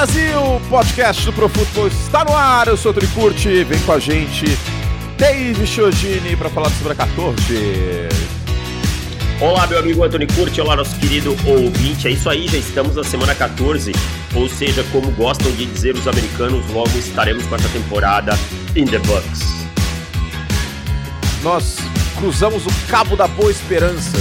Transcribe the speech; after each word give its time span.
Brasil! 0.00 0.40
Podcast 0.70 1.26
do 1.26 1.32
Pro 1.34 1.46
Football 1.46 1.88
está 1.88 2.24
no 2.24 2.34
ar. 2.34 2.66
Eu 2.68 2.76
sou 2.78 2.90
o 2.90 2.94
Tricurte, 2.94 3.62
vem 3.64 3.78
com 3.80 3.92
a 3.92 3.98
gente 3.98 4.46
Dave 5.18 5.66
Chiodini 5.66 6.34
para 6.36 6.48
falar 6.48 6.70
sobre 6.70 6.94
a 6.94 6.96
14. 6.96 8.08
Olá, 9.42 9.66
meu 9.66 9.78
amigo 9.78 10.02
Antônio 10.02 10.26
Curti, 10.34 10.58
olá, 10.58 10.74
nosso 10.74 10.96
querido 10.96 11.36
ouvinte. 11.46 12.08
É 12.08 12.12
isso 12.12 12.30
aí, 12.30 12.48
já 12.48 12.56
estamos 12.56 12.96
na 12.96 13.04
semana 13.04 13.34
14, 13.34 13.92
ou 14.34 14.48
seja, 14.48 14.82
como 14.84 15.10
gostam 15.10 15.52
de 15.52 15.66
dizer 15.66 15.94
os 15.94 16.08
americanos, 16.08 16.64
logo 16.70 16.96
estaremos 16.96 17.44
com 17.44 17.56
essa 17.56 17.68
temporada 17.68 18.32
in 18.74 18.86
the 18.86 18.98
books. 19.00 19.66
Nós 21.42 21.76
cruzamos 22.16 22.64
o 22.64 22.70
Cabo 22.88 23.16
da 23.16 23.28
Boa 23.28 23.50
Esperança. 23.50 24.16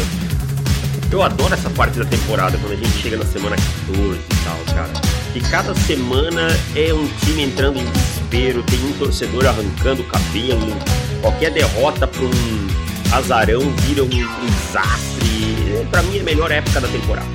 Eu 1.10 1.24
adoro 1.24 1.54
essa 1.54 1.70
parte 1.70 1.98
da 1.98 2.06
temporada, 2.06 2.58
quando 2.58 2.74
a 2.74 2.76
gente 2.76 3.02
chega 3.02 3.16
na 3.16 3.26
semana 3.26 3.56
14 3.56 4.20
e 4.20 4.44
tal, 4.44 4.76
cara. 4.76 5.09
E 5.36 5.40
cada 5.40 5.76
semana 5.76 6.48
é 6.76 6.94
um 6.94 7.08
time 7.24 7.44
entrando 7.44 7.78
em 7.80 7.86
desespero, 7.86 8.64
tem 8.64 8.80
um 8.84 8.94
torcedor 8.94 9.46
arrancando 9.46 10.02
o 10.02 10.06
cabelo, 10.06 10.76
qualquer 11.22 11.52
derrota 11.52 12.08
para 12.08 12.24
um 12.24 12.68
azarão 13.12 13.62
vira 13.82 14.04
um, 14.04 14.08
um 14.08 14.46
desastre. 14.46 15.86
Para 15.92 16.02
mim 16.04 16.18
é 16.18 16.22
a 16.22 16.24
melhor 16.24 16.52
época 16.52 16.82
da 16.82 16.88
temporada. 16.88 17.28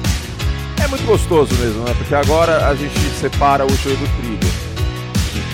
É 0.82 0.88
muito 0.88 1.04
gostoso 1.04 1.54
mesmo, 1.54 1.84
né? 1.84 1.94
Porque 1.96 2.14
agora 2.14 2.68
a 2.68 2.74
gente 2.74 2.98
separa 3.20 3.64
o 3.64 3.76
joio 3.76 3.96
do 3.96 4.06
trigo. 4.20 4.54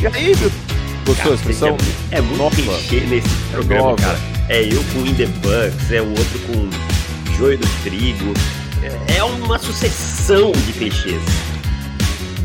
E 0.01 0.07
aí? 0.07 0.35
Gostou 0.35 1.15
cara, 1.17 1.31
a 1.31 1.35
expressão? 1.35 1.77
É, 2.11 2.19
é 2.19 2.21
muito 2.21 2.39
Nova. 2.39 2.57
clichê 2.57 3.01
nesse 3.07 3.29
programa, 3.53 3.91
Nova. 3.91 4.03
cara. 4.03 4.19
É 4.49 4.63
eu 4.65 4.83
com 4.93 5.07
In 5.07 5.15
The 5.15 5.27
Bucks, 5.27 5.93
é 5.93 6.01
o 6.01 6.09
outro 6.09 6.39
com 6.41 7.35
joio 7.37 7.59
do 7.59 7.69
trigo. 7.85 8.35
É, 8.83 9.19
é 9.19 9.25
uma 9.25 9.59
sucessão 9.59 10.53
de 10.53 10.73
clichês. 10.73 11.23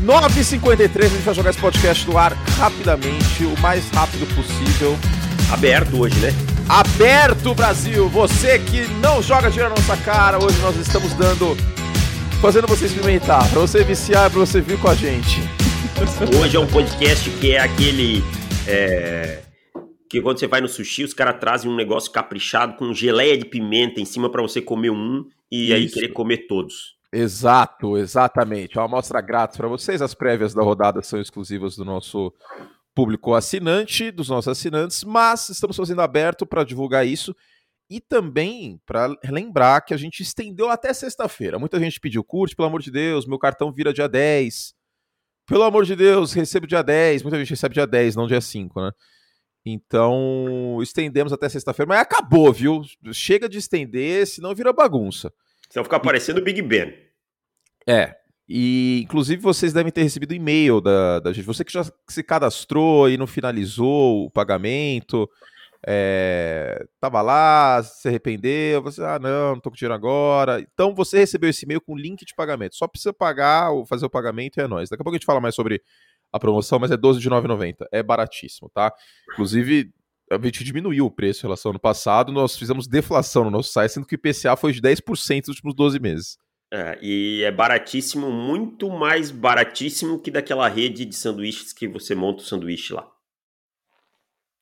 9h53, 0.06 1.04
a 1.04 1.08
gente 1.08 1.22
vai 1.22 1.34
jogar 1.34 1.50
esse 1.50 1.58
podcast 1.58 2.06
no 2.06 2.16
ar 2.16 2.32
rapidamente, 2.32 3.44
o 3.44 3.58
mais 3.58 3.90
rápido 3.90 4.24
possível. 4.36 4.96
Aberto 5.52 6.00
hoje, 6.00 6.16
né? 6.20 6.28
Aberto, 6.68 7.52
Brasil! 7.56 8.08
Você 8.10 8.56
que 8.60 8.86
não 9.00 9.20
joga 9.20 9.50
dinheiro 9.50 9.74
na 9.74 9.80
nossa 9.80 9.96
cara, 9.96 10.38
hoje 10.38 10.56
nós 10.60 10.76
estamos 10.76 11.12
dando. 11.14 11.56
fazendo 12.40 12.68
você 12.68 12.86
experimentar, 12.86 13.50
pra 13.50 13.60
você 13.60 13.82
viciar, 13.82 14.30
pra 14.30 14.38
você 14.38 14.60
vir 14.60 14.78
com 14.78 14.86
a 14.86 14.94
gente. 14.94 15.40
Hoje 16.40 16.56
é 16.56 16.60
um 16.60 16.68
podcast 16.68 17.28
que 17.28 17.56
é 17.56 17.58
aquele. 17.58 18.22
É, 18.68 19.42
que 20.08 20.20
quando 20.20 20.38
você 20.38 20.46
vai 20.46 20.60
no 20.60 20.68
sushi, 20.68 21.02
os 21.02 21.14
caras 21.14 21.40
trazem 21.40 21.68
um 21.68 21.74
negócio 21.74 22.12
caprichado 22.12 22.76
com 22.76 22.94
geleia 22.94 23.36
de 23.36 23.44
pimenta 23.44 24.00
em 24.00 24.04
cima 24.04 24.30
para 24.30 24.40
você 24.40 24.62
comer 24.62 24.90
um 24.90 25.24
e 25.50 25.64
Isso. 25.64 25.74
aí 25.74 25.88
querer 25.88 26.08
comer 26.12 26.46
todos. 26.46 26.95
Exato, 27.12 27.96
exatamente. 27.96 28.76
É 28.76 28.80
uma 28.80 28.86
amostra 28.86 29.20
grátis 29.20 29.56
para 29.56 29.68
vocês. 29.68 30.02
As 30.02 30.14
prévias 30.14 30.52
da 30.52 30.62
rodada 30.62 31.02
são 31.02 31.20
exclusivas 31.20 31.76
do 31.76 31.84
nosso 31.84 32.32
público 32.94 33.34
assinante, 33.34 34.10
dos 34.10 34.28
nossos 34.28 34.48
assinantes, 34.48 35.04
mas 35.04 35.50
estamos 35.50 35.76
fazendo 35.76 36.00
aberto 36.00 36.46
para 36.46 36.64
divulgar 36.64 37.06
isso 37.06 37.36
e 37.90 38.00
também 38.00 38.80
para 38.84 39.14
lembrar 39.24 39.82
que 39.82 39.94
a 39.94 39.96
gente 39.96 40.22
estendeu 40.22 40.70
até 40.70 40.92
sexta-feira. 40.92 41.58
Muita 41.58 41.78
gente 41.78 42.00
pediu, 42.00 42.24
curte, 42.24 42.56
pelo 42.56 42.68
amor 42.68 42.80
de 42.80 42.90
Deus, 42.90 43.26
meu 43.26 43.38
cartão 43.38 43.72
vira 43.72 43.92
dia 43.92 44.08
10. 44.08 44.74
Pelo 45.46 45.62
amor 45.62 45.84
de 45.84 45.94
Deus, 45.94 46.32
recebo 46.32 46.66
dia 46.66 46.82
10. 46.82 47.22
Muita 47.22 47.38
gente 47.38 47.50
recebe 47.50 47.74
dia 47.74 47.86
10, 47.86 48.16
não 48.16 48.26
dia 48.26 48.40
5, 48.40 48.80
né? 48.80 48.90
Então, 49.64 50.78
estendemos 50.80 51.32
até 51.32 51.48
sexta-feira, 51.48 51.88
mas 51.88 52.00
acabou, 52.00 52.52
viu? 52.52 52.82
Chega 53.12 53.48
de 53.48 53.58
estender, 53.58 54.26
senão 54.26 54.54
vira 54.54 54.72
bagunça. 54.72 55.32
Senão 55.68 55.84
fica 55.84 56.00
parecendo 56.00 56.40
o 56.40 56.44
Big 56.44 56.60
Ben. 56.62 56.94
É. 57.86 58.16
E, 58.48 59.00
inclusive, 59.02 59.42
vocês 59.42 59.72
devem 59.72 59.90
ter 59.90 60.02
recebido 60.02 60.34
e-mail 60.34 60.80
da, 60.80 61.20
da 61.20 61.32
gente. 61.32 61.44
Você 61.44 61.64
que 61.64 61.72
já 61.72 61.84
se 62.08 62.22
cadastrou 62.22 63.08
e 63.10 63.16
não 63.16 63.26
finalizou 63.26 64.26
o 64.26 64.30
pagamento, 64.30 65.28
é, 65.84 66.86
tava 67.00 67.22
lá, 67.22 67.82
se 67.82 68.08
arrependeu, 68.08 68.82
você, 68.82 69.02
ah, 69.02 69.18
não, 69.18 69.54
não 69.54 69.60
tô 69.60 69.70
com 69.70 69.76
dinheiro 69.76 69.94
agora. 69.94 70.60
Então, 70.60 70.94
você 70.94 71.18
recebeu 71.18 71.50
esse 71.50 71.64
e-mail 71.64 71.80
com 71.80 71.96
link 71.96 72.24
de 72.24 72.34
pagamento. 72.34 72.76
Só 72.76 72.86
precisa 72.86 73.12
pagar 73.12 73.70
ou 73.70 73.84
fazer 73.84 74.06
o 74.06 74.10
pagamento 74.10 74.58
e 74.58 74.62
é 74.62 74.68
nóis. 74.68 74.88
Daqui 74.88 75.02
a 75.02 75.04
pouco 75.04 75.16
a 75.16 75.18
gente 75.18 75.26
fala 75.26 75.40
mais 75.40 75.54
sobre 75.54 75.82
a 76.32 76.38
promoção, 76.38 76.78
mas 76.78 76.90
é 76.90 76.96
12 76.96 77.20
de 77.20 77.28
9,90. 77.28 77.86
É 77.90 78.02
baratíssimo, 78.02 78.70
tá? 78.72 78.92
Inclusive, 79.32 79.92
a 80.30 80.38
gente 80.42 80.64
diminuiu 80.64 81.06
o 81.06 81.10
preço 81.10 81.40
em 81.40 81.46
relação 81.46 81.70
ao 81.70 81.72
ano 81.72 81.80
passado, 81.80 82.32
nós 82.32 82.56
fizemos 82.56 82.86
deflação 82.86 83.44
no 83.44 83.50
nosso 83.50 83.72
site, 83.72 83.92
sendo 83.92 84.06
que 84.06 84.14
o 84.14 84.16
IPCA 84.16 84.56
foi 84.56 84.72
de 84.72 84.80
10% 84.80 85.46
nos 85.46 85.56
últimos 85.56 85.74
12 85.74 86.00
meses. 86.00 86.38
É, 86.72 86.98
e 87.00 87.42
é 87.44 87.52
baratíssimo, 87.52 88.30
muito 88.30 88.90
mais 88.90 89.30
baratíssimo 89.30 90.18
que 90.18 90.30
daquela 90.30 90.68
rede 90.68 91.04
de 91.04 91.14
sanduíches 91.14 91.72
que 91.72 91.86
você 91.86 92.14
monta 92.14 92.42
o 92.42 92.44
sanduíche 92.44 92.92
lá. 92.92 93.08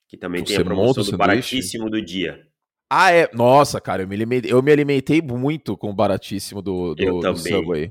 Que 0.08 0.16
também 0.16 0.44
você 0.44 0.54
tem 0.54 0.62
a 0.62 0.64
promoção 0.64 1.02
do 1.02 1.16
baratíssimo 1.16 1.88
do 1.88 2.02
dia. 2.02 2.46
Ah, 2.90 3.10
é? 3.10 3.28
Nossa, 3.32 3.80
cara, 3.80 4.02
eu 4.02 4.08
me 4.08 4.14
alimentei, 4.14 4.52
eu 4.52 4.62
me 4.62 4.70
alimentei 4.70 5.22
muito 5.22 5.76
com 5.76 5.90
o 5.90 5.94
baratíssimo 5.94 6.60
do, 6.60 6.94
do, 6.94 7.20
do 7.20 7.36
Subway. 7.36 7.90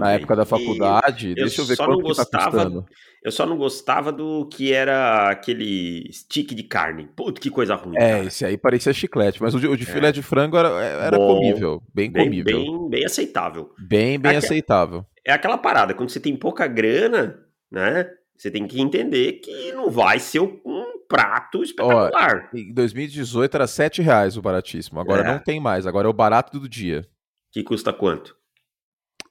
Na 0.00 0.12
época 0.12 0.34
da 0.34 0.44
faculdade, 0.44 1.30
e 1.30 1.34
deixa 1.34 1.60
eu, 1.60 1.66
ver 1.66 1.76
quanto 1.76 2.00
gostava, 2.00 2.30
tá 2.30 2.50
custando. 2.50 2.86
Eu 3.22 3.30
só 3.30 3.44
não 3.44 3.56
gostava 3.56 4.10
do 4.10 4.46
que 4.46 4.72
era 4.72 5.28
aquele 5.28 6.08
stick 6.12 6.54
de 6.54 6.62
carne. 6.62 7.08
Puta, 7.14 7.40
que 7.40 7.50
coisa 7.50 7.74
ruim. 7.74 7.96
É, 7.96 8.12
cara. 8.12 8.24
esse 8.24 8.44
aí 8.44 8.56
parecia 8.56 8.92
chiclete, 8.92 9.42
mas 9.42 9.54
o 9.54 9.60
de, 9.60 9.68
o 9.68 9.76
de 9.76 9.82
é. 9.82 9.86
filé 9.86 10.10
de 10.10 10.22
frango 10.22 10.56
era, 10.56 10.68
era 10.82 11.18
Bom, 11.18 11.36
comível, 11.36 11.82
bem, 11.94 12.10
bem 12.10 12.24
comível. 12.24 12.56
Bem, 12.58 12.88
bem 12.88 13.04
aceitável. 13.04 13.70
Bem, 13.78 14.18
bem 14.18 14.34
é 14.34 14.36
aceitável. 14.36 15.04
É 15.24 15.32
aquela 15.32 15.58
parada, 15.58 15.92
quando 15.92 16.10
você 16.10 16.20
tem 16.20 16.34
pouca 16.34 16.66
grana, 16.66 17.38
né? 17.70 18.08
Você 18.36 18.50
tem 18.50 18.66
que 18.66 18.80
entender 18.80 19.40
que 19.40 19.72
não 19.72 19.90
vai 19.90 20.18
ser 20.20 20.40
um 20.40 20.84
prato 21.08 21.62
espetacular. 21.62 22.50
Ó, 22.54 22.56
em 22.56 22.72
2018 22.72 23.54
era 23.56 23.66
7 23.66 24.00
reais 24.00 24.36
o 24.36 24.42
baratíssimo, 24.42 25.00
agora 25.00 25.22
é. 25.22 25.32
não 25.32 25.38
tem 25.40 25.58
mais, 25.58 25.86
agora 25.86 26.06
é 26.06 26.10
o 26.10 26.14
barato 26.14 26.58
do 26.58 26.68
dia. 26.68 27.04
Que 27.50 27.64
custa 27.64 27.92
quanto? 27.92 28.37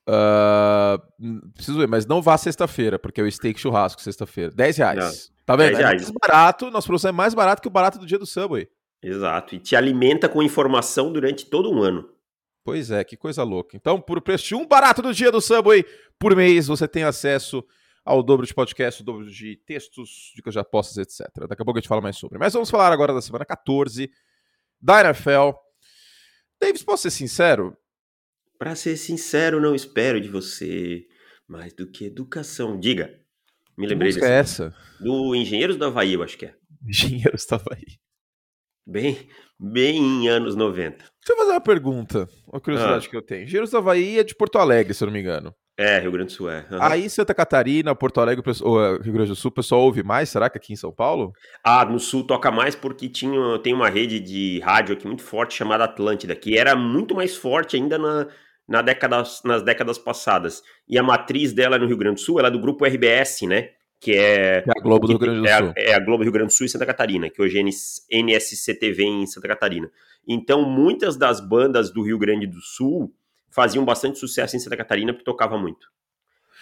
Uh, 0.08 1.52
preciso 1.54 1.78
ver, 1.78 1.88
mas 1.88 2.06
não 2.06 2.22
vá 2.22 2.38
sexta-feira, 2.38 2.98
porque 2.98 3.20
é 3.20 3.24
o 3.24 3.32
steak 3.32 3.60
churrasco 3.60 4.02
sexta-feira. 4.02 4.52
10 4.52 4.78
reais. 4.78 4.98
Não. 4.98 5.46
Tá 5.46 5.56
vendo? 5.56 5.72
10 5.72 5.80
é 5.80 5.82
reais. 5.82 6.02
É 6.02 6.06
mais 6.06 6.16
barato, 6.22 6.72
nosso 6.72 6.88
produção 6.88 7.10
é 7.10 7.12
mais 7.12 7.34
barato 7.34 7.62
que 7.62 7.68
o 7.68 7.72
barato 7.72 8.00
do 8.00 8.06
dia 8.06 8.18
do 8.18 8.26
Subway. 8.26 8.70
Exato. 9.04 9.56
E 9.56 9.60
te 9.60 9.76
alimenta 9.76 10.30
com 10.30 10.42
informação 10.42 11.12
durante 11.12 11.46
todo 11.46 11.70
um 11.72 11.82
ano. 11.82 12.10
Pois 12.64 12.90
é, 12.92 13.04
que 13.04 13.16
coisa 13.16 13.44
louca. 13.44 13.76
Então, 13.76 14.00
por 14.00 14.22
preço 14.22 14.48
de 14.48 14.56
um 14.56 14.66
barato 14.66 15.02
do 15.02 15.14
dia 15.14 15.32
do 15.32 15.42
Subway 15.42 15.86
por 16.20 16.36
mês, 16.36 16.68
você 16.68 16.88
tem 16.88 17.04
acesso 17.04 17.64
ao 18.04 18.24
dobro 18.24 18.46
de 18.46 18.54
podcast, 18.54 19.02
o 19.02 19.06
dobro 19.06 19.30
de 19.30 19.58
textos, 19.66 20.32
dicas 20.36 20.54
de 20.54 20.60
apostas, 20.60 20.98
etc. 20.98 21.48
Daqui 21.48 21.62
a 21.62 21.66
pouco 21.66 21.78
a 21.78 21.82
gente 21.82 21.90
fala 21.90 22.02
mais 22.02 22.18
sobre. 22.18 22.38
Mas 22.38 22.54
vamos 22.54 22.70
falar 22.70 22.92
agora 22.94 23.14
da 23.14 23.22
semana 23.22 23.46
14 23.46 24.10
da 24.82 25.02
NFL. 25.02 25.52
Davis, 26.60 26.84
posso 26.84 27.04
ser 27.04 27.12
sincero? 27.12 27.78
Para 28.58 28.76
ser 28.76 28.98
sincero, 28.98 29.62
não 29.62 29.76
espero 29.76 30.20
de 30.20 30.30
você 30.30 31.06
mais 31.48 31.74
do 31.74 31.88
que 31.90 32.06
educação. 32.06 32.80
Diga. 32.80 33.14
Me 33.78 33.86
lembrei 33.88 34.12
disso. 34.12 34.26
é 34.26 34.40
essa? 34.40 34.76
Do 35.00 35.36
Engenheiros 35.36 35.78
do 35.78 35.86
Havaí, 35.86 36.14
eu 36.14 36.24
acho 36.24 36.38
que 36.38 36.46
é. 36.46 36.56
Engenheiros 36.86 37.46
do 37.46 37.56
Havaí. 37.56 38.00
Bem, 38.86 39.28
bem 39.60 39.98
em 39.98 40.28
anos 40.28 40.56
90. 40.56 40.98
Deixa 40.98 41.10
eu 41.30 41.38
fazer 41.38 41.52
uma 41.52 41.62
pergunta, 41.62 42.28
uma 42.48 42.60
curiosidade 42.60 43.06
ah. 43.06 43.10
que 43.10 43.18
eu 43.18 43.22
tenho. 43.22 43.44
Engenheiros 43.44 43.70
do 43.70 43.78
Havaí 43.78 44.18
é 44.18 44.24
de 44.24 44.34
Porto 44.34 44.58
Alegre, 44.58 44.94
se 44.94 45.04
eu 45.04 45.08
não 45.08 45.14
me 45.14 45.20
engano. 45.20 45.54
É, 45.80 46.00
Rio 46.00 46.12
Grande 46.12 46.30
do 46.30 46.32
Sul 46.32 46.50
é. 46.50 46.66
Uhum. 46.72 46.82
Aí 46.82 47.08
Santa 47.08 47.36
Catarina, 47.36 47.94
Porto 47.94 48.20
Alegre, 48.20 48.44
ou 48.64 48.84
eh, 48.84 48.98
Rio 49.04 49.14
Grande 49.14 49.30
do 49.30 49.36
Sul, 49.36 49.50
o 49.50 49.54
pessoal 49.54 49.82
ouve 49.82 50.02
mais, 50.02 50.28
será 50.28 50.50
que 50.50 50.58
aqui 50.58 50.74
em 50.74 50.76
São 50.76 50.92
Paulo? 50.92 51.32
Ah, 51.64 51.86
no 51.86 52.00
Sul 52.00 52.26
toca 52.26 52.50
mais 52.50 52.76
porque 52.76 53.08
tinha, 53.08 53.60
tem 53.60 53.76
uma 53.76 53.88
rede 53.88 54.20
de 54.20 54.60
rádio 54.62 54.96
aqui 54.96 55.06
muito 55.06 55.22
forte 55.22 55.54
chamada 55.54 55.84
Atlântida, 55.84 56.36
que 56.36 56.58
era 56.58 56.76
muito 56.76 57.14
mais 57.14 57.36
forte 57.36 57.76
ainda 57.76 58.00
na, 58.00 58.28
na 58.68 58.82
década, 58.82 59.24
nas 59.44 59.64
décadas 59.64 59.98
passadas. 59.98 60.62
E 60.88 60.98
a 60.98 61.04
matriz 61.04 61.54
dela 61.54 61.78
no 61.78 61.88
Rio 61.88 61.98
Grande 61.98 62.16
do 62.16 62.22
Sul, 62.22 62.40
ela 62.40 62.50
é 62.50 62.52
do 62.52 62.60
grupo 62.60 62.86
RBS, 62.86 63.44
né? 63.44 63.70
Que 64.00 64.16
é, 64.16 64.58
é 64.58 64.72
a 64.78 64.82
Globo 64.82 65.08
do 65.08 65.14
Rio 65.14 65.20
Grande 65.20 65.40
do 65.40 65.48
é 65.48 65.58
Sul. 65.58 65.74
É, 65.76 65.90
é 65.92 65.94
a 65.96 66.00
Globo 66.00 66.24
Rio 66.24 66.32
Grande 66.32 66.50
do 66.50 66.54
Sul 66.54 66.66
e 66.66 66.70
Santa 66.70 66.86
Catarina, 66.86 67.30
que 67.30 67.42
hoje 67.42 67.58
é 67.60 68.20
NSCTV 68.20 69.04
em 69.04 69.26
Santa 69.26 69.48
Catarina. 69.48 69.90
Então, 70.28 70.70
muitas 70.70 71.18
das 71.18 71.40
bandas 71.40 71.92
do 71.92 72.04
Rio 72.04 72.20
Grande 72.20 72.46
do 72.46 72.62
Sul 72.62 73.12
faziam 73.50 73.84
bastante 73.84 74.20
sucesso 74.20 74.56
em 74.56 74.60
Santa 74.60 74.78
Catarina 74.78 75.14
porque 75.14 75.26
tocava 75.26 75.58
muito. 75.58 75.88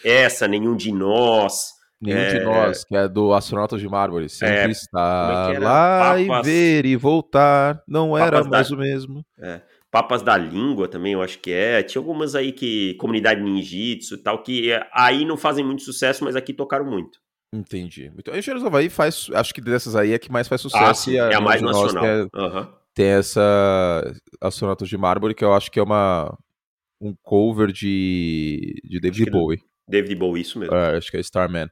Essa, 0.04 0.48
Nenhum 0.48 0.76
de 0.76 0.92
Nós. 0.92 1.74
Nenhum 2.00 2.20
é... 2.20 2.34
de 2.34 2.46
Nós, 2.46 2.84
que 2.86 2.96
é 2.96 3.08
do 3.08 3.34
Astronautas 3.34 3.82
de 3.82 3.90
Mármore. 3.90 4.30
Sempre 4.30 4.56
é... 4.56 4.70
está 4.70 5.52
é 5.54 5.60
lá 5.60 6.16
Papas... 6.16 6.48
e 6.48 6.50
ver 6.50 6.86
e 6.86 6.96
voltar. 6.96 7.82
Não 7.88 8.18
era 8.18 8.38
Papas 8.38 8.48
mais 8.48 8.70
da... 8.70 8.76
o 8.76 8.80
mesmo. 8.80 9.26
É. 9.40 9.62
Papas 9.96 10.22
da 10.22 10.36
Língua 10.36 10.90
também, 10.90 11.14
eu 11.14 11.22
acho 11.22 11.40
que 11.40 11.54
é. 11.54 11.82
Tinha 11.82 12.02
algumas 12.02 12.36
aí 12.36 12.52
que. 12.52 12.96
Comunidade 12.96 13.42
Ninjitsu 13.42 14.16
e 14.16 14.18
tal, 14.18 14.44
que 14.44 14.70
aí 14.92 15.24
não 15.24 15.38
fazem 15.38 15.64
muito 15.64 15.84
sucesso, 15.84 16.26
mas 16.26 16.36
aqui 16.36 16.54
tocaram 16.54 16.84
muito. 16.84 17.18
Entendi. 17.54 18.12
Então, 18.18 18.36
Engenheiros 18.36 18.62
do 18.62 18.68
Havaí 18.68 18.90
faz. 18.90 19.30
Acho 19.34 19.54
que 19.54 19.62
dessas 19.62 19.96
aí 19.96 20.12
é 20.12 20.20
que 20.20 20.30
mais 20.30 20.50
faz 20.50 20.60
sucesso. 20.60 20.84
Ah, 20.84 20.94
sim, 20.94 21.18
a, 21.18 21.28
é 21.28 21.36
a 21.36 21.40
mais 21.40 21.62
nacional. 21.62 22.06
É, 22.06 22.24
uhum. 22.24 22.68
Tem 22.94 23.06
essa 23.06 24.14
Astronautas 24.42 24.90
de 24.90 24.98
Mármore, 24.98 25.34
que 25.34 25.46
eu 25.46 25.54
acho 25.54 25.72
que 25.72 25.80
é 25.80 25.84
uma 25.84 26.38
um 27.00 27.16
cover 27.24 27.72
de, 27.72 28.76
de 28.84 29.00
David 29.00 29.32
Bowie. 29.32 29.64
David 29.88 30.16
Bowie, 30.16 30.42
isso 30.42 30.60
mesmo. 30.60 30.76
É, 30.76 30.98
acho 30.98 31.10
que 31.10 31.16
é 31.16 31.22
Starman. 31.22 31.70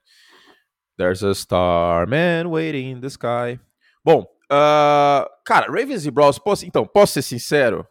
There's 0.98 1.26
a 1.26 1.32
Starman 1.32 2.48
waiting 2.48 2.92
in 2.92 3.02
the 3.02 3.08
sky. 3.08 3.60
Bom, 4.02 4.22
uh, 4.50 5.28
cara, 5.46 5.68
Ravens 5.68 6.06
e 6.06 6.12
Browns, 6.12 6.40
posso, 6.40 6.66
então, 6.66 6.88
posso 6.88 7.16
ser 7.16 7.22
sincero? 7.22 7.86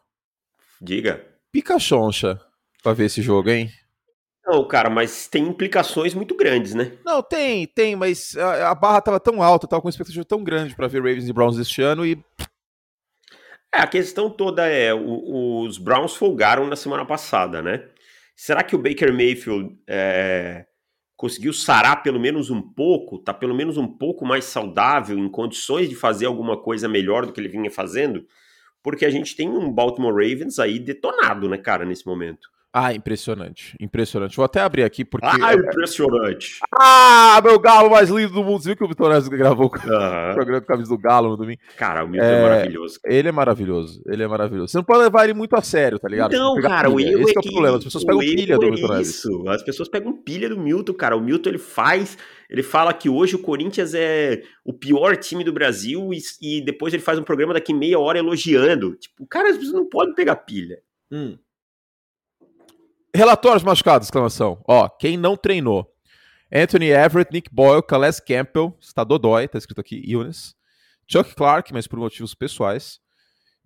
Diga. 0.83 1.25
Pica 1.53 1.79
choncha 1.79 2.41
pra 2.83 2.93
ver 2.93 3.05
esse 3.05 3.23
jogo, 3.23 3.49
hein? 3.49 3.71
Não, 4.45 4.67
cara, 4.67 4.91
mas 4.91 5.29
tem 5.29 5.47
implicações 5.47 6.13
muito 6.13 6.37
grandes, 6.37 6.75
né? 6.75 6.99
Não, 7.05 7.23
tem, 7.23 7.69
tem, 7.69 7.95
mas 7.95 8.37
a, 8.37 8.71
a 8.71 8.75
barra 8.75 9.01
tava 9.01 9.21
tão 9.21 9.41
alta, 9.41 9.69
tava 9.69 9.81
com 9.81 9.87
uma 9.87 9.91
expectativa 9.91 10.25
tão 10.25 10.43
grande 10.43 10.75
para 10.75 10.89
ver 10.89 10.99
Ravens 10.99 11.29
e 11.29 11.33
Browns 11.33 11.57
este 11.57 11.81
ano 11.81 12.05
e. 12.05 12.19
É, 13.73 13.79
a 13.79 13.87
questão 13.87 14.29
toda 14.29 14.67
é: 14.67 14.93
o, 14.93 15.61
os 15.61 15.79
Browns 15.79 16.17
folgaram 16.17 16.67
na 16.67 16.75
semana 16.75 17.07
passada, 17.07 17.63
né? 17.63 17.89
Será 18.35 18.65
que 18.65 18.75
o 18.75 18.79
Baker 18.79 19.13
Mayfield 19.13 19.79
é, 19.87 20.67
conseguiu 21.17 21.53
sarar 21.53 22.03
pelo 22.03 22.19
menos 22.19 22.51
um 22.51 22.61
pouco? 22.61 23.21
Tá 23.21 23.33
pelo 23.33 23.55
menos 23.55 23.77
um 23.77 23.87
pouco 23.87 24.27
mais 24.27 24.47
saudável, 24.47 25.17
em 25.17 25.29
condições 25.29 25.89
de 25.89 25.95
fazer 25.95 26.27
alguma 26.27 26.61
coisa 26.61 26.89
melhor 26.89 27.25
do 27.25 27.33
que 27.33 27.41
ele 27.41 27.49
vinha 27.49 27.71
fazendo? 27.71 28.27
Porque 28.83 29.05
a 29.07 29.11
gente 29.11 29.37
tem 29.37 29.49
um 29.49 29.71
Baltimore 29.73 30.13
Ravens 30.13 30.59
aí 30.59 30.79
detonado, 30.79 31.49
né, 31.49 31.57
cara, 31.57 31.85
nesse 31.85 32.07
momento. 32.07 32.52
Ah, 32.75 32.95
impressionante. 32.95 33.77
Impressionante. 33.79 34.35
Vou 34.35 34.47
até 34.47 34.61
abrir 34.61 34.83
aqui 34.83 35.05
porque. 35.05 35.27
Ah, 35.27 35.53
impressionante. 35.53 36.59
Ah, 36.75 37.39
meu 37.45 37.59
galo 37.59 37.91
mais 37.91 38.09
lindo 38.09 38.33
do 38.33 38.43
mundo. 38.43 38.63
Você 38.63 38.71
viu 38.71 38.77
que 38.77 38.85
o 38.85 38.89
Vitor 38.89 39.11
Neves 39.11 39.29
gravou 39.29 39.67
o 39.67 39.71
programa 39.71 40.57
a 40.57 40.61
camisa 40.63 40.89
do 40.89 40.97
galo 40.97 41.29
no 41.29 41.37
domingo? 41.37 41.61
Cara, 41.77 42.03
o 42.03 42.09
Milton 42.09 42.27
é, 42.27 42.39
é 42.39 42.43
maravilhoso. 42.43 43.01
Ele 43.05 43.29
é 43.29 43.33
maravilhoso. 43.33 44.03
Ele 44.07 44.23
é 44.23 44.27
maravilhoso. 44.27 44.69
Você 44.69 44.79
não 44.79 44.85
pode 44.85 45.03
levar 45.03 45.25
ele 45.25 45.35
muito 45.35 45.55
a 45.55 45.61
sério, 45.61 45.99
tá 45.99 46.09
ligado? 46.09 46.33
Não, 46.33 46.59
cara, 46.63 46.89
o 46.89 46.99
erro 46.99 47.21
Esse 47.21 47.33
é, 47.33 47.35
é 47.37 47.41
o 47.41 47.53
problema. 47.53 47.77
As 47.77 47.85
pessoas 47.85 48.05
pegam 48.05 48.21
pilha 48.21 48.59
do 48.59 48.71
Milton 48.71 48.87
é 48.87 48.97
Neves. 48.97 49.09
Isso. 49.11 49.49
As 49.49 49.63
pessoas 49.63 49.89
pegam 49.91 50.17
pilha 50.17 50.49
do 50.49 50.59
Milton, 50.59 50.95
cara. 50.95 51.15
O 51.15 51.21
Milton 51.21 51.51
ele 51.51 51.59
faz. 51.59 52.17
Ele 52.49 52.63
fala 52.63 52.95
que 52.95 53.09
hoje 53.09 53.37
o 53.37 53.39
Corinthians 53.39 53.93
é 53.93 54.43
o 54.65 54.73
pior 54.73 55.15
time 55.19 55.45
do 55.45 55.53
Brasil 55.53 56.11
e, 56.13 56.21
e 56.41 56.65
depois 56.65 56.95
ele 56.95 57.03
faz 57.03 57.19
um 57.19 57.23
programa 57.23 57.53
daqui 57.53 57.75
meia 57.75 57.99
hora 57.99 58.19
elogiando. 58.19 58.95
Tipo, 58.95 59.27
cara, 59.27 59.51
as 59.51 59.57
pessoas 59.59 59.75
não 59.75 59.89
podem 59.89 60.15
pegar 60.15 60.37
pilha. 60.37 60.79
Hum. 61.11 61.37
Relatórios 63.15 63.63
machucados, 63.63 64.07
exclamação. 64.07 64.65
Ó, 64.67 64.89
quem 64.89 65.19
não 65.19 65.37
treinou? 65.37 65.87
Anthony 66.51 66.89
Everett, 66.89 67.31
Nick 67.31 67.55
Boyle, 67.55 67.83
Calais 67.83 68.19
Campbell, 68.19 68.75
está 68.81 69.05
Dodói, 69.05 69.47
tá 69.49 69.59
escrito 69.59 69.81
aqui, 69.83 70.03
Eunice. 70.11 70.55
Chuck 71.07 71.35
Clark, 71.35 71.73
mas 71.75 71.87
por 71.87 71.99
motivos 71.99 72.35
pessoais. 72.35 73.01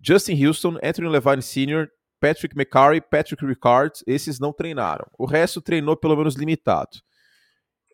Justin 0.01 0.45
Houston, 0.45 0.77
Anthony 0.83 1.07
Levine 1.07 1.41
Sr., 1.41 1.89
Patrick 2.19 2.57
McCarry, 2.57 2.99
Patrick 2.99 3.45
Ricard, 3.45 3.93
esses 4.05 4.37
não 4.37 4.51
treinaram. 4.51 5.05
O 5.17 5.25
resto 5.25 5.61
treinou 5.61 5.95
pelo 5.95 6.17
menos 6.17 6.35
limitado. 6.35 6.97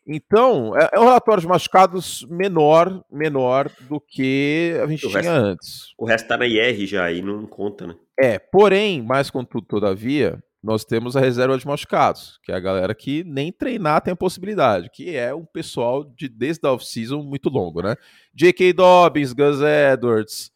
Então, 0.08 0.76
é, 0.76 0.90
é 0.94 1.00
um 1.00 1.06
relatório 1.06 1.42
de 1.42 1.48
machucados 1.48 2.26
menor, 2.30 3.04
menor 3.12 3.70
do 3.88 4.02
que 4.02 4.78
a 4.84 4.88
gente 4.88 5.06
o 5.06 5.10
tinha 5.10 5.22
resto, 5.22 5.32
antes. 5.32 5.94
O 5.98 6.06
resto 6.06 6.28
tá 6.28 6.36
na 6.36 6.48
IR 6.48 6.86
já, 6.88 7.06
aí 7.06 7.22
não 7.22 7.46
conta, 7.46 7.88
né? 7.88 7.96
É, 8.20 8.40
porém, 8.40 9.02
mais 9.02 9.30
contudo, 9.30 9.66
todavia, 9.66 10.44
nós 10.64 10.86
temos 10.86 11.18
a 11.18 11.20
reserva 11.20 11.58
de 11.58 11.68
machucados, 11.68 12.40
que 12.42 12.52
é 12.52 12.56
a 12.56 12.60
galera 12.60 12.96
que 12.96 13.22
nem 13.26 13.52
treinar 13.52 14.02
tem 14.02 14.14
a 14.14 14.16
possibilidade, 14.16 14.90
que 14.90 15.14
é 15.14 15.36
um 15.36 15.46
pessoal 15.46 16.06
de 16.06 16.30
desde 16.30 16.66
a 16.66 16.72
off-season 16.72 17.22
muito 17.22 17.50
longo, 17.50 17.82
né? 17.82 17.98
J.K. 18.34 18.72
Dobbins, 18.72 19.34
Gus 19.34 19.60
Edwards, 19.62 20.52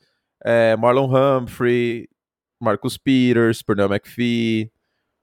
é, 0.46 0.78
Marlon 0.78 1.10
Humphrey, 1.12 2.08
Marcus 2.58 2.98
Peters, 2.98 3.62
Pernell 3.62 3.90
McPhee, 3.94 4.72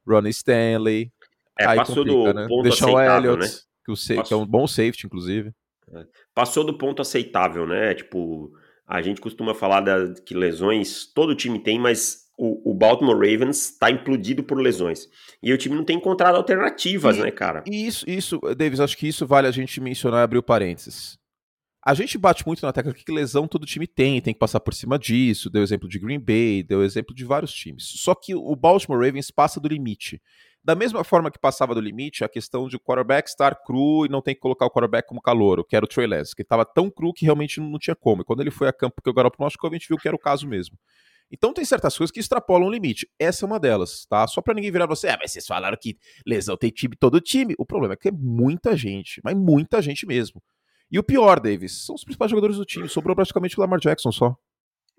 Ronnie 0.07 0.31
Stanley. 0.31 1.11
É, 1.59 1.67
Aí 1.67 1.79
passou 1.79 2.05
complica, 2.05 2.33
do 2.35 2.41
né? 2.41 2.47
ponto 2.47 2.69
aceitável, 2.69 3.33
Elliott, 3.33 3.39
né? 3.43 3.61
Que, 3.85 3.93
o 3.93 4.23
que 4.23 4.35
é 4.35 4.37
um 4.37 4.47
bom 4.47 4.67
safety, 4.67 5.07
inclusive. 5.07 5.51
É. 5.95 6.05
Passou 6.35 6.63
do 6.63 6.77
ponto 6.77 7.01
aceitável, 7.01 7.67
né? 7.67 7.95
Tipo, 7.95 8.53
a 8.87 9.01
gente 9.01 9.21
costuma 9.21 9.55
falar 9.55 9.81
da, 9.81 10.13
que 10.27 10.35
lesões 10.35 11.07
todo 11.07 11.35
time 11.35 11.59
tem, 11.59 11.79
mas 11.79 12.24
o, 12.37 12.73
o, 12.73 12.75
Baltimore 12.75 13.15
Ravens 13.15 13.71
está 13.71 13.91
implodido 13.91 14.43
por 14.43 14.59
lesões. 14.59 15.09
E 15.43 15.53
o 15.53 15.59
time 15.59 15.77
não 15.77 15.85
tem 15.85 15.97
encontrado 15.97 16.37
alternativas, 16.37 17.17
e, 17.17 17.21
né, 17.21 17.31
cara? 17.31 17.63
E 17.67 17.87
isso, 17.87 18.09
isso, 18.09 18.41
Davis, 18.57 18.81
acho 18.81 18.97
que 18.97 19.07
isso 19.07 19.27
vale 19.27 19.47
a 19.47 19.53
gente 19.53 19.81
mencionar 19.81 20.21
e 20.21 20.25
abrir 20.25 20.39
o 20.39 20.43
parênteses. 20.43 21.19
A 21.87 21.93
gente 21.93 22.17
bate 22.17 22.47
muito 22.47 22.65
na 22.65 22.73
tecla 22.73 22.95
que 22.95 23.13
lesão 23.13 23.47
todo 23.47 23.67
time 23.67 23.87
tem, 23.87 24.19
tem 24.19 24.33
que 24.33 24.41
passar 24.41 24.59
por 24.59 24.73
cima 24.73 24.99
disso. 24.99 25.51
Deu 25.51 25.63
exemplo 25.63 25.87
de 25.87 25.99
Green 25.99 26.19
Bay, 26.19 26.63
deu 26.63 26.83
exemplo 26.83 27.15
de 27.15 27.27
vários 27.27 27.53
times. 27.53 27.85
Só 27.85 28.15
que 28.15 28.35
o 28.35 28.57
Baltimore 28.57 29.05
Ravens 29.05 29.31
passa 29.31 29.61
do 29.61 29.69
limite. 29.69 30.21
Da 30.65 30.75
mesma 30.75 31.05
forma 31.05 31.31
que 31.31 31.39
passava 31.39 31.75
do 31.75 31.81
limite, 31.83 32.25
a 32.25 32.29
questão 32.29 32.69
de 32.69 32.77
o 32.77 32.81
quarterback 32.81 33.29
estar 33.29 33.55
cru 33.55 34.07
e 34.07 34.09
não 34.09 34.23
tem 34.23 34.35
que 34.35 34.41
colocar 34.41 34.65
o 34.65 34.71
quarterback 34.71 35.07
como 35.07 35.21
calouro, 35.21 35.63
que 35.63 35.77
era 35.77 35.85
o 35.85 35.89
Trey 35.89 36.07
Lance, 36.07 36.35
que 36.35 36.41
estava 36.41 36.65
tão 36.65 36.91
cru 36.91 37.13
que 37.13 37.27
realmente 37.27 37.61
não 37.61 37.79
tinha 37.79 37.95
como. 37.95 38.23
E 38.23 38.25
quando 38.25 38.41
ele 38.41 38.51
foi 38.51 38.67
a 38.67 38.73
campo 38.73 39.03
que 39.03 39.11
o 39.11 39.13
Garoppolo 39.13 39.45
machucou, 39.45 39.69
a 39.69 39.73
gente 39.75 39.87
viu 39.87 39.99
que 39.99 40.09
era 40.09 40.17
o 40.17 40.19
caso 40.19 40.49
mesmo. 40.49 40.79
Então 41.31 41.53
tem 41.53 41.65
certas 41.65 41.97
coisas 41.97 42.13
que 42.13 42.21
extrapolam 42.21 42.69
o 42.69 42.71
limite. 42.71 43.09
Essa 43.19 43.45
é 43.45 43.47
uma 43.47 43.59
delas, 43.59 44.07
tá? 44.09 44.27
Só 44.27 44.41
para 44.41 44.55
ninguém 44.55 44.71
virar 44.71 44.87
você, 44.87 45.09
ah, 45.09 45.19
mas 45.21 45.33
vocês 45.33 45.47
falaram 45.47 45.77
que 45.81 45.97
lesão 46.27 46.57
tem 46.57 46.71
time 46.71 46.95
todo 46.97 47.21
time. 47.21 47.55
O 47.59 47.67
problema 47.67 47.95
é 47.95 47.97
que 47.97 48.09
é 48.09 48.13
muita 48.13 48.77
gente, 48.77 49.21
mas 49.25 49.35
muita 49.35 49.83
gente 49.83 50.07
mesmo. 50.07 50.41
E 50.91 50.99
o 50.99 51.03
pior, 51.03 51.41
Davis, 51.41 51.85
são 51.85 51.95
os 51.95 52.05
principais 52.05 52.31
jogadores 52.31 52.57
do 52.57 52.65
time. 52.65 52.89
Sobrou 52.89 53.17
praticamente 53.17 53.59
o 53.59 53.61
Lamar 53.61 53.81
Jackson 53.81 54.13
só. 54.13 54.37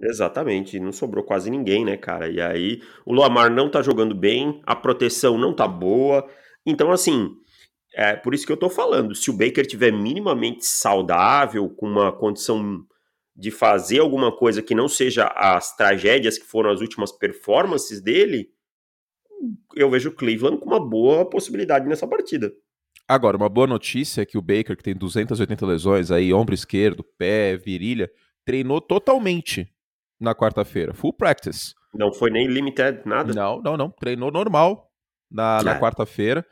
Exatamente, 0.01 0.77
não 0.77 0.92
sobrou 0.92 1.24
quase 1.24 1.50
ninguém, 1.50 1.86
né, 1.86 1.95
cara? 1.95 2.30
E 2.30 2.42
aí 2.42 2.81
o 3.06 3.13
Lamar 3.13 3.50
não 3.50 3.71
tá 3.71 3.81
jogando 3.81 4.13
bem, 4.13 4.62
a 4.66 4.75
proteção 4.75 5.38
não 5.38 5.56
tá 5.56 5.68
boa. 5.68 6.28
Então, 6.66 6.92
assim, 6.92 7.30
é 7.94 8.13
por 8.16 8.33
isso 8.33 8.45
que 8.45 8.51
eu 8.51 8.57
tô 8.57 8.69
falando. 8.69 9.16
Se 9.16 9.30
o 9.30 9.38
Baker 9.38 9.66
tiver 9.66 9.92
minimamente 9.92 10.66
saudável, 10.66 11.69
com 11.69 11.88
uma 11.88 12.12
condição 12.12 12.86
de 13.36 13.52
fazer 13.52 14.00
alguma 14.00 14.36
coisa 14.36 14.62
que 14.62 14.74
não 14.74 14.88
seja 14.88 15.26
as 15.36 15.76
tragédias 15.76 16.38
que 16.38 16.46
foram 16.46 16.72
as 16.72 16.80
últimas 16.80 17.12
performances 17.12 18.02
dele, 18.02 18.50
eu 19.76 19.90
vejo 19.90 20.10
o 20.10 20.16
Cleveland 20.16 20.58
com 20.60 20.66
uma 20.66 20.80
boa 20.80 21.30
possibilidade 21.30 21.88
nessa 21.88 22.08
partida. 22.08 22.52
Agora, 23.08 23.38
uma 23.38 23.50
boa 23.50 23.68
notícia 23.68 24.22
é 24.22 24.26
que 24.26 24.38
o 24.38 24.42
Baker, 24.42 24.76
que 24.76 24.84
tem 24.84 24.96
280 24.96 25.66
lesões 25.66 26.12
aí, 26.12 26.34
ombro 26.34 26.56
esquerdo, 26.56 27.04
pé, 27.04 27.56
virilha, 27.58 28.10
treinou 28.44 28.80
totalmente 28.82 29.69
na 30.19 30.33
quarta-feira. 30.33 30.94
Full 30.94 31.14
practice. 31.14 31.76
Não 31.94 32.12
foi 32.12 32.31
nem 32.31 32.48
limited, 32.48 33.02
nada? 33.06 33.33
Não, 33.33 33.62
não, 33.62 33.78
não. 33.78 33.90
Treinou 33.92 34.31
normal 34.31 34.92
na, 35.30 35.59
é. 35.59 35.64
na 35.64 35.80
quarta-feira. 35.80 36.45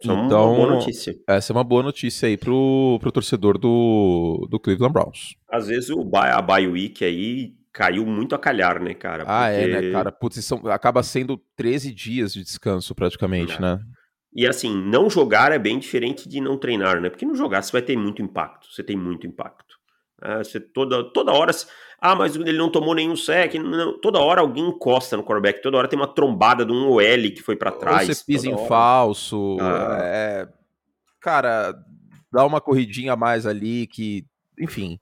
Isso 0.00 0.12
então, 0.12 0.40
é 0.40 0.46
uma 0.46 0.54
boa 0.54 0.70
notícia. 0.74 1.14
Essa 1.26 1.52
é 1.52 1.54
uma 1.54 1.64
boa 1.64 1.82
notícia 1.82 2.28
aí 2.28 2.36
pro, 2.36 2.98
pro 3.00 3.10
torcedor 3.10 3.58
do, 3.58 4.46
do 4.48 4.60
Cleveland 4.60 4.92
Browns. 4.92 5.34
Às 5.50 5.66
vezes 5.66 5.90
o, 5.90 6.08
a 6.14 6.40
bye 6.40 6.68
week 6.68 7.04
aí 7.04 7.54
caiu 7.72 8.06
muito 8.06 8.34
a 8.34 8.38
calhar, 8.38 8.82
né, 8.82 8.94
cara? 8.94 9.24
Ah, 9.26 9.48
é, 9.48 9.66
né, 9.66 9.92
cara? 9.92 10.12
Putz, 10.12 10.44
são, 10.44 10.66
acaba 10.68 11.02
sendo 11.02 11.40
13 11.56 11.92
dias 11.92 12.32
de 12.32 12.42
descanso 12.42 12.94
praticamente, 12.94 13.54
é. 13.54 13.60
né? 13.60 13.80
E 14.34 14.46
assim, 14.46 14.76
não 14.76 15.10
jogar 15.10 15.52
é 15.52 15.58
bem 15.58 15.78
diferente 15.78 16.28
de 16.28 16.40
não 16.40 16.56
treinar, 16.56 17.00
né? 17.00 17.10
Porque 17.10 17.26
não 17.26 17.34
jogar 17.34 17.62
você 17.62 17.72
vai 17.72 17.82
ter 17.82 17.96
muito 17.96 18.22
impacto, 18.22 18.68
você 18.72 18.84
tem 18.84 18.96
muito 18.96 19.26
impacto. 19.26 19.76
É, 20.22 20.38
você 20.38 20.60
toda, 20.60 21.04
toda 21.12 21.32
hora. 21.32 21.52
Ah, 22.00 22.14
mas 22.14 22.36
ele 22.36 22.56
não 22.56 22.70
tomou 22.70 22.94
nenhum 22.94 23.16
sec. 23.16 23.54
Não, 23.54 23.98
toda 23.98 24.20
hora 24.20 24.40
alguém 24.40 24.68
encosta 24.68 25.16
no 25.16 25.24
quarterback. 25.24 25.60
Toda 25.60 25.78
hora 25.78 25.88
tem 25.88 25.98
uma 25.98 26.06
trombada 26.06 26.64
de 26.64 26.72
um 26.72 26.88
OL 26.88 27.30
que 27.34 27.42
foi 27.42 27.56
para 27.56 27.72
trás. 27.72 28.08
Ou 28.08 28.14
você 28.14 28.24
pisa 28.24 28.48
em 28.48 28.54
hora. 28.54 28.66
falso. 28.66 29.56
Ah. 29.60 29.98
É, 30.00 30.48
cara, 31.20 31.74
dá 32.32 32.46
uma 32.46 32.60
corridinha 32.60 33.14
a 33.14 33.16
mais 33.16 33.46
ali 33.46 33.88
que, 33.88 34.24
enfim, 34.60 35.00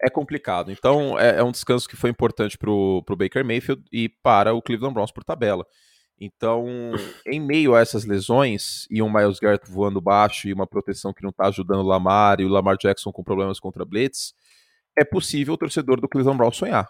é 0.00 0.08
complicado. 0.08 0.72
Então, 0.72 1.18
é, 1.18 1.38
é 1.38 1.42
um 1.42 1.52
descanso 1.52 1.86
que 1.86 1.96
foi 1.96 2.08
importante 2.08 2.56
pro, 2.56 3.02
pro 3.04 3.16
Baker 3.16 3.44
Mayfield 3.44 3.84
e 3.92 4.08
para 4.08 4.54
o 4.54 4.62
Cleveland 4.62 4.94
Browns 4.94 5.12
por 5.12 5.24
tabela. 5.24 5.66
Então, 6.18 6.66
em 7.26 7.40
meio 7.40 7.74
a 7.74 7.80
essas 7.80 8.04
lesões, 8.04 8.86
e 8.90 9.02
um 9.02 9.12
Miles 9.12 9.38
Garrett 9.38 9.68
voando 9.70 10.00
baixo 10.00 10.48
e 10.48 10.52
uma 10.52 10.66
proteção 10.66 11.12
que 11.12 11.22
não 11.22 11.30
está 11.30 11.48
ajudando 11.48 11.80
o 11.80 11.86
Lamar 11.86 12.40
e 12.40 12.44
o 12.44 12.48
Lamar 12.48 12.76
Jackson 12.76 13.10
com 13.10 13.24
problemas 13.24 13.58
contra 13.58 13.84
Blitz, 13.84 14.32
é 14.98 15.04
possível 15.04 15.54
o 15.54 15.58
torcedor 15.58 16.00
do 16.00 16.08
Cleveland 16.08 16.38
Browns 16.38 16.56
sonhar. 16.56 16.88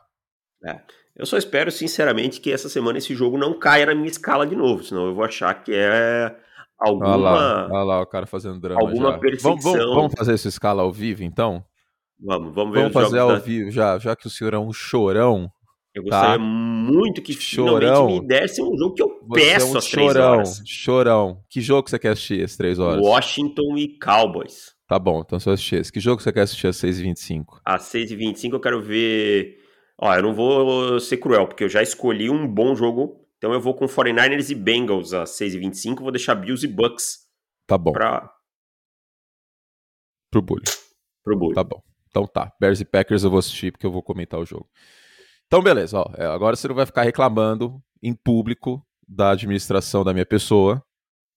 É. 0.64 0.80
Eu 1.14 1.26
só 1.26 1.36
espero, 1.36 1.70
sinceramente, 1.70 2.40
que 2.40 2.50
essa 2.50 2.68
semana 2.68 2.98
esse 2.98 3.14
jogo 3.14 3.36
não 3.36 3.58
caia 3.58 3.86
na 3.86 3.94
minha 3.94 4.08
escala 4.08 4.46
de 4.46 4.56
novo, 4.56 4.82
senão 4.82 5.06
eu 5.06 5.14
vou 5.14 5.24
achar 5.24 5.52
que 5.62 5.72
é 5.74 6.34
alguma. 6.78 7.08
Olha 7.08 7.16
lá, 7.16 7.68
olha 7.70 7.84
lá 7.84 8.00
o 8.00 8.06
cara 8.06 8.26
fazendo 8.26 8.58
drama. 8.58 8.80
Alguma 8.80 9.12
já. 9.12 9.18
perseguição. 9.18 9.72
Vamos, 9.72 9.80
vamos, 9.80 9.94
vamos, 9.94 10.12
fazer 10.16 10.34
essa 10.34 10.48
escala 10.48 10.82
ao 10.82 10.92
vivo, 10.92 11.22
então? 11.22 11.62
Vamos, 12.18 12.54
vamos 12.54 12.72
ver 12.72 12.80
Vamos 12.80 12.92
fazer 12.92 13.18
ao 13.18 13.28
da... 13.28 13.38
vivo, 13.38 13.70
já, 13.70 13.98
já 13.98 14.16
que 14.16 14.26
o 14.26 14.30
senhor 14.30 14.54
é 14.54 14.58
um 14.58 14.72
chorão. 14.72 15.50
Eu 15.94 16.04
gostaria 16.04 16.38
tá? 16.38 16.42
muito 16.42 17.20
que 17.20 17.34
chorão. 17.34 17.78
finalmente 17.78 18.22
me 18.22 18.26
desse 18.26 18.62
um 18.62 18.76
jogo 18.78 18.94
que 18.94 19.02
eu 19.02 19.08
você 19.28 19.40
peço 19.40 19.66
é 19.66 19.74
um 19.74 19.78
às 19.78 19.84
chorão, 19.84 20.06
três 20.06 20.16
horas. 20.16 20.62
Chorão. 20.64 21.42
Que 21.50 21.60
jogo 21.60 21.90
você 21.90 21.98
quer 21.98 22.10
assistir 22.10 22.42
às 22.42 22.56
três 22.56 22.78
horas? 22.78 23.04
Washington 23.04 23.76
e 23.76 23.98
Cowboys. 23.98 24.72
Tá 24.92 24.98
bom, 24.98 25.22
então 25.24 25.40
você 25.40 25.46
vai 25.46 25.54
assistir 25.54 25.76
esse. 25.76 25.90
Que 25.90 25.98
jogo 25.98 26.20
você 26.20 26.30
quer 26.30 26.42
assistir 26.42 26.66
às 26.66 26.76
6h25? 26.76 27.60
Às 27.64 27.84
6h25 27.84 28.52
eu 28.52 28.60
quero 28.60 28.78
ver. 28.78 29.58
Ó, 29.98 30.14
eu 30.14 30.22
não 30.22 30.34
vou 30.34 31.00
ser 31.00 31.16
cruel, 31.16 31.48
porque 31.48 31.64
eu 31.64 31.68
já 31.70 31.82
escolhi 31.82 32.28
um 32.28 32.46
bom 32.46 32.74
jogo. 32.74 33.26
Então 33.38 33.54
eu 33.54 33.60
vou 33.60 33.72
com 33.72 33.86
49ers 33.86 34.50
e 34.50 34.54
Bengals 34.54 35.14
às 35.14 35.30
6h25. 35.30 36.00
Vou 36.00 36.12
deixar 36.12 36.34
Bills 36.34 36.66
e 36.66 36.68
Bucks 36.68 37.20
Tá 37.66 37.78
bom. 37.78 37.92
Pra... 37.92 38.30
Pro 40.30 40.42
bullying. 40.42 40.64
Pro 41.24 41.38
bullying. 41.38 41.54
Tá 41.54 41.64
bom. 41.64 41.82
Então 42.10 42.26
tá. 42.26 42.52
Bears 42.60 42.82
e 42.82 42.84
Packers 42.84 43.24
eu 43.24 43.30
vou 43.30 43.38
assistir 43.38 43.72
porque 43.72 43.86
eu 43.86 43.92
vou 43.92 44.02
comentar 44.02 44.38
o 44.38 44.44
jogo. 44.44 44.68
Então, 45.46 45.62
beleza. 45.62 46.00
Ó, 46.00 46.04
é, 46.18 46.26
agora 46.26 46.54
você 46.54 46.68
não 46.68 46.74
vai 46.74 46.84
ficar 46.84 47.04
reclamando 47.04 47.82
em 48.02 48.12
público 48.12 48.86
da 49.08 49.30
administração 49.30 50.04
da 50.04 50.12
minha 50.12 50.26
pessoa. 50.26 50.84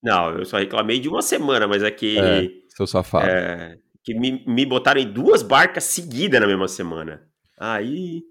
Não, 0.04 0.38
eu 0.38 0.46
só 0.46 0.58
reclamei 0.58 1.00
de 1.00 1.08
uma 1.08 1.22
semana, 1.22 1.70
mas 1.70 1.84
é 1.84 1.90
que. 1.90 2.20
É, 2.20 2.50
seu 2.75 2.86
safado. 2.86 3.27
É, 3.27 3.77
que 4.03 4.13
me, 4.13 4.44
me 4.46 4.65
botaram 4.65 5.01
em 5.01 5.12
duas 5.12 5.41
barcas 5.41 5.86
seguidas 5.86 6.39
na 6.39 6.48
mesma 6.48 6.67
semana. 6.67 7.27
Aí. 7.58 8.22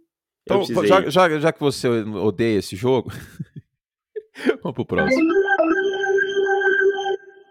Então, 0.43 0.59
precisei... 0.59 0.87
já, 0.87 1.09
já, 1.09 1.41
já 1.41 1.53
que 1.53 1.61
você 1.61 1.89
odeia 1.89 2.59
esse 2.59 2.77
jogo, 2.77 3.11
vamos 4.63 4.75
pro 4.75 4.85
próximo. 4.85 5.33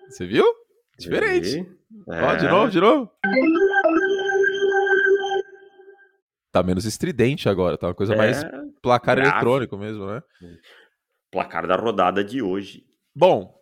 Você 0.08 0.28
viu? 0.28 0.46
Diferente. 0.98 1.68
É. 2.08 2.22
Ó, 2.22 2.36
de 2.36 2.48
novo, 2.48 2.72
de 2.72 2.80
novo. 2.80 3.12
Tá 6.52 6.62
menos 6.62 6.86
estridente 6.86 7.50
agora, 7.50 7.80
tá 7.80 7.88
uma 7.88 7.96
coisa 7.96 8.14
é, 8.14 8.18
mais 8.18 8.46
placar 8.80 9.16
grave. 9.16 9.32
eletrônico 9.32 9.76
mesmo, 9.76 10.06
né? 10.06 10.22
Placar 11.32 11.66
da 11.66 11.76
rodada 11.76 12.24
de 12.24 12.44
hoje. 12.44 12.86
Bom, 13.16 13.60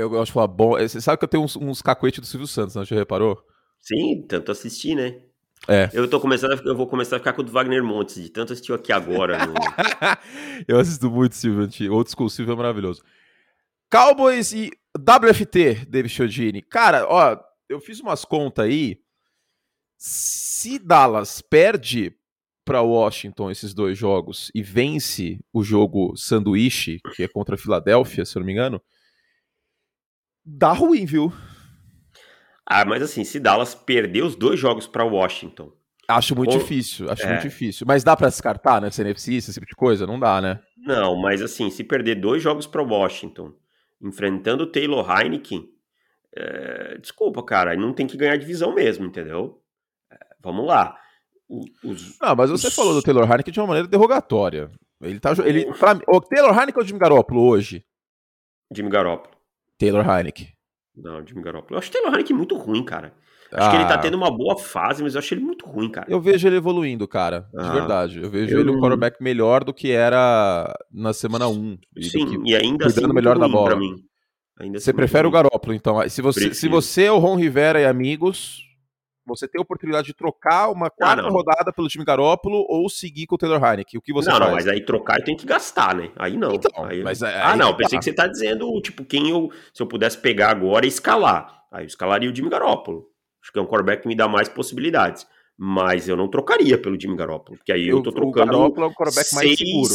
eu 0.00 0.10
gosto 0.10 0.26
de 0.26 0.32
falar 0.32 0.46
bom. 0.46 0.78
Eh, 0.78 0.88
você 0.88 1.00
sabe 1.00 1.18
que 1.18 1.24
eu 1.24 1.28
tenho 1.28 1.42
uns, 1.42 1.56
uns 1.56 1.82
cacuetes 1.82 2.20
do 2.20 2.26
Silvio 2.26 2.46
Santos, 2.46 2.74
não? 2.74 2.82
Né? 2.82 2.86
Já 2.86 2.96
reparou? 2.96 3.44
Sim, 3.80 4.24
tanto 4.28 4.50
assistir, 4.52 4.94
né? 4.94 5.20
É. 5.68 5.90
Eu 5.92 6.08
tô 6.08 6.18
começando, 6.18 6.52
a, 6.52 6.68
eu 6.68 6.74
vou 6.74 6.86
começar 6.86 7.16
a 7.16 7.18
ficar 7.18 7.32
com 7.32 7.42
o 7.42 7.44
do 7.44 7.52
Wagner 7.52 7.84
Montes, 7.84 8.22
de 8.22 8.30
tanto 8.30 8.52
assistir 8.52 8.72
aqui 8.72 8.92
agora. 8.92 9.38
No... 9.46 9.54
eu 10.66 10.78
assisto 10.78 11.10
muito 11.10 11.34
Silvio, 11.34 11.92
outro 11.92 12.12
school 12.12 12.30
Silvio 12.30 12.52
é 12.52 12.56
maravilhoso. 12.56 13.02
Cowboys 13.90 14.52
e 14.52 14.70
WFT, 14.96 15.86
David 15.88 16.12
Chodini. 16.12 16.62
Cara, 16.62 17.06
ó, 17.06 17.38
eu 17.68 17.80
fiz 17.80 18.00
umas 18.00 18.24
contas 18.24 18.64
aí. 18.64 19.00
Se 19.98 20.78
Dallas 20.78 21.42
perde 21.42 22.14
para 22.64 22.82
Washington 22.82 23.50
esses 23.50 23.74
dois 23.74 23.98
jogos 23.98 24.50
e 24.54 24.62
vence 24.62 25.40
o 25.52 25.62
jogo 25.62 26.16
sanduíche, 26.16 27.00
que 27.14 27.24
é 27.24 27.28
contra 27.28 27.54
a 27.54 27.58
Filadélfia, 27.58 28.24
se 28.24 28.36
eu 28.36 28.40
não 28.40 28.46
me 28.46 28.52
engano, 28.52 28.80
dá 30.44 30.72
ruim, 30.72 31.04
viu? 31.04 31.32
Ah, 32.66 32.84
mas 32.84 33.02
assim, 33.02 33.24
se 33.24 33.40
Dallas 33.40 33.74
perder 33.74 34.22
os 34.22 34.36
dois 34.36 34.58
jogos 34.58 34.86
para 34.86 35.04
Washington. 35.04 35.72
Acho 36.06 36.36
muito 36.36 36.52
ou... 36.52 36.58
difícil, 36.58 37.10
acho 37.10 37.24
é. 37.24 37.28
muito 37.28 37.42
difícil. 37.42 37.86
Mas 37.86 38.04
dá 38.04 38.16
para 38.16 38.28
descartar, 38.28 38.80
né? 38.80 38.90
CNFC, 38.90 39.34
esse 39.34 39.52
tipo 39.52 39.66
de 39.66 39.74
coisa? 39.74 40.06
Não 40.06 40.18
dá, 40.18 40.40
né? 40.40 40.60
Não, 40.76 41.20
mas 41.20 41.42
assim, 41.42 41.70
se 41.70 41.84
perder 41.84 42.16
dois 42.16 42.42
jogos 42.42 42.66
para 42.66 42.82
Washington, 42.82 43.52
enfrentando 44.00 44.64
o 44.64 44.66
Taylor 44.66 45.04
Heineken, 45.08 45.68
é... 46.34 46.98
desculpa, 46.98 47.42
cara, 47.42 47.76
não 47.76 47.92
tem 47.92 48.06
que 48.06 48.16
ganhar 48.16 48.36
divisão 48.36 48.74
mesmo, 48.74 49.06
entendeu? 49.06 49.60
É, 50.10 50.16
vamos 50.40 50.66
lá. 50.66 50.96
Os, 51.48 52.18
não, 52.20 52.36
mas 52.36 52.50
você 52.50 52.68
os... 52.68 52.74
falou 52.74 52.94
do 52.94 53.02
Taylor 53.02 53.28
Heineken 53.28 53.52
de 53.52 53.60
uma 53.60 53.66
maneira 53.66 53.88
derrogatória. 53.88 54.70
Ele 55.02 55.18
tá. 55.18 55.32
Ele, 55.44 55.72
pra, 55.74 55.98
o 56.08 56.20
Taylor 56.20 56.52
Heineken 56.52 56.76
ou 56.76 56.82
o 56.82 56.86
Jimmy 56.86 57.00
Garoppolo 57.00 57.42
hoje? 57.42 57.84
Jimmy 58.72 58.90
Garoppolo. 58.90 59.39
Taylor 59.80 60.06
Heineken. 60.06 60.48
Não, 60.94 61.26
Jimmy 61.26 61.42
Garoppolo. 61.42 61.74
Eu 61.74 61.78
acho 61.78 61.88
o 61.88 61.92
Taylor 61.92 62.12
Heineken 62.12 62.36
muito 62.36 62.56
ruim, 62.56 62.84
cara. 62.84 63.14
Acho 63.52 63.66
ah. 63.66 63.70
que 63.70 63.76
ele 63.78 63.86
tá 63.86 63.94
ah. 63.94 63.98
tendo 63.98 64.16
uma 64.16 64.30
boa 64.30 64.56
fase, 64.56 65.02
mas 65.02 65.14
eu 65.14 65.18
acho 65.18 65.32
ele 65.34 65.40
muito 65.40 65.66
ruim, 65.66 65.90
cara. 65.90 66.06
Eu 66.08 66.20
vejo 66.20 66.46
ele 66.46 66.56
evoluindo, 66.56 67.08
cara. 67.08 67.48
De 67.52 67.58
ah, 67.58 67.72
verdade. 67.72 68.22
Eu 68.22 68.30
vejo 68.30 68.54
eu 68.54 68.60
ele 68.60 68.70
um 68.70 68.78
quarterback 68.78 69.20
melhor 69.22 69.64
do 69.64 69.72
que 69.72 69.90
era 69.90 70.72
na 70.92 71.12
semana 71.12 71.48
1. 71.48 71.78
Sim, 72.02 72.42
e 72.44 72.54
ainda 72.54 72.86
assim 72.86 73.12
melhor 73.12 73.38
da 73.38 73.48
bola. 73.48 73.74
Ainda 74.60 74.78
você 74.78 74.90
assim, 74.90 74.96
prefere 74.96 75.26
o 75.26 75.30
Garoppolo, 75.30 75.74
então. 75.74 76.06
Se 76.08 76.20
você, 76.20 76.52
se 76.52 76.68
você, 76.68 77.08
o 77.08 77.18
Ron 77.18 77.36
Rivera 77.36 77.80
e 77.80 77.86
amigos, 77.86 78.60
você 79.34 79.48
tem 79.48 79.58
a 79.58 79.62
oportunidade 79.62 80.06
de 80.06 80.14
trocar 80.14 80.70
uma 80.70 80.86
ah, 80.86 80.90
quarta 80.90 81.28
rodada 81.28 81.72
pelo 81.72 81.88
time 81.88 82.04
Garópolo 82.04 82.64
ou 82.68 82.88
seguir 82.88 83.26
com 83.26 83.34
o 83.34 83.38
Taylor 83.38 83.62
Heineken. 83.62 83.98
O 83.98 84.02
que 84.02 84.12
você 84.12 84.28
não, 84.30 84.38
faz? 84.38 84.48
Não, 84.48 84.54
mas 84.56 84.66
aí 84.68 84.84
trocar 84.84 85.22
tenho 85.22 85.38
que 85.38 85.46
gastar, 85.46 85.94
né? 85.94 86.10
Aí 86.16 86.36
não. 86.36 86.52
Então, 86.54 86.84
aí... 86.84 87.02
Mas, 87.02 87.22
é, 87.22 87.40
ah, 87.40 87.56
não, 87.56 87.74
pensei 87.74 87.96
tá. 87.96 87.98
que 87.98 88.04
você 88.04 88.12
tá 88.12 88.26
dizendo, 88.26 88.80
tipo, 88.80 89.04
quem 89.04 89.30
eu, 89.30 89.50
se 89.72 89.82
eu 89.82 89.86
pudesse 89.86 90.18
pegar 90.18 90.50
agora 90.50 90.84
e 90.84 90.88
escalar. 90.88 91.64
Aí 91.72 91.84
eu 91.84 91.86
escalaria 91.86 92.30
o 92.30 92.34
Jimmy 92.34 92.50
Garoppolo. 92.50 93.06
Acho 93.42 93.52
que 93.52 93.58
é 93.58 93.62
um 93.62 93.66
quarterback 93.66 94.02
que 94.02 94.08
me 94.08 94.14
dá 94.14 94.28
mais 94.28 94.48
possibilidades. 94.48 95.26
Mas 95.56 96.08
eu 96.08 96.16
não 96.16 96.28
trocaria 96.28 96.78
pelo 96.78 96.98
Jimmy 96.98 97.16
Garoppolo, 97.16 97.58
porque 97.58 97.72
aí 97.72 97.86
eu, 97.86 97.98
eu 97.98 98.02
tô 98.02 98.12
trocando. 98.12 98.52
O 98.52 98.58
Garoppolo 98.58 98.86
é 98.86 98.88
um 98.88 98.94
quarterback 98.94 99.28
6, 99.28 99.34
mais 99.34 99.58
seguro. 99.58 99.94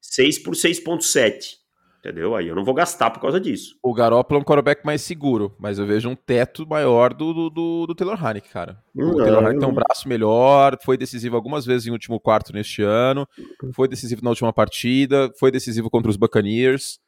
6 0.00 0.38
por 0.40 0.54
6,7. 0.54 1.63
Entendeu? 2.04 2.36
Aí 2.36 2.46
eu 2.48 2.54
não 2.54 2.66
vou 2.66 2.74
gastar 2.74 3.08
por 3.08 3.18
causa 3.18 3.40
disso. 3.40 3.78
O 3.82 3.94
Garoppolo 3.94 4.38
é 4.38 4.42
um 4.42 4.44
quarterback 4.44 4.84
mais 4.84 5.00
seguro, 5.00 5.56
mas 5.58 5.78
eu 5.78 5.86
vejo 5.86 6.06
um 6.06 6.14
teto 6.14 6.68
maior 6.68 7.14
do, 7.14 7.32
do, 7.32 7.48
do, 7.48 7.86
do 7.86 7.94
Taylor 7.94 8.22
Haneke, 8.22 8.50
cara. 8.50 8.78
Não, 8.94 9.12
o 9.12 9.16
Taylor 9.16 9.42
Haneke 9.42 9.60
tem 9.60 9.68
um 9.68 9.72
braço 9.72 10.06
melhor, 10.06 10.76
foi 10.84 10.98
decisivo 10.98 11.34
algumas 11.34 11.64
vezes 11.64 11.86
em 11.86 11.90
último 11.90 12.20
quarto 12.20 12.52
neste 12.52 12.82
ano, 12.82 13.26
foi 13.72 13.88
decisivo 13.88 14.22
na 14.22 14.28
última 14.28 14.52
partida, 14.52 15.32
foi 15.40 15.50
decisivo 15.50 15.88
contra 15.88 16.10
os 16.10 16.18
Buccaneers. 16.18 17.00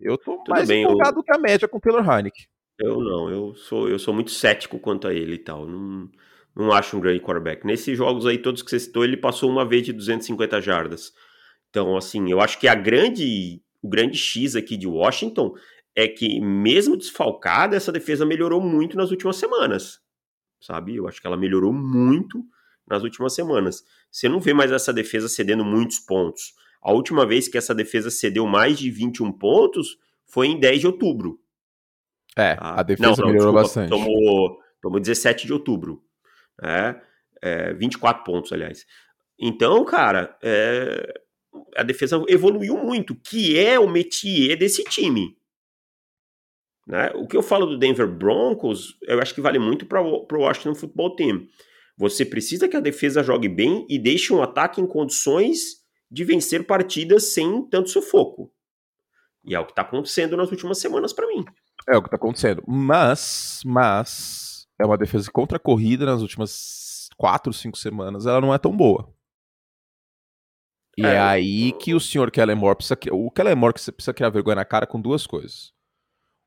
Eu 0.00 0.18
tô 0.18 0.38
Tudo 0.38 0.50
mais 0.50 0.66
bem, 0.66 0.82
empolgado 0.82 1.20
eu... 1.20 1.22
que 1.22 1.32
a 1.32 1.38
média 1.38 1.68
com 1.68 1.78
o 1.78 1.80
Taylor 1.80 2.10
Haneke. 2.10 2.48
Eu 2.76 2.98
não, 2.98 3.30
eu 3.30 3.54
sou, 3.54 3.88
eu 3.88 4.00
sou 4.00 4.12
muito 4.12 4.32
cético 4.32 4.80
quanto 4.80 5.06
a 5.06 5.14
ele 5.14 5.34
e 5.34 5.38
tal. 5.38 5.64
Não, 5.64 6.08
não 6.56 6.72
acho 6.72 6.96
um 6.96 7.00
grande 7.00 7.20
quarterback. 7.20 7.64
Nesses 7.64 7.96
jogos 7.96 8.26
aí, 8.26 8.36
todos 8.36 8.62
que 8.62 8.70
você 8.70 8.80
citou, 8.80 9.04
ele 9.04 9.16
passou 9.16 9.48
uma 9.48 9.64
vez 9.64 9.84
de 9.84 9.92
250 9.92 10.60
jardas. 10.60 11.12
Então, 11.68 11.96
assim, 11.96 12.32
eu 12.32 12.40
acho 12.40 12.58
que 12.58 12.66
a 12.66 12.74
grande 12.74 13.62
o 13.82 13.88
grande 13.88 14.16
X 14.16 14.56
aqui 14.56 14.76
de 14.76 14.86
Washington 14.86 15.54
é 15.94 16.06
que, 16.06 16.40
mesmo 16.40 16.96
desfalcada, 16.96 17.76
essa 17.76 17.92
defesa 17.92 18.24
melhorou 18.24 18.60
muito 18.60 18.96
nas 18.96 19.10
últimas 19.10 19.36
semanas. 19.36 20.00
Sabe? 20.60 20.96
Eu 20.96 21.08
acho 21.08 21.20
que 21.20 21.26
ela 21.26 21.36
melhorou 21.36 21.72
muito 21.72 22.44
nas 22.86 23.02
últimas 23.02 23.34
semanas. 23.34 23.84
Você 24.10 24.28
não 24.28 24.40
vê 24.40 24.52
mais 24.52 24.72
essa 24.72 24.92
defesa 24.92 25.28
cedendo 25.28 25.64
muitos 25.64 25.98
pontos. 25.98 26.54
A 26.82 26.92
última 26.92 27.26
vez 27.26 27.48
que 27.48 27.58
essa 27.58 27.74
defesa 27.74 28.10
cedeu 28.10 28.46
mais 28.46 28.78
de 28.78 28.90
21 28.90 29.32
pontos 29.32 29.98
foi 30.26 30.48
em 30.48 30.58
10 30.58 30.80
de 30.80 30.86
outubro. 30.86 31.40
É, 32.36 32.54
tá? 32.54 32.74
a 32.80 32.82
defesa 32.82 33.10
não, 33.10 33.16
não, 33.16 33.26
melhorou 33.26 33.52
desculpa, 33.54 33.62
bastante. 33.62 33.90
Tomou, 33.90 34.58
tomou 34.80 35.00
17 35.00 35.46
de 35.46 35.52
outubro. 35.52 36.02
É, 36.62 37.00
é, 37.42 37.72
24 37.74 38.24
pontos, 38.24 38.52
aliás. 38.52 38.86
Então, 39.38 39.84
cara, 39.84 40.36
é, 40.42 41.20
a 41.76 41.82
defesa 41.82 42.22
evoluiu 42.28 42.76
muito, 42.76 43.14
que 43.14 43.58
é 43.58 43.78
o 43.78 43.88
métier 43.88 44.56
desse 44.56 44.84
time. 44.84 45.36
Né? 46.86 47.10
O 47.14 47.26
que 47.26 47.36
eu 47.36 47.42
falo 47.42 47.66
do 47.66 47.78
Denver 47.78 48.08
Broncos, 48.08 48.96
eu 49.02 49.20
acho 49.20 49.34
que 49.34 49.40
vale 49.40 49.58
muito 49.58 49.86
para 49.86 50.02
o 50.02 50.26
Washington 50.32 50.74
Football 50.74 51.16
Team. 51.16 51.46
Você 51.96 52.24
precisa 52.24 52.68
que 52.68 52.76
a 52.76 52.80
defesa 52.80 53.22
jogue 53.22 53.48
bem 53.48 53.86
e 53.88 53.98
deixe 53.98 54.32
um 54.32 54.42
ataque 54.42 54.80
em 54.80 54.86
condições 54.86 55.80
de 56.10 56.24
vencer 56.24 56.66
partidas 56.66 57.32
sem 57.32 57.62
tanto 57.68 57.90
sufoco. 57.90 58.52
E 59.44 59.54
é 59.54 59.60
o 59.60 59.64
que 59.64 59.72
está 59.72 59.82
acontecendo 59.82 60.36
nas 60.36 60.50
últimas 60.50 60.78
semanas 60.78 61.12
para 61.12 61.26
mim. 61.26 61.44
É 61.88 61.96
o 61.96 62.02
que 62.02 62.08
está 62.08 62.16
acontecendo. 62.16 62.62
Mas, 62.66 63.60
mas, 63.64 64.66
é 64.78 64.84
uma 64.84 64.98
defesa 64.98 65.30
contra 65.30 65.56
a 65.56 65.60
corrida 65.60 66.04
nas 66.04 66.22
últimas 66.22 67.08
quatro, 67.16 67.52
cinco 67.52 67.76
semanas, 67.76 68.26
ela 68.26 68.40
não 68.40 68.54
é 68.54 68.58
tão 68.58 68.74
boa. 68.74 69.12
E 71.00 71.06
é, 71.06 71.14
é 71.14 71.18
aí 71.18 71.72
que 71.72 71.94
o 71.94 72.00
senhor 72.00 72.30
Kellen 72.30 72.56
Moore 72.56 72.76
precisa. 72.76 72.98
O 73.12 73.30
Kellen 73.30 73.54
Moore 73.54 73.72
precisa 73.72 74.12
criar 74.12 74.28
vergonha 74.28 74.56
na 74.56 74.64
cara 74.64 74.86
com 74.86 75.00
duas 75.00 75.26
coisas. 75.26 75.72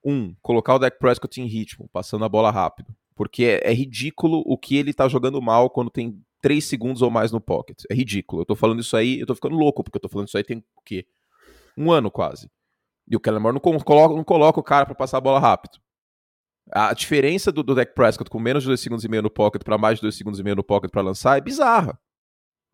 Um, 0.06 0.36
colocar 0.42 0.76
o 0.76 0.80
Dak 0.80 1.00
Prescott 1.00 1.42
em 1.42 1.48
ritmo, 1.48 1.90
passando 1.92 2.24
a 2.24 2.30
bola 2.30 2.52
rápido. 2.52 2.94
Porque 3.16 3.46
é, 3.46 3.72
é, 3.72 3.74
ridículo 3.74 4.44
o 4.46 4.58
que 4.58 4.76
ele 4.76 4.94
tá 4.94 5.08
jogando 5.08 5.42
mal 5.42 5.70
quando 5.70 5.90
tem 5.90 6.22
3 6.42 6.64
segundos 6.64 7.02
ou 7.02 7.10
mais 7.10 7.32
no 7.32 7.42
pocket. 7.42 7.84
É 7.90 7.96
ridículo. 7.96 8.42
Eu 8.42 8.46
tô 8.46 8.56
falando 8.56 8.82
isso 8.82 8.96
aí, 8.96 9.20
eu 9.20 9.26
tô 9.26 9.34
ficando 9.34 9.56
louco, 9.56 9.84
porque 9.84 9.98
eu 9.98 10.02
tô 10.02 10.10
falando 10.10 10.28
isso 10.28 10.38
aí 10.38 10.44
tem 10.44 10.58
o 10.76 10.82
quê? 10.84 11.08
Um 11.76 11.92
ano 11.92 12.12
quase. 12.12 12.50
E 13.08 13.16
o 13.16 13.20
Kellen 13.20 13.40
Moore 13.40 13.56
não 13.56 13.80
coloca, 13.80 14.16
não 14.16 14.24
coloca 14.24 14.60
o 14.60 14.64
cara 14.64 14.86
para 14.86 14.96
passar 14.96 15.18
a 15.18 15.22
bola 15.22 15.40
rápido. 15.40 15.80
A 16.72 16.94
diferença 16.94 17.52
do, 17.52 17.64
do 17.64 17.76
Dak 17.76 17.94
Prescott 17.94 18.30
com 18.30 18.40
menos 18.40 18.64
de 18.64 18.70
2 18.70 18.80
segundos 18.80 19.04
e 19.04 19.10
meio 19.10 19.24
no 19.24 19.30
pocket 19.30 19.64
para 19.64 19.78
mais 19.78 19.98
de 19.98 20.04
2 20.04 20.16
segundos 20.16 20.40
e 20.40 20.44
meio 20.44 20.56
no 20.56 20.64
pocket 20.64 20.92
para 20.92 21.02
lançar 21.02 21.38
é 21.38 21.42
bizarra. 21.42 22.00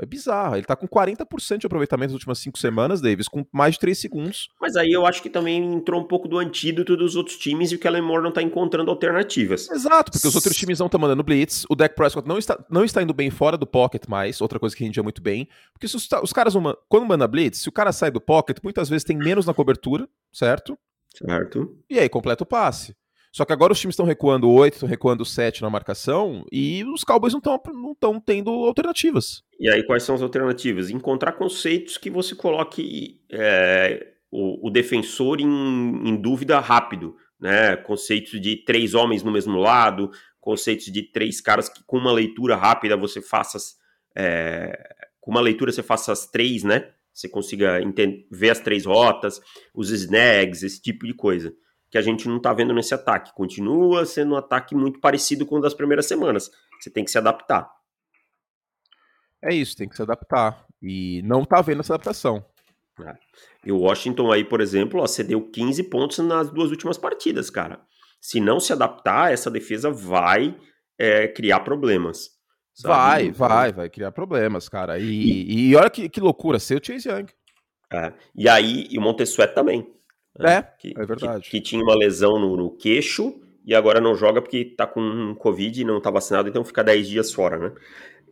É 0.01 0.05
bizarro. 0.05 0.55
Ele 0.55 0.65
tá 0.65 0.75
com 0.75 0.87
40% 0.87 1.57
de 1.57 1.65
aproveitamento 1.65 2.11
nas 2.11 2.13
últimas 2.13 2.39
5 2.39 2.57
semanas, 2.57 3.01
Davis, 3.01 3.27
com 3.27 3.45
mais 3.51 3.73
de 3.73 3.81
3 3.81 3.97
segundos. 3.97 4.49
Mas 4.59 4.75
aí 4.75 4.91
eu 4.91 5.05
acho 5.05 5.21
que 5.21 5.29
também 5.29 5.73
entrou 5.73 6.01
um 6.01 6.05
pouco 6.05 6.27
do 6.27 6.37
antídoto 6.37 6.95
dos 6.95 7.15
outros 7.15 7.37
times 7.37 7.71
e 7.71 7.75
o 7.75 7.79
Kellen 7.79 8.01
Moore 8.01 8.23
não 8.23 8.31
tá 8.31 8.41
encontrando 8.41 8.89
alternativas. 8.89 9.69
Exato, 9.69 10.11
porque 10.11 10.27
os 10.27 10.35
outros 10.35 10.55
times 10.55 10.79
não 10.79 10.85
estão 10.85 10.99
mandando 10.99 11.21
blitz, 11.21 11.65
o 11.69 11.75
Dak 11.75 11.95
Prescott 11.95 12.27
não 12.27 12.37
está, 12.37 12.57
não 12.69 12.85
está 12.85 13.01
indo 13.01 13.13
bem 13.13 13.29
fora 13.29 13.57
do 13.57 13.67
pocket 13.67 14.07
mais, 14.07 14.39
outra 14.39 14.57
coisa 14.57 14.75
que 14.75 14.83
rendia 14.83 15.03
muito 15.03 15.21
bem. 15.21 15.47
Porque 15.73 15.85
os, 15.85 16.07
os 16.23 16.33
caras, 16.33 16.55
uma, 16.55 16.77
quando 16.87 17.05
manda 17.05 17.27
blitz, 17.27 17.59
se 17.59 17.69
o 17.69 17.71
cara 17.71 17.91
sai 17.91 18.09
do 18.09 18.21
pocket, 18.21 18.57
muitas 18.63 18.87
vezes 18.87 19.03
tem 19.03 19.17
menos 19.17 19.45
na 19.45 19.53
cobertura, 19.53 20.07
certo? 20.31 20.77
Certo. 21.13 21.77
E 21.89 21.99
aí 21.99 22.07
completa 22.07 22.43
o 22.43 22.47
passe. 22.47 22.95
Só 23.31 23.45
que 23.45 23.53
agora 23.53 23.73
os 23.73 23.79
times 23.79 23.93
estão 23.93 24.05
recuando 24.05 24.49
8, 24.49 24.73
estão 24.73 24.89
recuando 24.89 25.23
7 25.23 25.61
na 25.61 25.69
marcação 25.69 26.45
e 26.51 26.83
os 26.85 27.03
Cowboys 27.03 27.33
não 27.33 27.39
estão 27.39 27.61
não 28.03 28.19
tendo 28.19 28.49
alternativas. 28.49 29.43
E 29.59 29.69
aí, 29.69 29.83
quais 29.83 30.03
são 30.03 30.15
as 30.15 30.21
alternativas? 30.21 30.89
Encontrar 30.89 31.33
conceitos 31.33 31.97
que 31.97 32.09
você 32.09 32.33
coloque 32.33 33.21
é, 33.31 34.13
o, 34.31 34.67
o, 34.67 34.71
defensor 34.71 35.39
em, 35.39 35.45
em, 35.45 36.15
dúvida 36.15 36.59
rápido. 36.59 37.15
né? 37.39 37.75
Conceitos 37.75 38.41
de 38.41 38.57
três 38.65 38.95
homens 38.95 39.21
no 39.21 39.31
mesmo 39.31 39.57
lado, 39.57 40.09
conceitos 40.41 40.91
de 40.91 41.03
três 41.03 41.39
caras 41.39 41.69
que 41.69 41.83
com 41.83 41.97
uma 41.97 42.11
leitura 42.11 42.55
rápida 42.55 42.97
você 42.97 43.21
faça 43.21 43.57
é, 44.15 44.95
com 45.19 45.31
uma 45.31 45.41
leitura 45.41 45.71
você 45.71 45.83
faça 45.83 46.11
as 46.11 46.25
três, 46.25 46.63
né? 46.63 46.89
Você 47.13 47.27
consiga 47.27 47.81
entender, 47.81 48.25
ver 48.31 48.49
as 48.49 48.59
três 48.59 48.85
rotas, 48.85 49.41
os 49.73 49.91
snags, 49.91 50.63
esse 50.63 50.81
tipo 50.81 51.05
de 51.05 51.13
coisa. 51.13 51.53
Que 51.89 51.97
a 51.97 52.01
gente 52.01 52.27
não 52.27 52.37
está 52.37 52.53
vendo 52.53 52.73
nesse 52.73 52.93
ataque. 52.93 53.33
Continua 53.33 54.05
sendo 54.05 54.33
um 54.33 54.37
ataque 54.37 54.75
muito 54.75 54.99
parecido 54.99 55.45
com 55.45 55.57
o 55.57 55.61
das 55.61 55.73
primeiras 55.73 56.05
semanas. 56.05 56.51
Você 56.79 56.89
tem 56.89 57.03
que 57.03 57.11
se 57.11 57.17
adaptar. 57.17 57.69
É 59.41 59.53
isso, 59.53 59.75
tem 59.75 59.87
que 59.87 59.95
se 59.95 60.01
adaptar. 60.01 60.65
E 60.81 61.21
não 61.23 61.43
tá 61.43 61.61
vendo 61.61 61.79
essa 61.79 61.93
adaptação. 61.93 62.45
É. 63.01 63.15
E 63.65 63.71
o 63.71 63.79
Washington 63.79 64.31
aí, 64.31 64.43
por 64.43 64.61
exemplo, 64.61 65.01
ó, 65.01 65.07
cedeu 65.07 65.41
15 65.41 65.83
pontos 65.83 66.17
nas 66.19 66.49
duas 66.49 66.69
últimas 66.71 66.97
partidas, 66.97 67.49
cara. 67.49 67.81
Se 68.21 68.39
não 68.39 68.59
se 68.59 68.73
adaptar, 68.73 69.31
essa 69.31 69.49
defesa 69.49 69.89
vai 69.89 70.57
é, 70.97 71.27
criar 71.27 71.61
problemas. 71.61 72.31
Sabe? 72.73 72.93
Vai, 72.93 73.31
vai, 73.31 73.71
vai 73.73 73.89
criar 73.89 74.11
problemas, 74.11 74.69
cara. 74.69 74.99
E, 74.99 75.05
e, 75.05 75.69
e 75.69 75.75
olha 75.75 75.89
que, 75.89 76.09
que 76.09 76.19
loucura, 76.19 76.59
ser 76.59 76.79
o 76.79 76.85
Chase 76.85 77.09
Young. 77.09 77.27
É. 77.91 78.13
E 78.35 78.47
aí, 78.47 78.87
e 78.89 78.97
o 78.97 79.01
Montesuet 79.01 79.53
também. 79.53 79.87
Né? 80.37 80.57
É, 80.57 80.61
que, 80.61 80.93
é 80.97 81.05
verdade. 81.05 81.43
Que, 81.43 81.51
que, 81.51 81.61
tinha 81.61 81.83
uma 81.83 81.95
lesão 81.95 82.39
no, 82.39 82.55
no, 82.55 82.71
queixo 82.71 83.41
e 83.65 83.75
agora 83.75 83.99
não 83.99 84.15
joga 84.15 84.41
porque 84.41 84.65
tá 84.65 84.87
com 84.87 85.35
Covid 85.35 85.81
e 85.81 85.85
não 85.85 85.99
tá 85.99 86.09
vacinado, 86.09 86.49
então 86.49 86.63
fica 86.63 86.83
10 86.83 87.07
dias 87.07 87.33
fora, 87.33 87.57
né? 87.57 87.71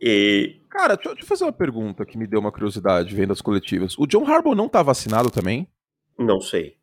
E... 0.00 0.60
Cara, 0.70 0.94
deixa, 0.94 1.10
deixa 1.10 1.24
eu 1.24 1.28
fazer 1.28 1.44
uma 1.44 1.52
pergunta 1.52 2.06
que 2.06 2.16
me 2.16 2.26
deu 2.26 2.40
uma 2.40 2.52
curiosidade 2.52 3.14
vendo 3.14 3.32
as 3.32 3.40
coletivas. 3.40 3.98
O 3.98 4.06
John 4.06 4.24
Harbaugh 4.24 4.54
não 4.54 4.68
tá 4.68 4.82
vacinado 4.82 5.30
também? 5.30 5.68
Não 6.18 6.40
sei. 6.40 6.76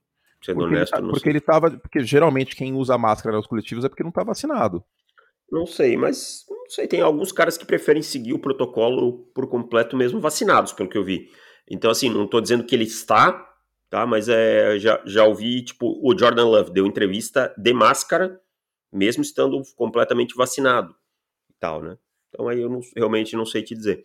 Sendo 0.44 0.60
porque 0.60 0.76
honesto, 0.76 0.96
ele, 0.96 1.02
tá, 1.02 1.08
porque 1.08 1.24
sei. 1.24 1.32
ele 1.32 1.42
tava. 1.42 1.72
Porque 1.72 2.00
geralmente 2.02 2.56
quem 2.56 2.74
usa 2.74 2.98
máscara 2.98 3.38
nos 3.38 3.48
coletivos 3.48 3.84
é 3.84 3.90
porque 3.90 4.04
não 4.04 4.12
tá 4.12 4.24
vacinado. 4.24 4.84
Não 5.52 5.66
sei, 5.66 5.96
mas 5.96 6.46
não 6.50 6.70
sei, 6.70 6.88
tem 6.88 7.02
alguns 7.02 7.32
caras 7.32 7.58
que 7.58 7.66
preferem 7.66 8.02
seguir 8.02 8.34
o 8.34 8.40
protocolo 8.40 9.30
por 9.34 9.48
completo 9.48 9.96
mesmo 9.96 10.20
vacinados, 10.20 10.74
pelo 10.74 10.90
que 10.90 10.98
eu 10.98 11.04
vi. 11.04 11.30
Então, 11.70 11.90
assim, 11.90 12.10
não 12.10 12.28
tô 12.28 12.42
dizendo 12.42 12.64
que 12.64 12.76
ele 12.76 12.84
está, 12.84 13.55
tá? 13.89 14.06
Mas 14.06 14.30
é, 14.30 14.77
já, 14.80 15.01
já 15.06 15.24
ouvi, 15.25 15.63
tipo, 15.63 16.00
o 16.01 16.18
Jordan 16.18 16.46
Love 16.46 16.72
deu 16.72 16.86
entrevista 16.86 17.54
de 17.58 17.74
máscara, 17.74 18.39
mesmo 18.92 19.22
estando 19.22 19.62
completamente 19.75 20.36
vacinado 20.36 20.96
e 21.50 21.54
tal, 21.60 21.82
né? 21.82 21.98
Então 22.30 22.48
aí 22.48 22.62
eu 22.62 22.70
não, 22.70 22.80
realmente 22.96 23.36
não 23.36 23.46
sei 23.46 23.63
te 23.63 23.75
dizer. 23.75 24.04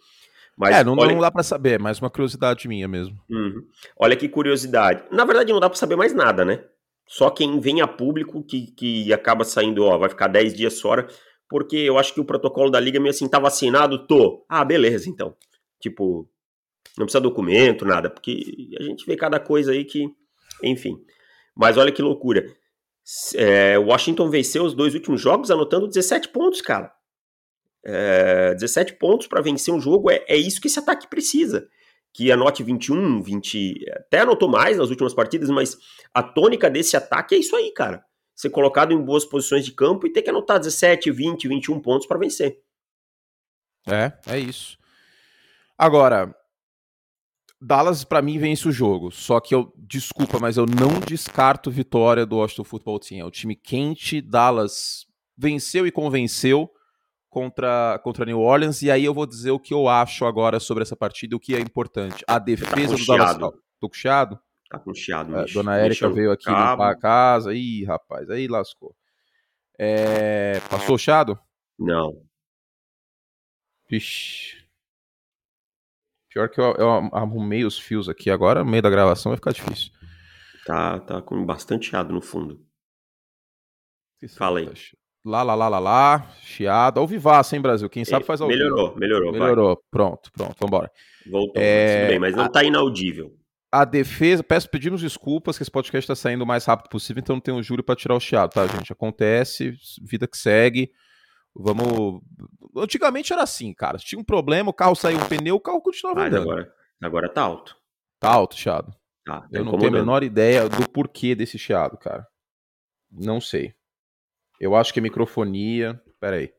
Mas, 0.57 0.77
é, 0.77 0.85
não, 0.85 0.95
olha... 0.97 1.15
não 1.15 1.21
dá 1.21 1.31
para 1.31 1.43
saber, 1.43 1.79
mas 1.79 2.01
uma 2.01 2.11
curiosidade 2.11 2.69
minha 2.69 2.87
mesmo. 2.87 3.19
Uhum. 3.31 3.63
Olha 3.97 4.17
que 4.17 4.29
curiosidade. 4.29 5.05
Na 5.11 5.25
verdade, 5.25 5.53
não 5.53 5.61
dá 5.61 5.71
para 5.71 5.79
saber 5.79 5.97
mais 5.97 6.13
nada, 6.13 6.45
né? 6.45 6.65
Só 7.07 7.31
quem 7.31 7.59
vem 7.59 7.81
a 7.81 7.89
público 7.89 8.45
que, 8.45 8.73
que 8.73 9.13
acaba 9.13 9.45
saindo, 9.45 9.85
ó, 9.85 9.99
vai 9.99 10.09
ficar 10.09 10.29
10 10.29 10.55
dias 10.55 10.81
fora 10.81 11.09
porque 11.51 11.77
eu 11.77 11.99
acho 11.99 12.15
que 12.15 12.21
o 12.21 12.25
protocolo 12.25 12.71
da 12.71 12.79
liga 12.79 12.99
é 12.99 13.01
meio 13.01 13.11
assim, 13.11 13.29
tá 13.29 13.41
vacinado? 13.41 14.07
Tô. 14.07 14.47
Ah, 14.49 14.65
beleza, 14.65 15.11
então. 15.11 15.35
Tipo, 15.81 16.31
não 16.97 17.07
precisa 17.07 17.21
documento, 17.21 17.85
nada, 17.85 18.11
porque 18.11 18.69
a 18.79 18.83
gente 18.83 19.07
vê 19.07 19.17
cada 19.17 19.39
coisa 19.39 19.73
aí 19.73 19.85
que, 19.85 20.09
enfim. 20.63 20.97
Mas 21.57 21.77
olha 21.77 21.93
que 21.93 22.03
loucura. 22.03 22.45
É, 23.35 23.79
Washington 23.79 24.29
venceu 24.29 24.65
os 24.65 24.75
dois 24.75 24.95
últimos 24.95 25.21
jogos 25.21 25.51
anotando 25.51 25.89
17 25.89 26.29
pontos, 26.29 26.61
cara. 26.61 26.93
É, 27.85 28.55
17 28.55 28.95
pontos 28.95 29.27
para 29.27 29.41
vencer 29.41 29.73
um 29.73 29.81
jogo 29.81 30.11
é, 30.11 30.23
é 30.29 30.37
isso 30.37 30.61
que 30.61 30.69
esse 30.69 30.79
ataque 30.79 31.09
precisa. 31.09 31.67
Que 32.13 32.31
anote 32.31 32.63
21, 32.63 33.23
20, 33.23 33.85
até 33.93 34.21
anotou 34.21 34.49
mais 34.49 34.77
nas 34.77 34.91
últimas 34.91 35.15
partidas, 35.15 35.49
mas 35.49 35.77
a 36.13 36.23
tônica 36.23 36.69
desse 36.69 36.97
ataque 36.97 37.35
é 37.35 37.39
isso 37.39 37.55
aí, 37.55 37.73
cara 37.73 38.05
ser 38.41 38.49
colocado 38.49 38.93
em 38.93 39.05
boas 39.05 39.27
posições 39.27 39.67
de 39.67 39.73
campo 39.73 40.07
e 40.07 40.13
ter 40.13 40.23
que 40.23 40.31
anotar 40.31 40.59
17, 40.59 41.11
20, 41.11 41.47
21 41.47 41.79
pontos 41.79 42.07
para 42.07 42.19
vencer. 42.19 42.59
É, 43.87 44.13
é 44.27 44.39
isso. 44.39 44.79
Agora, 45.77 46.35
Dallas 47.61 48.05
para 48.05 48.23
mim 48.23 48.39
vence 48.39 48.67
o 48.67 48.73
jogo. 48.73 49.11
Só 49.11 49.39
que 49.39 49.55
eu, 49.55 49.73
desculpa, 49.77 50.39
mas 50.41 50.57
eu 50.57 50.65
não 50.65 50.99
descarto 51.01 51.71
vitória 51.71 52.25
do 52.25 52.37
Washington 52.37 52.65
Football 52.65 52.99
Team. 52.99 53.21
É 53.21 53.25
o 53.25 53.31
time 53.31 53.55
quente, 53.55 54.21
Dallas 54.21 55.07
venceu 55.37 55.87
e 55.87 55.91
convenceu 55.93 56.71
contra 57.29 57.99
contra 58.03 58.25
New 58.25 58.41
Orleans 58.41 58.83
e 58.83 58.91
aí 58.91 59.05
eu 59.05 59.15
vou 59.15 59.25
dizer 59.25 59.53
o 59.53 59.61
que 59.61 59.73
eu 59.73 59.89
acho 59.89 60.25
agora 60.25 60.59
sobre 60.59 60.83
essa 60.83 60.97
partida, 60.97 61.37
o 61.37 61.41
que 61.41 61.55
é 61.55 61.61
importante. 61.61 62.25
A 62.27 62.39
defesa 62.39 62.95
tá 62.95 62.97
do 62.97 63.07
Dallas. 63.07 63.55
Tô 63.79 63.89
com 63.89 63.95
chiado? 63.95 64.39
Tá 64.69 64.79
com 64.79 64.95
chiado, 64.95 65.37
é, 65.37 65.45
Dona 65.47 65.77
Érica 65.77 66.09
veio 66.09 66.31
aqui 66.31 66.45
cabo. 66.45 66.73
limpar 66.73 66.91
a 66.91 66.97
casa. 66.99 67.53
Ih, 67.53 67.85
rapaz, 67.85 68.31
aí 68.31 68.47
lascou. 68.47 68.95
É... 69.79 70.61
Passou 70.71 70.95
o 70.95 70.99
chiado? 70.99 71.39
Não. 71.79 72.23
Vixe. 73.89 74.60
Pior 76.31 76.49
que 76.49 76.61
eu, 76.61 76.75
eu 76.77 76.91
arrumei 77.13 77.65
os 77.65 77.79
fios 77.79 78.09
aqui 78.09 78.31
agora, 78.31 78.65
no 78.65 78.71
meio 78.71 78.83
da 78.83 78.91
gravação 78.91 79.31
vai 79.31 79.37
ficar 79.37 79.53
difícil. 79.53 79.91
Tá, 80.65 81.01
tá 81.01 81.21
com 81.21 81.45
bastante 81.45 81.91
chiado 81.91 82.13
no 82.13 82.21
fundo. 82.21 82.65
Fala 84.37 84.61
aí. 84.61 84.67
Tá 84.67 84.73
lá, 85.25 85.43
lá, 85.43 85.55
lá, 85.55 85.69
lá, 85.69 85.79
lá, 85.79 86.31
chiado. 86.43 87.01
Ao 87.01 87.07
vivaço, 87.07 87.55
hein, 87.55 87.61
Brasil? 87.61 87.89
Quem 87.89 88.05
sabe 88.05 88.25
faz 88.25 88.41
ao 88.41 88.49
Melhorou, 88.49 88.89
vivo. 88.89 89.01
melhorou. 89.01 89.33
Melhorou, 89.33 89.75
vai. 89.75 89.85
pronto, 89.91 90.31
pronto, 90.33 90.57
vambora. 90.61 90.91
Voltou, 91.31 91.61
é... 91.61 92.01
tudo 92.01 92.09
bem, 92.11 92.19
mas 92.19 92.37
não 92.37 92.51
tá 92.51 92.63
inaudível 92.63 93.37
a 93.73 93.85
defesa, 93.85 94.43
peço 94.43 94.69
pedimos 94.69 95.01
desculpas 95.01 95.57
que 95.57 95.63
esse 95.63 95.71
podcast 95.71 96.05
está 96.05 96.17
saindo 96.17 96.43
o 96.43 96.47
mais 96.47 96.65
rápido 96.65 96.89
possível, 96.89 97.21
então 97.21 97.37
não 97.37 97.41
tem 97.41 97.55
um 97.55 97.63
júri 97.63 97.83
para 97.83 97.95
tirar 97.95 98.17
o 98.17 98.21
chiado, 98.21 98.51
tá, 98.51 98.67
gente? 98.67 98.93
Acontece, 98.93 99.75
vida 100.03 100.27
que 100.27 100.37
segue. 100.37 100.91
Vamos. 101.55 102.23
Antigamente 102.77 103.33
era 103.33 103.43
assim, 103.43 103.73
cara. 103.75 103.99
Se 103.99 104.05
tinha 104.05 104.21
um 104.21 104.25
problema, 104.25 104.71
o 104.71 104.75
carro 104.75 104.95
saiu 104.95 105.19
um 105.19 105.29
pneu, 105.29 105.57
o 105.57 105.61
carro 105.61 105.81
continuava 105.81 106.27
andando. 106.27 106.43
Agora, 106.43 106.75
agora 107.03 107.29
tá 107.29 107.43
alto. 107.43 107.77
Tá 108.19 108.31
alto, 108.31 108.57
chiado. 108.57 108.95
Tá, 109.25 109.43
tá 109.43 109.49
Eu 109.53 109.65
não 109.65 109.79
tenho 109.79 109.91
a 109.91 109.99
menor 109.99 110.23
ideia 110.23 110.69
do 110.69 110.89
porquê 110.89 111.35
desse 111.35 111.59
chiado, 111.59 111.97
cara. 111.99 112.27
Não 113.11 113.41
sei. 113.41 113.75
Eu 114.61 114.75
acho 114.77 114.93
que 114.93 115.01
é 115.01 115.03
microfonia. 115.03 116.01
Pera 116.21 116.37
aí. 116.37 116.53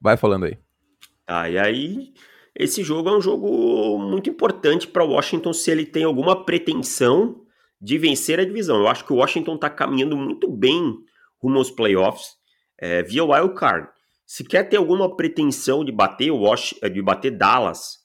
Vai 0.00 0.16
falando 0.16 0.46
aí. 0.46 0.58
Tá, 1.24 1.48
e 1.48 1.58
aí 1.58 2.14
esse 2.58 2.82
jogo 2.82 3.08
é 3.10 3.16
um 3.16 3.20
jogo 3.20 3.98
muito 3.98 4.30
importante 4.30 4.88
para 4.88 5.04
o 5.04 5.10
Washington 5.10 5.52
se 5.52 5.70
ele 5.70 5.84
tem 5.84 6.04
alguma 6.04 6.44
pretensão 6.44 7.44
de 7.80 7.98
vencer 7.98 8.40
a 8.40 8.44
divisão. 8.44 8.78
Eu 8.78 8.88
acho 8.88 9.04
que 9.04 9.12
o 9.12 9.16
Washington 9.16 9.56
está 9.56 9.68
caminhando 9.68 10.16
muito 10.16 10.50
bem 10.50 10.96
rumo 11.38 11.58
aos 11.58 11.70
playoffs 11.70 12.36
é, 12.78 13.02
via 13.02 13.24
wild 13.24 13.54
card. 13.54 13.88
Se 14.26 14.42
quer 14.42 14.64
ter 14.64 14.76
alguma 14.76 15.14
pretensão 15.14 15.84
de 15.84 15.92
bater 15.92 16.32
o 16.32 16.42
de 16.92 17.00
bater 17.00 17.30
Dallas 17.30 17.98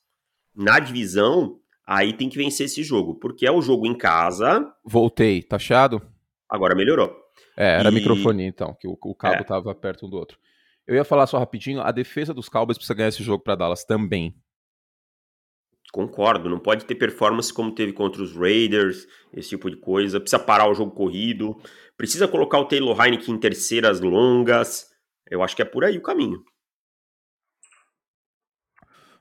na 0.56 0.78
divisão, 0.78 1.60
aí 1.86 2.14
tem 2.14 2.30
que 2.30 2.38
vencer 2.38 2.68
esse 2.68 2.84
jogo, 2.84 3.16
porque 3.16 3.44
é 3.46 3.52
o 3.52 3.62
jogo 3.62 3.88
em 3.88 3.98
casa. 3.98 4.72
Voltei, 4.86 5.42
tá 5.42 5.58
chiado? 5.58 6.00
Agora 6.48 6.76
melhorou. 6.76 7.12
É, 7.58 7.80
era 7.80 7.90
e... 7.90 7.94
microfone 7.94 8.44
então, 8.44 8.78
que 8.80 8.88
o, 8.88 8.96
o 9.02 9.16
cabo 9.16 9.42
é. 9.42 9.44
tava 9.44 9.74
perto 9.74 10.06
um 10.06 10.10
do 10.10 10.18
outro. 10.18 10.38
Eu 10.86 10.94
ia 10.96 11.04
falar 11.04 11.26
só 11.26 11.40
rapidinho, 11.40 11.82
a 11.82 11.92
defesa 11.92 12.36
dos 12.36 12.48
Cowboys 12.48 12.78
precisa 12.78 12.94
ganhar 12.94 13.10
esse 13.10 13.24
jogo 13.24 13.44
para 13.44 13.56
Dallas 13.56 13.84
também. 13.84 14.36
Concordo, 15.92 16.50
não 16.50 16.60
pode 16.60 16.86
ter 16.86 16.96
performance 16.96 17.52
como 17.52 17.74
teve 17.74 17.94
contra 17.94 18.22
os 18.22 18.36
Raiders, 18.36 19.08
esse 19.34 19.50
tipo 19.50 19.70
de 19.70 19.76
coisa. 19.76 20.20
Precisa 20.20 20.42
parar 20.42 20.70
o 20.70 20.74
jogo 20.74 20.92
corrido, 20.92 21.60
precisa 21.98 22.28
colocar 22.28 22.60
o 22.60 22.66
Taylor 22.66 23.00
Heineken 23.00 23.34
em 23.34 23.40
terceiras 23.40 24.00
longas. 24.00 24.91
Eu 25.32 25.42
acho 25.42 25.56
que 25.56 25.62
é 25.62 25.66
por 25.66 25.86
aí 25.86 25.98
o 25.98 26.02
caminho. 26.02 26.44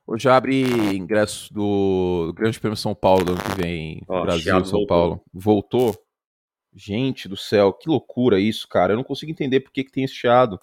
Hoje 0.04 0.28
abre 0.28 0.64
ingresso 0.96 1.54
do 1.54 2.32
Grande 2.34 2.58
Prêmio 2.58 2.76
São 2.76 2.96
Paulo 2.96 3.24
do 3.24 3.32
ano 3.32 3.40
que 3.40 3.62
vem. 3.62 4.02
Ó, 4.08 4.22
Brasil, 4.22 4.52
São 4.64 4.80
voltou. 4.80 4.86
Paulo. 4.88 5.24
Voltou? 5.32 6.06
Gente 6.74 7.28
do 7.28 7.36
céu, 7.36 7.72
que 7.72 7.88
loucura 7.88 8.40
isso, 8.40 8.66
cara. 8.66 8.92
Eu 8.92 8.96
não 8.96 9.04
consigo 9.04 9.30
entender 9.30 9.60
por 9.60 9.70
que, 9.70 9.84
que 9.84 9.92
tem 9.92 10.02
esse 10.02 10.14
chiado. 10.14 10.58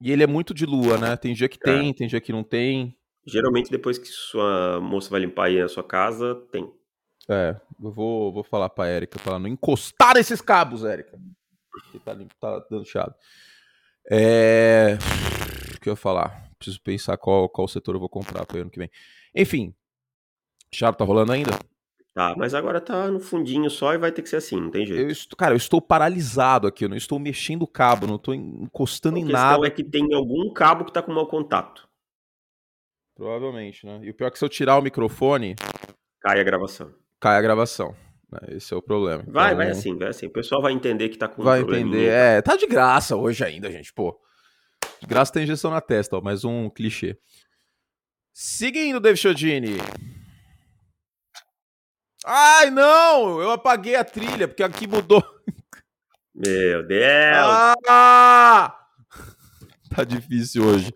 E 0.00 0.12
ele 0.12 0.22
é 0.22 0.28
muito 0.28 0.54
de 0.54 0.64
lua, 0.64 0.96
né? 0.96 1.16
Tem 1.16 1.34
dia 1.34 1.48
que 1.48 1.58
é. 1.60 1.64
tem, 1.64 1.92
tem 1.92 2.06
dia 2.06 2.20
que 2.20 2.30
não 2.30 2.44
tem. 2.44 2.96
Geralmente, 3.26 3.68
depois 3.68 3.98
que 3.98 4.06
sua 4.06 4.80
moça 4.80 5.10
vai 5.10 5.20
limpar 5.20 5.46
aí 5.46 5.60
a 5.60 5.68
sua 5.68 5.82
casa, 5.82 6.36
tem. 6.52 6.72
É, 7.28 7.60
eu 7.82 7.90
vou, 7.90 8.32
vou 8.32 8.44
falar 8.44 8.68
pra 8.68 8.88
Erika 8.88 9.18
ela 9.26 9.40
não 9.40 9.48
encostar 9.48 10.14
nesses 10.14 10.40
cabos, 10.40 10.84
Erika. 10.84 11.18
Porque 11.68 11.98
tá, 11.98 12.16
tá 12.40 12.64
dando 12.70 12.84
chiado. 12.84 13.12
É. 14.10 14.98
O 15.74 15.80
que 15.80 15.88
eu 15.88 15.92
ia 15.92 15.96
falar? 15.96 16.48
Preciso 16.58 16.80
pensar 16.80 17.16
qual, 17.16 17.48
qual 17.48 17.68
setor 17.68 17.94
eu 17.94 18.00
vou 18.00 18.08
comprar 18.08 18.46
para 18.46 18.60
ano 18.60 18.70
que 18.70 18.78
vem. 18.78 18.90
Enfim, 19.34 19.74
chiado 20.72 20.96
tá 20.96 21.04
rolando 21.04 21.32
ainda? 21.32 21.52
Tá, 22.14 22.34
mas 22.34 22.54
agora 22.54 22.80
tá 22.80 23.10
no 23.10 23.20
fundinho 23.20 23.68
só 23.68 23.92
e 23.92 23.98
vai 23.98 24.10
ter 24.10 24.22
que 24.22 24.28
ser 24.30 24.36
assim, 24.36 24.58
não 24.58 24.70
tem 24.70 24.86
jeito. 24.86 25.02
Eu 25.02 25.10
estou, 25.10 25.36
cara, 25.36 25.52
eu 25.52 25.56
estou 25.58 25.82
paralisado 25.82 26.66
aqui, 26.66 26.86
eu 26.86 26.88
não 26.88 26.96
estou 26.96 27.18
mexendo 27.18 27.64
o 27.64 27.66
cabo, 27.66 28.06
não 28.06 28.16
estou 28.16 28.32
encostando 28.32 29.18
em 29.18 29.24
nada. 29.24 29.38
A 29.38 29.48
questão 29.48 29.64
é 29.66 29.70
que 29.70 29.84
tem 29.84 30.14
algum 30.14 30.50
cabo 30.54 30.86
que 30.86 30.92
tá 30.92 31.02
com 31.02 31.12
mau 31.12 31.26
contato. 31.26 31.86
Provavelmente, 33.14 33.84
né? 33.84 34.00
E 34.02 34.08
o 34.08 34.14
pior 34.14 34.28
é 34.28 34.30
que 34.30 34.38
se 34.38 34.44
eu 34.44 34.48
tirar 34.48 34.78
o 34.78 34.82
microfone. 34.82 35.56
Cai 36.20 36.40
a 36.40 36.42
gravação. 36.42 36.94
Cai 37.20 37.36
a 37.36 37.42
gravação. 37.42 37.94
Né? 38.30 38.56
Esse 38.56 38.74
é 38.74 38.76
o 38.76 38.82
problema. 38.82 39.24
Vai, 39.26 39.46
então, 39.52 39.56
vai 39.58 39.70
assim, 39.70 39.96
vai 39.96 40.08
assim. 40.08 40.26
O 40.26 40.32
pessoal 40.32 40.60
vai 40.62 40.72
entender 40.72 41.08
que 41.08 41.18
tá 41.18 41.28
com 41.28 41.42
Vai 41.42 41.62
um 41.62 41.68
entender. 41.68 42.08
É, 42.08 42.42
tá 42.42 42.56
de 42.56 42.66
graça 42.66 43.16
hoje 43.16 43.44
ainda, 43.44 43.70
gente, 43.70 43.92
pô. 43.92 44.18
De 45.00 45.06
graça 45.06 45.32
tem 45.32 45.44
injeção 45.44 45.70
na 45.70 45.80
testa, 45.80 46.16
ó, 46.16 46.20
mais 46.20 46.44
um 46.44 46.68
clichê. 46.70 47.18
Seguindo, 48.32 49.00
David 49.00 49.20
Chodini. 49.20 49.76
Ai, 52.24 52.70
não! 52.70 53.40
Eu 53.40 53.50
apaguei 53.52 53.94
a 53.94 54.04
trilha, 54.04 54.48
porque 54.48 54.62
aqui 54.62 54.86
mudou. 54.86 55.24
Meu 56.34 56.86
Deus! 56.86 57.80
Ah! 57.88 58.76
Tá 59.94 60.02
difícil 60.02 60.64
hoje. 60.64 60.92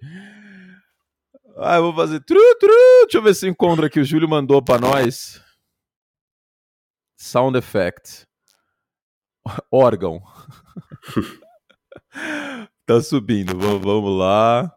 Ah, 1.57 1.77
eu 1.77 1.85
vou 1.85 1.95
fazer 1.95 2.21
tru, 2.21 2.39
tru. 2.59 2.73
Deixa 3.03 3.19
eu 3.19 3.23
ver 3.23 3.35
se 3.35 3.47
eu 3.47 3.51
encontro 3.51 3.87
aqui. 3.87 4.01
O 4.01 4.05
Júlio 4.05 4.29
mandou 4.29 4.61
pra 4.61 4.79
nós. 4.79 5.41
Sound 7.21 7.55
effect. 7.59 8.27
Órgão. 9.71 10.23
tá 12.87 12.99
subindo. 13.03 13.59
Vamos 13.59 14.19
lá. 14.19 14.75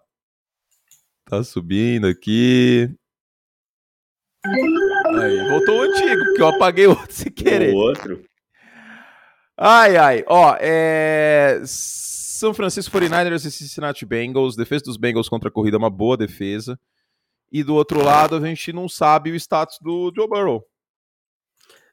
Tá 1.23 1.41
subindo 1.41 2.06
aqui. 2.06 2.93
Aí, 4.45 5.49
voltou 5.49 5.77
o 5.77 5.82
antigo, 5.84 6.21
porque 6.25 6.41
eu 6.41 6.47
apaguei 6.47 6.86
outro 6.86 7.13
sem 7.13 7.32
querer. 7.32 7.73
O 7.73 7.77
outro. 7.77 8.21
Ai, 9.58 9.95
ai. 9.95 10.25
Ó, 10.27 10.58
é. 10.60 11.62
São 11.65 12.53
Francisco 12.53 12.95
49ers 12.97 13.45
e 13.45 13.51
Cincinnati 13.51 14.06
Bengals. 14.06 14.58
Defesa 14.58 14.84
dos 14.84 14.97
Bengals 14.97 15.29
contra 15.29 15.47
a 15.47 15.51
corrida 15.51 15.77
é 15.77 15.79
uma 15.79 15.89
boa 15.89 16.17
defesa. 16.17 16.77
E 17.49 17.63
do 17.63 17.73
outro 17.73 18.03
lado, 18.03 18.36
a 18.36 18.45
gente 18.45 18.73
não 18.73 18.89
sabe 18.89 19.32
o 19.32 19.36
status 19.36 19.79
do 19.82 20.12
Joe 20.13 20.27
Burrow. 20.27 20.67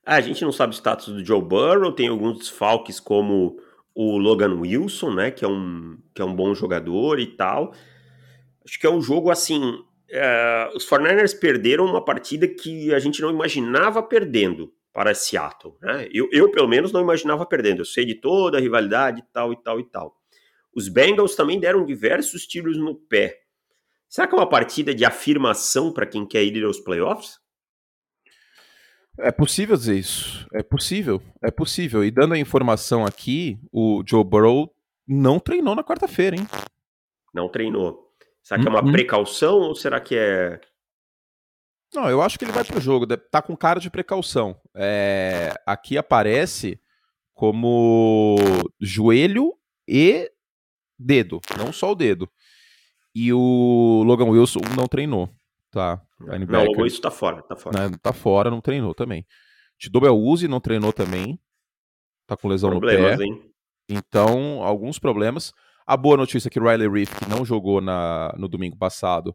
Ah, 0.05 0.17
a 0.17 0.21
gente 0.21 0.43
não 0.45 0.53
sabe 0.53 0.73
o 0.73 0.77
status 0.77 1.09
do 1.09 1.25
Joe 1.25 1.43
Burrow. 1.43 1.93
Tem 1.93 2.09
alguns 2.09 2.39
desfalques, 2.39 2.99
como 2.99 3.59
o 3.95 4.17
Logan 4.17 4.55
Wilson, 4.59 5.15
né? 5.15 5.31
Que 5.31 5.45
é 5.45 5.49
um, 5.49 5.99
que 6.15 6.23
é 6.23 6.25
um 6.25 6.35
bom 6.35 6.55
jogador 6.55 7.19
e 7.19 7.27
tal. 7.27 7.73
Acho 8.65 8.79
que 8.79 8.87
é 8.87 8.91
um 8.91 9.01
jogo 9.01 9.31
assim. 9.31 9.85
É, 10.09 10.71
os 10.75 10.89
49ers 10.89 11.39
perderam 11.39 11.85
uma 11.85 12.05
partida 12.05 12.49
que 12.49 12.93
a 12.93 12.99
gente 12.99 13.21
não 13.23 13.31
imaginava 13.31 14.03
perdendo 14.03 14.73
para 14.93 15.15
Seattle. 15.15 15.75
Né? 15.81 16.09
Eu, 16.13 16.29
eu, 16.33 16.51
pelo 16.51 16.69
menos, 16.69 16.93
não 16.93 17.01
imaginava 17.01 17.47
perdendo. 17.47 17.81
Eu 17.81 17.85
sei 17.85 18.05
de 18.05 18.15
toda 18.15 18.59
a 18.59 18.61
rivalidade 18.61 19.21
e 19.21 19.25
tal, 19.33 19.53
e 19.53 19.57
tal, 19.63 19.81
e 19.81 19.85
tal. 19.85 20.17
Os 20.75 20.89
Bengals 20.89 21.35
também 21.35 21.59
deram 21.59 21.85
diversos 21.85 22.47
tiros 22.47 22.77
no 22.77 22.95
pé. 22.95 23.41
Será 24.09 24.27
que 24.27 24.35
é 24.35 24.39
uma 24.39 24.49
partida 24.49 24.95
de 24.95 25.05
afirmação 25.05 25.93
para 25.93 26.07
quem 26.07 26.27
quer 26.27 26.43
ir 26.43 26.65
aos 26.65 26.81
playoffs? 26.81 27.39
É 29.23 29.31
possível 29.31 29.77
dizer 29.77 29.99
isso. 29.99 30.47
É 30.53 30.63
possível. 30.63 31.23
É 31.43 31.51
possível. 31.51 32.05
E 32.05 32.11
dando 32.11 32.35
a 32.35 32.39
informação 32.39 33.05
aqui, 33.05 33.59
o 33.73 34.03
Joe 34.07 34.25
Burrow 34.25 34.75
não 35.07 35.39
treinou 35.39 35.75
na 35.75 35.85
quarta-feira, 35.85 36.37
hein? 36.37 36.47
Não 37.35 37.49
treinou. 37.49 38.11
Será 38.43 38.61
que 38.61 38.67
é 38.67 38.71
uma 38.71 38.85
uhum. 38.85 38.93
precaução 38.93 39.59
ou 39.59 39.75
será 39.75 40.01
que 40.01 40.17
é. 40.17 40.61
Não, 41.95 42.09
eu 42.09 42.23
acho 42.23 42.39
que 42.39 42.45
ele 42.45 42.53
vai 42.53 42.65
pro 42.65 42.81
jogo. 42.81 43.07
Tá 43.07 43.43
com 43.43 43.57
cara 43.57 43.81
de 43.81 43.91
precaução. 43.91 44.61
É... 44.75 45.53
Aqui 45.67 45.99
aparece 45.99 46.81
como 47.35 48.37
joelho 48.81 49.55
e 49.89 50.31
dedo, 50.99 51.41
não 51.57 51.73
só 51.73 51.93
o 51.93 51.95
dedo. 51.95 52.29
E 53.15 53.33
o 53.33 54.03
Logan 54.05 54.27
Wilson 54.27 54.61
não 54.77 54.87
treinou, 54.87 55.29
tá? 55.71 56.01
Não, 56.19 56.63
o 56.63 56.67
Logan 56.67 56.83
Wilson 56.83 57.01
tá 57.01 57.11
fora, 57.11 57.43
tá 57.43 57.57
fora. 57.57 57.89
Né, 57.89 57.97
tá 58.03 58.13
fora, 58.13 58.51
não 58.51 58.61
treinou 58.61 58.95
também. 58.95 59.27
Tidobel 59.79 60.17
Uzi 60.17 60.47
não 60.47 60.61
treinou 60.61 60.93
também, 60.93 61.39
tá 62.27 62.37
com 62.37 62.49
lesão 62.49 62.71
problemas, 62.71 63.13
no 63.13 63.19
pé. 63.19 63.25
Hein? 63.25 63.53
Então, 63.89 64.63
alguns 64.63 64.99
problemas. 64.99 65.53
A 65.87 65.97
boa 65.97 66.17
notícia 66.17 66.49
é 66.49 66.51
que 66.51 66.61
o 66.61 66.63
Riley 66.63 66.89
Reef, 66.89 67.13
que 67.19 67.29
não 67.29 67.45
jogou 67.45 67.81
na, 67.81 68.33
no 68.39 68.47
domingo 68.47 68.77
passado, 68.77 69.35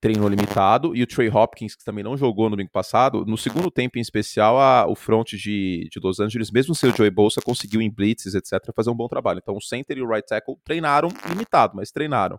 treinou 0.00 0.28
limitado, 0.28 0.94
e 0.94 1.02
o 1.02 1.06
Trey 1.06 1.28
Hopkins, 1.28 1.74
que 1.74 1.84
também 1.84 2.04
não 2.04 2.16
jogou 2.16 2.44
no 2.44 2.56
domingo 2.56 2.70
passado, 2.70 3.24
no 3.26 3.36
segundo 3.36 3.70
tempo 3.70 3.98
em 3.98 4.00
especial, 4.00 4.58
a, 4.60 4.86
o 4.86 4.94
front 4.94 5.30
de, 5.30 5.88
de 5.90 6.00
Los 6.00 6.20
Angeles, 6.20 6.50
mesmo 6.50 6.74
sem 6.74 6.90
o 6.90 6.96
Joey 6.96 7.10
Bolsa, 7.10 7.40
conseguiu 7.40 7.80
em 7.80 7.90
blitzes, 7.90 8.34
etc., 8.34 8.72
fazer 8.74 8.90
um 8.90 8.94
bom 8.94 9.08
trabalho. 9.08 9.40
Então 9.42 9.56
o 9.56 9.60
center 9.60 9.96
e 9.96 10.02
o 10.02 10.08
right 10.08 10.26
tackle 10.26 10.56
treinaram 10.64 11.08
limitado, 11.28 11.74
mas 11.74 11.90
treinaram. 11.90 12.38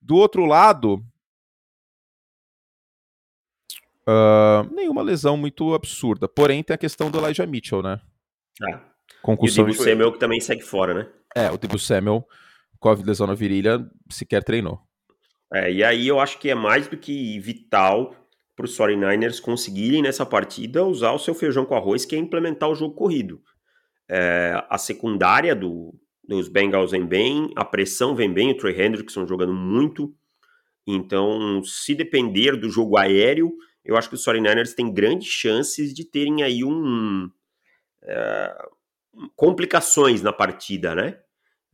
Do 0.00 0.16
outro 0.16 0.46
lado, 0.46 1.04
uh, 4.08 4.74
nenhuma 4.74 5.02
lesão 5.02 5.36
muito 5.36 5.74
absurda, 5.74 6.28
porém 6.28 6.62
tem 6.62 6.74
a 6.74 6.78
questão 6.78 7.10
do 7.10 7.18
Elijah 7.18 7.46
Mitchell, 7.46 7.82
né? 7.82 8.00
Ah. 8.62 8.80
Concussão 9.22 9.66
e 9.66 9.70
o 9.70 9.72
Debo 9.72 9.84
Samuel 9.84 10.12
que 10.12 10.18
também 10.18 10.40
segue 10.40 10.62
fora, 10.62 10.94
né? 10.94 11.08
É, 11.34 11.50
o 11.50 11.58
Debo 11.58 11.78
Samuel 11.78 12.26
com 12.78 12.88
a 12.88 12.94
lesão 12.94 13.26
na 13.26 13.34
virilha 13.34 13.84
sequer 14.10 14.44
treinou. 14.44 14.80
É, 15.52 15.72
e 15.72 15.84
aí 15.84 16.06
eu 16.06 16.20
acho 16.20 16.38
que 16.38 16.50
é 16.50 16.54
mais 16.54 16.88
do 16.88 16.96
que 16.96 17.38
vital 17.40 18.14
para 18.54 18.64
os 18.64 18.76
49ers 18.76 19.40
conseguirem 19.40 20.02
nessa 20.02 20.24
partida 20.24 20.84
usar 20.84 21.12
o 21.12 21.18
seu 21.18 21.34
feijão 21.34 21.64
com 21.64 21.74
arroz, 21.74 22.04
que 22.04 22.16
é 22.16 22.18
implementar 22.18 22.68
o 22.68 22.74
jogo 22.74 22.94
corrido. 22.94 23.40
É, 24.08 24.64
a 24.70 24.78
secundária 24.78 25.54
do, 25.54 25.94
dos 26.26 26.48
Bengals 26.48 26.90
vem 26.90 27.06
bem, 27.06 27.52
a 27.54 27.64
pressão 27.64 28.14
vem 28.14 28.32
bem, 28.32 28.52
o 28.52 28.56
Trey 28.56 28.80
Hendrickson 28.80 29.26
jogando 29.26 29.52
muito. 29.52 30.14
Então, 30.86 31.62
se 31.64 31.94
depender 31.94 32.56
do 32.56 32.70
jogo 32.70 32.96
aéreo, 32.96 33.52
eu 33.86 33.96
acho 33.96 34.08
que 34.08 34.14
os 34.14 34.24
49ers 34.24 34.74
têm 34.74 34.92
grandes 34.92 35.28
chances 35.28 35.94
de 35.94 36.04
terem 36.04 36.42
aí 36.42 36.64
um. 36.64 37.30
É, 38.02 38.66
complicações 39.34 40.22
na 40.22 40.32
partida, 40.32 40.94
né? 40.94 41.18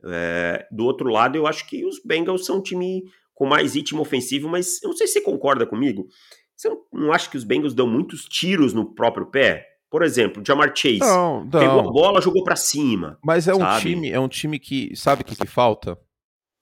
É, 0.05 0.67
do 0.71 0.85
outro 0.85 1.09
lado, 1.09 1.37
eu 1.37 1.47
acho 1.47 1.67
que 1.67 1.85
os 1.85 2.01
Bengals 2.03 2.45
são 2.45 2.57
um 2.57 2.61
time 2.61 3.03
com 3.33 3.45
mais 3.45 3.75
ritmo 3.75 4.01
ofensivo, 4.01 4.47
mas 4.47 4.81
eu 4.81 4.89
não 4.89 4.97
sei 4.97 5.07
se 5.07 5.13
você 5.13 5.21
concorda 5.21 5.65
comigo. 5.65 6.07
Você 6.55 6.69
não, 6.69 6.77
não 6.93 7.11
acha 7.11 7.29
que 7.29 7.37
os 7.37 7.43
Bengals 7.43 7.73
dão 7.73 7.87
muitos 7.87 8.25
tiros 8.25 8.73
no 8.73 8.93
próprio 8.93 9.25
pé? 9.25 9.67
Por 9.89 10.01
exemplo, 10.01 10.43
Jamar 10.45 10.73
Chase 10.75 10.99
não, 10.99 11.41
não. 11.41 11.49
pegou 11.49 11.79
a 11.79 11.83
bola, 11.83 12.21
jogou 12.21 12.43
para 12.43 12.55
cima. 12.55 13.17
Mas 13.23 13.47
é 13.47 13.53
um 13.53 13.79
time, 13.79 14.09
é 14.09 14.19
um 14.19 14.27
time 14.27 14.57
que 14.57 14.95
sabe 14.95 15.21
o 15.21 15.25
que, 15.25 15.35
que 15.35 15.47
falta. 15.47 15.97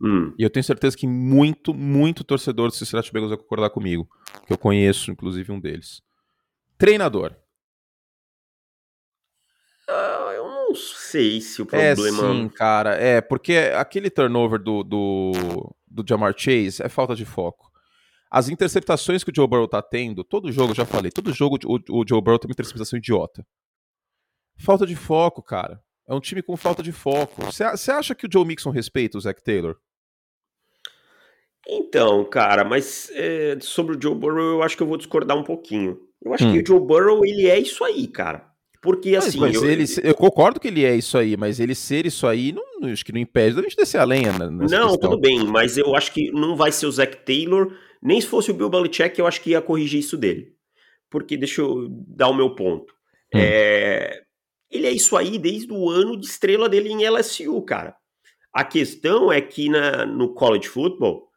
Hum. 0.02 0.34
E 0.38 0.44
eu 0.44 0.50
tenho 0.50 0.64
certeza 0.64 0.98
que 0.98 1.06
muito, 1.06 1.74
muito 1.74 2.24
torcedor 2.24 2.70
do 2.70 2.76
Cincinnati 2.76 3.12
Bengals 3.12 3.30
vai 3.30 3.38
concordar 3.38 3.70
comigo, 3.70 4.10
que 4.48 4.54
eu 4.54 4.58
conheço, 4.58 5.12
inclusive 5.12 5.52
um 5.52 5.60
deles. 5.60 6.02
Treinador. 6.78 7.36
Uh, 9.88 10.32
eu 10.36 10.48
não 10.48 10.74
sei 10.74 11.42
se 11.42 11.62
o 11.62 11.68
é, 11.72 11.94
problema. 11.94 12.18
É 12.18 12.34
sim, 12.34 12.50
cara. 12.50 12.96
É 12.96 13.22
porque 13.22 13.54
aquele 13.76 14.10
turnover 14.10 14.58
do, 14.58 14.84
do 14.84 15.76
do 15.92 16.04
Jamar 16.08 16.34
Chase 16.36 16.82
é 16.82 16.90
falta 16.90 17.14
de 17.14 17.26
foco. 17.26 17.70
As 18.30 18.48
interceptações 18.48 19.24
que 19.24 19.30
o 19.30 19.36
Joe 19.36 19.48
Burrow 19.48 19.68
tá 19.68 19.82
tendo, 19.82 20.24
todo 20.24 20.52
jogo, 20.52 20.74
já 20.74 20.86
falei, 20.86 21.12
todo 21.12 21.34
jogo 21.34 21.60
o, 21.66 22.00
o 22.00 22.06
Joe 22.08 22.22
Burrow 22.22 22.40
tem 22.40 22.48
uma 22.48 22.54
interceptação 22.54 22.98
idiota. 22.98 23.46
Falta 24.58 24.88
de 24.88 24.96
foco, 24.96 25.44
cara. 25.44 25.84
É 26.08 26.14
um 26.14 26.20
time 26.20 26.42
com 26.42 26.56
falta 26.56 26.82
de 26.82 26.92
foco. 26.92 27.44
Você 27.46 27.92
acha 27.92 28.16
que 28.16 28.26
o 28.26 28.30
Joe 28.32 28.46
Mixon 28.46 28.70
respeita 28.70 29.18
o 29.18 29.22
Zach 29.22 29.44
Taylor? 29.44 29.78
Então, 31.74 32.26
cara, 32.26 32.66
mas 32.66 33.10
é, 33.14 33.58
sobre 33.62 33.96
o 33.96 34.02
Joe 34.02 34.14
Burrow 34.14 34.58
eu 34.58 34.64
acho 34.64 34.76
que 34.76 34.84
eu 34.84 34.88
vou 34.88 34.98
discordar 34.98 35.38
um 35.38 35.44
pouquinho. 35.44 35.98
Eu 36.22 36.34
acho 36.34 36.46
hum. 36.46 36.52
que 36.52 36.60
o 36.60 36.68
Joe 36.68 36.86
Burrow, 36.86 37.26
ele 37.26 37.48
é 37.48 37.58
isso 37.58 37.82
aí, 37.86 38.08
cara. 38.08 38.52
Porque 38.82 39.16
assim. 39.16 39.40
Mas 39.40 39.56
eu, 39.56 39.70
ele, 39.70 39.86
eu 40.04 40.14
concordo 40.14 40.60
que 40.60 40.68
ele 40.68 40.84
é 40.84 40.96
isso 40.96 41.18
aí, 41.18 41.38
mas 41.38 41.62
ele 41.62 41.74
ser 41.74 42.06
isso 42.06 42.28
aí, 42.28 42.52
não, 42.52 42.90
acho 42.92 43.06
que 43.06 43.14
não 43.14 43.22
impede 43.22 43.56
da 43.56 43.62
gente 43.62 43.78
descer 43.78 44.00
a 44.00 44.04
lenha. 44.04 44.34
Não, 44.34 44.60
questão. 44.60 44.98
tudo 44.98 45.20
bem, 45.20 45.46
mas 45.46 45.78
eu 45.78 45.96
acho 45.96 46.12
que 46.12 46.30
não 46.32 46.58
vai 46.58 46.72
ser 46.72 46.88
o 46.88 46.92
Zach 46.92 47.16
Taylor, 47.24 47.72
nem 48.02 48.20
se 48.20 48.28
fosse 48.28 48.52
o 48.52 48.54
Bill 48.54 48.70
Belichick, 48.70 49.18
eu 49.18 49.28
acho 49.28 49.40
que 49.42 49.52
ia 49.52 49.62
corrigir 49.62 50.00
isso 50.00 50.18
dele. 50.18 50.54
Porque, 51.10 51.38
deixa 51.38 51.62
eu 51.62 51.88
dar 51.90 52.28
o 52.28 52.34
meu 52.34 52.54
ponto. 52.56 52.94
Hum. 53.34 53.40
É, 53.40 54.24
ele 54.70 54.88
é 54.88 54.92
isso 54.92 55.16
aí 55.16 55.38
desde 55.38 55.72
o 55.72 55.90
ano 55.90 56.20
de 56.20 56.26
estrela 56.26 56.68
dele 56.68 56.90
em 56.90 57.08
LSU, 57.08 57.62
cara. 57.62 57.96
A 58.54 58.66
questão 58.66 59.32
é 59.32 59.40
que 59.40 59.70
na, 59.70 60.06
no 60.06 60.34
college 60.34 60.68
football, 60.68 61.31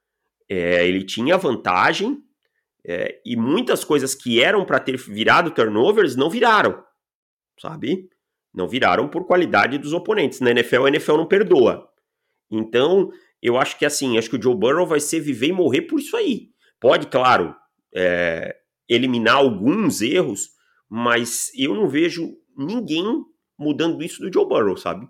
é, 0.49 0.87
ele 0.87 1.05
tinha 1.05 1.37
vantagem 1.37 2.19
é, 2.87 3.21
e 3.25 3.37
muitas 3.37 3.85
coisas 3.85 4.15
que 4.15 4.43
eram 4.43 4.65
para 4.65 4.81
ter 4.81 4.97
virado 4.97 5.51
turnovers 5.51 6.17
não 6.17 6.29
viraram 6.29 6.83
sabe? 7.61 8.09
Não 8.53 8.69
viraram 8.69 9.09
por 9.09 9.27
qualidade 9.27 9.79
dos 9.79 9.93
oponentes. 9.93 10.41
Na 10.41 10.51
NFL, 10.51 10.85
a 10.85 10.89
NFL 10.89 11.17
não 11.17 11.27
perdoa. 11.27 11.89
Então, 12.51 13.11
eu 13.43 13.59
acho 13.59 13.79
que 13.79 13.85
assim, 13.85 14.17
acho 14.17 14.31
que 14.31 14.37
o 14.37 14.43
Joe 14.43 14.55
Burrow 14.55 14.87
vai 14.87 15.01
ser 15.01 15.21
viver 15.21 15.49
e 15.49 15.53
morrer 15.53 15.83
por 15.83 15.99
isso 15.99 16.17
aí. 16.17 16.51
Pode, 16.81 17.09
claro, 17.09 17.55
é, 17.95 18.55
eliminar 18.89 19.37
alguns 19.37 20.01
erros, 20.01 20.51
mas 20.89 21.51
eu 21.57 21.75
não 21.75 21.89
vejo 21.89 22.37
ninguém 22.57 23.05
mudando 23.59 24.03
isso 24.03 24.21
do 24.21 24.33
Joe 24.33 24.47
Burrow, 24.47 24.77
sabe? 24.77 25.09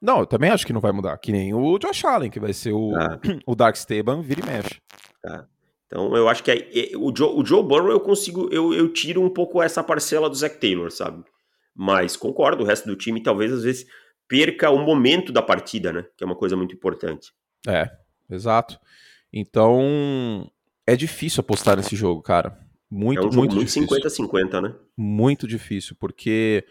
Não, 0.00 0.20
eu 0.20 0.26
também 0.26 0.50
acho 0.50 0.66
que 0.66 0.72
não 0.72 0.80
vai 0.80 0.92
mudar. 0.92 1.16
Que 1.18 1.32
nem 1.32 1.54
o 1.54 1.78
Josh 1.78 2.04
Allen, 2.04 2.30
que 2.30 2.40
vai 2.40 2.52
ser 2.52 2.72
o, 2.72 2.94
ah. 2.96 3.18
o 3.46 3.54
Dark 3.54 3.76
Steban, 3.76 4.22
vira 4.22 4.40
e 4.40 4.46
mexe. 4.46 4.80
Tá. 5.22 5.46
Então 5.86 6.16
eu 6.16 6.28
acho 6.28 6.42
que 6.42 6.50
é, 6.50 6.96
o, 6.96 7.14
Joe, 7.16 7.40
o 7.40 7.44
Joe 7.44 7.62
Burrow 7.62 7.90
eu 7.90 8.00
consigo, 8.00 8.48
eu, 8.52 8.74
eu 8.74 8.92
tiro 8.92 9.22
um 9.22 9.30
pouco 9.30 9.62
essa 9.62 9.82
parcela 9.82 10.28
do 10.28 10.34
Zach 10.34 10.58
Taylor, 10.58 10.90
sabe? 10.90 11.24
Mas 11.74 12.16
concordo, 12.16 12.64
o 12.64 12.66
resto 12.66 12.86
do 12.86 12.96
time 12.96 13.22
talvez 13.22 13.52
às 13.52 13.62
vezes 13.62 13.86
perca 14.28 14.70
o 14.70 14.78
momento 14.78 15.32
da 15.32 15.42
partida, 15.42 15.92
né? 15.92 16.04
Que 16.16 16.24
é 16.24 16.26
uma 16.26 16.36
coisa 16.36 16.56
muito 16.56 16.74
importante. 16.74 17.32
É, 17.66 17.88
exato. 18.30 18.78
Então, 19.32 20.50
é 20.86 20.96
difícil 20.96 21.40
apostar 21.40 21.76
nesse 21.76 21.94
jogo, 21.94 22.22
cara. 22.22 22.58
Muito, 22.90 23.22
é 23.22 23.26
um 23.26 23.32
muito, 23.32 23.56
muito 23.56 23.70
50-50, 23.70 24.62
né? 24.62 24.74
Muito 24.96 25.46
difícil, 25.46 25.96
porque 25.98 26.64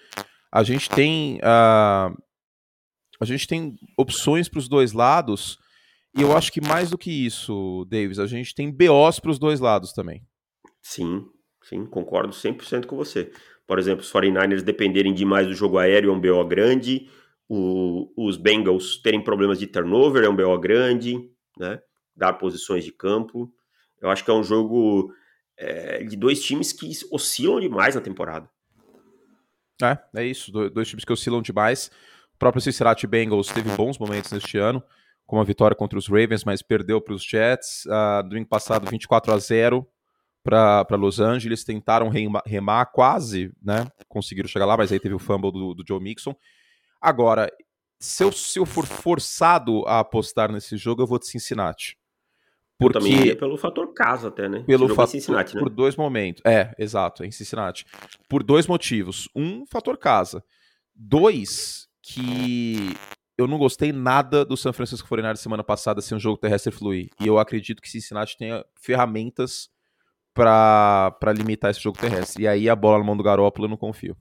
a 0.51 0.63
gente 0.63 0.89
tem 0.89 1.39
uh, 1.39 2.17
a 3.19 3.25
gente 3.25 3.47
tem 3.47 3.75
opções 3.97 4.49
para 4.49 4.59
os 4.59 4.67
dois 4.67 4.93
lados 4.93 5.57
e 6.17 6.21
eu 6.21 6.35
acho 6.35 6.51
que 6.51 6.61
mais 6.61 6.89
do 6.89 6.97
que 6.97 7.11
isso, 7.11 7.85
Davis, 7.89 8.19
a 8.19 8.25
gente 8.25 8.55
tem 8.55 8.71
BOs 8.71 9.19
para 9.19 9.31
os 9.31 9.37
dois 9.37 9.59
lados 9.59 9.91
também. 9.91 10.23
Sim, 10.81 11.25
sim, 11.63 11.85
concordo 11.85 12.33
100% 12.33 12.85
com 12.85 12.95
você. 12.95 13.31
Por 13.67 13.79
exemplo, 13.79 14.01
os 14.01 14.11
49ers 14.11 14.61
dependerem 14.61 15.13
demais 15.13 15.47
do 15.47 15.53
jogo 15.53 15.77
aéreo 15.77 16.11
é 16.11 16.13
um 16.13 16.19
BO 16.19 16.45
grande, 16.45 17.09
o, 17.47 18.11
os 18.17 18.37
Bengals 18.37 18.97
terem 19.01 19.21
problemas 19.21 19.59
de 19.59 19.67
turnover 19.67 20.23
é 20.23 20.29
um 20.29 20.35
BO 20.35 20.57
grande, 20.59 21.29
né? 21.57 21.79
Dar 22.15 22.33
posições 22.33 22.83
de 22.83 22.91
campo. 22.91 23.51
Eu 24.01 24.09
acho 24.09 24.23
que 24.23 24.31
é 24.31 24.33
um 24.33 24.43
jogo 24.43 25.13
é, 25.57 26.03
de 26.03 26.15
dois 26.15 26.41
times 26.41 26.71
que 26.71 26.89
oscilam 27.11 27.59
demais 27.59 27.93
na 27.93 28.01
temporada. 28.01 28.49
É, 29.81 29.97
é 30.15 30.25
isso. 30.25 30.51
Dois 30.51 30.87
times 30.87 31.03
que 31.03 31.11
oscilam 31.11 31.41
demais. 31.41 31.91
O 32.35 32.37
próprio 32.37 32.61
Cincinnati 32.61 33.07
Bengals 33.07 33.47
teve 33.47 33.69
bons 33.75 33.97
momentos 33.97 34.31
neste 34.31 34.57
ano, 34.57 34.83
com 35.25 35.39
a 35.39 35.43
vitória 35.43 35.75
contra 35.75 35.97
os 35.97 36.07
Ravens, 36.07 36.43
mas 36.43 36.61
perdeu 36.61 36.99
para 36.99 37.13
os 37.13 37.23
Jets. 37.23 37.85
Uh, 37.85 38.27
domingo 38.27 38.47
passado, 38.47 38.89
24 38.89 39.33
a 39.33 39.37
0 39.37 39.87
para 40.43 40.85
Los 40.91 41.19
Angeles. 41.19 41.63
Tentaram 41.63 42.09
remar, 42.09 42.43
remar, 42.45 42.85
quase, 42.87 43.51
né? 43.63 43.87
Conseguiram 44.07 44.49
chegar 44.49 44.65
lá, 44.65 44.75
mas 44.75 44.91
aí 44.91 44.99
teve 44.99 45.15
o 45.15 45.19
fumble 45.19 45.51
do, 45.51 45.73
do 45.73 45.83
Joe 45.87 45.99
Mixon. 46.01 46.35
Agora, 47.01 47.49
se 47.99 48.23
eu, 48.23 48.31
se 48.33 48.59
eu 48.59 48.65
for 48.65 48.85
forçado 48.85 49.85
a 49.87 49.99
apostar 49.99 50.51
nesse 50.51 50.75
jogo, 50.75 51.01
eu 51.01 51.07
vou 51.07 51.17
de 51.17 51.27
Cincinnati. 51.27 51.97
Porque, 52.77 52.97
eu 52.97 53.01
também 53.01 53.17
iria 53.17 53.35
pelo 53.37 53.57
fator 53.57 53.93
casa 53.93 54.27
até, 54.27 54.49
né? 54.49 54.63
Pelo 54.67 54.89
fator, 54.89 55.07
Cincinnati, 55.07 55.55
né? 55.55 55.61
Por 55.61 55.69
dois 55.69 55.95
momentos. 55.95 56.41
É, 56.45 56.75
exato, 56.77 57.23
é 57.23 57.27
em 57.27 57.31
Cincinnati. 57.31 57.85
Por 58.27 58.43
dois 58.43 58.67
motivos. 58.67 59.29
Um, 59.33 59.65
fator 59.65 59.97
casa. 59.97 60.43
Dois, 60.93 61.87
que 62.05 62.93
eu 63.35 63.47
não 63.47 63.57
gostei 63.57 63.91
nada 63.91 64.45
do 64.45 64.55
San 64.55 64.71
Francisco 64.71 65.07
49 65.09 65.39
semana 65.39 65.63
passada 65.63 66.01
sem 66.01 66.15
um 66.15 66.19
jogo 66.19 66.37
terrestre 66.37 66.71
fluir. 66.71 67.09
E 67.19 67.25
eu 67.25 67.39
acredito 67.39 67.81
que 67.81 67.89
Cincinnati 67.89 68.37
tenha 68.37 68.63
ferramentas 68.79 69.69
para 70.33 71.33
limitar 71.35 71.71
esse 71.71 71.81
jogo 71.81 71.97
terrestre. 71.97 72.43
E 72.43 72.47
aí 72.47 72.69
a 72.69 72.75
bola 72.75 72.99
na 72.99 73.03
mão 73.03 73.17
do 73.17 73.23
Garópolo 73.23 73.65
eu 73.65 73.69
não 73.69 73.77
confio. 73.77 74.15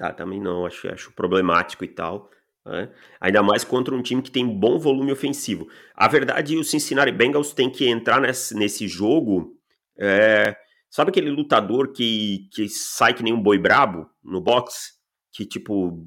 Ah, 0.00 0.12
também 0.12 0.40
não, 0.40 0.66
acho, 0.66 0.88
acho 0.88 1.12
problemático 1.12 1.84
e 1.84 1.88
tal. 1.88 2.28
Né? 2.66 2.90
Ainda 3.20 3.42
mais 3.42 3.62
contra 3.62 3.94
um 3.94 4.02
time 4.02 4.20
que 4.20 4.30
tem 4.30 4.46
bom 4.46 4.78
volume 4.78 5.12
ofensivo. 5.12 5.68
A 5.94 6.08
verdade, 6.08 6.56
o 6.56 6.64
Cincinnati 6.64 7.12
Bengals 7.12 7.52
tem 7.52 7.70
que 7.70 7.88
entrar 7.88 8.20
nesse, 8.20 8.54
nesse 8.54 8.88
jogo. 8.88 9.56
É, 9.96 10.56
sabe 10.90 11.10
aquele 11.10 11.30
lutador 11.30 11.92
que, 11.92 12.48
que 12.52 12.68
sai 12.68 13.14
que 13.14 13.22
nem 13.22 13.32
um 13.32 13.42
boi 13.42 13.58
brabo 13.58 14.10
no 14.24 14.40
box? 14.40 15.00
Que, 15.32 15.46
tipo, 15.46 16.06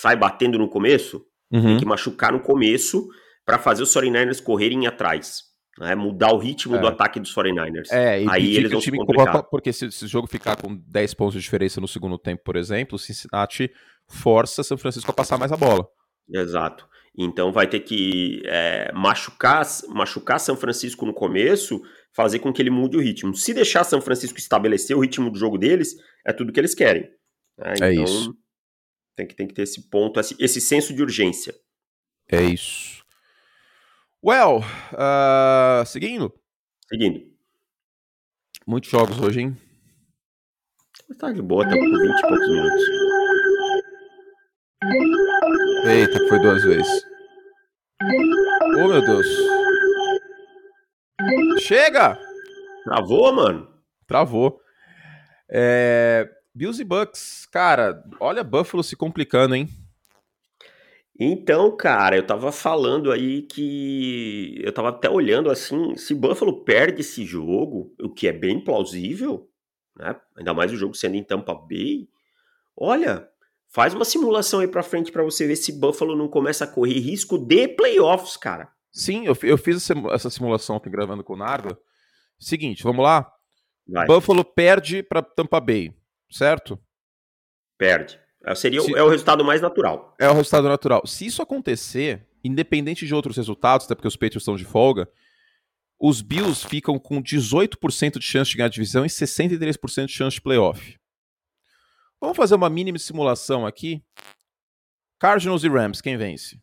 sai 0.00 0.16
batendo 0.16 0.58
no 0.58 0.68
começo? 0.68 1.24
Uhum. 1.50 1.62
Tem 1.62 1.78
que 1.78 1.84
machucar 1.84 2.32
no 2.32 2.40
começo 2.40 3.08
para 3.44 3.58
fazer 3.58 3.82
os 3.82 3.94
49ers 3.94 4.42
correrem 4.42 4.86
atrás. 4.86 5.42
Né? 5.78 5.94
Mudar 5.94 6.32
o 6.32 6.38
ritmo 6.38 6.76
é. 6.76 6.78
do 6.78 6.86
ataque 6.86 7.18
dos 7.18 7.34
49ers. 7.34 7.90
É, 7.90 8.22
e 8.22 8.28
Aí 8.28 8.56
eles 8.56 8.70
vão 8.70 8.78
o 8.78 8.82
time 8.82 8.98
se 8.98 9.42
Porque 9.50 9.72
se 9.72 9.86
esse 9.86 10.06
jogo 10.06 10.26
ficar 10.26 10.56
com 10.56 10.74
10 10.74 11.14
pontos 11.14 11.34
de 11.34 11.40
diferença 11.40 11.80
no 11.80 11.88
segundo 11.88 12.18
tempo, 12.18 12.42
por 12.44 12.56
exemplo, 12.56 12.96
o 12.96 12.98
Cincinnati 12.98 13.70
força 14.08 14.62
São 14.62 14.76
Francisco 14.76 15.10
a 15.10 15.14
passar 15.14 15.38
mais 15.38 15.52
a 15.52 15.56
bola. 15.56 15.86
Exato. 16.30 16.86
Então 17.16 17.52
vai 17.52 17.66
ter 17.66 17.80
que 17.80 18.42
é, 18.46 18.90
machucar, 18.92 19.66
machucar 19.88 20.40
São 20.40 20.56
Francisco 20.56 21.04
no 21.04 21.12
começo, 21.12 21.80
fazer 22.14 22.38
com 22.38 22.52
que 22.52 22.60
ele 22.60 22.70
mude 22.70 22.96
o 22.96 23.00
ritmo. 23.00 23.34
Se 23.34 23.52
deixar 23.52 23.84
São 23.84 24.00
Francisco 24.00 24.38
estabelecer 24.38 24.96
o 24.96 25.00
ritmo 25.00 25.30
do 25.30 25.38
jogo 25.38 25.58
deles, 25.58 25.94
é 26.26 26.32
tudo 26.32 26.52
que 26.52 26.60
eles 26.60 26.74
querem. 26.74 27.02
Né? 27.58 27.74
É 27.80 27.92
então, 27.92 28.04
isso. 28.04 28.34
Tem 29.14 29.26
que, 29.26 29.34
tem 29.34 29.46
que 29.46 29.54
ter 29.54 29.62
esse 29.62 29.90
ponto, 29.90 30.18
esse, 30.18 30.36
esse 30.38 30.60
senso 30.60 30.94
de 30.94 31.02
urgência. 31.02 31.54
É 32.30 32.42
isso. 32.42 33.04
Well, 34.24 34.60
uh, 34.92 35.84
seguindo. 35.84 36.32
Seguindo. 36.88 37.30
Muitos 38.66 38.90
jogos 38.90 39.20
hoje, 39.20 39.40
hein? 39.40 39.56
Tá 41.18 41.30
de 41.30 41.42
boa, 41.42 41.64
tá 41.64 41.76
com 41.76 41.80
20 41.80 41.92
e 41.92 42.22
poucos 42.22 42.48
minutos. 42.48 42.82
Eita, 45.86 46.28
foi 46.28 46.38
duas 46.40 46.62
vezes. 46.64 47.04
Oh, 48.78 48.88
meu 48.88 49.00
Deus. 49.00 49.26
Chega! 51.60 52.18
Travou, 52.84 53.32
mano? 53.32 53.68
Travou. 54.06 54.60
É... 55.50 56.28
Bills 56.54 56.80
e 56.80 56.84
Bucks, 56.84 57.46
cara, 57.50 58.04
olha 58.20 58.44
Buffalo 58.44 58.82
se 58.82 58.96
complicando, 58.96 59.54
hein? 59.54 59.68
Então, 61.18 61.76
cara, 61.76 62.16
eu 62.16 62.26
tava 62.26 62.50
falando 62.50 63.12
aí 63.12 63.42
que. 63.42 64.60
Eu 64.62 64.72
tava 64.72 64.88
até 64.88 65.08
olhando 65.08 65.50
assim, 65.50 65.96
se 65.96 66.14
Buffalo 66.14 66.64
perde 66.64 67.02
esse 67.02 67.24
jogo, 67.24 67.94
o 68.00 68.08
que 68.08 68.26
é 68.26 68.32
bem 68.32 68.62
plausível, 68.62 69.48
né? 69.96 70.16
Ainda 70.36 70.52
mais 70.52 70.72
o 70.72 70.76
jogo 70.76 70.94
sendo 70.94 71.16
em 71.16 71.22
Tampa 71.22 71.54
Bay. 71.54 72.08
Olha, 72.76 73.30
Faz 73.72 73.94
uma 73.94 74.04
simulação 74.04 74.60
aí 74.60 74.68
pra 74.68 74.82
frente 74.82 75.10
para 75.10 75.22
você 75.22 75.46
ver 75.46 75.56
se 75.56 75.72
Buffalo 75.72 76.14
não 76.14 76.28
começa 76.28 76.64
a 76.64 76.68
correr 76.68 76.98
risco 76.98 77.38
de 77.38 77.66
playoffs, 77.68 78.36
cara. 78.36 78.70
Sim, 78.92 79.24
eu, 79.24 79.34
eu 79.42 79.56
fiz 79.56 79.90
essa 80.12 80.28
simulação 80.28 80.76
aqui 80.76 80.90
gravando 80.90 81.24
com 81.24 81.32
o 81.32 81.38
Nardo. 81.38 81.78
Seguinte, 82.38 82.82
vamos 82.82 83.02
lá. 83.02 83.32
Vai. 83.88 84.06
Buffalo 84.06 84.44
perde 84.44 85.02
para 85.02 85.22
Tampa 85.22 85.58
Bay, 85.58 85.90
certo? 86.32 86.78
Perde. 87.78 88.20
É, 88.44 88.54
seria 88.54 88.80
se... 88.80 88.94
é 88.94 89.02
o 89.02 89.08
resultado 89.08 89.44
mais 89.44 89.60
natural. 89.60 90.14
É 90.18 90.28
o 90.28 90.32
resultado 90.32 90.68
natural. 90.68 91.06
Se 91.06 91.26
isso 91.26 91.42
acontecer, 91.42 92.26
independente 92.42 93.06
de 93.06 93.14
outros 93.14 93.36
resultados, 93.36 93.86
até 93.86 93.94
porque 93.94 94.08
os 94.08 94.16
Patriots 94.16 94.42
estão 94.42 94.56
de 94.56 94.64
folga, 94.64 95.08
os 95.98 96.20
Bills 96.20 96.66
ficam 96.66 96.98
com 96.98 97.22
18% 97.22 98.18
de 98.18 98.24
chance 98.24 98.50
de 98.50 98.56
ganhar 98.56 98.66
a 98.66 98.70
divisão 98.70 99.04
e 99.04 99.08
63% 99.08 100.06
de 100.06 100.12
chance 100.12 100.34
de 100.34 100.40
playoff. 100.40 100.98
Vamos 102.20 102.36
fazer 102.36 102.56
uma 102.56 102.68
mínima 102.68 102.98
simulação 102.98 103.64
aqui. 103.64 104.02
Cardinals 105.20 105.62
e 105.62 105.68
Rams, 105.68 106.00
quem 106.00 106.16
vence? 106.16 106.60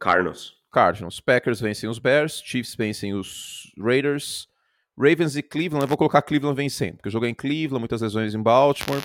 Cardinals. 0.00 0.56
Cardinals. 0.72 1.20
Packers 1.20 1.60
vencem 1.60 1.88
os 1.88 1.98
Bears, 1.98 2.42
Chiefs 2.42 2.74
vencem 2.74 3.12
os 3.12 3.70
Raiders, 3.78 4.48
Ravens 5.02 5.36
e 5.36 5.42
Cleveland. 5.42 5.82
Eu 5.82 5.88
vou 5.88 5.96
colocar 5.96 6.22
Cleveland 6.22 6.56
vencendo, 6.56 6.96
porque 6.96 7.08
eu 7.08 7.12
joguei 7.12 7.30
em 7.30 7.34
Cleveland, 7.34 7.80
muitas 7.80 8.00
lesões 8.00 8.34
em 8.34 8.42
Baltimore. 8.42 9.02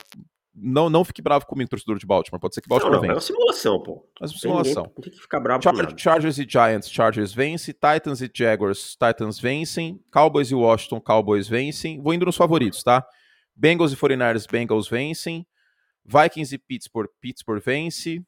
Não, 0.59 0.89
não 0.89 1.05
fique 1.05 1.21
bravo 1.21 1.45
comigo, 1.45 1.69
torcedor 1.69 1.99
de 1.99 2.05
Baltimore. 2.05 2.39
Pode 2.39 2.55
ser 2.55 2.61
que 2.61 2.67
Baltimore 2.67 2.93
não, 2.93 3.01
não, 3.01 3.15
vença. 3.15 3.31
É 3.31 3.35
uma 3.35 3.39
simulação, 3.39 3.83
pô. 3.83 4.09
É 4.19 4.23
uma 4.23 4.27
simulação. 4.27 4.83
Tem, 4.85 5.03
tem 5.03 5.13
que 5.13 5.21
ficar 5.21 5.39
bravo 5.39 5.63
Char 5.63 5.73
Chargers 5.97 6.39
e 6.39 6.47
Giants, 6.49 6.89
Chargers 6.89 7.33
vencem. 7.33 7.73
Titans 7.73 8.21
e 8.21 8.31
Jaguars, 8.33 8.95
Titans 8.95 9.39
vencem. 9.39 9.99
Cowboys 10.11 10.49
e 10.49 10.55
Washington, 10.55 10.99
Cowboys 10.99 11.47
vencem. 11.47 12.01
Vou 12.01 12.13
indo 12.13 12.25
nos 12.25 12.35
favoritos, 12.35 12.81
tá? 12.81 13.05
Bengals 13.55 13.93
e 13.93 13.95
49ers, 13.95 14.49
Bengals 14.49 14.89
vencem. 14.89 15.45
Vikings 16.05 16.55
e 16.55 16.57
Pittsburgh, 16.57 17.09
Pittsburgh 17.21 17.61
vence. 17.63 18.23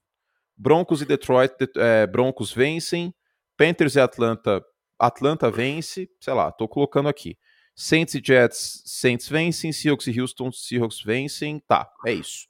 Broncos 0.55 1.01
e 1.01 1.05
Detroit, 1.05 1.53
é, 1.77 2.05
Broncos 2.05 2.51
vencem. 2.51 3.13
Panthers 3.58 3.95
e 3.95 3.99
Atlanta, 3.99 4.63
Atlanta 4.99 5.49
vence. 5.49 6.10
Sei 6.19 6.34
lá, 6.34 6.51
tô 6.51 6.67
colocando 6.67 7.10
aqui. 7.10 7.38
Saints 7.79 8.13
e 8.13 8.21
Jets, 8.21 8.83
Saints 8.85 9.29
vencem. 9.29 9.71
Seahawks 9.71 10.05
e 10.07 10.19
Houston, 10.19 10.51
Seahawks 10.51 11.01
vencem. 11.01 11.63
Tá, 11.65 11.89
é 12.05 12.11
isso. 12.11 12.45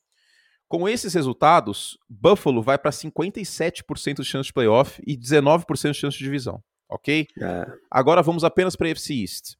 Com 0.67 0.89
esses 0.89 1.13
resultados, 1.13 1.99
Buffalo 2.09 2.63
vai 2.63 2.79
para 2.79 2.89
57% 2.89 4.21
de 4.21 4.25
chance 4.25 4.47
de 4.47 4.53
playoff 4.53 4.99
e 5.05 5.15
19% 5.15 5.91
de 5.91 5.97
chance 5.97 6.17
de 6.17 6.23
divisão, 6.23 6.63
ok? 6.89 7.27
É. 7.39 7.65
Agora 7.91 8.23
vamos 8.23 8.43
apenas 8.43 8.75
para 8.75 8.87
a 8.87 8.89
FC 8.89 9.13
East. 9.13 9.53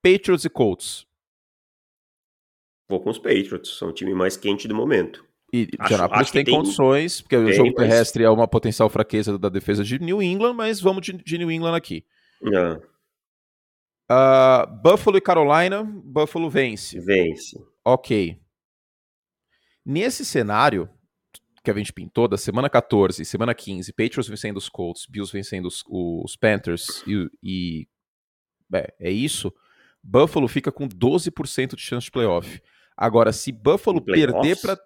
Patriots 0.00 0.44
e 0.44 0.48
Colts. 0.48 1.04
Vou 2.88 3.00
com 3.00 3.10
os 3.10 3.18
Patriots, 3.18 3.76
são 3.76 3.88
o 3.88 3.92
time 3.92 4.14
mais 4.14 4.36
quente 4.36 4.68
do 4.68 4.76
momento. 4.76 5.26
E 5.52 5.68
Indianapolis 5.82 6.30
tem, 6.30 6.44
tem, 6.44 6.54
condições, 6.54 7.20
porque 7.20 7.36
tem, 7.36 7.46
o 7.46 7.52
jogo 7.52 7.74
terrestre 7.74 8.22
mas... 8.22 8.30
é 8.30 8.32
uma 8.32 8.46
potencial 8.46 8.88
fraqueza 8.88 9.36
da 9.36 9.48
defesa 9.48 9.82
de 9.82 9.98
New 9.98 10.22
England, 10.22 10.54
mas 10.54 10.80
vamos 10.80 11.04
de, 11.04 11.12
de 11.14 11.36
New 11.36 11.50
England 11.50 11.74
aqui. 11.74 12.04
Uh, 14.10 14.66
Buffalo 14.82 15.18
e 15.18 15.20
Carolina, 15.20 15.84
Buffalo 15.84 16.48
vence. 16.48 16.98
Vence. 16.98 17.58
Ok. 17.84 18.40
Nesse 19.84 20.24
cenário 20.24 20.88
que 21.62 21.70
a 21.70 21.74
gente 21.74 21.92
pintou, 21.92 22.26
da 22.26 22.38
semana 22.38 22.70
14 22.70 23.20
e 23.20 23.24
semana 23.26 23.54
15, 23.54 23.92
Patriots 23.92 24.28
vencendo 24.28 24.56
os 24.56 24.68
Colts, 24.68 25.06
Bills 25.06 25.30
vencendo 25.30 25.66
os, 25.66 25.84
os 25.86 26.36
Panthers 26.36 27.02
e, 27.06 27.30
e 27.42 27.88
é, 28.72 28.94
é 29.00 29.10
isso, 29.10 29.52
Buffalo 30.02 30.48
fica 30.48 30.72
com 30.72 30.88
12% 30.88 31.74
de 31.74 31.82
chance 31.82 32.06
de 32.06 32.10
playoff. 32.10 32.62
Agora, 32.96 33.32
se 33.32 33.52
Buffalo 33.52 34.00
perder 34.00 34.56
para 34.60 34.78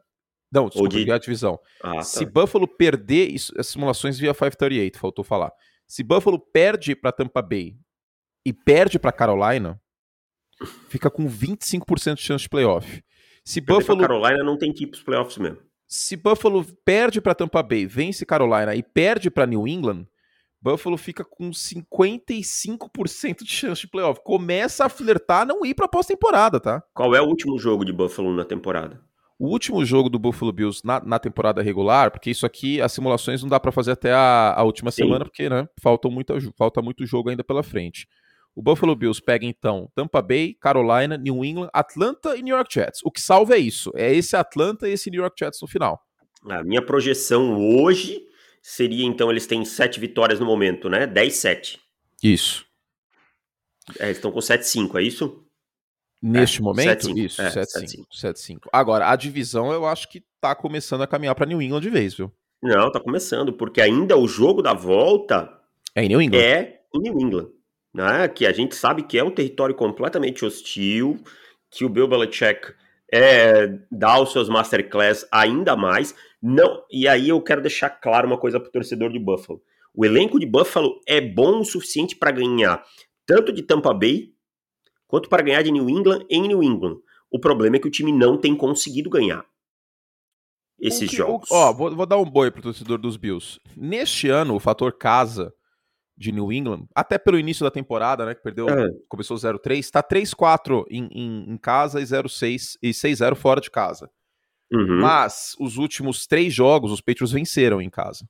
Não, 0.50 0.68
desculpa, 0.68 0.96
de... 0.96 1.10
a 1.10 1.18
divisão. 1.18 1.58
Ah, 1.82 1.94
tá. 1.94 2.02
Se 2.02 2.26
Buffalo 2.26 2.66
perder, 2.66 3.30
isso, 3.30 3.52
as 3.58 3.68
simulações 3.68 4.18
via 4.18 4.34
538, 4.34 4.98
faltou 4.98 5.24
falar. 5.24 5.52
Se 5.86 6.02
Buffalo 6.02 6.38
perde 6.38 6.96
para 6.96 7.12
Tampa 7.12 7.40
Bay 7.40 7.76
e 8.44 8.52
perde 8.52 8.98
para 8.98 9.12
Carolina, 9.12 9.80
fica 10.88 11.10
com 11.10 11.26
25% 11.28 12.16
de 12.16 12.22
chance 12.22 12.42
de 12.42 12.48
playoff. 12.48 13.02
Se 13.44 13.60
Buffalo 13.60 14.00
Carolina 14.00 14.44
não 14.44 14.56
tem 14.56 14.72
que 14.72 14.84
ir 14.84 14.86
para 14.86 14.96
os 14.96 15.02
playoffs 15.02 15.38
mesmo. 15.38 15.58
Se 15.88 16.16
Buffalo 16.16 16.64
perde 16.84 17.20
para 17.20 17.34
Tampa 17.34 17.62
Bay, 17.62 17.86
vence 17.86 18.24
Carolina 18.24 18.74
e 18.74 18.82
perde 18.82 19.30
para 19.30 19.46
New 19.46 19.66
England, 19.68 20.06
Buffalo 20.62 20.96
fica 20.96 21.24
com 21.24 21.50
55% 21.50 23.42
de 23.42 23.50
chance 23.50 23.80
de 23.80 23.88
playoff. 23.88 24.20
Começa 24.24 24.84
a 24.84 24.88
flertar 24.88 25.44
não 25.44 25.66
ir 25.66 25.74
para 25.74 25.88
pós-temporada, 25.88 26.60
tá? 26.60 26.82
Qual 26.94 27.14
é 27.16 27.20
o 27.20 27.26
último 27.26 27.58
jogo 27.58 27.84
de 27.84 27.92
Buffalo 27.92 28.32
na 28.32 28.44
temporada? 28.44 29.02
O 29.38 29.48
último 29.48 29.84
jogo 29.84 30.08
do 30.08 30.20
Buffalo 30.20 30.52
Bills 30.52 30.80
na, 30.84 31.00
na 31.00 31.18
temporada 31.18 31.60
regular, 31.60 32.12
porque 32.12 32.30
isso 32.30 32.46
aqui, 32.46 32.80
as 32.80 32.92
simulações 32.92 33.42
não 33.42 33.48
dá 33.48 33.58
para 33.58 33.72
fazer 33.72 33.90
até 33.90 34.12
a, 34.12 34.54
a 34.56 34.62
última 34.62 34.92
Sim. 34.92 35.02
semana, 35.02 35.24
porque 35.24 35.50
né, 35.50 35.68
falta, 35.80 36.08
muito, 36.08 36.32
falta 36.56 36.80
muito 36.80 37.04
jogo 37.04 37.28
ainda 37.28 37.42
pela 37.42 37.64
frente. 37.64 38.06
O 38.54 38.62
Buffalo 38.62 38.94
Bills 38.94 39.22
pega 39.22 39.46
então 39.46 39.90
Tampa 39.94 40.20
Bay, 40.20 40.54
Carolina, 40.60 41.16
New 41.16 41.44
England, 41.44 41.70
Atlanta 41.72 42.36
e 42.36 42.42
New 42.42 42.54
York 42.54 42.72
Jets. 42.72 43.00
O 43.02 43.10
que 43.10 43.20
salva 43.20 43.54
é 43.54 43.58
isso, 43.58 43.90
é 43.94 44.14
esse 44.14 44.36
Atlanta 44.36 44.88
e 44.88 44.92
esse 44.92 45.10
New 45.10 45.20
York 45.20 45.36
Jets 45.38 45.60
no 45.62 45.68
final. 45.68 46.00
A 46.48 46.62
minha 46.62 46.84
projeção 46.84 47.56
hoje 47.56 48.20
seria 48.60 49.04
então 49.04 49.30
eles 49.30 49.46
têm 49.46 49.64
sete 49.64 49.98
vitórias 49.98 50.38
no 50.38 50.46
momento, 50.46 50.88
né? 50.88 51.06
10-7. 51.06 51.78
Isso. 52.22 52.66
É, 53.98 54.04
eles 54.04 54.18
estão 54.18 54.30
com 54.30 54.38
7-5, 54.38 54.96
é 54.96 55.02
isso? 55.02 55.44
Neste 56.22 56.60
é, 56.60 56.62
momento? 56.62 57.06
7, 57.06 57.24
isso, 57.24 57.42
7-5. 57.42 58.06
É, 58.22 58.32
7-5. 58.32 58.58
Agora, 58.72 59.10
a 59.10 59.16
divisão 59.16 59.72
eu 59.72 59.86
acho 59.86 60.08
que 60.08 60.22
tá 60.40 60.54
começando 60.54 61.02
a 61.02 61.06
caminhar 61.06 61.34
para 61.34 61.46
New 61.46 61.60
England 61.60 61.80
de 61.80 61.90
vez, 61.90 62.14
viu? 62.14 62.32
Não, 62.62 62.92
tá 62.92 63.00
começando, 63.00 63.52
porque 63.52 63.80
ainda 63.80 64.16
o 64.16 64.28
jogo 64.28 64.62
da 64.62 64.72
volta 64.72 65.50
é 65.94 66.04
em 66.04 66.08
New 66.08 66.22
England. 66.22 66.40
É 66.40 66.80
em 66.94 67.00
New 67.00 67.20
England. 67.20 67.48
Né? 67.92 68.28
Que 68.28 68.46
a 68.46 68.52
gente 68.52 68.74
sabe 68.74 69.02
que 69.02 69.18
é 69.18 69.24
um 69.24 69.30
território 69.30 69.74
completamente 69.74 70.44
hostil, 70.44 71.22
que 71.70 71.84
o 71.84 71.88
Bill 71.88 72.08
Belichick 72.08 72.74
é, 73.12 73.78
dá 73.90 74.20
os 74.20 74.32
seus 74.32 74.48
masterclass 74.48 75.26
ainda 75.30 75.76
mais. 75.76 76.14
Não, 76.42 76.82
e 76.90 77.06
aí 77.06 77.28
eu 77.28 77.40
quero 77.42 77.60
deixar 77.60 77.90
claro 77.90 78.26
uma 78.26 78.38
coisa 78.38 78.58
para 78.58 78.68
o 78.68 78.72
torcedor 78.72 79.10
de 79.10 79.18
Buffalo. 79.18 79.62
O 79.94 80.06
elenco 80.06 80.40
de 80.40 80.46
Buffalo 80.46 80.98
é 81.06 81.20
bom 81.20 81.60
o 81.60 81.64
suficiente 81.64 82.16
para 82.16 82.30
ganhar 82.30 82.82
tanto 83.26 83.52
de 83.52 83.62
Tampa 83.62 83.92
Bay 83.92 84.32
quanto 85.06 85.28
para 85.28 85.42
ganhar 85.42 85.62
de 85.62 85.70
New 85.70 85.88
England 85.88 86.24
em 86.30 86.48
New 86.48 86.62
England. 86.62 86.96
O 87.30 87.38
problema 87.38 87.76
é 87.76 87.78
que 87.78 87.88
o 87.88 87.90
time 87.90 88.10
não 88.10 88.38
tem 88.38 88.56
conseguido 88.56 89.10
ganhar 89.10 89.44
esses 90.80 91.10
que, 91.10 91.16
jogos. 91.16 91.50
O, 91.50 91.54
ó, 91.54 91.72
vou, 91.72 91.94
vou, 91.94 92.06
dar 92.06 92.16
um 92.16 92.24
boi 92.24 92.50
pro 92.50 92.62
torcedor 92.62 92.98
dos 92.98 93.16
Bills. 93.16 93.60
Neste 93.76 94.28
ano, 94.28 94.54
o 94.54 94.60
fator 94.60 94.92
casa 94.92 95.54
de 96.16 96.30
New 96.30 96.52
England, 96.52 96.86
até 96.94 97.18
pelo 97.18 97.38
início 97.38 97.64
da 97.64 97.70
temporada, 97.70 98.24
né, 98.26 98.34
que 98.34 98.42
perdeu, 98.42 98.68
é. 98.68 98.88
começou 99.08 99.36
0-3, 99.36 99.90
tá 99.90 100.02
3-4 100.02 100.84
em, 100.90 101.08
em, 101.10 101.52
em, 101.52 101.56
casa 101.56 102.00
e 102.00 102.04
0-6 102.04 102.76
e 102.82 102.90
6-0 102.90 103.34
fora 103.34 103.60
de 103.60 103.70
casa. 103.70 104.10
Uhum. 104.72 105.00
Mas 105.00 105.54
os 105.58 105.76
últimos 105.76 106.26
três 106.26 106.52
jogos, 106.52 106.92
os 106.92 107.00
Patriots 107.00 107.32
venceram 107.32 107.80
em 107.80 107.90
casa. 107.90 108.26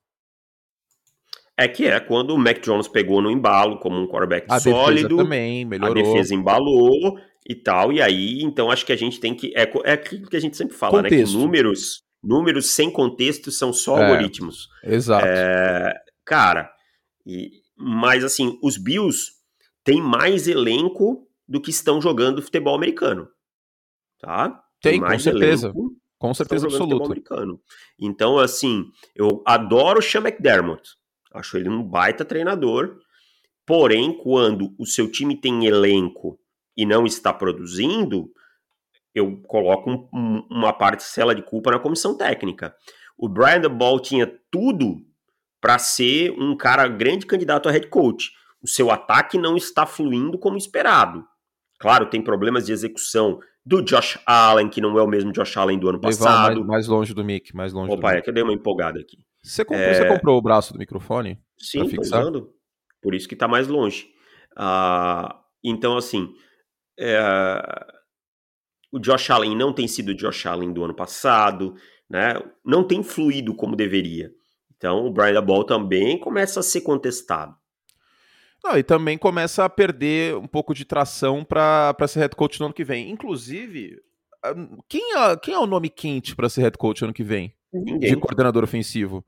É 1.57 1.69
que 1.69 1.87
é 1.87 2.01
quando 2.01 2.35
o 2.35 2.39
Mac 2.39 2.61
Jones 2.61 2.89
pegou 2.89 3.21
no 3.21 3.31
embalo 3.31 3.79
como 3.79 3.97
um 3.97 4.09
quarterback 4.09 4.47
a 4.51 4.59
sólido. 4.59 5.17
também 5.17 5.65
melhorou. 5.65 6.03
A 6.03 6.07
defesa 6.07 6.35
embalou 6.35 7.19
e 7.49 7.55
tal. 7.55 7.93
E 7.93 8.01
aí, 8.01 8.43
então 8.43 8.71
acho 8.71 8.87
que 8.87 8.93
a 8.93 8.97
gente 8.97 9.21
tem 9.21 9.35
que. 9.35 9.53
É, 9.55 9.71
é 9.85 9.93
aquilo 9.93 10.29
que 10.29 10.37
a 10.37 10.41
gente 10.41 10.57
sempre 10.57 10.75
fala, 10.75 11.03
contexto. 11.03 11.15
né? 11.15 11.25
Que 11.27 11.39
números, 11.39 12.03
números 12.23 12.71
sem 12.71 12.91
contexto 12.91 13.51
são 13.51 13.73
só 13.73 13.99
é, 13.99 14.03
algoritmos. 14.03 14.69
Exato. 14.83 15.27
É, 15.27 15.95
cara, 16.25 16.71
e, 17.27 17.62
mas 17.83 18.25
assim, 18.25 18.59
os 18.63 18.77
Bills 18.77 19.33
têm 19.85 20.01
mais 20.01 20.47
elenco 20.47 21.27
do 21.47 21.61
que 21.61 21.71
estão 21.71 22.01
jogando 22.01 22.43
futebol 22.43 22.75
americano. 22.75 23.29
Tá? 24.19 24.63
Tem, 24.81 25.01
tem 25.01 25.11
com 25.11 25.19
certeza. 25.19 25.67
Elenco, 25.67 25.97
com 26.19 26.35
certeza 26.35 26.67
absoluta. 26.67 27.21
Então, 27.99 28.39
assim, 28.39 28.91
eu 29.15 29.43
adoro 29.45 29.99
o 29.99 30.03
Sean 30.03 30.21
McDermott. 30.21 30.83
Acho 31.35 31.57
ele 31.57 31.69
um 31.69 31.83
baita 31.83 32.25
treinador. 32.25 32.99
Porém, 33.67 34.17
quando 34.17 34.75
o 34.79 34.87
seu 34.87 35.11
time 35.11 35.37
tem 35.37 35.67
elenco 35.67 36.39
e 36.77 36.87
não 36.87 37.07
está 37.07 37.33
produzindo, 37.33 38.31
eu 39.15 39.41
coloco 39.43 39.91
um, 39.91 40.09
um, 40.13 40.47
uma 40.51 40.73
parcela 40.73 41.35
de 41.35 41.43
culpa 41.43 41.71
na 41.71 41.79
comissão 41.79 42.17
técnica. 42.17 42.75
O 43.17 43.29
Brian 43.29 43.69
Ball 43.71 44.01
tinha 44.01 44.27
tudo 44.51 45.05
para 45.63 45.79
ser 45.79 46.33
um 46.33 46.57
cara 46.57 46.89
grande 46.89 47.25
candidato 47.25 47.69
a 47.69 47.73
head 47.73 47.87
coach. 47.87 48.33
O 48.61 48.67
seu 48.67 48.91
ataque 48.91 49.39
não 49.39 49.57
está 49.57 49.87
fluindo 49.87 50.37
como 50.37 50.59
esperado. 50.59 51.25
Claro, 51.79 52.11
tem 52.11 52.21
problemas 52.21 52.67
de 52.67 52.73
execução 52.73 53.39
do 53.65 53.81
Josh 53.81 54.19
Allen, 54.27 54.69
que 54.69 54.81
não 54.81 54.99
é 54.99 55.03
o 55.03 55.07
mesmo 55.07 55.33
Josh 55.33 55.57
Allen 55.57 55.79
do 55.79 55.89
ano 55.89 56.01
passado. 56.01 56.57
Mais, 56.57 56.67
mais 56.67 56.89
longe 56.89 57.15
do 57.15 57.25
Mick, 57.25 57.55
mais 57.55 57.73
longe 57.73 57.93
Opa, 57.93 58.15
é 58.15 58.21
que 58.21 58.29
eu 58.29 58.35
dei 58.35 58.43
uma 58.43 58.53
empolgada 58.53 58.99
aqui. 58.99 59.19
Você 59.41 59.65
comprou, 59.65 59.89
é... 59.89 59.95
você 59.95 60.09
comprou 60.09 60.37
o 60.37 60.43
braço 60.43 60.73
do 60.73 60.81
microfone? 60.81 61.41
Sim, 61.57 61.89
tô 61.89 62.01
usando. 62.01 62.53
Por 63.01 63.15
isso 63.15 63.29
que 63.29 63.37
tá 63.37 63.47
mais 63.47 63.69
longe. 63.69 64.09
Uh, 64.53 65.33
então, 65.63 65.97
assim, 65.97 66.29
é... 66.99 67.23
o 68.93 68.99
Josh 68.99 69.31
Allen 69.31 69.57
não 69.57 69.73
tem 69.73 69.87
sido 69.87 70.09
o 70.09 70.17
Josh 70.17 70.45
Allen 70.47 70.73
do 70.73 70.83
ano 70.83 70.95
passado, 70.95 71.75
né? 72.11 72.35
Não 72.65 72.85
tem 72.85 73.03
fluído 73.05 73.55
como 73.55 73.77
deveria. 73.77 74.33
Então, 74.83 75.07
o 75.07 75.13
Brian 75.13 75.41
Ball 75.41 75.63
também 75.63 76.19
começa 76.19 76.59
a 76.59 76.63
ser 76.63 76.81
contestado. 76.81 77.55
Não, 78.65 78.77
e 78.77 78.83
também 78.83 79.17
começa 79.17 79.65
a 79.65 79.69
perder 79.69 80.35
um 80.37 80.49
pouco 80.49 80.75
de 80.75 80.85
tração 80.85 81.45
para 81.45 81.95
ser 82.09 82.19
head 82.19 82.35
coach 82.35 82.59
no 82.59 82.67
ano 82.67 82.75
que 82.75 82.83
vem. 82.83 83.09
Inclusive, 83.09 83.97
quem 84.89 85.17
é, 85.17 85.37
quem 85.37 85.55
é 85.55 85.59
o 85.59 85.69
nome 85.69 85.89
quente 85.89 86.35
para 86.35 86.49
ser 86.49 86.63
head 86.63 86.77
coach 86.77 87.05
ano 87.05 87.13
que 87.13 87.23
vem? 87.23 87.55
Ninguém. 87.73 88.11
De 88.11 88.17
coordenador 88.17 88.65
ofensivo. 88.65 89.25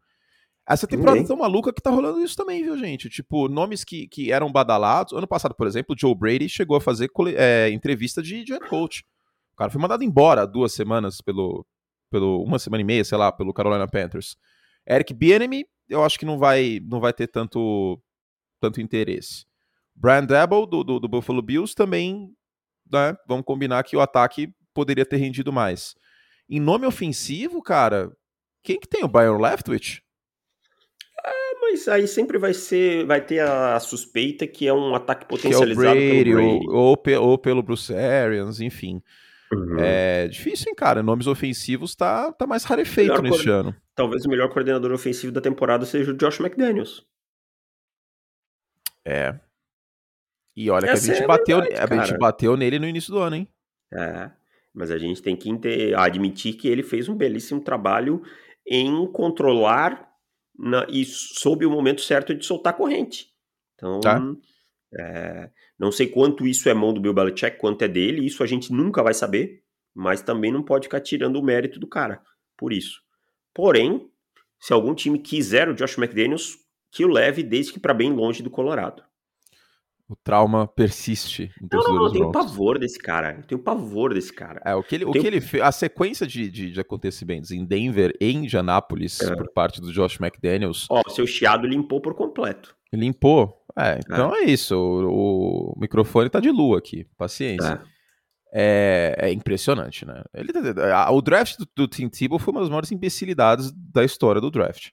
Essa 0.68 0.88
temporada 0.88 1.18
Ninguém. 1.18 1.28
tão 1.28 1.36
maluca 1.36 1.72
que 1.72 1.80
tá 1.80 1.90
rolando 1.90 2.20
isso 2.20 2.34
também, 2.34 2.64
viu, 2.64 2.76
gente? 2.76 3.08
Tipo, 3.08 3.46
nomes 3.48 3.84
que, 3.84 4.08
que 4.08 4.32
eram 4.32 4.50
badalados. 4.50 5.12
Ano 5.12 5.28
passado, 5.28 5.54
por 5.54 5.68
exemplo, 5.68 5.94
o 5.94 5.98
Joe 5.98 6.16
Brady 6.16 6.48
chegou 6.48 6.76
a 6.76 6.80
fazer 6.80 7.08
é, 7.36 7.70
entrevista 7.70 8.20
de, 8.20 8.42
de 8.42 8.52
head 8.54 8.68
coach. 8.68 9.04
O 9.52 9.56
cara 9.56 9.70
foi 9.70 9.80
mandado 9.80 10.02
embora 10.02 10.48
duas 10.48 10.72
semanas 10.72 11.20
pelo, 11.20 11.64
pelo. 12.10 12.42
Uma 12.42 12.58
semana 12.58 12.80
e 12.80 12.84
meia, 12.84 13.04
sei 13.04 13.16
lá, 13.16 13.30
pelo 13.30 13.54
Carolina 13.54 13.86
Panthers. 13.86 14.36
Eric 14.88 15.14
Bieniemy, 15.14 15.64
eu 15.88 16.04
acho 16.04 16.18
que 16.18 16.24
não 16.24 16.38
vai, 16.38 16.80
não 16.88 17.00
vai 17.00 17.12
ter 17.12 17.26
tanto, 17.26 18.00
tanto 18.60 18.80
interesse. 18.80 19.46
Brian 19.94 20.24
Dabble, 20.24 20.66
do, 20.66 20.82
do, 20.82 21.00
do 21.00 21.08
Buffalo 21.08 21.42
Bills, 21.42 21.74
também, 21.74 22.32
né? 22.90 23.16
Vamos 23.26 23.44
combinar 23.44 23.82
que 23.84 23.96
o 23.96 24.00
ataque 24.00 24.52
poderia 24.72 25.06
ter 25.06 25.16
rendido 25.16 25.52
mais. 25.52 25.94
Em 26.48 26.60
nome 26.60 26.86
ofensivo, 26.86 27.62
cara, 27.62 28.10
quem 28.62 28.78
que 28.78 28.88
tem 28.88 29.04
o 29.04 29.08
Byron 29.08 29.40
Leftwich? 29.40 30.04
mas 31.74 31.88
aí 31.88 32.06
sempre 32.06 32.38
vai 32.38 32.54
ser, 32.54 33.04
vai 33.04 33.20
ter 33.20 33.40
a 33.40 33.80
suspeita 33.80 34.46
que 34.46 34.66
é 34.66 34.72
um 34.72 34.94
ataque 34.94 35.26
potencializado 35.26 35.76
que 35.76 35.86
é 35.86 36.10
o 36.10 36.14
Brady, 36.14 36.24
pelo 36.24 36.36
Brady. 36.36 36.68
Ou, 36.68 36.74
ou, 36.74 37.28
ou, 37.30 37.38
pelo 37.38 37.62
Bruce 37.62 37.92
Arians, 37.94 38.60
enfim. 38.60 39.02
Uhum. 39.54 39.78
É 39.78 40.28
difícil, 40.28 40.68
hein, 40.68 40.74
cara? 40.74 41.02
Nomes 41.02 41.26
ofensivos 41.26 41.94
tá, 41.94 42.32
tá 42.32 42.46
mais 42.46 42.64
rarefeito 42.64 43.20
neste 43.22 43.48
ano. 43.48 43.74
Talvez 43.94 44.24
o 44.24 44.28
melhor 44.28 44.48
coordenador 44.50 44.92
ofensivo 44.92 45.32
da 45.32 45.40
temporada 45.40 45.86
seja 45.86 46.10
o 46.10 46.16
Josh 46.16 46.40
McDaniels. 46.40 47.06
É. 49.04 49.38
E 50.56 50.70
olha 50.70 50.86
Essa 50.86 51.06
que 51.06 51.10
a 51.10 51.14
gente, 51.14 51.24
é 51.24 51.26
bateu, 51.26 51.60
verdade, 51.60 51.92
a 51.92 52.04
gente 52.04 52.18
bateu 52.18 52.56
nele 52.56 52.78
no 52.78 52.86
início 52.86 53.12
do 53.12 53.18
ano, 53.18 53.36
hein? 53.36 53.48
É. 53.92 54.30
Mas 54.72 54.90
a 54.90 54.98
gente 54.98 55.22
tem 55.22 55.36
que 55.36 55.50
admitir 55.94 56.54
que 56.54 56.68
ele 56.68 56.82
fez 56.82 57.08
um 57.08 57.16
belíssimo 57.16 57.60
trabalho 57.60 58.22
em 58.66 59.06
controlar 59.12 60.08
na, 60.58 60.86
e 60.88 61.04
soube 61.04 61.66
o 61.66 61.70
momento 61.70 62.00
certo 62.00 62.34
de 62.34 62.44
soltar 62.44 62.72
a 62.72 62.76
corrente. 62.76 63.28
Então, 63.74 64.00
tá. 64.00 64.20
é, 64.98 65.50
não 65.78 65.90
sei 65.90 66.06
quanto 66.06 66.46
isso 66.46 66.68
é 66.68 66.74
mão 66.74 66.92
do 66.92 67.00
Bill 67.00 67.14
Belichick, 67.14 67.58
quanto 67.58 67.82
é 67.82 67.88
dele, 67.88 68.24
isso 68.24 68.42
a 68.42 68.46
gente 68.46 68.72
nunca 68.72 69.02
vai 69.02 69.14
saber, 69.14 69.62
mas 69.94 70.22
também 70.22 70.52
não 70.52 70.62
pode 70.62 70.86
ficar 70.86 71.00
tirando 71.00 71.36
o 71.36 71.42
mérito 71.42 71.78
do 71.78 71.86
cara 71.86 72.22
por 72.56 72.72
isso. 72.72 73.00
Porém, 73.52 74.08
se 74.60 74.72
algum 74.72 74.94
time 74.94 75.18
quiser 75.18 75.68
o 75.68 75.74
Josh 75.74 75.98
McDaniels, 75.98 76.56
que 76.90 77.04
o 77.04 77.08
leve 77.08 77.42
desde 77.42 77.72
que 77.72 77.80
para 77.80 77.92
bem 77.92 78.12
longe 78.12 78.42
do 78.42 78.50
Colorado. 78.50 79.02
O 80.08 80.14
trauma 80.14 80.66
persiste. 80.66 81.50
Não, 81.72 81.82
não, 81.82 81.94
não, 81.94 82.06
eu 82.06 82.12
tenho 82.12 82.30
pavor 82.32 82.78
desse 82.78 82.98
cara. 82.98 83.36
Eu 83.38 83.42
tenho 83.42 83.60
pavor 83.60 84.12
desse 84.12 84.32
cara. 84.32 84.60
É, 84.64 84.74
o 84.74 84.82
que 84.82 84.94
ele, 84.96 85.04
o 85.04 85.10
tenho... 85.10 85.22
que 85.22 85.26
ele 85.26 85.40
fez, 85.40 85.62
a 85.62 85.72
sequência 85.72 86.26
de, 86.26 86.50
de, 86.50 86.70
de, 86.70 86.80
acontecimentos 86.80 87.50
em 87.50 87.64
Denver 87.64 88.14
e 88.20 88.30
em 88.30 88.44
Indianápolis 88.44 89.20
é. 89.20 89.34
por 89.34 89.50
parte 89.50 89.80
do 89.80 89.92
Josh 89.92 90.20
McDaniels. 90.20 90.86
Ó, 90.90 91.02
seu 91.08 91.26
chiado 91.26 91.66
limpou 91.66 92.02
por 92.02 92.14
completo. 92.14 92.76
Limpou? 92.92 93.63
É, 93.76 93.98
então 93.98 94.34
é, 94.34 94.40
é 94.40 94.44
isso. 94.44 94.76
O, 94.76 95.72
o, 95.72 95.80
microfone 95.80 96.30
tá 96.30 96.40
de 96.40 96.50
lua 96.50 96.78
aqui. 96.78 97.06
Paciência. 97.16 97.82
é, 98.52 99.16
é 99.18 99.32
impressionante, 99.32 100.06
né? 100.06 100.22
Ele, 100.32 100.52
o 101.10 101.20
draft 101.20 101.58
do, 101.58 101.68
do 101.74 101.88
Tim 101.88 102.08
Tebow 102.08 102.38
foi 102.38 102.52
uma 102.52 102.60
das 102.60 102.70
maiores 102.70 102.92
imbecilidades 102.92 103.72
da 103.72 104.04
história 104.04 104.40
do 104.40 104.50
draft. 104.50 104.90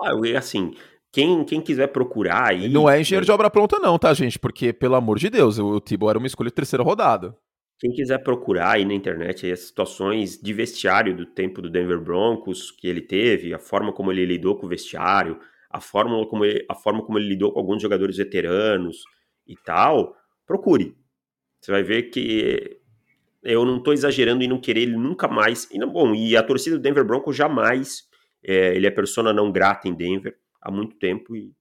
Ah, 0.00 0.12
assim, 0.36 0.74
quem, 1.10 1.44
quem 1.44 1.60
quiser 1.60 1.88
procurar 1.88 2.50
aí. 2.50 2.68
Não 2.68 2.88
é 2.88 3.00
engenheiro 3.00 3.24
de 3.24 3.32
obra 3.32 3.50
pronta, 3.50 3.78
não, 3.78 3.98
tá, 3.98 4.12
gente? 4.12 4.38
Porque, 4.38 4.72
pelo 4.72 4.94
amor 4.94 5.18
de 5.18 5.30
Deus, 5.30 5.58
o, 5.58 5.66
o 5.66 5.80
Tebow 5.80 6.10
era 6.10 6.18
uma 6.18 6.26
escolha 6.26 6.50
de 6.50 6.54
terceira 6.54 6.84
rodada. 6.84 7.34
Quem 7.80 7.92
quiser 7.92 8.18
procurar 8.18 8.72
aí 8.72 8.84
na 8.84 8.92
internet 8.92 9.46
aí 9.46 9.52
as 9.52 9.60
situações 9.60 10.36
de 10.36 10.52
vestiário 10.52 11.16
do 11.16 11.24
tempo 11.24 11.62
do 11.62 11.70
Denver 11.70 12.00
Broncos 12.00 12.72
que 12.72 12.88
ele 12.88 13.00
teve, 13.00 13.54
a 13.54 13.58
forma 13.58 13.92
como 13.92 14.10
ele 14.10 14.26
lidou 14.26 14.56
com 14.56 14.66
o 14.66 14.68
vestiário, 14.68 15.38
a 15.70 15.80
forma 15.80 16.26
como 16.26 16.44
ele, 16.44 16.64
a 16.68 16.74
forma 16.74 17.04
como 17.04 17.18
ele 17.18 17.28
lidou 17.28 17.52
com 17.52 17.58
alguns 17.58 17.82
jogadores 17.82 18.16
veteranos 18.16 19.02
e 19.46 19.56
tal, 19.56 20.16
procure. 20.46 20.96
Você 21.60 21.70
vai 21.70 21.82
ver 21.82 22.04
que 22.04 22.80
eu 23.42 23.64
não 23.64 23.78
estou 23.78 23.92
exagerando 23.92 24.42
em 24.42 24.48
não 24.48 24.60
querer 24.60 24.82
ele 24.82 24.96
nunca 24.96 25.28
mais. 25.28 25.68
E 25.70 25.78
não, 25.78 25.90
bom, 25.90 26.14
e 26.14 26.36
a 26.36 26.42
torcida 26.42 26.76
do 26.76 26.82
Denver 26.82 27.04
Broncos 27.04 27.36
jamais. 27.36 28.06
É, 28.42 28.76
ele 28.76 28.86
é 28.86 28.90
persona 28.90 29.32
não 29.32 29.50
grata 29.50 29.88
em 29.88 29.94
Denver 29.94 30.36
há 30.62 30.70
muito 30.70 30.96
tempo 30.96 31.34
e, 31.34 31.52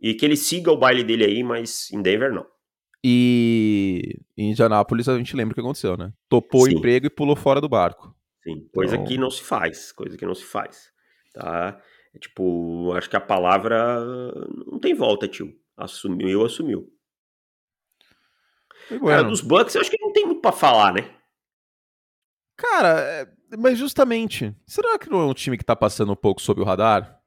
e 0.00 0.14
que 0.14 0.24
ele 0.24 0.36
siga 0.36 0.72
o 0.72 0.76
baile 0.76 1.04
dele 1.04 1.24
aí, 1.24 1.42
mas 1.42 1.90
em 1.92 2.00
Denver 2.00 2.32
não. 2.32 2.46
E 3.04 4.18
em 4.36 4.50
Indianápolis 4.50 5.08
a 5.08 5.16
gente 5.16 5.36
lembra 5.36 5.52
o 5.52 5.54
que 5.54 5.60
aconteceu, 5.60 5.96
né? 5.96 6.12
Topou 6.28 6.62
Sim. 6.62 6.74
o 6.74 6.78
emprego 6.78 7.06
e 7.06 7.10
pulou 7.10 7.36
fora 7.36 7.60
do 7.60 7.68
barco. 7.68 8.14
Sim, 8.42 8.66
coisa 8.72 8.94
então... 8.94 9.06
que 9.06 9.18
não 9.18 9.30
se 9.30 9.42
faz, 9.42 9.92
coisa 9.92 10.16
que 10.16 10.24
não 10.24 10.34
se 10.34 10.44
faz. 10.44 10.90
Tá? 11.34 11.78
É 12.16 12.18
tipo, 12.18 12.94
acho 12.94 13.10
que 13.10 13.16
a 13.16 13.20
palavra 13.20 14.02
não 14.66 14.80
tem 14.80 14.94
volta, 14.94 15.28
tio. 15.28 15.54
Assumiu, 15.76 16.46
assumiu. 16.46 16.90
Bueno. 18.88 19.06
Cara, 19.06 19.22
dos 19.24 19.42
Bucks 19.42 19.74
eu 19.74 19.82
acho 19.82 19.90
que 19.90 20.00
não 20.00 20.12
tem 20.12 20.24
muito 20.24 20.40
para 20.40 20.52
falar, 20.52 20.94
né? 20.94 21.14
Cara, 22.56 23.00
é, 23.00 23.28
mas 23.58 23.76
justamente, 23.76 24.56
será 24.66 24.98
que 24.98 25.10
não 25.10 25.20
é 25.20 25.26
um 25.26 25.34
time 25.34 25.58
que 25.58 25.64
tá 25.64 25.76
passando 25.76 26.12
um 26.12 26.16
pouco 26.16 26.40
sob 26.40 26.62
o 26.62 26.64
radar? 26.64 27.20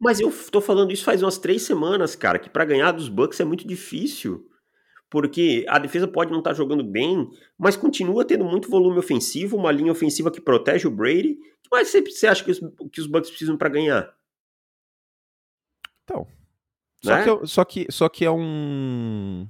Mas 0.00 0.20
eu 0.20 0.32
tô 0.52 0.60
falando 0.60 0.92
isso 0.92 1.04
faz 1.04 1.20
umas 1.20 1.38
três 1.38 1.62
semanas, 1.62 2.14
cara, 2.14 2.38
que 2.38 2.48
para 2.48 2.64
ganhar 2.64 2.92
dos 2.92 3.08
Bucks 3.08 3.40
é 3.40 3.44
muito 3.44 3.66
difícil. 3.66 4.46
Porque 5.10 5.64
a 5.68 5.80
defesa 5.80 6.06
pode 6.06 6.30
não 6.30 6.38
estar 6.38 6.50
tá 6.50 6.56
jogando 6.56 6.84
bem, 6.84 7.28
mas 7.58 7.76
continua 7.76 8.24
tendo 8.24 8.44
muito 8.44 8.70
volume 8.70 8.98
ofensivo, 8.98 9.56
uma 9.56 9.72
linha 9.72 9.90
ofensiva 9.90 10.30
que 10.30 10.40
protege 10.40 10.86
o 10.86 10.92
Brady. 10.92 11.32
O 11.32 11.62
que 11.62 11.68
mais 11.72 11.90
você 11.90 12.26
acha 12.28 12.44
que 12.44 12.52
os, 12.52 12.60
que 12.92 13.00
os 13.00 13.08
Bucks 13.08 13.30
precisam 13.30 13.56
para 13.56 13.70
ganhar? 13.70 14.14
Então. 16.08 16.26
Só, 17.02 17.10
né? 17.10 17.24
que, 17.24 17.46
só, 17.46 17.64
que, 17.64 17.86
só 17.90 18.08
que 18.08 18.24
é 18.24 18.30
um 18.30 19.46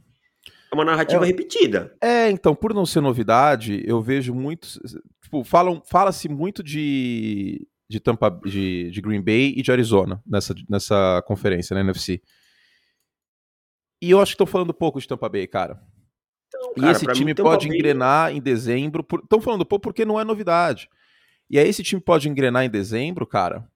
é 0.71 0.75
uma 0.75 0.85
narrativa 0.85 1.25
é, 1.25 1.27
repetida. 1.27 1.97
É, 2.01 2.31
então, 2.31 2.55
por 2.55 2.75
não 2.75 2.85
ser 2.85 3.01
novidade, 3.01 3.83
eu 3.87 4.03
vejo 4.03 4.35
muitos. 4.35 4.79
Tipo, 5.23 5.43
falam, 5.43 5.83
fala-se 5.87 6.29
muito 6.29 6.63
de, 6.63 7.67
de 7.89 7.99
Tampa 7.99 8.31
de, 8.45 8.91
de 8.91 9.01
Green 9.01 9.23
Bay 9.23 9.55
e 9.57 9.63
de 9.63 9.73
Arizona 9.73 10.23
nessa, 10.27 10.55
nessa 10.69 11.23
conferência, 11.27 11.75
né, 11.75 11.81
NFC. 11.81 12.21
E 14.03 14.11
eu 14.11 14.21
acho 14.21 14.33
que 14.33 14.35
estão 14.35 14.47
falando 14.47 14.75
pouco 14.75 15.01
de 15.01 15.09
Tampa 15.09 15.29
Bay, 15.29 15.47
cara. 15.47 15.81
Então, 16.49 16.75
cara 16.75 16.89
e 16.89 16.91
esse 16.91 17.07
time 17.07 17.33
mim, 17.33 17.35
pode 17.35 17.67
Bay... 17.67 17.77
engrenar 17.77 18.33
em 18.33 18.41
dezembro. 18.41 19.01
Estão 19.03 19.39
por... 19.39 19.43
falando 19.43 19.65
pouco 19.65 19.83
porque 19.83 20.05
não 20.05 20.21
é 20.21 20.25
novidade. 20.25 20.89
E 21.49 21.59
aí 21.59 21.67
esse 21.67 21.83
time 21.83 22.01
pode 22.01 22.29
engrenar 22.29 22.65
em 22.65 22.71
dezembro, 22.71 23.27
cara. 23.27 23.67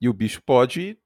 E 0.00 0.08
o 0.08 0.14
bicho 0.14 0.42
pode 0.42 0.98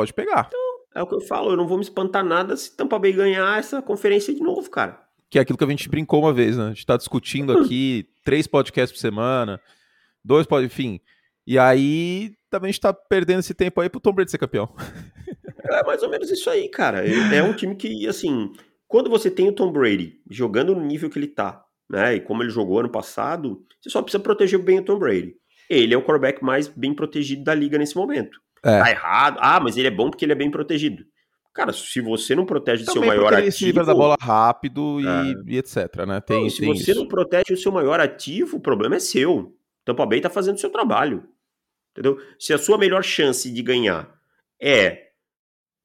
pode 0.00 0.14
pegar. 0.14 0.46
Então, 0.48 0.70
é 0.94 1.02
o 1.02 1.06
que 1.06 1.14
eu 1.14 1.20
falo, 1.20 1.50
eu 1.52 1.56
não 1.56 1.68
vou 1.68 1.76
me 1.76 1.84
espantar 1.84 2.24
nada 2.24 2.56
se 2.56 2.74
Tampa 2.74 2.98
Bay 2.98 3.12
ganhar 3.12 3.58
essa 3.58 3.82
conferência 3.82 4.34
de 4.34 4.40
novo, 4.40 4.70
cara. 4.70 4.98
Que 5.28 5.38
é 5.38 5.42
aquilo 5.42 5.58
que 5.58 5.64
a 5.64 5.68
gente 5.68 5.88
brincou 5.88 6.20
uma 6.20 6.32
vez, 6.32 6.56
né? 6.56 6.64
A 6.64 6.68
gente 6.68 6.86
tá 6.86 6.96
discutindo 6.96 7.56
aqui 7.56 8.08
três 8.24 8.46
podcasts 8.46 8.92
por 8.92 9.00
semana, 9.00 9.60
dois 10.24 10.46
podcasts, 10.46 10.74
enfim. 10.78 11.00
E 11.46 11.58
aí 11.58 12.32
também 12.48 12.70
a 12.70 12.72
gente 12.72 12.80
tá 12.80 12.92
perdendo 12.92 13.40
esse 13.40 13.54
tempo 13.54 13.80
aí 13.80 13.88
pro 13.88 14.00
Tom 14.00 14.12
Brady 14.12 14.30
ser 14.30 14.38
campeão. 14.38 14.74
É 15.62 15.84
mais 15.84 16.02
ou 16.02 16.10
menos 16.10 16.30
isso 16.30 16.50
aí, 16.50 16.68
cara. 16.68 17.06
É 17.06 17.42
um 17.42 17.52
time 17.52 17.76
que, 17.76 18.06
assim, 18.08 18.52
quando 18.88 19.08
você 19.08 19.30
tem 19.30 19.48
o 19.48 19.52
Tom 19.52 19.70
Brady 19.70 20.20
jogando 20.28 20.74
no 20.74 20.82
nível 20.82 21.08
que 21.08 21.18
ele 21.18 21.28
tá, 21.28 21.64
né? 21.88 22.16
E 22.16 22.20
como 22.20 22.42
ele 22.42 22.50
jogou 22.50 22.80
ano 22.80 22.90
passado, 22.90 23.64
você 23.80 23.88
só 23.88 24.02
precisa 24.02 24.22
proteger 24.22 24.58
bem 24.58 24.80
o 24.80 24.84
Tom 24.84 24.98
Brady. 24.98 25.36
Ele 25.68 25.94
é 25.94 25.96
o 25.96 26.02
quarterback 26.02 26.42
mais 26.42 26.66
bem 26.66 26.92
protegido 26.92 27.44
da 27.44 27.54
liga 27.54 27.78
nesse 27.78 27.94
momento. 27.94 28.40
É. 28.64 28.80
Tá 28.80 28.90
errado. 28.90 29.38
Ah, 29.40 29.60
mas 29.60 29.76
ele 29.76 29.88
é 29.88 29.90
bom 29.90 30.10
porque 30.10 30.24
ele 30.24 30.32
é 30.32 30.36
bem 30.36 30.50
protegido. 30.50 31.04
Cara, 31.52 31.72
se 31.72 32.00
você 32.00 32.34
não 32.34 32.46
protege 32.46 32.84
o 32.84 32.92
seu 32.92 33.04
maior 33.04 33.32
ativo. 33.32 33.42
Ele 33.42 33.50
se 33.50 33.64
livra 33.64 33.84
da 33.84 33.94
bola 33.94 34.16
rápido 34.20 35.00
e, 35.00 35.06
é. 35.06 35.52
e 35.54 35.58
etc, 35.58 36.06
né? 36.06 36.20
Tem, 36.20 36.42
não, 36.42 36.50
se 36.50 36.60
tem 36.60 36.68
você 36.68 36.92
isso. 36.92 37.00
não 37.00 37.08
protege 37.08 37.54
o 37.54 37.56
seu 37.56 37.72
maior 37.72 37.98
ativo, 37.98 38.58
o 38.58 38.60
problema 38.60 38.96
é 38.96 39.00
seu. 39.00 39.56
Tampa 39.84 40.06
Bay 40.06 40.20
tá 40.20 40.30
fazendo 40.30 40.56
o 40.56 40.60
seu 40.60 40.70
trabalho. 40.70 41.28
Entendeu? 41.90 42.18
Se 42.38 42.52
a 42.52 42.58
sua 42.58 42.78
melhor 42.78 43.02
chance 43.02 43.50
de 43.50 43.62
ganhar 43.62 44.14
é 44.60 45.08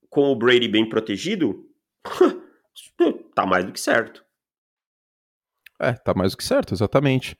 com 0.09 0.31
o 0.31 0.35
Brady 0.35 0.67
bem 0.67 0.87
protegido, 0.87 1.67
tá 3.33 3.45
mais 3.45 3.65
do 3.65 3.71
que 3.71 3.79
certo. 3.79 4.23
É, 5.79 5.93
tá 5.93 6.13
mais 6.13 6.31
do 6.31 6.37
que 6.37 6.43
certo, 6.43 6.73
exatamente. 6.73 7.37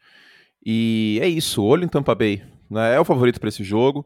E 0.66 1.20
é 1.22 1.28
isso, 1.28 1.64
olho 1.64 1.86
em 1.86 1.88
Tampa 1.88 2.16
Bay. 2.16 2.44
Né? 2.70 2.96
É 2.96 3.00
o 3.00 3.06
favorito 3.06 3.40
para 3.40 3.50
esse 3.50 3.64
jogo. 3.64 4.06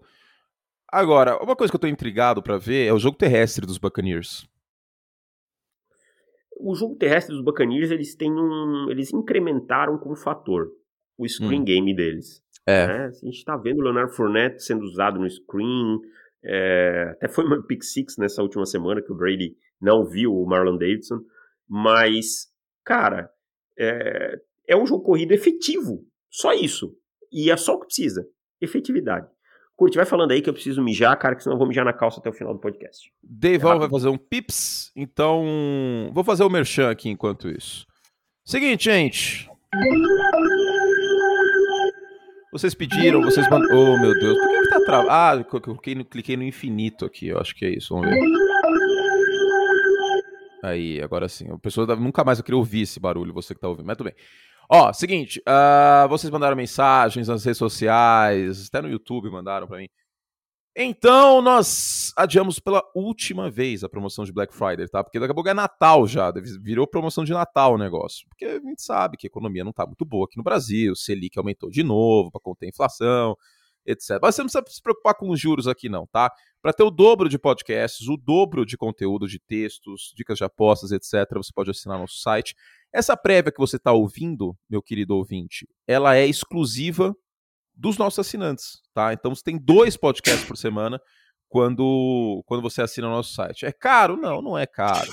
Agora, 0.92 1.42
uma 1.44 1.56
coisa 1.56 1.72
que 1.72 1.76
eu 1.76 1.80
tô 1.80 1.88
intrigado 1.88 2.42
para 2.42 2.58
ver 2.58 2.88
é 2.88 2.94
o 2.94 3.00
jogo 3.00 3.18
terrestre 3.18 3.66
dos 3.66 3.78
Buccaneers. 3.78 4.48
O 6.60 6.76
jogo 6.76 6.96
terrestre 6.96 7.34
dos 7.34 7.44
Buccaneers, 7.44 7.92
eles 7.92 8.16
têm 8.16 8.32
um. 8.32 8.88
Eles 8.90 9.14
incrementaram 9.14 9.98
com 9.98 10.12
um 10.12 10.16
fator. 10.16 10.68
O 11.18 11.28
screen 11.28 11.62
hum. 11.62 11.66
game 11.66 11.96
deles. 11.96 12.44
É. 12.66 12.88
Né? 12.88 13.06
A 13.06 13.26
gente 13.26 13.44
tá 13.46 13.56
vendo 13.56 13.80
o 13.80 13.84
Leonardo 13.84 14.14
Fournette 14.14 14.64
sendo 14.64 14.84
usado 14.84 15.20
no 15.20 15.30
screen. 15.30 16.00
É, 16.44 17.10
até 17.14 17.28
foi 17.28 17.46
uma 17.46 17.62
pick 17.66 17.84
six 17.84 18.18
nessa 18.18 18.42
última 18.42 18.66
semana 18.66 19.02
que 19.02 19.12
o 19.12 19.16
Brady 19.16 19.56
não 19.82 20.06
viu 20.06 20.34
o 20.34 20.46
Marlon 20.46 20.78
Davidson. 20.78 21.22
Mas, 21.68 22.52
cara, 22.84 23.30
é, 23.78 24.40
é 24.68 24.76
um 24.76 24.86
jogo 24.86 25.04
corrido 25.04 25.34
efetivo. 25.34 26.06
Só 26.30 26.54
isso. 26.54 26.96
E 27.32 27.52
é 27.52 27.58
só 27.58 27.76
o 27.76 27.80
que 27.80 27.88
precisa. 27.88 28.28
Efetividade. 28.60 29.28
Curte, 29.80 29.96
vai 29.96 30.06
falando 30.06 30.32
aí 30.32 30.42
que 30.42 30.50
eu 30.50 30.54
preciso 30.54 30.84
mijar, 30.84 31.18
cara, 31.18 31.36
que 31.36 31.42
senão 31.42 31.56
eu 31.56 31.58
vou 31.58 31.66
mijar 31.66 31.86
na 31.86 31.94
calça 31.94 32.20
até 32.20 32.30
o 32.30 32.34
final 32.34 32.54
do 32.54 32.60
podcast. 32.60 33.14
Deivão 33.24 33.76
é 33.76 33.80
vai 33.80 33.90
fazer 33.90 34.10
um 34.10 34.18
pips, 34.18 34.92
então 34.94 36.12
vou 36.14 36.22
fazer 36.22 36.44
o 36.44 36.50
merchan 36.50 36.90
aqui 36.90 37.08
enquanto 37.08 37.48
isso. 37.48 37.88
Seguinte, 38.44 38.84
gente. 38.84 39.50
Vocês 42.52 42.74
pediram, 42.74 43.22
vocês 43.22 43.50
mandaram. 43.50 43.74
Oh, 43.74 43.98
meu 44.02 44.12
Deus, 44.20 44.38
por 44.38 44.50
que, 44.50 44.62
que 44.64 44.70
tá 44.70 44.80
travado? 44.82 45.10
Ah, 45.10 45.46
eu 45.56 45.62
cliquei 45.62 45.96
no, 45.96 46.04
cliquei 46.04 46.36
no 46.36 46.44
infinito 46.44 47.06
aqui, 47.06 47.30
eu 47.30 47.40
acho 47.40 47.56
que 47.56 47.64
é 47.64 47.70
isso, 47.70 47.96
vamos 47.96 48.10
ver. 48.10 48.20
Aí, 50.62 51.02
agora 51.02 51.30
sim. 51.30 51.50
A 51.54 51.58
pessoa 51.58 51.96
nunca 51.96 52.22
mais 52.26 52.38
eu 52.38 52.44
queria 52.44 52.58
ouvir 52.58 52.82
esse 52.82 53.00
barulho, 53.00 53.34
você 53.34 53.56
que 53.56 53.62
tá 53.62 53.70
ouvindo, 53.70 53.86
mas 53.86 53.96
tudo 53.96 54.08
bem. 54.08 54.16
Ó, 54.72 54.94
seguinte, 54.94 55.42
uh, 55.48 56.08
vocês 56.08 56.30
mandaram 56.30 56.56
mensagens 56.56 57.28
nas 57.28 57.44
redes 57.44 57.58
sociais, 57.58 58.68
até 58.68 58.82
no 58.82 58.90
YouTube 58.90 59.30
mandaram 59.32 59.68
para 59.68 59.80
mim. 59.80 59.88
Então, 60.76 61.42
nós 61.42 62.14
adiamos 62.16 62.60
pela 62.60 62.84
última 62.96 63.50
vez 63.50 63.84
a 63.84 63.90
promoção 63.90 64.24
de 64.24 64.32
Black 64.32 64.54
Friday, 64.54 64.88
tá? 64.88 65.04
Porque 65.04 65.20
daqui 65.20 65.32
a 65.32 65.34
pouco 65.34 65.50
é 65.50 65.56
Natal 65.56 66.08
já, 66.08 66.32
virou 66.62 66.88
promoção 66.88 67.24
de 67.24 67.34
Natal 67.34 67.74
o 67.74 67.78
negócio. 67.80 68.28
Porque 68.30 68.46
a 68.46 68.60
gente 68.60 68.82
sabe 68.84 69.18
que 69.18 69.26
a 69.26 69.30
economia 69.30 69.64
não 69.64 69.74
tá 69.74 69.86
muito 69.88 70.06
boa 70.06 70.26
aqui 70.26 70.38
no 70.38 70.44
Brasil, 70.44 70.94
o 70.94 70.96
Selic 70.96 71.38
aumentou 71.38 71.72
de 71.72 71.82
novo 71.82 72.32
para 72.32 72.40
conter 72.40 72.68
a 72.68 72.70
inflação, 72.70 73.36
etc. 73.86 74.20
Mas 74.22 74.36
você 74.36 74.42
não 74.44 74.48
precisa 74.48 74.64
se 74.68 74.82
preocupar 74.82 75.16
com 75.16 75.30
os 75.32 75.40
juros 75.40 75.68
aqui 75.68 75.90
não, 75.90 76.06
tá? 76.08 76.32
Para 76.62 76.74
ter 76.74 76.84
o 76.84 76.92
dobro 76.92 77.30
de 77.30 77.40
podcasts, 77.40 78.08
o 78.08 78.18
dobro 78.18 78.66
de 78.66 78.78
conteúdo 78.78 79.28
de 79.28 79.40
textos, 79.40 80.14
dicas 80.16 80.38
de 80.38 80.44
apostas, 80.44 80.92
etc., 80.92 81.26
você 81.36 81.52
pode 81.54 81.72
assinar 81.72 81.98
nosso 81.98 82.20
site 82.20 82.54
essa 82.94 83.16
prévia 83.16 83.52
que 83.52 83.60
você 83.60 83.76
está 83.78 83.92
ouvindo, 83.94 84.58
meu 84.70 84.82
querido 84.82 85.16
ouvinte, 85.16 85.68
ela 85.88 86.16
é 86.16 86.26
exclusiva 86.26 87.16
dos 87.76 87.98
nossos 87.98 88.20
assinantes, 88.20 88.82
tá? 88.94 89.14
Então 89.14 89.34
você 89.34 89.44
tem 89.44 89.58
dois 89.58 89.96
podcasts 89.96 90.46
por 90.46 90.58
semana 90.58 91.00
quando, 91.48 92.44
quando 92.46 92.62
você 92.62 92.82
assina 92.82 93.08
o 93.08 93.12
nosso 93.12 93.34
site. 93.34 93.66
É 93.66 93.72
caro? 93.72 94.18
Não, 94.18 94.42
não 94.42 94.58
é 94.58 94.66
caro. 94.66 95.12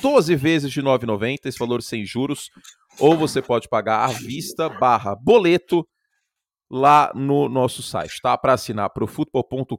12 0.00 0.34
vezes 0.34 0.70
de 0.70 0.80
R$ 0.80 0.86
9,90, 0.86 1.38
esse 1.44 1.58
valor 1.58 1.82
sem 1.82 2.04
juros, 2.04 2.50
ou 2.98 3.16
você 3.16 3.40
pode 3.40 3.68
pagar 3.68 4.04
à 4.04 4.08
vista 4.08 4.68
barra 4.68 5.14
boleto 5.14 5.86
lá 6.72 7.12
no 7.14 7.50
nosso 7.50 7.82
site, 7.82 8.18
tá? 8.22 8.36
Para 8.38 8.54
assinar 8.54 8.88
profutbol.com.br 8.88 9.78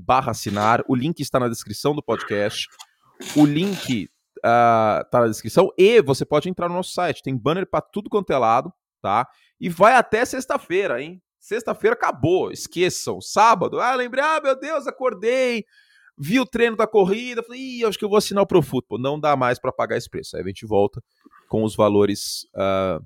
barra 0.00 0.30
assinar, 0.30 0.84
o 0.86 0.94
link 0.94 1.18
está 1.18 1.40
na 1.40 1.48
descrição 1.48 1.92
do 1.92 2.00
podcast. 2.00 2.68
O 3.36 3.44
link 3.44 4.08
uh, 4.38 5.04
tá 5.10 5.20
na 5.20 5.26
descrição. 5.26 5.70
E 5.76 6.00
você 6.00 6.24
pode 6.24 6.48
entrar 6.48 6.68
no 6.68 6.76
nosso 6.76 6.92
site. 6.92 7.20
Tem 7.20 7.36
banner 7.36 7.68
para 7.68 7.80
tudo 7.80 8.08
quanto 8.08 8.32
é 8.32 8.38
lado, 8.38 8.72
tá? 9.00 9.26
E 9.60 9.68
vai 9.68 9.94
até 9.94 10.24
sexta-feira, 10.24 11.02
hein? 11.02 11.20
Sexta-feira 11.40 11.94
acabou. 11.94 12.52
Esqueçam. 12.52 13.20
Sábado. 13.20 13.80
Ah, 13.80 13.96
lembrei. 13.96 14.22
Ah, 14.22 14.40
meu 14.40 14.56
Deus, 14.56 14.86
acordei. 14.86 15.64
Vi 16.16 16.38
o 16.38 16.46
treino 16.46 16.76
da 16.76 16.86
corrida. 16.86 17.42
Falei, 17.42 17.60
Ih, 17.60 17.84
acho 17.84 17.98
que 17.98 18.04
eu 18.04 18.08
vou 18.08 18.18
assinar 18.18 18.44
o 18.44 18.46
Pro 18.46 18.62
Football. 18.62 19.00
Não 19.00 19.18
dá 19.18 19.34
mais 19.34 19.58
para 19.58 19.72
pagar 19.72 19.96
esse 19.96 20.08
preço. 20.08 20.36
Aí 20.36 20.42
a 20.44 20.46
gente 20.46 20.64
volta 20.64 21.02
com 21.48 21.64
os 21.64 21.74
valores 21.74 22.44
uh, 22.54 23.04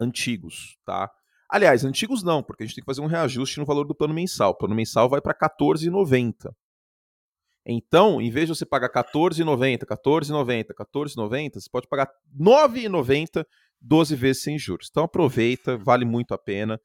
antigos, 0.00 0.78
tá? 0.86 1.10
Aliás, 1.48 1.84
antigos 1.84 2.22
não, 2.22 2.42
porque 2.42 2.62
a 2.62 2.66
gente 2.66 2.74
tem 2.74 2.82
que 2.82 2.86
fazer 2.86 3.00
um 3.00 3.06
reajuste 3.06 3.58
no 3.58 3.64
valor 3.64 3.86
do 3.86 3.94
plano 3.94 4.12
mensal. 4.12 4.50
O 4.50 4.54
plano 4.54 4.74
mensal 4.74 5.08
vai 5.08 5.20
para 5.20 5.36
R$14,90. 5.40 6.52
Então, 7.66 8.20
em 8.20 8.30
vez 8.30 8.46
de 8.46 8.54
você 8.54 8.66
pagar 8.66 8.90
R$14,90, 8.94 9.80
R$14,90, 9.88 10.68
R$14,90, 10.68 11.54
você 11.54 11.70
pode 11.70 11.88
pagar 11.88 12.06
R$9,90 12.06 13.44
12 13.80 14.16
vezes 14.16 14.42
sem 14.42 14.58
juros. 14.58 14.88
Então 14.90 15.04
aproveita, 15.04 15.76
vale 15.76 16.04
muito 16.04 16.34
a 16.34 16.38
pena. 16.38 16.80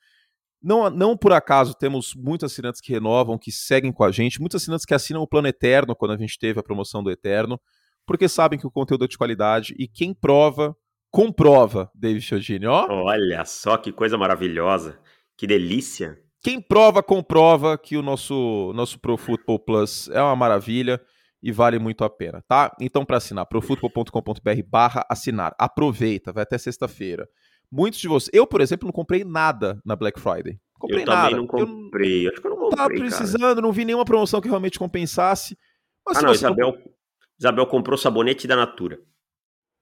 Não, 0.62 0.90
não 0.90 1.18
por 1.18 1.34
acaso 1.34 1.74
temos 1.74 2.14
muitos 2.16 2.52
assinantes 2.52 2.80
que 2.80 2.94
renovam, 2.94 3.38
que 3.38 3.52
seguem 3.52 3.92
com 3.92 4.04
a 4.04 4.12
gente, 4.12 4.40
muitos 4.40 4.62
assinantes 4.62 4.86
que 4.86 4.94
assinam 4.94 5.22
o 5.22 5.28
Plano 5.28 5.48
Eterno 5.48 5.96
quando 5.96 6.12
a 6.12 6.18
gente 6.18 6.38
teve 6.40 6.60
a 6.60 6.64
promoção 6.64 7.04
do 7.04 7.12
Eterno, 7.12 7.60
porque 8.06 8.30
sabem 8.30 8.58
que 8.58 8.68
o 8.68 8.72
conteúdo 8.72 9.04
é 9.04 9.08
de 9.08 9.18
qualidade 9.18 9.76
e 9.78 9.88
quem 9.88 10.14
prova, 10.14 10.76
comprova, 11.14 11.92
David 11.94 12.26
Chiodini, 12.26 12.66
ó. 12.66 12.88
Olha 12.90 13.46
só 13.46 13.78
que 13.78 13.92
coisa 13.92 14.18
maravilhosa, 14.18 15.00
que 15.38 15.46
delícia. 15.46 16.20
Quem 16.42 16.60
prova, 16.60 17.04
comprova 17.04 17.78
que 17.78 17.96
o 17.96 18.02
nosso, 18.02 18.74
nosso 18.74 19.00
Pro 19.00 19.16
Football 19.16 19.60
Plus 19.60 20.10
é 20.10 20.20
uma 20.20 20.36
maravilha 20.36 21.00
e 21.42 21.52
vale 21.52 21.78
muito 21.78 22.04
a 22.04 22.10
pena, 22.10 22.44
tá? 22.48 22.76
Então, 22.82 23.06
para 23.06 23.18
assinar, 23.18 23.46
profutbol.com.br 23.46 24.64
barra 24.68 25.06
assinar. 25.08 25.54
Aproveita, 25.60 26.34
vai 26.34 26.44
até 26.44 26.58
sexta-feira. 26.58 27.30
Muitos 27.72 28.00
de 28.00 28.08
vocês. 28.08 28.32
Eu, 28.34 28.48
por 28.48 28.60
exemplo, 28.60 28.88
não 28.88 28.94
comprei 28.94 29.24
nada 29.24 29.80
na 29.86 29.96
Black 29.96 30.20
Friday. 30.20 30.60
Comprei 30.80 31.04
eu 31.04 31.06
nada. 31.06 31.30
também 31.30 31.36
não 31.36 31.48
comprei. 31.48 32.28
Eu 32.28 32.32
Acho 32.32 32.42
que 32.42 32.48
eu 32.48 32.52
não 32.52 32.58
comprei. 32.58 32.78
Tava 32.78 32.94
precisando, 32.94 33.42
cara. 33.42 33.62
não 33.62 33.72
vi 33.72 33.86
nenhuma 33.86 34.06
promoção 34.06 34.42
que 34.42 34.48
realmente 34.48 34.80
compensasse. 34.80 35.58
Mas 36.06 36.18
ah, 36.18 36.22
não, 36.24 36.32
Isabel, 36.34 36.72
não... 36.72 36.92
Isabel 37.40 37.68
comprou 37.68 37.98
sabonete 37.98 38.48
da 38.48 38.56
Natura. 38.56 39.00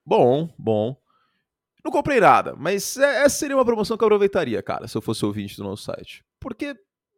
Bom, 0.06 0.54
bom. 0.60 1.02
Não 1.84 1.92
comprei 1.92 2.20
nada, 2.20 2.56
mas 2.58 2.98
é, 2.98 3.24
essa 3.24 3.38
seria 3.38 3.56
uma 3.56 3.66
promoção 3.66 3.98
que 3.98 4.04
eu 4.04 4.08
aproveitaria, 4.08 4.62
cara, 4.62 4.88
se 4.88 4.96
eu 4.96 5.02
fosse 5.02 5.26
ouvinte 5.26 5.58
do 5.58 5.64
nosso 5.64 5.84
site. 5.84 6.24
Porque 6.40 6.76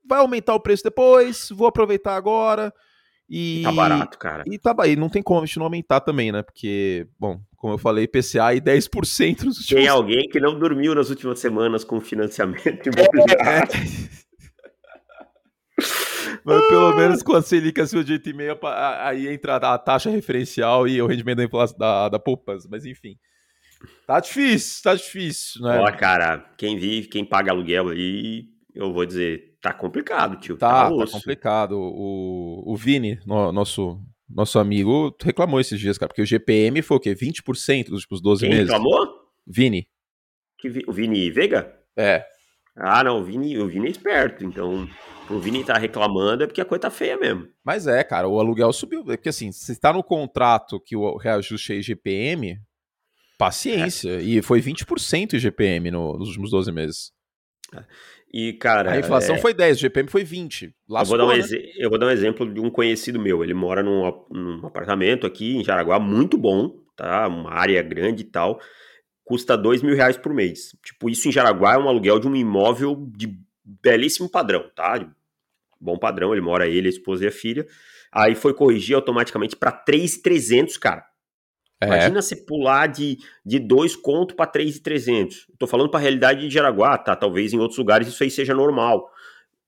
vai 0.07 0.19
aumentar 0.19 0.55
o 0.55 0.59
preço 0.59 0.83
depois, 0.83 1.49
vou 1.49 1.67
aproveitar 1.67 2.15
agora. 2.15 2.73
E, 3.29 3.61
tá 3.63 3.71
barato, 3.71 4.17
cara. 4.17 4.43
E 4.45 4.59
tá 4.59 4.75
e 4.87 4.95
não 4.95 5.09
tem 5.09 5.23
como 5.23 5.41
a 5.41 5.45
gente 5.45 5.57
não 5.57 5.65
aumentar 5.65 6.01
também, 6.01 6.31
né? 6.31 6.43
Porque, 6.43 7.07
bom, 7.19 7.39
como 7.55 7.73
eu 7.73 7.77
falei, 7.77 8.07
PCA 8.07 8.53
e 8.53 8.61
10% 8.61 9.43
nos 9.43 9.57
últimos... 9.59 9.67
Tem 9.67 9.87
alguém 9.87 10.27
que 10.29 10.39
não 10.39 10.57
dormiu 10.57 10.93
nas 10.93 11.09
últimas 11.09 11.39
semanas 11.39 11.83
com 11.83 11.99
financiamento 11.99 12.89
imobiliário. 12.89 13.71
É. 15.79 15.83
Mas 16.45 16.67
pelo 16.67 16.95
menos 16.95 17.23
com 17.23 17.33
a 17.33 17.41
Selic 17.41 17.79
acima 17.79 18.03
de 18.03 18.13
8,5, 18.13 18.59
aí 18.99 19.27
entra 19.27 19.55
a 19.55 19.77
taxa 19.77 20.09
referencial 20.09 20.87
e 20.87 21.01
o 21.01 21.07
rendimento 21.07 21.47
da, 21.47 21.65
da, 21.77 22.09
da 22.09 22.19
poupança. 22.19 22.67
Mas 22.69 22.85
enfim. 22.85 23.17
Tá 24.05 24.19
difícil, 24.19 24.83
tá 24.83 24.95
difícil, 24.95 25.61
né? 25.61 25.79
Ó, 25.79 25.91
cara, 25.91 26.39
quem 26.57 26.77
vive, 26.77 27.07
quem 27.07 27.25
paga 27.25 27.51
aluguel 27.51 27.89
aí, 27.89 28.45
eu 28.73 28.91
vou 28.93 29.05
dizer, 29.05 29.57
tá 29.61 29.73
complicado, 29.73 30.39
tio. 30.39 30.57
Tá, 30.57 30.89
tá, 30.89 30.97
tá 30.97 31.11
complicado. 31.11 31.73
O, 31.77 32.63
o 32.65 32.75
Vini, 32.75 33.19
no, 33.25 33.51
nosso, 33.51 33.99
nosso 34.29 34.59
amigo, 34.59 35.15
reclamou 35.21 35.59
esses 35.59 35.79
dias, 35.79 35.97
cara, 35.97 36.09
porque 36.09 36.21
o 36.21 36.25
GPM 36.25 36.81
foi 36.81 36.97
o 36.97 36.99
quê? 36.99 37.15
20% 37.15 37.85
dos 37.85 38.01
últimos 38.01 38.21
12 38.21 38.41
Quem 38.41 38.49
meses. 38.49 38.65
reclamou? 38.69 39.07
Vini. 39.45 39.87
Que, 40.57 40.69
o 40.87 40.91
Vini 40.91 41.29
Veiga? 41.29 41.73
É. 41.97 42.25
Ah, 42.75 43.03
não, 43.03 43.19
o 43.19 43.23
Vini, 43.23 43.57
o 43.57 43.67
Vini 43.67 43.87
é 43.87 43.91
esperto, 43.91 44.43
então 44.43 44.87
o 45.29 45.39
Vini 45.39 45.63
tá 45.63 45.77
reclamando 45.77 46.43
é 46.43 46.47
porque 46.47 46.61
a 46.61 46.65
coisa 46.65 46.81
tá 46.81 46.89
feia 46.89 47.17
mesmo. 47.17 47.47
Mas 47.63 47.85
é, 47.87 48.03
cara, 48.03 48.27
o 48.27 48.39
aluguel 48.39 48.73
subiu. 48.73 49.01
É 49.11 49.15
porque 49.15 49.29
assim, 49.29 49.51
se 49.51 49.79
tá 49.79 49.93
no 49.93 50.03
contrato 50.03 50.79
que 50.79 50.95
o 50.95 51.17
reajuste 51.17 51.73
é 51.73 51.75
IGPM, 51.77 52.59
paciência. 53.37 54.11
É. 54.11 54.21
E 54.21 54.41
foi 54.41 54.61
20% 54.61 55.33
IGPM 55.33 55.91
no, 55.91 56.17
nos 56.17 56.29
últimos 56.29 56.51
12 56.51 56.71
meses. 56.71 57.11
E, 58.33 58.53
cara. 58.53 58.93
A 58.93 58.99
inflação 58.99 59.35
é... 59.35 59.37
foi 59.37 59.53
10, 59.53 59.77
o 59.77 59.81
GPM 59.81 60.09
foi 60.09 60.23
20. 60.23 60.73
Lascou, 60.89 61.17
eu, 61.17 61.25
vou 61.25 61.35
dar 61.35 61.39
um 61.39 61.47
né? 61.47 61.59
eu 61.77 61.89
vou 61.89 61.99
dar 61.99 62.07
um 62.07 62.11
exemplo 62.11 62.51
de 62.51 62.59
um 62.59 62.69
conhecido 62.69 63.19
meu. 63.19 63.43
Ele 63.43 63.53
mora 63.53 63.83
num, 63.83 64.25
num 64.31 64.65
apartamento 64.65 65.27
aqui 65.27 65.55
em 65.55 65.63
Jaraguá, 65.63 65.99
muito 65.99 66.37
bom, 66.37 66.75
tá? 66.95 67.27
Uma 67.27 67.51
área 67.51 67.81
grande 67.83 68.23
e 68.23 68.25
tal. 68.25 68.59
Custa 69.23 69.55
2 69.55 69.83
mil 69.83 69.95
reais 69.95 70.17
por 70.17 70.33
mês. 70.33 70.75
Tipo, 70.83 71.09
isso 71.09 71.29
em 71.29 71.31
Jaraguá 71.31 71.75
é 71.75 71.77
um 71.77 71.87
aluguel 71.87 72.19
de 72.19 72.27
um 72.27 72.35
imóvel 72.35 73.07
de 73.15 73.37
belíssimo 73.63 74.27
padrão, 74.27 74.69
tá? 74.75 74.97
De 74.97 75.07
bom 75.79 75.97
padrão, 75.97 76.33
ele 76.33 76.41
mora 76.41 76.67
ele, 76.67 76.87
a 76.87 76.89
esposa 76.89 77.25
e 77.25 77.27
a 77.27 77.31
filha. 77.31 77.67
Aí 78.11 78.35
foi 78.35 78.53
corrigir 78.53 78.95
automaticamente 78.95 79.55
para 79.55 79.71
3,300, 79.71 80.77
cara. 80.77 81.05
É. 81.83 81.87
Imagina 81.87 82.21
você 82.21 82.35
pular 82.35 82.87
de, 82.87 83.17
de 83.45 83.59
dois 83.59 83.95
conto 83.95 84.35
para 84.35 84.45
3,300. 84.45 85.47
Tô 85.57 85.67
falando 85.67 85.89
para 85.89 85.99
a 85.99 86.01
realidade 86.01 86.41
de 86.41 86.53
Jaraguá, 86.53 86.97
tá? 86.97 87.15
Talvez 87.15 87.53
em 87.53 87.59
outros 87.59 87.77
lugares 87.77 88.07
isso 88.07 88.23
aí 88.23 88.29
seja 88.29 88.53
normal. 88.53 89.09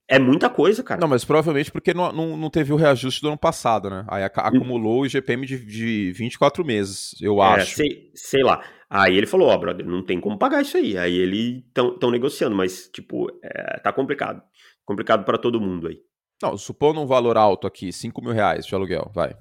É 0.07 0.20
muita 0.20 0.49
coisa, 0.49 0.84
cara. 0.84 1.01
Não, 1.01 1.07
mas 1.07 1.26
provavelmente 1.26 1.72
porque 1.72 1.93
não, 1.93 2.11
não, 2.11 2.38
não 2.38 2.49
teve 2.49 2.72
o 2.72 2.76
reajuste 2.76 3.22
do 3.22 3.30
ano 3.30 3.38
passado, 3.38 3.89
né? 3.89 4.05
Aí 4.07 4.24
acumulou 4.24 5.01
o 5.01 5.05
IGPM 5.05 5.47
de, 5.47 5.66
de 5.66 6.11
24 6.11 6.63
meses, 6.63 7.16
eu 7.20 7.41
é, 7.41 7.45
acho. 7.47 7.76
Sei, 7.76 8.11
sei 8.13 8.43
lá. 8.43 8.63
Aí 8.88 9.18
ele 9.18 9.26
falou, 9.26 9.47
ó, 9.47 9.55
oh, 9.55 9.57
brother, 9.57 9.86
não 9.86 10.05
tem 10.05 10.22
como 10.22 10.38
pagar 10.38 10.61
isso 10.61 10.78
aí. 10.78 10.95
Aí 10.95 11.18
eles 11.18 11.63
estão 11.68 12.11
negociando, 12.11 12.55
mas, 12.55 12.88
tipo, 12.93 13.28
é, 13.43 13.80
tá 13.80 13.91
complicado. 13.91 14.43
Complicado 14.86 15.26
para 15.26 15.39
todo 15.39 15.59
mundo 15.59 15.88
aí. 15.88 15.97
Não, 16.41 16.55
supondo 16.55 17.01
um 17.01 17.07
valor 17.07 17.36
alto 17.36 17.66
aqui, 17.66 17.91
5 17.91 18.22
mil 18.22 18.34
reais 18.34 18.66
de 18.66 18.76
aluguel, 18.76 19.09
vai. 19.13 19.36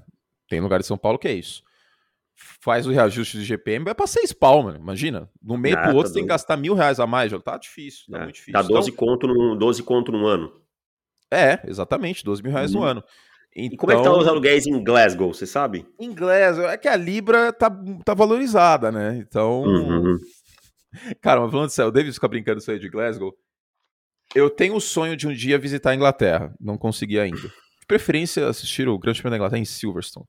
Tem 0.49 0.61
lugar 0.61 0.81
de 0.81 0.87
São 0.87 0.97
Paulo 0.97 1.19
que 1.19 1.29
é 1.29 1.33
isso 1.33 1.64
faz 2.61 2.87
o 2.87 2.91
reajuste 2.91 3.39
de 3.39 3.45
GPM, 3.45 3.85
vai 3.85 3.95
pra 3.95 4.07
6 4.07 4.33
pau, 4.33 4.63
mano. 4.63 4.79
Imagina. 4.79 5.29
No 5.43 5.57
meio 5.57 5.79
ah, 5.79 5.83
pro 5.83 5.97
outro 5.97 6.11
tá 6.11 6.15
tem 6.15 6.25
que 6.25 6.29
gastar 6.29 6.57
mil 6.57 6.75
reais 6.75 7.01
a 7.01 7.07
mais, 7.07 7.31
já 7.31 7.39
tá 7.39 7.57
difícil, 7.57 8.05
tá 8.11 8.19
é, 8.19 8.23
muito 8.23 8.35
difícil. 8.35 8.53
Dá 8.53 8.63
12, 8.63 8.91
então, 8.91 9.07
conto 9.07 9.27
no, 9.27 9.57
12 9.57 9.83
conto 9.83 10.13
no 10.13 10.27
ano. 10.27 10.53
É, 11.31 11.61
exatamente, 11.67 12.25
12 12.25 12.43
mil 12.43 12.53
reais 12.53 12.71
hum. 12.71 12.79
no 12.79 12.81
uhum. 12.81 12.91
ano. 12.91 13.05
Então, 13.57 13.75
e 13.75 13.77
como 13.77 13.93
é 13.93 13.95
que 13.95 14.01
estão 14.01 14.15
tá 14.15 14.21
os 14.21 14.29
aluguéis 14.29 14.67
em 14.67 14.83
Glasgow, 14.83 15.33
você 15.33 15.47
sabe? 15.47 15.87
Em 15.99 16.13
Glasgow, 16.13 16.69
é 16.69 16.77
que 16.77 16.89
a 16.89 16.97
Libra 16.97 17.53
tá, 17.53 17.71
tá 18.05 18.13
valorizada, 18.13 18.91
né? 18.91 19.17
Então. 19.17 19.63
Uhum. 19.63 20.19
Cara, 21.21 21.41
mas 21.41 21.51
falando 21.51 21.71
sério, 21.71 21.89
o 21.89 21.93
David 21.93 22.15
fica 22.15 22.29
brincando 22.29 22.59
isso 22.59 22.71
aí 22.71 22.79
de 22.79 22.89
Glasgow. 22.89 23.33
Eu 24.35 24.51
tenho 24.51 24.75
o 24.75 24.81
sonho 24.81 25.17
de 25.17 25.29
um 25.29 25.33
dia 25.33 25.59
visitar 25.59 25.91
a 25.91 25.95
Inglaterra, 25.95 26.53
não 26.61 26.77
consegui 26.77 27.19
ainda. 27.19 27.37
De 27.39 27.87
preferência, 27.87 28.49
assistir 28.49 28.89
o 28.89 28.99
Grande 28.99 29.21
Prêmio 29.21 29.31
da 29.31 29.37
Inglaterra 29.37 29.61
em 29.61 29.65
Silverstone. 29.65 30.27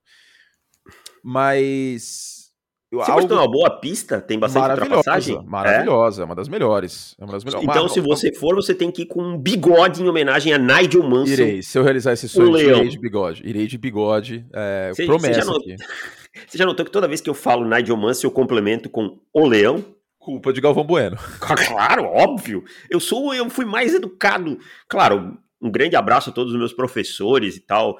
Mas. 1.25 2.45
Silverstone 2.87 3.21
algo... 3.23 3.33
é 3.33 3.37
uma 3.37 3.51
boa 3.51 3.69
pista, 3.79 4.21
tem 4.21 4.37
bastante 4.37 4.69
ultrapassagem. 4.69 5.43
Maravilhosa, 5.43 6.21
é? 6.21 6.25
uma 6.25 6.35
das 6.35 6.47
melhores. 6.47 7.15
É 7.19 7.23
uma 7.25 7.33
das 7.33 7.43
melhores. 7.43 7.67
Então, 7.67 7.89
se 7.89 7.99
você 7.99 8.31
for, 8.31 8.53
você 8.53 8.75
tem 8.75 8.91
que 8.91 9.01
ir 9.01 9.05
com 9.07 9.23
um 9.23 9.37
bigode 9.37 10.03
em 10.03 10.07
homenagem 10.07 10.53
a 10.53 10.59
Nigel 10.59 11.01
Mansell. 11.01 11.47
Irei, 11.47 11.63
se 11.63 11.79
eu 11.79 11.83
realizar 11.83 12.13
esse 12.13 12.29
sonho, 12.29 12.55
irei 12.55 12.87
de 12.87 12.99
bigode. 12.99 13.41
Irei 13.43 13.65
de 13.65 13.77
bigode. 13.77 14.45
É, 14.53 14.91
você, 14.93 15.05
promessa 15.07 15.33
você 15.33 15.41
já, 15.41 15.45
notou, 15.45 15.73
você 16.47 16.57
já 16.59 16.65
notou 16.65 16.85
que 16.85 16.91
toda 16.91 17.07
vez 17.07 17.19
que 17.19 17.29
eu 17.29 17.33
falo 17.33 17.67
Nigel 17.67 17.97
Mansell, 17.97 18.29
eu 18.29 18.33
complemento 18.33 18.87
com 18.87 19.17
o 19.33 19.47
leão? 19.47 19.83
Culpa 20.19 20.53
de 20.53 20.61
Galvão 20.61 20.83
Bueno. 20.83 21.17
Claro, 21.67 22.05
óbvio. 22.05 22.63
Eu 22.87 22.99
sou, 22.99 23.33
eu 23.33 23.49
fui 23.49 23.65
mais 23.65 23.95
educado. 23.95 24.59
Claro, 24.87 25.35
um 25.59 25.71
grande 25.71 25.95
abraço 25.95 26.29
a 26.29 26.33
todos 26.33 26.53
os 26.53 26.59
meus 26.59 26.71
professores 26.71 27.57
e 27.57 27.61
tal 27.61 27.97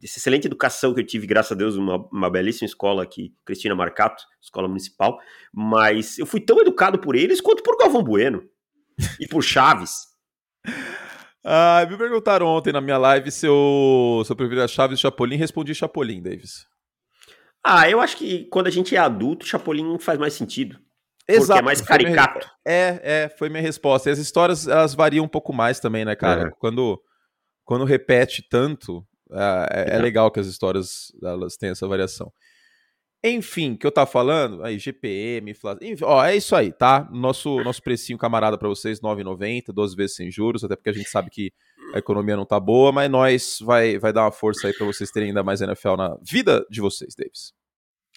dessa 0.00 0.18
excelente 0.18 0.46
educação 0.46 0.94
que 0.94 1.00
eu 1.00 1.06
tive, 1.06 1.26
graças 1.26 1.52
a 1.52 1.54
Deus, 1.54 1.76
uma, 1.76 1.96
uma 2.12 2.30
belíssima 2.30 2.66
escola 2.66 3.02
aqui, 3.02 3.34
Cristina 3.44 3.74
Marcato, 3.74 4.22
escola 4.40 4.68
municipal, 4.68 5.18
mas 5.52 6.18
eu 6.18 6.26
fui 6.26 6.40
tão 6.40 6.60
educado 6.60 6.98
por 6.98 7.16
eles 7.16 7.40
quanto 7.40 7.62
por 7.62 7.76
Galvão 7.76 8.02
Bueno 8.02 8.42
e 9.20 9.26
por 9.26 9.42
Chaves. 9.42 10.06
Ah, 11.50 11.86
me 11.88 11.96
perguntaram 11.96 12.46
ontem 12.46 12.74
na 12.74 12.80
minha 12.80 12.98
live 12.98 13.30
se 13.30 13.46
eu, 13.46 14.22
se 14.26 14.30
eu 14.30 14.36
preferia 14.36 14.68
Chaves 14.68 15.00
Chapolin, 15.00 15.36
respondi 15.36 15.74
Chapolin, 15.74 16.20
Davis. 16.20 16.66
Ah, 17.64 17.88
eu 17.88 18.00
acho 18.00 18.18
que 18.18 18.44
quando 18.50 18.66
a 18.66 18.70
gente 18.70 18.94
é 18.94 18.98
adulto, 18.98 19.46
Chapolin 19.46 19.98
faz 19.98 20.18
mais 20.18 20.34
sentido. 20.34 20.78
Exato. 21.26 21.46
Porque 21.46 21.58
é 21.58 21.62
mais 21.62 21.80
caricato. 21.80 22.50
É, 22.66 23.00
é, 23.02 23.28
foi 23.28 23.48
minha 23.48 23.62
resposta. 23.62 24.10
E 24.10 24.12
as 24.12 24.18
histórias, 24.18 24.66
elas 24.66 24.94
variam 24.94 25.24
um 25.24 25.28
pouco 25.28 25.52
mais 25.52 25.80
também, 25.80 26.04
né, 26.04 26.14
cara? 26.14 26.48
É. 26.48 26.50
Quando, 26.58 27.00
quando 27.64 27.84
repete 27.84 28.46
tanto, 28.46 29.06
é, 29.30 29.92
é, 29.92 29.96
é 29.96 29.98
legal 29.98 30.30
que 30.30 30.40
as 30.40 30.46
histórias 30.46 31.12
elas 31.22 31.56
têm 31.56 31.70
essa 31.70 31.86
variação. 31.86 32.32
Enfim, 33.22 33.74
que 33.74 33.84
eu 33.84 33.90
tava 33.90 34.08
falando, 34.08 34.62
aí 34.62 34.78
GPM, 34.78 35.50
enfim, 35.82 36.04
ó, 36.04 36.24
é 36.24 36.36
isso 36.36 36.54
aí, 36.54 36.72
tá? 36.72 37.08
Nosso 37.10 37.62
nosso 37.64 37.82
precinho 37.82 38.16
camarada 38.16 38.56
para 38.56 38.68
vocês 38.68 39.00
9,90, 39.00 39.72
12 39.72 39.96
vezes 39.96 40.16
sem 40.16 40.30
juros, 40.30 40.62
até 40.62 40.76
porque 40.76 40.90
a 40.90 40.92
gente 40.92 41.08
sabe 41.08 41.28
que 41.28 41.52
a 41.92 41.98
economia 41.98 42.36
não 42.36 42.46
tá 42.46 42.60
boa, 42.60 42.92
mas 42.92 43.10
nós 43.10 43.58
vai 43.60 43.98
vai 43.98 44.12
dar 44.12 44.22
uma 44.22 44.30
força 44.30 44.68
aí 44.68 44.72
para 44.72 44.86
vocês 44.86 45.10
terem 45.10 45.30
ainda 45.30 45.42
mais 45.42 45.60
NFL 45.60 45.96
na 45.96 46.16
vida 46.22 46.64
de 46.70 46.80
vocês, 46.80 47.14
Davis. 47.16 47.52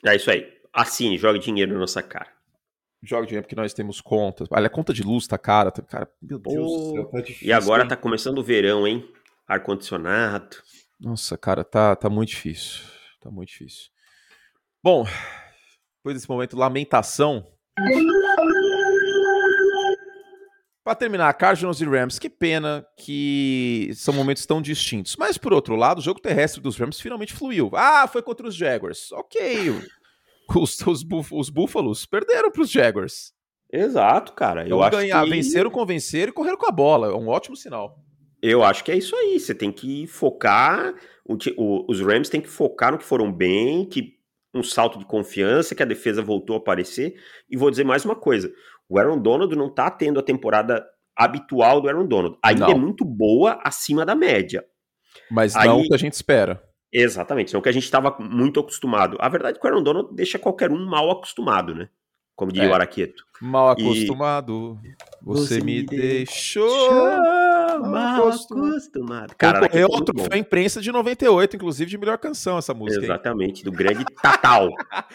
É 0.06 0.16
isso 0.16 0.30
aí. 0.30 0.48
Assim, 0.72 1.18
jogue 1.18 1.40
dinheiro 1.40 1.74
na 1.74 1.80
nossa 1.80 2.04
cara. 2.04 2.30
Jogue 3.04 3.26
dinheiro 3.26 3.44
porque 3.44 3.56
nós 3.56 3.74
temos 3.74 4.00
contas. 4.00 4.48
Olha, 4.52 4.68
a 4.68 4.70
conta 4.70 4.94
de 4.94 5.02
luz 5.02 5.26
tá 5.26 5.38
cara, 5.38 5.72
tá, 5.72 5.82
cara, 5.82 6.08
meu 6.22 6.38
Deus 6.38 6.56
do 6.56 6.92
céu, 6.92 7.06
tá 7.06 7.22
difícil. 7.22 7.48
E 7.48 7.52
agora 7.52 7.82
hein? 7.82 7.90
tá 7.90 7.96
começando 7.96 8.38
o 8.38 8.44
verão, 8.44 8.86
hein? 8.86 9.04
Ar 9.48 9.64
condicionado. 9.64 10.58
Nossa, 11.02 11.36
cara, 11.36 11.64
tá, 11.64 11.96
tá 11.96 12.10
muito 12.10 12.30
difícil. 12.30 12.84
Tá 13.20 13.32
muito 13.32 13.50
difícil. 13.50 13.90
Bom, 14.84 15.04
depois 15.98 16.16
desse 16.16 16.30
momento 16.30 16.56
lamentação. 16.56 17.48
Para 20.84 20.96
terminar, 20.96 21.34
Cardinals 21.34 21.82
e 21.82 21.86
Rams, 21.86 22.20
que 22.20 22.30
pena 22.30 22.86
que 22.98 23.92
são 23.96 24.14
momentos 24.14 24.46
tão 24.46 24.62
distintos. 24.62 25.16
Mas 25.16 25.40
por 25.40 25.54
outro 25.54 25.76
lado, 25.76 25.98
o 25.98 26.04
jogo 26.04 26.20
terrestre 26.20 26.62
dos 26.62 26.78
Rams 26.78 27.02
finalmente 27.02 27.34
fluiu. 27.34 27.72
Ah, 27.74 28.08
foi 28.08 28.22
contra 28.22 28.48
os 28.48 28.56
Jaguars. 28.56 29.12
Ok. 29.12 29.42
Os, 30.54 30.82
os, 30.86 31.06
os 31.32 31.50
Búfalos 31.50 32.06
perderam 32.06 32.52
para 32.52 32.62
os 32.62 32.70
Jaguars. 32.70 33.32
Exato, 33.72 34.34
cara. 34.34 34.64
Eu 34.64 34.66
então, 34.66 34.82
acho 34.82 34.98
ganhar, 34.98 35.24
que... 35.24 35.30
venceram, 35.30 35.72
convenceram 35.72 36.30
e 36.30 36.34
correram 36.34 36.58
com 36.58 36.66
a 36.66 36.72
bola. 36.72 37.08
É 37.08 37.14
um 37.14 37.30
ótimo 37.30 37.56
sinal. 37.56 37.98
Eu 38.42 38.64
acho 38.64 38.84
que 38.84 38.92
é 38.92 38.98
isso 38.98 39.16
aí. 39.16 39.40
Você 39.40 39.54
tem 39.54 39.72
que 39.72 40.08
focar. 40.08 40.96
O, 41.26 41.38
o, 41.58 41.86
os 41.90 42.02
Rams 42.02 42.30
têm 42.30 42.42
que 42.42 42.50
focar 42.50 42.92
no 42.92 42.98
que 42.98 43.04
foram 43.04 43.32
bem, 43.32 43.86
que 43.86 44.20
um 44.54 44.64
salto 44.64 45.00
de 45.00 45.06
confiança, 45.06 45.76
que 45.76 45.84
a 45.84 45.86
defesa 45.86 46.22
voltou 46.22 46.56
a 46.56 46.60
aparecer. 46.60 47.16
E 47.50 47.56
vou 47.56 47.70
dizer 47.70 47.84
mais 47.84 48.04
uma 48.04 48.16
coisa: 48.16 48.52
o 48.90 48.98
Aaron 48.98 49.20
Donald 49.20 49.56
não 49.56 49.70
tá 49.70 49.90
tendo 49.90 50.20
a 50.20 50.24
temporada 50.24 50.86
habitual 51.16 51.82
do 51.82 51.88
Aaron 51.88 52.06
Donald. 52.06 52.38
Ainda 52.44 52.68
não. 52.68 52.72
é 52.72 52.76
muito 52.76 53.06
boa 53.06 53.60
acima 53.64 54.06
da 54.06 54.16
média. 54.16 54.66
Mas 55.30 55.54
não 55.56 55.82
o 55.82 55.84
que 55.84 55.94
a 55.94 55.98
gente 55.98 56.14
espera. 56.14 56.62
Exatamente, 56.92 57.54
não 57.54 57.62
o 57.62 57.64
que 57.64 57.70
a 57.70 57.74
gente 57.74 57.84
estava 57.84 58.18
muito 58.20 58.60
acostumado. 58.60 59.18
A 59.20 59.30
verdade 59.30 59.58
é 59.58 59.60
que 59.62 59.66
o 59.66 59.70
Aaron 59.70 59.84
Donald 59.84 60.14
deixa 60.14 60.38
qualquer 60.38 60.72
um 60.72 60.86
mal 60.86 61.10
acostumado, 61.10 61.74
né? 61.74 61.90
Como 62.36 62.52
diria 62.52 62.68
é. 62.68 62.72
o 62.72 62.74
Araqueto. 62.74 63.24
Mal 63.42 63.70
acostumado, 63.70 64.80
e... 64.84 64.90
você, 65.22 65.56
você, 65.56 65.62
me 65.62 65.84
deixou, 65.84 66.68
deixou 66.68 67.51
mal 67.80 68.30
acostumado. 68.30 69.36
Cara, 69.38 69.68
é 69.68 69.86
outro, 69.86 70.18
foi 70.18 70.38
a 70.38 70.38
imprensa 70.38 70.82
de 70.82 70.92
98, 70.92 71.56
inclusive, 71.56 71.90
de 71.90 71.98
melhor 71.98 72.18
canção 72.18 72.58
essa 72.58 72.74
música. 72.74 73.04
Exatamente, 73.04 73.60
hein? 73.60 73.66
do 73.66 73.72
grande 73.72 74.06
Tatal. 74.22 74.70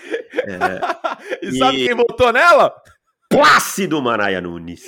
é... 0.34 1.42
e, 1.42 1.48
e 1.48 1.58
sabe 1.58 1.86
quem 1.86 1.94
votou 1.94 2.32
nela? 2.32 2.72
Plácido 3.28 4.00
Manaia 4.00 4.40
Nunes. 4.40 4.82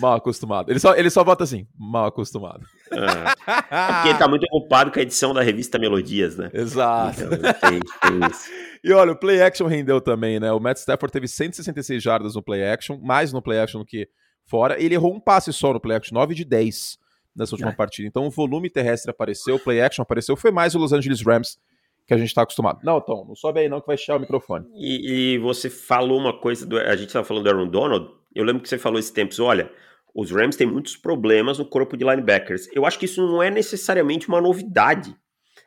Mal 0.00 0.14
acostumado. 0.14 0.70
Ele 0.70 0.78
só, 0.78 0.94
ele 0.94 1.10
só 1.10 1.24
bota 1.24 1.44
assim, 1.44 1.66
mal 1.76 2.06
acostumado. 2.06 2.64
É. 2.92 3.94
Porque 3.94 4.08
ele 4.08 4.18
tá 4.18 4.28
muito 4.28 4.44
ocupado 4.44 4.92
com 4.92 4.98
a 4.98 5.02
edição 5.02 5.34
da 5.34 5.42
revista 5.42 5.78
Melodias, 5.78 6.36
né? 6.36 6.50
Exato. 6.54 7.22
Então, 7.22 7.30
tem, 7.30 7.80
tem 7.80 8.30
e 8.84 8.92
olha, 8.92 9.12
o 9.12 9.16
play 9.16 9.42
action 9.42 9.66
rendeu 9.66 10.00
também, 10.00 10.38
né? 10.38 10.52
O 10.52 10.60
Matt 10.60 10.78
Stafford 10.78 11.12
teve 11.12 11.26
166 11.26 12.00
jardas 12.00 12.34
no 12.36 12.42
play 12.42 12.64
action, 12.64 12.98
mais 13.02 13.32
no 13.32 13.42
play 13.42 13.58
action 13.58 13.80
do 13.80 13.86
que 13.86 14.08
fora. 14.46 14.80
Ele 14.80 14.94
errou 14.94 15.12
um 15.12 15.20
passe 15.20 15.52
só 15.52 15.72
no 15.72 15.80
play 15.80 15.96
action, 15.96 16.14
9 16.14 16.34
de 16.34 16.44
10 16.44 16.96
nessa 17.34 17.54
última 17.54 17.70
é. 17.70 17.74
partida. 17.74 18.08
Então 18.08 18.26
o 18.26 18.30
volume 18.30 18.70
terrestre 18.70 19.10
apareceu, 19.10 19.56
o 19.56 19.58
play 19.58 19.80
action 19.80 20.02
apareceu, 20.02 20.36
foi 20.36 20.50
mais 20.50 20.74
o 20.74 20.78
Los 20.78 20.92
Angeles 20.92 21.22
Rams 21.22 21.58
que 22.06 22.14
a 22.14 22.18
gente 22.18 22.28
está 22.28 22.42
acostumado. 22.42 22.80
Não, 22.82 23.00
Tom, 23.00 23.24
não 23.24 23.36
sobe 23.36 23.60
aí 23.60 23.68
não 23.68 23.80
que 23.80 23.86
vai 23.86 23.96
chiar 23.96 24.16
o 24.16 24.20
microfone. 24.20 24.66
E, 24.74 25.34
e 25.34 25.38
você 25.38 25.70
falou 25.70 26.18
uma 26.18 26.36
coisa, 26.38 26.66
do, 26.66 26.76
a 26.76 26.96
gente 26.96 27.06
estava 27.06 27.24
falando 27.24 27.44
do 27.44 27.50
Aaron 27.50 27.68
Donald, 27.68 28.10
eu 28.34 28.44
lembro 28.44 28.62
que 28.62 28.68
você 28.68 28.78
falou 28.78 28.98
esses 28.98 29.12
tempos, 29.12 29.38
olha, 29.38 29.70
os 30.12 30.30
Rams 30.32 30.56
têm 30.56 30.66
muitos 30.66 30.96
problemas 30.96 31.58
no 31.58 31.64
corpo 31.64 31.96
de 31.96 32.04
linebackers. 32.04 32.68
Eu 32.74 32.84
acho 32.84 32.98
que 32.98 33.04
isso 33.04 33.24
não 33.24 33.40
é 33.40 33.48
necessariamente 33.48 34.28
uma 34.28 34.40
novidade. 34.40 35.14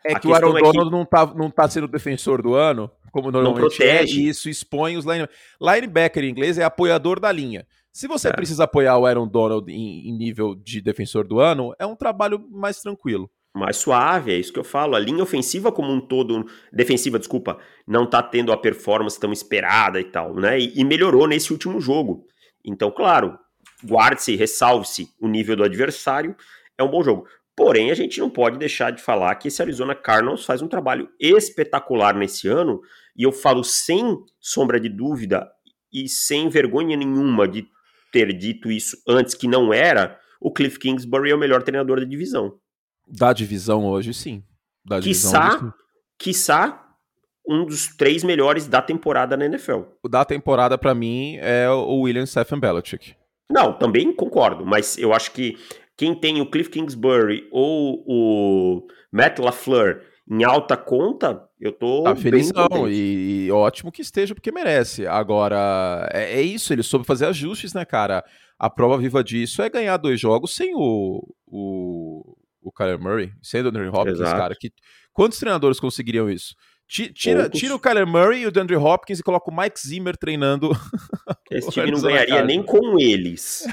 É 0.05 0.15
a 0.15 0.19
que 0.19 0.27
o 0.27 0.33
Aaron 0.33 0.57
é 0.57 0.61
Donald 0.61 0.89
que... 0.89 0.97
não, 0.97 1.05
tá, 1.05 1.33
não 1.33 1.49
tá 1.49 1.69
sendo 1.69 1.87
defensor 1.87 2.41
do 2.41 2.53
ano, 2.53 2.91
como 3.11 3.31
normalmente 3.31 3.61
não 3.61 3.69
protege. 3.69 4.19
é, 4.19 4.23
e 4.23 4.27
isso 4.27 4.49
expõe 4.49 4.97
os 4.97 5.05
linebackers. 5.05 5.39
Linebacker 5.61 6.23
em 6.25 6.29
inglês 6.29 6.57
é 6.57 6.63
apoiador 6.63 7.21
da 7.21 7.31
linha. 7.31 7.65
Se 7.93 8.07
você 8.07 8.29
é. 8.29 8.33
precisa 8.33 8.63
apoiar 8.63 8.97
o 8.97 9.05
Aaron 9.05 9.27
Donald 9.27 9.71
em, 9.71 10.09
em 10.09 10.17
nível 10.17 10.55
de 10.55 10.81
defensor 10.81 11.27
do 11.27 11.39
ano, 11.39 11.73
é 11.77 11.85
um 11.85 11.95
trabalho 11.95 12.43
mais 12.49 12.81
tranquilo 12.81 13.29
mais 13.55 13.77
suave, 13.77 14.33
é 14.33 14.35
isso 14.35 14.51
que 14.51 14.59
eu 14.59 14.63
falo. 14.63 14.95
A 14.95 14.99
linha 14.99 15.21
ofensiva 15.21 15.71
como 15.71 15.91
um 15.91 16.01
todo, 16.01 16.45
defensiva, 16.71 17.19
desculpa, 17.19 17.59
não 17.87 18.09
tá 18.09 18.21
tendo 18.23 18.51
a 18.51 18.57
performance 18.57 19.19
tão 19.19 19.31
esperada 19.31 19.99
e 19.99 20.05
tal, 20.05 20.33
né? 20.33 20.59
E, 20.59 20.73
e 20.75 20.83
melhorou 20.83 21.27
nesse 21.27 21.53
último 21.53 21.79
jogo. 21.79 22.25
Então, 22.65 22.89
claro, 22.89 23.37
guarde-se, 23.85 24.35
ressalve-se 24.35 25.07
o 25.21 25.27
nível 25.27 25.55
do 25.55 25.63
adversário, 25.63 26.35
é 26.77 26.83
um 26.83 26.89
bom 26.89 27.03
jogo. 27.03 27.27
Porém, 27.55 27.91
a 27.91 27.93
gente 27.93 28.19
não 28.19 28.29
pode 28.29 28.57
deixar 28.57 28.89
de 28.89 29.01
falar 29.01 29.35
que 29.35 29.47
esse 29.47 29.61
Arizona 29.61 29.93
Cardinals 29.93 30.43
faz 30.43 30.63
um 30.63 30.67
trabalho 30.67 31.07
espetacular 31.19 32.15
nesse 32.15 32.47
ano, 32.47 32.81
e 33.15 33.21
eu 33.21 33.31
falo 33.31 33.63
sem 33.63 34.17
sombra 34.39 34.79
de 34.79 34.89
dúvida 34.89 35.47
e 35.93 36.09
sem 36.09 36.49
vergonha 36.49 36.97
nenhuma 36.97 37.47
de 37.47 37.67
ter 38.13 38.31
dito 38.31 38.71
isso 38.71 38.95
antes 39.07 39.33
que 39.33 39.47
não 39.47 39.73
era, 39.73 40.17
o 40.39 40.51
Cliff 40.51 40.77
Kingsbury 40.79 41.31
é 41.31 41.35
o 41.35 41.37
melhor 41.37 41.63
treinador 41.63 41.99
da 41.99 42.05
divisão. 42.05 42.53
Da 43.07 43.33
divisão 43.33 43.85
hoje, 43.85 44.13
sim. 44.13 44.43
Da 44.85 45.01
quiçá, 45.01 45.39
divisão 45.39 45.67
hoje, 45.67 45.73
quiçá 46.17 46.83
um 47.45 47.65
dos 47.65 47.87
três 47.97 48.23
melhores 48.23 48.67
da 48.67 48.81
temporada 48.81 49.35
na 49.35 49.45
NFL. 49.45 49.81
O 50.01 50.07
da 50.07 50.23
temporada, 50.23 50.77
para 50.77 50.93
mim, 50.93 51.37
é 51.41 51.69
o 51.69 52.01
William 52.01 52.25
Stephen 52.25 52.59
Belichick. 52.59 53.15
Não, 53.51 53.73
também 53.73 54.13
concordo, 54.13 54.65
mas 54.65 54.97
eu 54.97 55.13
acho 55.13 55.31
que 55.31 55.57
quem 55.97 56.15
tem 56.15 56.39
o 56.39 56.49
Cliff 56.49 56.69
Kingsbury 56.69 57.47
ou 57.51 58.03
o 58.07 58.87
Matt 59.11 59.39
LaFleur 59.39 60.01
em 60.29 60.43
alta 60.43 60.77
conta, 60.77 61.47
eu 61.59 61.71
tô 61.71 62.03
tá 62.03 62.15
felizão 62.15 62.87
e, 62.87 63.45
e, 63.45 63.51
ótimo 63.51 63.91
que 63.91 64.01
esteja 64.01 64.33
porque 64.33 64.51
merece. 64.51 65.05
Agora, 65.05 66.09
é, 66.13 66.39
é, 66.39 66.41
isso, 66.41 66.71
ele 66.71 66.83
soube 66.83 67.05
fazer 67.05 67.25
ajustes, 67.25 67.73
né, 67.73 67.83
cara? 67.83 68.23
A 68.57 68.69
prova 68.69 68.97
viva 68.97 69.23
disso 69.23 69.61
é 69.61 69.69
ganhar 69.69 69.97
dois 69.97 70.19
jogos 70.19 70.55
sem 70.55 70.73
o, 70.73 71.21
o, 71.45 72.37
o 72.61 72.71
Kyler 72.71 72.99
Murray, 72.99 73.33
sendo 73.41 73.65
o 73.65 73.69
Andrew 73.69 73.89
Hopkins, 73.89 74.19
Exato. 74.19 74.37
cara. 74.37 74.55
Que, 74.57 74.71
quantos 75.11 75.39
treinadores 75.39 75.79
conseguiriam 75.79 76.29
isso? 76.29 76.55
Tira, 76.93 77.49
tira 77.49 77.73
o 77.73 77.79
Kyler 77.79 78.05
Murray 78.05 78.41
e 78.41 78.45
o 78.45 78.51
DeAndre 78.51 78.75
Hopkins 78.75 79.19
e 79.19 79.23
coloca 79.23 79.49
o 79.49 79.55
Mike 79.55 79.79
Zimmer 79.79 80.15
treinando. 80.15 80.69
Esse 81.49 81.71
time 81.71 81.89
não 81.89 81.99
ganharia 81.99 82.43
nem 82.43 82.61
com 82.61 82.99
eles. 82.99 83.67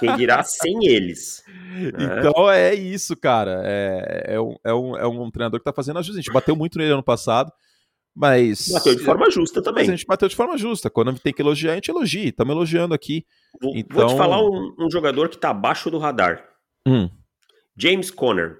Quem 0.00 0.16
dirá 0.16 0.42
sem 0.42 0.84
eles. 0.84 1.44
Então 1.76 2.50
é 2.50 2.74
isso, 2.74 3.14
cara. 3.14 3.60
É, 3.62 4.34
é, 4.34 4.40
um, 4.40 4.56
é, 4.64 4.74
um, 4.74 4.96
é 4.96 5.06
um 5.06 5.30
treinador 5.30 5.60
que 5.60 5.64
tá 5.64 5.74
fazendo 5.74 5.98
ajuda. 5.98 6.18
A 6.18 6.22
gente 6.22 6.32
bateu 6.32 6.56
muito 6.56 6.78
nele 6.78 6.92
ano 6.92 7.02
passado, 7.02 7.52
mas. 8.14 8.70
Bateu 8.70 8.94
de 8.94 9.04
forma 9.04 9.30
justa 9.30 9.60
também. 9.60 9.84
Mas 9.84 9.90
a 9.90 9.96
gente 9.96 10.06
bateu 10.06 10.26
de 10.26 10.34
forma 10.34 10.56
justa. 10.56 10.88
Quando 10.88 11.18
tem 11.18 11.34
que 11.34 11.42
elogiar, 11.42 11.72
a 11.72 11.74
gente 11.74 11.90
elogia. 11.90 12.30
Estamos 12.30 12.54
elogiando 12.54 12.94
aqui. 12.94 13.26
Vou, 13.60 13.76
então... 13.76 13.94
vou 13.94 14.06
te 14.06 14.12
então 14.14 14.16
falar 14.16 14.42
um, 14.42 14.74
um 14.78 14.90
jogador 14.90 15.28
que 15.28 15.36
tá 15.36 15.50
abaixo 15.50 15.90
do 15.90 15.98
radar. 15.98 16.42
Hum. 16.88 17.10
James 17.76 18.10
Conner 18.10 18.56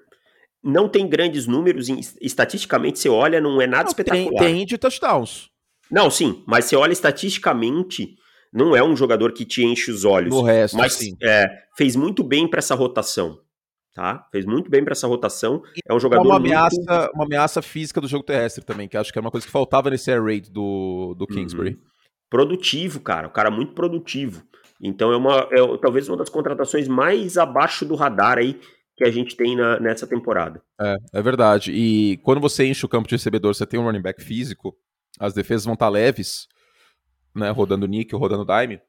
não 0.67 0.89
tem 0.89 1.09
grandes 1.09 1.47
números, 1.47 1.89
estatisticamente 2.21 2.99
você 2.99 3.09
olha, 3.09 3.41
não 3.41 3.61
é 3.61 3.67
nada 3.67 3.85
não, 3.85 3.91
espetacular. 3.91 4.45
Tem, 4.45 4.55
tem 4.57 4.67
de 4.67 4.77
touchdowns. 4.77 5.49
Não, 5.91 6.11
sim, 6.11 6.43
mas 6.47 6.65
você 6.65 6.75
olha 6.75 6.93
estatisticamente, 6.93 8.17
não 8.53 8.75
é 8.75 8.83
um 8.83 8.97
jogador 8.97 9.33
que 9.33 9.45
te 9.45 9.65
enche 9.65 9.93
os 9.93 10.05
olhos. 10.05 10.35
No 10.35 10.43
resto, 10.43 10.77
mas 10.77 10.95
sim. 10.95 11.17
É, 11.23 11.47
fez 11.77 11.95
muito 11.95 12.25
bem 12.25 12.49
para 12.49 12.59
essa 12.59 12.75
rotação. 12.75 13.39
Tá? 13.95 14.27
Fez 14.31 14.45
muito 14.45 14.71
bem 14.71 14.85
para 14.85 14.93
essa 14.93 15.07
rotação. 15.07 15.63
É 15.89 15.95
um 15.95 16.01
jogador. 16.01 16.27
Uma 16.27 16.37
ameaça, 16.37 16.77
muito... 16.77 17.15
uma 17.15 17.25
ameaça 17.25 17.63
física 17.63 17.99
do 17.99 18.09
jogo 18.09 18.25
terrestre 18.25 18.63
também, 18.63 18.89
que 18.89 18.97
acho 18.97 19.11
que 19.11 19.19
é 19.19 19.23
uma 19.23 19.31
coisa 19.31 19.47
que 19.47 19.53
faltava 19.53 19.89
nesse 19.89 20.11
air 20.11 20.23
raid 20.23 20.51
do, 20.51 21.15
do 21.17 21.27
Kingsbury. 21.27 21.71
Uhum. 21.71 21.81
Produtivo, 22.29 23.01
cara. 23.01 23.29
O 23.29 23.31
cara 23.31 23.51
muito 23.51 23.73
produtivo. 23.73 24.43
Então 24.83 25.13
é 25.13 25.17
uma 25.17 25.49
é, 25.51 25.79
talvez 25.81 26.09
uma 26.09 26.19
das 26.19 26.29
contratações 26.29 26.87
mais 26.87 27.39
abaixo 27.39 27.87
do 27.87 27.95
radar 27.95 28.37
aí 28.37 28.61
que 28.97 29.05
a 29.05 29.11
gente 29.11 29.37
tem 29.37 29.55
na, 29.55 29.79
nessa 29.79 30.07
temporada. 30.07 30.63
É, 30.81 30.97
é 31.13 31.23
verdade. 31.23 31.71
E 31.73 32.17
quando 32.19 32.41
você 32.41 32.67
enche 32.67 32.85
o 32.87 32.89
campo 32.89 33.09
de 33.09 33.15
recebedor, 33.15 33.55
você 33.55 33.67
tem 33.67 33.79
um 33.79 33.85
running 33.85 34.01
back 34.01 34.23
físico, 34.23 34.77
as 35.21 35.35
defesas 35.35 35.65
vão 35.65 35.75
estar 35.75 35.89
leves, 35.89 36.49
né, 37.35 37.51
rodando 37.51 37.87
níquel, 37.87 38.19
rodando 38.19 38.47
dime. 38.47 38.81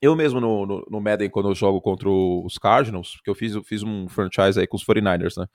Eu 0.00 0.14
mesmo 0.14 0.40
no, 0.40 0.66
no, 0.66 0.86
no, 0.88 1.00
Madden, 1.00 1.30
quando 1.30 1.48
eu 1.48 1.54
jogo 1.54 1.80
contra 1.80 2.08
os 2.08 2.58
Cardinals, 2.58 3.14
porque 3.16 3.30
eu 3.30 3.34
fiz, 3.34 3.54
eu 3.54 3.64
fiz 3.64 3.82
um 3.82 4.08
franchise 4.08 4.60
aí 4.60 4.66
com 4.66 4.76
os 4.76 4.84
49ers, 4.84 5.36
né? 5.38 5.46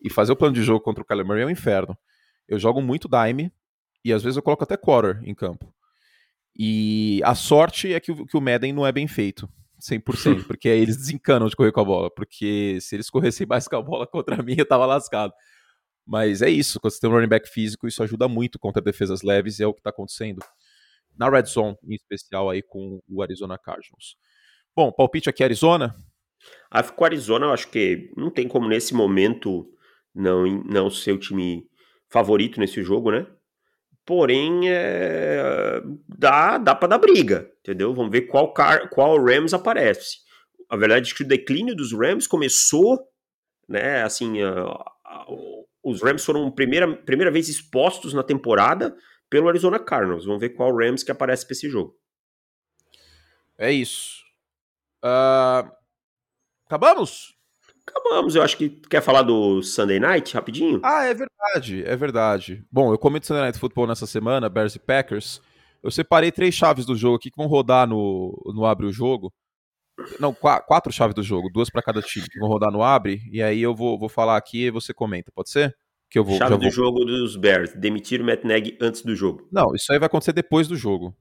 E 0.00 0.10
fazer 0.10 0.32
o 0.32 0.36
plano 0.36 0.54
de 0.54 0.62
jogo 0.62 0.80
contra 0.80 1.02
o 1.02 1.06
Kyler 1.06 1.26
Murray 1.26 1.42
é 1.42 1.46
um 1.46 1.50
inferno. 1.50 1.96
Eu 2.46 2.58
jogo 2.58 2.80
muito 2.80 3.08
dime 3.08 3.52
e 4.04 4.12
às 4.12 4.22
vezes 4.22 4.36
eu 4.36 4.42
coloco 4.42 4.62
até 4.62 4.76
quarter 4.76 5.20
em 5.24 5.34
campo. 5.34 5.74
E 6.56 7.20
a 7.24 7.34
sorte 7.34 7.92
é 7.92 7.98
que 7.98 8.12
o, 8.12 8.26
que 8.26 8.36
o 8.36 8.40
Madden 8.40 8.72
não 8.72 8.86
é 8.86 8.92
bem 8.92 9.08
feito. 9.08 9.48
100%, 9.88 10.44
porque 10.46 10.68
aí 10.68 10.80
eles 10.80 10.96
desencanam 10.96 11.48
de 11.48 11.56
correr 11.56 11.72
com 11.72 11.80
a 11.80 11.84
bola, 11.84 12.10
porque 12.10 12.78
se 12.80 12.96
eles 12.96 13.10
corressem 13.10 13.46
mais 13.46 13.68
com 13.68 13.76
a 13.76 13.82
bola 13.82 14.06
contra 14.06 14.42
mim, 14.42 14.54
eu 14.58 14.66
tava 14.66 14.86
lascado. 14.86 15.32
Mas 16.06 16.42
é 16.42 16.50
isso, 16.50 16.80
quando 16.80 16.92
você 16.92 17.00
tem 17.00 17.08
um 17.08 17.14
running 17.14 17.28
back 17.28 17.48
físico, 17.48 17.86
isso 17.88 18.02
ajuda 18.02 18.28
muito 18.28 18.58
contra 18.58 18.82
defesas 18.82 19.22
leves 19.22 19.58
e 19.58 19.62
é 19.62 19.66
o 19.66 19.72
que 19.72 19.82
tá 19.82 19.90
acontecendo 19.90 20.40
na 21.16 21.30
Red 21.30 21.44
Zone, 21.44 21.76
em 21.84 21.94
especial 21.94 22.50
aí 22.50 22.62
com 22.62 23.00
o 23.08 23.22
Arizona 23.22 23.56
Cardinals. 23.56 24.16
Bom, 24.76 24.92
palpite 24.92 25.30
aqui 25.30 25.44
Arizona? 25.44 25.94
Ah, 26.70 26.82
com 26.82 27.04
Arizona, 27.04 27.46
eu 27.46 27.52
acho 27.52 27.70
que 27.70 28.10
não 28.16 28.30
tem 28.30 28.48
como 28.48 28.68
nesse 28.68 28.92
momento 28.92 29.66
não, 30.14 30.44
não 30.64 30.90
ser 30.90 31.12
o 31.12 31.18
time 31.18 31.66
favorito 32.08 32.60
nesse 32.60 32.82
jogo, 32.82 33.10
né? 33.10 33.26
Porém, 34.06 34.68
é, 34.68 35.80
dá, 36.08 36.58
dá 36.58 36.74
para 36.74 36.88
dar 36.88 36.98
briga, 36.98 37.50
entendeu? 37.60 37.94
Vamos 37.94 38.12
ver 38.12 38.22
qual, 38.22 38.52
car, 38.52 38.90
qual 38.90 39.22
Rams 39.22 39.54
aparece. 39.54 40.18
A 40.68 40.76
verdade 40.76 41.10
é 41.10 41.14
que 41.14 41.22
o 41.22 41.28
declínio 41.28 41.74
dos 41.74 41.92
Rams 41.92 42.26
começou, 42.26 42.98
né? 43.66 44.02
Assim, 44.02 44.42
uh, 44.42 44.72
uh, 44.72 45.66
os 45.82 46.02
Rams 46.02 46.24
foram 46.24 46.50
primeira, 46.50 46.94
primeira 46.96 47.30
vez 47.30 47.48
expostos 47.48 48.12
na 48.12 48.22
temporada 48.22 48.94
pelo 49.30 49.48
Arizona 49.48 49.78
Cardinals. 49.78 50.26
Vamos 50.26 50.40
ver 50.40 50.50
qual 50.50 50.76
Rams 50.76 51.02
que 51.02 51.10
aparece 51.10 51.46
para 51.46 51.52
esse 51.52 51.68
jogo. 51.68 51.96
É 53.56 53.72
isso. 53.72 54.22
Uh... 55.02 55.70
Acabamos? 56.66 57.33
Acabamos. 57.86 58.34
Eu 58.34 58.42
acho 58.42 58.56
que 58.56 58.68
quer 58.68 59.02
falar 59.02 59.22
do 59.22 59.62
Sunday 59.62 60.00
Night 60.00 60.34
rapidinho. 60.34 60.80
Ah, 60.82 61.04
é 61.04 61.14
verdade, 61.14 61.84
é 61.84 61.96
verdade. 61.96 62.64
Bom, 62.70 62.92
eu 62.92 62.98
comento 62.98 63.26
Sunday 63.26 63.42
Night 63.44 63.58
Football 63.58 63.86
nessa 63.86 64.06
semana, 64.06 64.48
Bears 64.48 64.74
e 64.74 64.78
Packers. 64.78 65.40
Eu 65.82 65.90
separei 65.90 66.32
três 66.32 66.54
chaves 66.54 66.86
do 66.86 66.96
jogo 66.96 67.16
aqui 67.16 67.30
que 67.30 67.36
vão 67.36 67.46
rodar 67.46 67.86
no, 67.86 68.40
no 68.54 68.64
Abre 68.64 68.86
o 68.86 68.92
Jogo. 68.92 69.32
Não, 70.18 70.34
quatro 70.34 70.92
chaves 70.92 71.14
do 71.14 71.22
jogo, 71.22 71.50
duas 71.52 71.70
para 71.70 71.82
cada 71.82 72.02
time 72.02 72.26
que 72.28 72.38
vão 72.38 72.48
rodar 72.48 72.72
no 72.72 72.82
Abre. 72.82 73.20
E 73.30 73.42
aí 73.42 73.62
eu 73.62 73.74
vou, 73.74 73.98
vou 73.98 74.08
falar 74.08 74.36
aqui 74.36 74.64
e 74.64 74.70
você 74.70 74.92
comenta, 74.92 75.30
pode 75.32 75.50
ser? 75.50 75.76
Que 76.10 76.18
eu 76.18 76.24
vou, 76.24 76.36
Chave 76.36 76.56
do 76.56 76.70
jogo 76.70 77.04
dos 77.04 77.36
Bears, 77.36 77.74
demitir 77.74 78.20
o 78.20 78.24
Matt 78.24 78.44
Nagy 78.44 78.78
antes 78.80 79.02
do 79.02 79.14
jogo. 79.14 79.48
Não, 79.50 79.74
isso 79.74 79.92
aí 79.92 79.98
vai 79.98 80.06
acontecer 80.06 80.32
depois 80.32 80.68
do 80.68 80.76
jogo. 80.76 81.14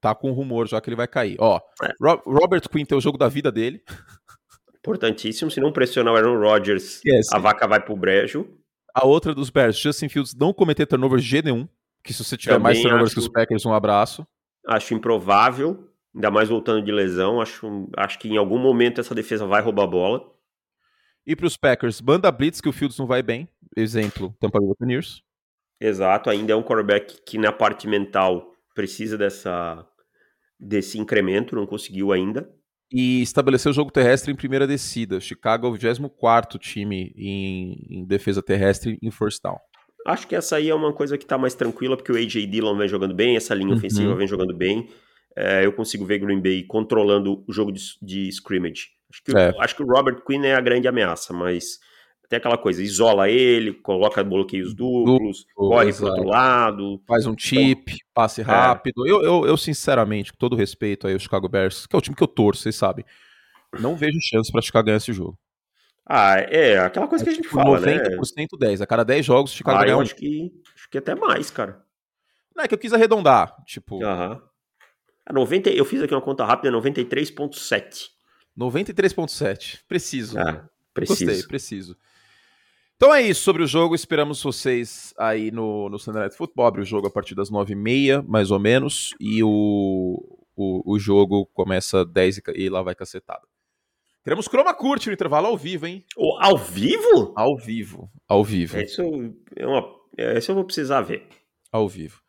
Tá 0.00 0.14
com 0.14 0.32
rumor 0.32 0.68
já 0.68 0.80
que 0.80 0.88
ele 0.88 0.96
vai 0.96 1.08
cair. 1.08 1.36
Ó, 1.38 1.60
é. 1.82 1.92
Robert 2.24 2.62
Quinn 2.68 2.84
tem 2.84 2.96
o 2.96 3.00
jogo 3.00 3.18
da 3.18 3.28
vida 3.28 3.50
dele. 3.52 3.82
Importantíssimo, 4.80 5.50
se 5.50 5.60
não 5.60 5.72
pressionar 5.72 6.14
o 6.14 6.16
Aaron 6.16 6.38
Rodgers, 6.38 7.00
a 7.32 7.38
vaca 7.38 7.66
vai 7.66 7.80
pro 7.80 7.96
brejo. 7.96 8.48
A 8.94 9.06
outra 9.06 9.34
dos 9.34 9.50
Bears, 9.50 9.76
Justin 9.78 10.08
Fields 10.08 10.34
não 10.34 10.52
cometer 10.52 10.86
turnover 10.86 11.18
G 11.18 11.42
nenhum, 11.42 11.68
que 12.02 12.12
se 12.12 12.24
você 12.24 12.36
tiver 12.36 12.54
Também 12.54 12.64
mais 12.64 12.80
turnovers 12.80 13.10
acho, 13.10 13.14
que 13.14 13.20
os 13.20 13.28
Packers, 13.28 13.66
um 13.66 13.72
abraço. 13.72 14.26
Acho 14.66 14.94
improvável, 14.94 15.88
ainda 16.14 16.30
mais 16.30 16.48
voltando 16.48 16.84
de 16.84 16.92
lesão, 16.92 17.40
acho, 17.40 17.88
acho 17.96 18.18
que 18.18 18.28
em 18.28 18.36
algum 18.36 18.58
momento 18.58 19.00
essa 19.00 19.14
defesa 19.14 19.46
vai 19.46 19.60
roubar 19.60 19.84
a 19.84 19.88
bola. 19.88 20.32
E 21.26 21.36
para 21.36 21.46
os 21.46 21.56
Packers, 21.56 22.00
banda 22.00 22.30
blitz 22.30 22.60
que 22.60 22.68
o 22.68 22.72
Fields 22.72 22.98
não 22.98 23.06
vai 23.06 23.22
bem, 23.22 23.48
exemplo, 23.76 24.34
Tampa 24.40 24.58
Bay 24.58 24.68
Buccaneers. 24.68 25.22
Exato, 25.80 26.30
ainda 26.30 26.52
é 26.52 26.56
um 26.56 26.62
quarterback 26.62 27.20
que 27.26 27.36
na 27.36 27.52
parte 27.52 27.86
mental 27.86 28.52
precisa 28.74 29.18
dessa 29.18 29.84
desse 30.58 30.98
incremento, 30.98 31.54
não 31.54 31.66
conseguiu 31.66 32.10
ainda 32.10 32.48
e 32.92 33.22
estabeleceu 33.22 33.70
o 33.70 33.74
jogo 33.74 33.90
terrestre 33.90 34.32
em 34.32 34.36
primeira 34.36 34.66
descida. 34.66 35.20
Chicago 35.20 35.66
é 35.66 35.70
o 35.70 35.74
24 35.74 36.58
time 36.58 37.12
em, 37.16 37.86
em, 37.90 38.04
defesa 38.04 38.42
terrestre 38.42 38.98
em 39.02 39.10
first 39.10 39.42
down. 39.42 39.58
Acho 40.06 40.26
que 40.26 40.34
essa 40.34 40.56
aí 40.56 40.70
é 40.70 40.74
uma 40.74 40.92
coisa 40.92 41.18
que 41.18 41.24
está 41.24 41.36
mais 41.36 41.54
tranquila, 41.54 41.96
porque 41.96 42.10
o 42.10 42.16
A.J. 42.16 42.46
Dillon 42.46 42.76
vem 42.76 42.88
jogando 42.88 43.14
bem, 43.14 43.36
essa 43.36 43.54
linha 43.54 43.70
uhum. 43.70 43.76
ofensiva 43.76 44.14
vem 44.14 44.26
jogando 44.26 44.56
bem. 44.56 44.88
É, 45.36 45.64
eu 45.64 45.72
consigo 45.72 46.04
ver 46.04 46.18
Green 46.18 46.40
Bay 46.40 46.64
controlando 46.64 47.44
o 47.46 47.52
jogo 47.52 47.70
de, 47.70 47.80
de 48.00 48.28
scrimmage. 48.28 48.88
Acho 49.10 49.22
que, 49.22 49.36
é. 49.36 49.54
acho 49.58 49.76
que 49.76 49.82
o 49.82 49.86
Robert 49.86 50.22
Quinn 50.26 50.44
é 50.44 50.54
a 50.54 50.60
grande 50.60 50.88
ameaça, 50.88 51.32
mas 51.32 51.78
tem 52.28 52.36
aquela 52.36 52.58
coisa, 52.58 52.82
isola 52.82 53.30
ele, 53.30 53.72
coloca 53.72 54.22
bloqueios 54.22 54.74
duplos, 54.74 55.46
Duplo, 55.46 55.70
corre 55.70 55.92
pro 55.92 56.06
outro 56.06 56.24
lado. 56.24 57.02
Faz 57.06 57.26
um 57.26 57.34
chip, 57.36 57.84
então, 57.86 57.98
passe 58.12 58.42
é. 58.42 58.44
rápido. 58.44 59.06
É. 59.06 59.10
Eu, 59.10 59.22
eu, 59.22 59.46
eu, 59.46 59.56
sinceramente, 59.56 60.32
com 60.32 60.38
todo 60.38 60.54
respeito 60.54 61.06
aí 61.06 61.14
ao 61.14 61.18
Chicago 61.18 61.48
Bears, 61.48 61.86
que 61.86 61.96
é 61.96 61.98
o 61.98 62.02
time 62.02 62.14
que 62.14 62.22
eu 62.22 62.28
torço, 62.28 62.62
vocês 62.62 62.76
sabem, 62.76 63.04
não 63.80 63.96
vejo 63.96 64.18
chance 64.20 64.52
pra 64.52 64.60
Chicago 64.60 64.86
ganhar 64.86 64.98
esse 64.98 65.12
jogo. 65.12 65.38
Ah, 66.04 66.38
é, 66.38 66.78
aquela 66.78 67.08
coisa 67.08 67.22
é, 67.22 67.26
que 67.26 67.30
a 67.30 67.34
gente 67.34 67.44
tipo, 67.44 67.54
fala, 67.54 67.80
90% 67.80 68.36
né? 68.36 68.46
10. 68.58 68.82
A 68.82 68.86
cada 68.86 69.04
10 69.04 69.24
jogos, 69.24 69.52
Chicago 69.52 69.78
ah, 69.78 69.80
ganha 69.82 69.92
eu 69.92 70.00
acho 70.00 70.14
que, 70.14 70.52
acho 70.74 70.90
que 70.90 70.98
até 70.98 71.14
mais, 71.14 71.50
cara. 71.50 71.82
Não, 72.54 72.64
é 72.64 72.68
que 72.68 72.74
eu 72.74 72.78
quis 72.78 72.92
arredondar, 72.92 73.54
tipo... 73.64 74.02
Aham. 74.02 74.42
90, 75.30 75.70
eu 75.70 75.84
fiz 75.84 76.02
aqui 76.02 76.14
uma 76.14 76.22
conta 76.22 76.44
rápida, 76.44 76.70
93.7. 76.74 78.06
93.7, 78.58 79.80
preciso. 79.86 80.38
Ah, 80.38 80.66
preciso. 80.94 81.26
Gostei, 81.26 81.46
preciso. 81.46 81.96
Então 83.00 83.14
é 83.14 83.22
isso 83.22 83.42
sobre 83.42 83.62
o 83.62 83.66
jogo. 83.66 83.94
Esperamos 83.94 84.42
vocês 84.42 85.14
aí 85.16 85.52
no, 85.52 85.88
no 85.88 86.00
Sunday 86.00 86.22
Night 86.22 86.36
Football. 86.36 86.66
Abre 86.66 86.80
o 86.80 86.84
jogo 86.84 87.06
a 87.06 87.10
partir 87.10 87.32
das 87.32 87.48
9h30, 87.48 88.24
mais 88.26 88.50
ou 88.50 88.58
menos. 88.58 89.14
E 89.20 89.40
o, 89.40 90.20
o, 90.56 90.94
o 90.94 90.98
jogo 90.98 91.46
começa 91.54 92.04
10 92.04 92.40
e, 92.56 92.68
lá 92.68 92.82
vai 92.82 92.96
cacetada. 92.96 93.46
Teremos 94.24 94.46
Chroma 94.46 94.74
Curte 94.74 95.06
no 95.06 95.12
intervalo 95.12 95.46
ao 95.46 95.56
vivo, 95.56 95.86
hein? 95.86 96.04
Oh, 96.16 96.38
ao 96.40 96.58
vivo? 96.58 97.32
Ao 97.36 97.56
vivo. 97.56 98.10
Ao 98.26 98.42
vivo. 98.42 98.76
Isso, 98.80 99.00
é 99.54 99.64
uma, 99.64 99.88
isso 100.36 100.50
eu 100.50 100.56
vou 100.56 100.64
precisar 100.64 101.00
ver. 101.02 101.24
Ao 101.70 101.88
vivo. 101.88 102.20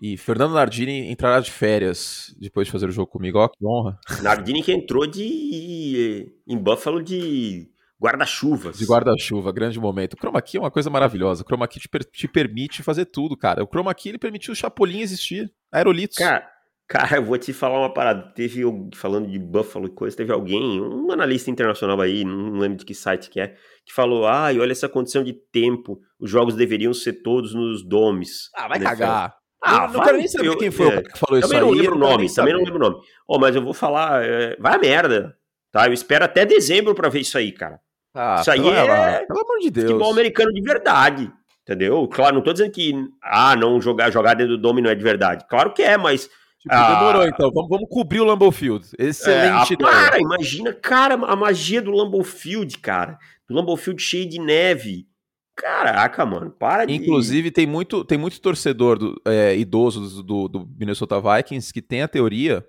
E 0.00 0.16
Fernando 0.16 0.54
Nardini 0.54 1.10
entrará 1.10 1.40
de 1.40 1.50
férias 1.50 2.32
depois 2.38 2.68
de 2.68 2.72
fazer 2.72 2.88
o 2.88 2.92
jogo 2.92 3.10
comigo. 3.10 3.38
Ó, 3.38 3.48
que 3.48 3.66
honra. 3.66 3.98
Nardini 4.22 4.62
que 4.62 4.72
entrou 4.72 5.04
de 5.04 6.32
em 6.46 6.56
Buffalo 6.56 7.02
de 7.02 7.71
Guarda-chuvas. 8.02 8.78
De 8.78 8.84
guarda-chuva, 8.84 9.52
grande 9.52 9.78
momento. 9.78 10.14
O 10.14 10.16
Chroma 10.16 10.42
Key 10.42 10.56
é 10.56 10.60
uma 10.60 10.72
coisa 10.72 10.90
maravilhosa. 10.90 11.44
O 11.44 11.46
Chroma 11.46 11.68
Key 11.68 11.78
te, 11.78 11.88
per 11.88 12.02
te, 12.02 12.26
permite 12.26 12.82
fazer 12.82 13.04
tudo, 13.04 13.36
cara. 13.36 13.62
O 13.62 13.66
Chroma 13.68 13.94
Key 13.94 14.08
ele 14.08 14.18
permitiu 14.18 14.52
o 14.52 14.56
Chapolin 14.56 15.02
existir. 15.02 15.52
Aerolitos. 15.70 16.18
Cara, 16.18 16.44
cara, 16.88 17.18
eu 17.18 17.24
vou 17.24 17.38
te 17.38 17.52
falar 17.52 17.78
uma 17.78 17.94
parada. 17.94 18.32
Teve, 18.34 18.62
falando 18.96 19.30
de 19.30 19.38
Buffalo 19.38 19.86
e 19.86 19.90
coisa, 19.90 20.16
teve 20.16 20.32
alguém, 20.32 20.80
um 20.80 21.12
analista 21.12 21.48
internacional 21.48 22.00
aí, 22.00 22.24
não 22.24 22.58
lembro 22.58 22.78
de 22.78 22.84
que 22.84 22.92
site 22.92 23.30
que 23.30 23.38
é, 23.38 23.54
que 23.86 23.92
falou: 23.94 24.26
ai, 24.26 24.58
olha 24.58 24.72
essa 24.72 24.88
condição 24.88 25.22
de 25.22 25.32
tempo. 25.32 26.00
Os 26.18 26.28
jogos 26.28 26.56
deveriam 26.56 26.92
ser 26.92 27.22
todos 27.22 27.54
nos 27.54 27.86
domes. 27.86 28.50
Ah, 28.56 28.66
vai 28.66 28.80
cagar. 28.80 29.36
Ah, 29.64 29.86
não, 29.86 29.92
não 29.92 30.02
quero 30.02 30.18
nem 30.18 30.26
saber 30.26 30.48
eu, 30.48 30.58
quem 30.58 30.72
foi 30.72 30.88
é, 30.88 31.02
que 31.02 31.16
falou 31.16 31.38
isso 31.38 31.46
aí. 31.46 31.60
Também 31.60 31.60
não 31.60 31.70
lembro 31.70 31.94
o 31.94 31.98
nome, 32.00 32.34
também 32.34 32.52
não 32.52 32.64
lembro 32.64 32.84
o 32.84 32.90
nome. 32.90 32.96
Oh, 33.28 33.38
mas 33.38 33.54
eu 33.54 33.62
vou 33.62 33.72
falar, 33.72 34.24
é, 34.24 34.56
vai 34.58 34.74
a 34.74 34.78
merda, 34.78 35.36
tá? 35.70 35.86
Eu 35.86 35.92
espero 35.92 36.24
até 36.24 36.44
dezembro 36.44 36.96
para 36.96 37.08
ver 37.08 37.20
isso 37.20 37.38
aí, 37.38 37.52
cara. 37.52 37.78
Ah, 38.14 38.38
Isso 38.40 38.50
aí 38.50 38.60
pelo, 38.60 38.74
é 38.74 39.26
pelo 39.26 39.40
amor 39.40 39.58
de 39.60 39.70
Deus. 39.70 39.86
futebol 39.86 40.12
americano 40.12 40.52
de 40.52 40.60
verdade. 40.60 41.32
Entendeu? 41.62 42.08
Claro, 42.08 42.34
não 42.34 42.42
tô 42.42 42.52
dizendo 42.52 42.72
que 42.72 42.92
ah, 43.22 43.54
não 43.54 43.80
jogar, 43.80 44.10
jogar 44.10 44.34
dentro 44.34 44.56
do 44.56 44.62
domínio 44.62 44.90
é 44.90 44.94
de 44.94 45.02
verdade. 45.02 45.46
Claro 45.48 45.72
que 45.72 45.82
é, 45.82 45.96
mas. 45.96 46.28
Tipo, 46.60 46.74
ah, 46.74 46.94
demorou 46.94 47.26
então. 47.26 47.50
Vamos, 47.52 47.68
vamos 47.68 47.88
cobrir 47.88 48.20
o 48.20 48.24
Lambeau 48.24 48.50
Field. 48.50 48.86
Excelente 48.98 49.74
é. 49.74 49.76
Cara, 49.76 50.20
imagina, 50.20 50.72
cara, 50.72 51.14
a 51.14 51.36
magia 51.36 51.80
do 51.80 51.92
Lambeau 51.92 52.24
Field, 52.24 52.78
cara. 52.78 53.16
Do 53.48 53.54
Lambeau 53.54 53.76
Field 53.76 54.02
cheio 54.02 54.28
de 54.28 54.40
neve. 54.40 55.06
Caraca, 55.54 56.26
mano, 56.26 56.50
para 56.50 56.84
de. 56.84 56.94
Inclusive, 56.94 57.50
tem 57.50 57.66
muito, 57.66 58.04
tem 58.04 58.18
muito 58.18 58.40
torcedor 58.40 58.98
do, 58.98 59.20
é, 59.24 59.56
idoso 59.56 60.22
do, 60.22 60.48
do 60.48 60.68
Minnesota 60.76 61.20
Vikings 61.20 61.72
que 61.72 61.82
tem 61.82 62.02
a 62.02 62.08
teoria 62.08 62.64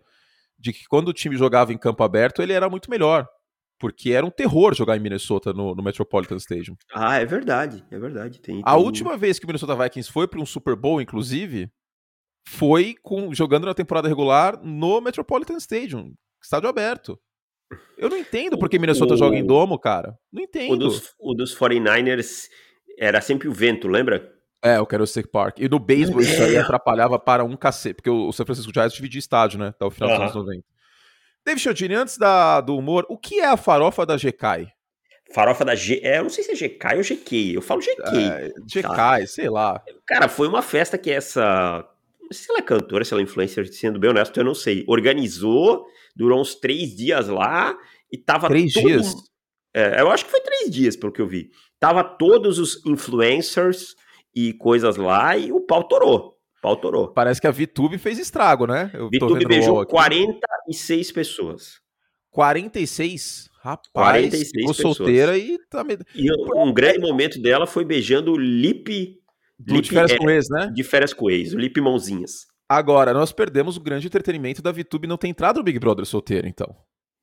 de 0.60 0.72
que 0.72 0.86
quando 0.88 1.08
o 1.08 1.14
time 1.14 1.36
jogava 1.36 1.74
em 1.74 1.78
campo 1.78 2.04
aberto, 2.04 2.41
ele 2.41 2.54
era 2.54 2.70
muito 2.70 2.91
melhor 2.91 3.28
porque 3.84 4.13
era 4.13 4.25
um 4.25 4.29
terror 4.29 4.73
jogar 4.73 4.95
em 4.95 5.01
Minnesota 5.01 5.51
no, 5.51 5.75
no 5.75 5.84
Metropolitan 5.84 6.38
Stadium. 6.38 6.73
Ah, 6.93 7.17
é 7.19 7.25
verdade, 7.25 7.84
é 7.91 7.99
verdade. 7.99 8.39
Tem, 8.39 8.55
tem... 8.55 8.63
A 8.65 8.77
última 8.77 9.17
vez 9.17 9.38
que 9.38 9.43
o 9.43 9.47
Minnesota 9.47 9.75
Vikings 9.75 10.09
foi 10.09 10.25
para 10.25 10.39
um 10.39 10.45
Super 10.45 10.73
Bowl, 10.73 11.01
inclusive, 11.01 11.69
foi 12.47 12.95
com, 13.03 13.34
jogando 13.34 13.65
na 13.65 13.73
temporada 13.73 14.07
regular 14.07 14.57
no 14.63 15.01
Metropolitan 15.01 15.57
Stadium, 15.57 16.13
estádio 16.41 16.69
aberto. 16.69 17.19
Eu 17.97 18.09
não 18.09 18.15
entendo 18.15 18.57
porque 18.57 18.79
Minnesota 18.79 19.15
o... 19.15 19.17
joga 19.17 19.36
em 19.36 19.45
domo, 19.45 19.77
cara. 19.77 20.17
Não 20.31 20.41
entendo. 20.41 20.71
O 20.71 20.77
dos, 20.77 21.13
o 21.19 21.34
dos 21.34 21.53
49ers 21.53 22.47
era 22.97 23.19
sempre 23.19 23.49
o 23.49 23.53
vento, 23.53 23.89
lembra? 23.89 24.31
É, 24.63 24.79
o 24.79 24.86
Candlestick 24.86 25.29
Park. 25.29 25.59
E 25.59 25.67
no 25.67 25.77
beisebol 25.77 26.21
isso 26.21 26.41
aí 26.41 26.55
atrapalhava 26.55 27.19
para 27.19 27.43
um 27.43 27.57
cacete, 27.57 27.95
porque 27.95 28.09
o 28.09 28.31
San 28.31 28.45
Francisco 28.45 28.71
Giants 28.73 28.93
dividia 28.93 29.19
estádio, 29.19 29.59
né, 29.59 29.67
até 29.67 29.84
o 29.84 29.91
final 29.91 30.07
dos 30.07 30.19
anos 30.21 30.36
90. 30.36 30.72
David 31.46 31.62
Chiodini, 31.62 31.96
antes 31.96 32.18
da, 32.18 32.62
do 32.62 32.78
humor, 32.78 33.06
o 33.10 33.18
que 33.18 33.39
é 33.39 33.48
a 33.48 33.58
farofa 33.58 34.06
da 34.06 34.16
GK? 34.16 34.72
Farofa 35.34 35.66
da 35.66 35.76
G. 35.76 36.00
É, 36.04 36.20
eu 36.20 36.24
não 36.24 36.30
sei 36.30 36.44
se 36.44 36.52
é 36.52 36.56
GK 36.56 36.96
ou 36.96 37.02
GK. 37.02 37.56
Eu 37.56 37.62
falo 37.62 37.82
GK. 37.82 38.02
É, 38.16 38.50
GK, 38.66 38.82
tá? 38.82 39.26
sei 39.26 39.50
lá. 39.50 39.84
Cara, 40.06 40.30
foi 40.30 40.48
uma 40.48 40.62
festa 40.62 40.98
que 40.98 41.12
essa. 41.12 41.86
Não 42.22 42.32
sei 42.32 42.46
se 42.46 42.52
ela 42.52 42.60
é 42.60 42.62
cantora, 42.62 43.04
se 43.04 43.14
ela 43.14 43.22
é 43.22 43.24
influencer, 43.24 43.68
sendo 43.74 44.00
bem 44.00 44.12
honesto, 44.12 44.39
eu 44.39 44.44
não 44.44 44.54
sei. 44.54 44.86
Organizou, 44.88 45.86
durou 46.16 46.39
uns 46.39 46.56
três 46.56 46.96
dias 46.96 47.28
lá 47.28 47.76
e 48.12 48.18
tava. 48.18 48.48
Três 48.48 48.74
todo... 48.74 48.86
dias? 48.86 49.14
É, 49.74 50.02
eu 50.02 50.12
acho 50.12 50.26
que 50.26 50.32
foi 50.32 50.41
três 50.41 50.70
dias, 50.70 50.96
pelo 50.96 51.12
que 51.12 51.22
eu 51.22 51.28
vi. 51.28 51.50
Tava 51.80 52.04
todos 52.04 52.60
os 52.60 52.86
influencers 52.86 53.96
e 54.36 54.54
coisas 54.54 54.98
lá 54.98 55.36
e 55.36 55.52
o 55.52 55.60
pau 55.62 55.84
torou 55.84 56.32
pau 56.64 56.78
torou. 56.78 57.09
Parece 57.09 57.41
que 57.41 57.45
a 57.45 57.51
VTube 57.51 57.97
fez 57.97 58.18
estrago, 58.18 58.66
né? 58.66 58.89
Eu 58.93 59.09
VTube 59.09 59.45
beijou 59.45 59.86
46 59.86 61.11
pessoas. 61.11 61.82
46? 62.32 63.49
Rapaz, 63.61 63.91
46 63.93 64.49
ficou 64.49 64.74
pessoas. 64.74 64.97
solteira 64.97 65.38
e 65.38 65.57
tá 65.70 65.86
E 66.16 66.30
um 66.55 66.74
grande 66.74 66.99
momento 66.99 67.41
dela 67.41 67.68
foi 67.68 67.84
beijando 67.84 68.32
o 68.32 68.38
Lip... 68.38 69.20
Lip 69.66 69.82
de 69.82 69.89
férias 69.89 70.11
é, 70.11 70.18
com 70.18 70.30
ex, 70.30 70.45
né? 70.49 70.72
De 70.74 70.84
férias 70.84 71.14
com 71.14 71.30
ex, 71.30 71.53
o 71.53 71.57
Lip 71.57 71.80
Mãozinhas. 71.80 72.47
Agora, 72.68 73.14
nós 73.14 73.32
perdemos 73.32 73.78
o 73.78 73.82
grande 73.82 74.07
entretenimento 74.07 74.61
da 74.61 74.72
VTube 74.72 75.07
não 75.07 75.18
ter 75.18 75.28
entrado 75.28 75.57
no 75.57 75.64
Big 75.64 75.78
Brother 75.80 76.05
solteiro, 76.05 76.47
então. 76.47 76.76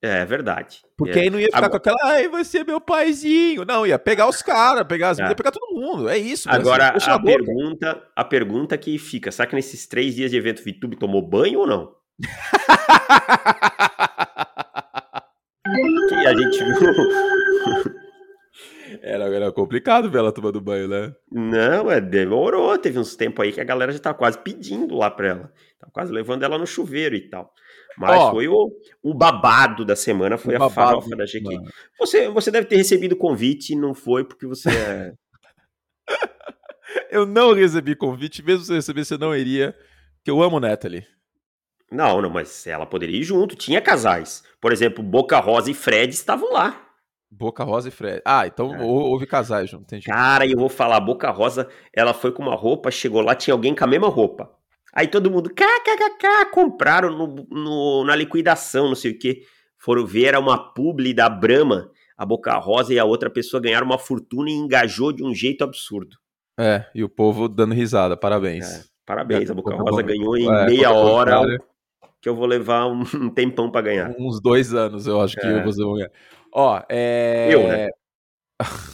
É, 0.02 0.20
é 0.20 0.24
verdade. 0.24 0.80
Porque 0.96 1.18
é. 1.18 1.22
aí 1.22 1.30
não 1.30 1.38
ia 1.38 1.46
ficar 1.46 1.58
Agora... 1.58 1.70
com 1.70 1.76
aquela, 1.76 1.98
ai, 2.04 2.28
você 2.28 2.58
é 2.58 2.64
meu 2.64 2.80
paizinho. 2.80 3.64
Não, 3.66 3.86
ia 3.86 3.98
pegar 3.98 4.28
os 4.28 4.40
caras, 4.40 4.86
pegar 4.86 5.10
as 5.10 5.18
é. 5.18 5.28
ia 5.28 5.34
pegar 5.34 5.50
todo 5.50 5.74
mundo. 5.74 6.08
É 6.08 6.16
isso. 6.16 6.50
Agora, 6.50 6.88
a, 6.88 7.14
a 7.14 7.22
pergunta, 7.22 8.02
a 8.16 8.24
pergunta 8.24 8.78
que 8.78 8.98
fica: 8.98 9.30
será 9.30 9.46
que 9.46 9.54
nesses 9.54 9.86
três 9.86 10.14
dias 10.14 10.30
de 10.30 10.38
evento 10.38 10.62
VTube 10.62 10.96
tomou 10.96 11.26
banho 11.26 11.60
ou 11.60 11.66
não? 11.66 11.94
que 16.08 16.26
a 16.26 16.34
gente 16.34 16.64
viu. 16.64 16.94
Era, 19.02 19.24
era 19.24 19.52
complicado 19.52 20.10
ver 20.10 20.18
ela 20.18 20.32
tomando 20.32 20.60
banho, 20.60 20.88
né? 20.88 21.14
Não, 21.30 21.90
é, 21.90 22.00
demorou. 22.00 22.76
Teve 22.78 22.98
uns 22.98 23.16
tempos 23.16 23.44
aí 23.44 23.52
que 23.52 23.60
a 23.60 23.64
galera 23.64 23.92
já 23.92 23.98
tá 23.98 24.12
quase 24.12 24.38
pedindo 24.38 24.94
lá 24.94 25.10
pra 25.10 25.28
ela. 25.28 25.52
Tá 25.78 25.88
quase 25.92 26.12
levando 26.12 26.42
ela 26.42 26.58
no 26.58 26.66
chuveiro 26.66 27.14
e 27.14 27.28
tal. 27.28 27.52
Mas 27.98 28.30
foi 28.30 28.48
o, 28.48 28.70
o 29.02 29.12
babado 29.14 29.84
da 29.84 29.94
semana, 29.96 30.38
foi 30.38 30.54
a 30.56 30.70
farofa 30.70 31.10
da 31.16 31.24
GQ. 31.26 31.42
mano. 31.42 31.70
Você, 31.98 32.28
você 32.28 32.50
deve 32.50 32.66
ter 32.66 32.76
recebido 32.76 33.14
convite 33.16 33.72
e 33.72 33.76
não 33.76 33.92
foi 33.94 34.24
porque 34.24 34.46
você 34.46 34.68
é. 34.70 35.12
Eu 37.10 37.24
não 37.26 37.52
recebi 37.52 37.94
convite, 37.94 38.42
mesmo 38.42 38.64
se 38.64 38.72
eu 38.72 38.76
recebesse, 38.76 39.14
eu 39.14 39.18
não 39.18 39.34
iria, 39.34 39.76
porque 40.16 40.30
eu 40.30 40.42
amo 40.42 40.58
Natalie. 40.58 41.06
Não, 41.90 42.20
não, 42.22 42.30
mas 42.30 42.66
ela 42.66 42.86
poderia 42.86 43.16
ir 43.18 43.22
junto. 43.22 43.54
Tinha 43.56 43.80
casais. 43.80 44.42
Por 44.60 44.72
exemplo, 44.72 45.02
Boca 45.02 45.38
Rosa 45.38 45.70
e 45.70 45.74
Fred 45.74 46.12
estavam 46.12 46.52
lá. 46.52 46.88
Boca 47.30 47.62
Rosa 47.62 47.88
e 47.88 47.92
Fred. 47.92 48.20
Ah, 48.24 48.46
então 48.46 48.74
É. 48.74 48.82
hou- 48.82 49.02
houve 49.10 49.26
casais 49.26 49.70
junto, 49.70 49.82
entendi. 49.84 50.06
Cara, 50.06 50.44
e 50.46 50.52
eu 50.52 50.58
vou 50.58 50.68
falar, 50.68 50.98
Boca 51.00 51.30
Rosa, 51.30 51.68
ela 51.94 52.12
foi 52.12 52.32
com 52.32 52.42
uma 52.42 52.56
roupa, 52.56 52.90
chegou 52.90 53.20
lá, 53.22 53.34
tinha 53.36 53.54
alguém 53.54 53.74
com 53.74 53.84
a 53.84 53.86
mesma 53.86 54.08
roupa. 54.08 54.50
Aí 54.92 55.06
todo 55.06 55.30
mundo, 55.30 55.50
kkkk, 55.50 56.50
compraram 56.52 57.10
no, 57.16 57.46
no- 57.50 58.04
na 58.04 58.16
liquidação, 58.16 58.88
não 58.88 58.94
sei 58.94 59.12
o 59.12 59.18
que. 59.18 59.42
Foram 59.78 60.04
ver, 60.06 60.24
era 60.26 60.40
uma 60.40 60.72
publi 60.72 61.14
da 61.14 61.28
Brahma. 61.28 61.90
A 62.18 62.26
Boca 62.26 62.52
Rosa 62.58 62.92
e 62.92 62.98
a 62.98 63.04
outra 63.04 63.30
pessoa 63.30 63.62
ganharam 63.62 63.86
uma 63.86 63.98
fortuna 63.98 64.50
e 64.50 64.52
engajou 64.52 65.10
de 65.12 65.24
um 65.24 65.34
jeito 65.34 65.64
absurdo. 65.64 66.16
É, 66.58 66.84
e 66.94 67.02
o 67.02 67.08
povo 67.08 67.48
dando 67.48 67.72
risada, 67.74 68.14
parabéns. 68.16 68.66
É, 68.68 68.84
parabéns, 69.06 69.50
a 69.50 69.54
Boca 69.54 69.74
Quando- 69.74 69.88
Rosa 69.88 70.02
ganhou 70.02 70.36
em 70.36 70.46
é, 70.46 70.66
meia 70.66 70.90
hora, 70.92 71.40
que 72.20 72.28
eu 72.28 72.34
vou 72.36 72.44
levar 72.44 72.84
um, 72.86 73.02
tempão 73.32 73.70
pra 73.70 73.80
ganhar. 73.80 74.14
Uns 74.18 74.38
dois 74.42 74.74
anos, 74.74 75.06
eu 75.06 75.18
acho 75.20 75.34
que 75.36 75.46
É. 75.46 75.62
você 75.64 75.82
vai 75.82 75.94
ganhar. 75.94 76.10
Ó, 76.52 76.82
é. 76.90 77.48
Eu, 77.50 77.62
né? 77.68 77.88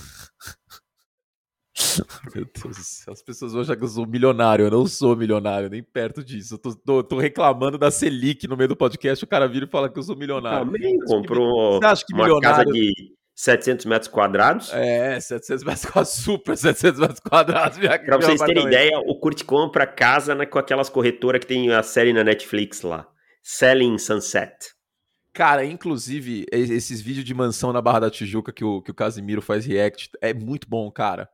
Meu 2.34 2.45
Deus 2.45 2.76
do 2.76 2.82
céu, 2.82 3.12
as 3.12 3.22
pessoas 3.22 3.53
vão 3.53 3.62
achar 3.62 3.76
que 3.76 3.84
eu 3.84 3.89
sou 3.89 4.07
milionário. 4.07 4.66
Eu 4.66 4.70
não 4.70 4.87
sou 4.87 5.14
milionário, 5.16 5.68
nem 5.70 5.82
perto 5.82 6.22
disso. 6.24 6.55
Eu 6.55 6.59
tô, 6.59 6.74
tô- 6.74 7.03
tô 7.05 7.18
reclamando 7.18 7.78
da 7.78 7.91
Selic 7.91 8.47
no 8.49 8.57
meio 8.57 8.68
do 8.68 8.76
podcast. 8.76 9.24
O 9.24 9.28
cara 9.28 9.47
vira 9.49 9.66
e 9.66 9.70
fala 9.70 9.89
que 9.89 9.99
eu 9.99 10.03
sou 10.03 10.16
milionário. 10.16 10.66
Também 10.66 10.99
comprou 11.01 11.80
acha 11.82 12.05
que 12.07 12.14
uma 12.14 12.24
milionário. 12.24 12.57
casa 12.64 12.64
de 12.72 12.93
700 13.34 13.84
metros 13.87 14.09
quadrados. 14.11 14.72
É, 14.72 15.18
700 15.20 15.64
metros 15.64 15.84
quadrados, 15.91 16.12
super 16.12 16.57
700 16.57 17.01
metros 17.01 17.20
quadrados. 17.20 17.78
Minha, 17.78 17.99
Pra 17.99 18.16
vocês 18.16 18.41
terem 18.41 18.66
ideia, 18.66 18.99
o 19.07 19.18
Kurt 19.20 19.45
compra 19.45 19.87
casa 19.87 20.34
né, 20.34 20.47
com 20.47 20.59
aquelas 20.59 20.89
corretoras 20.89 21.41
que 21.41 21.47
tem 21.47 21.70
a 21.72 21.82
série 21.82 22.12
na 22.12 22.24
Netflix 22.24 22.82
lá. 22.82 23.07
Selling 23.43 23.99
Sunset. 23.99 24.55
Cara, 25.32 25.66
inclusive, 25.66 26.47
esses 26.51 27.03
vídeos 27.03 27.22
de 27.26 27.34
mansão 27.34 27.70
na 27.70 27.82
Barra 27.82 28.01
da 28.01 28.11
Tijuca 28.11 28.51
que 28.51 28.64
o, 28.64 28.80
que 28.80 28.91
o 28.91 28.95
Casimiro 28.95 29.43
faz 29.43 29.66
react, 29.66 30.09
é 30.22 30.32
muito 30.32 30.66
bom, 30.66 30.91
cara. 30.91 31.28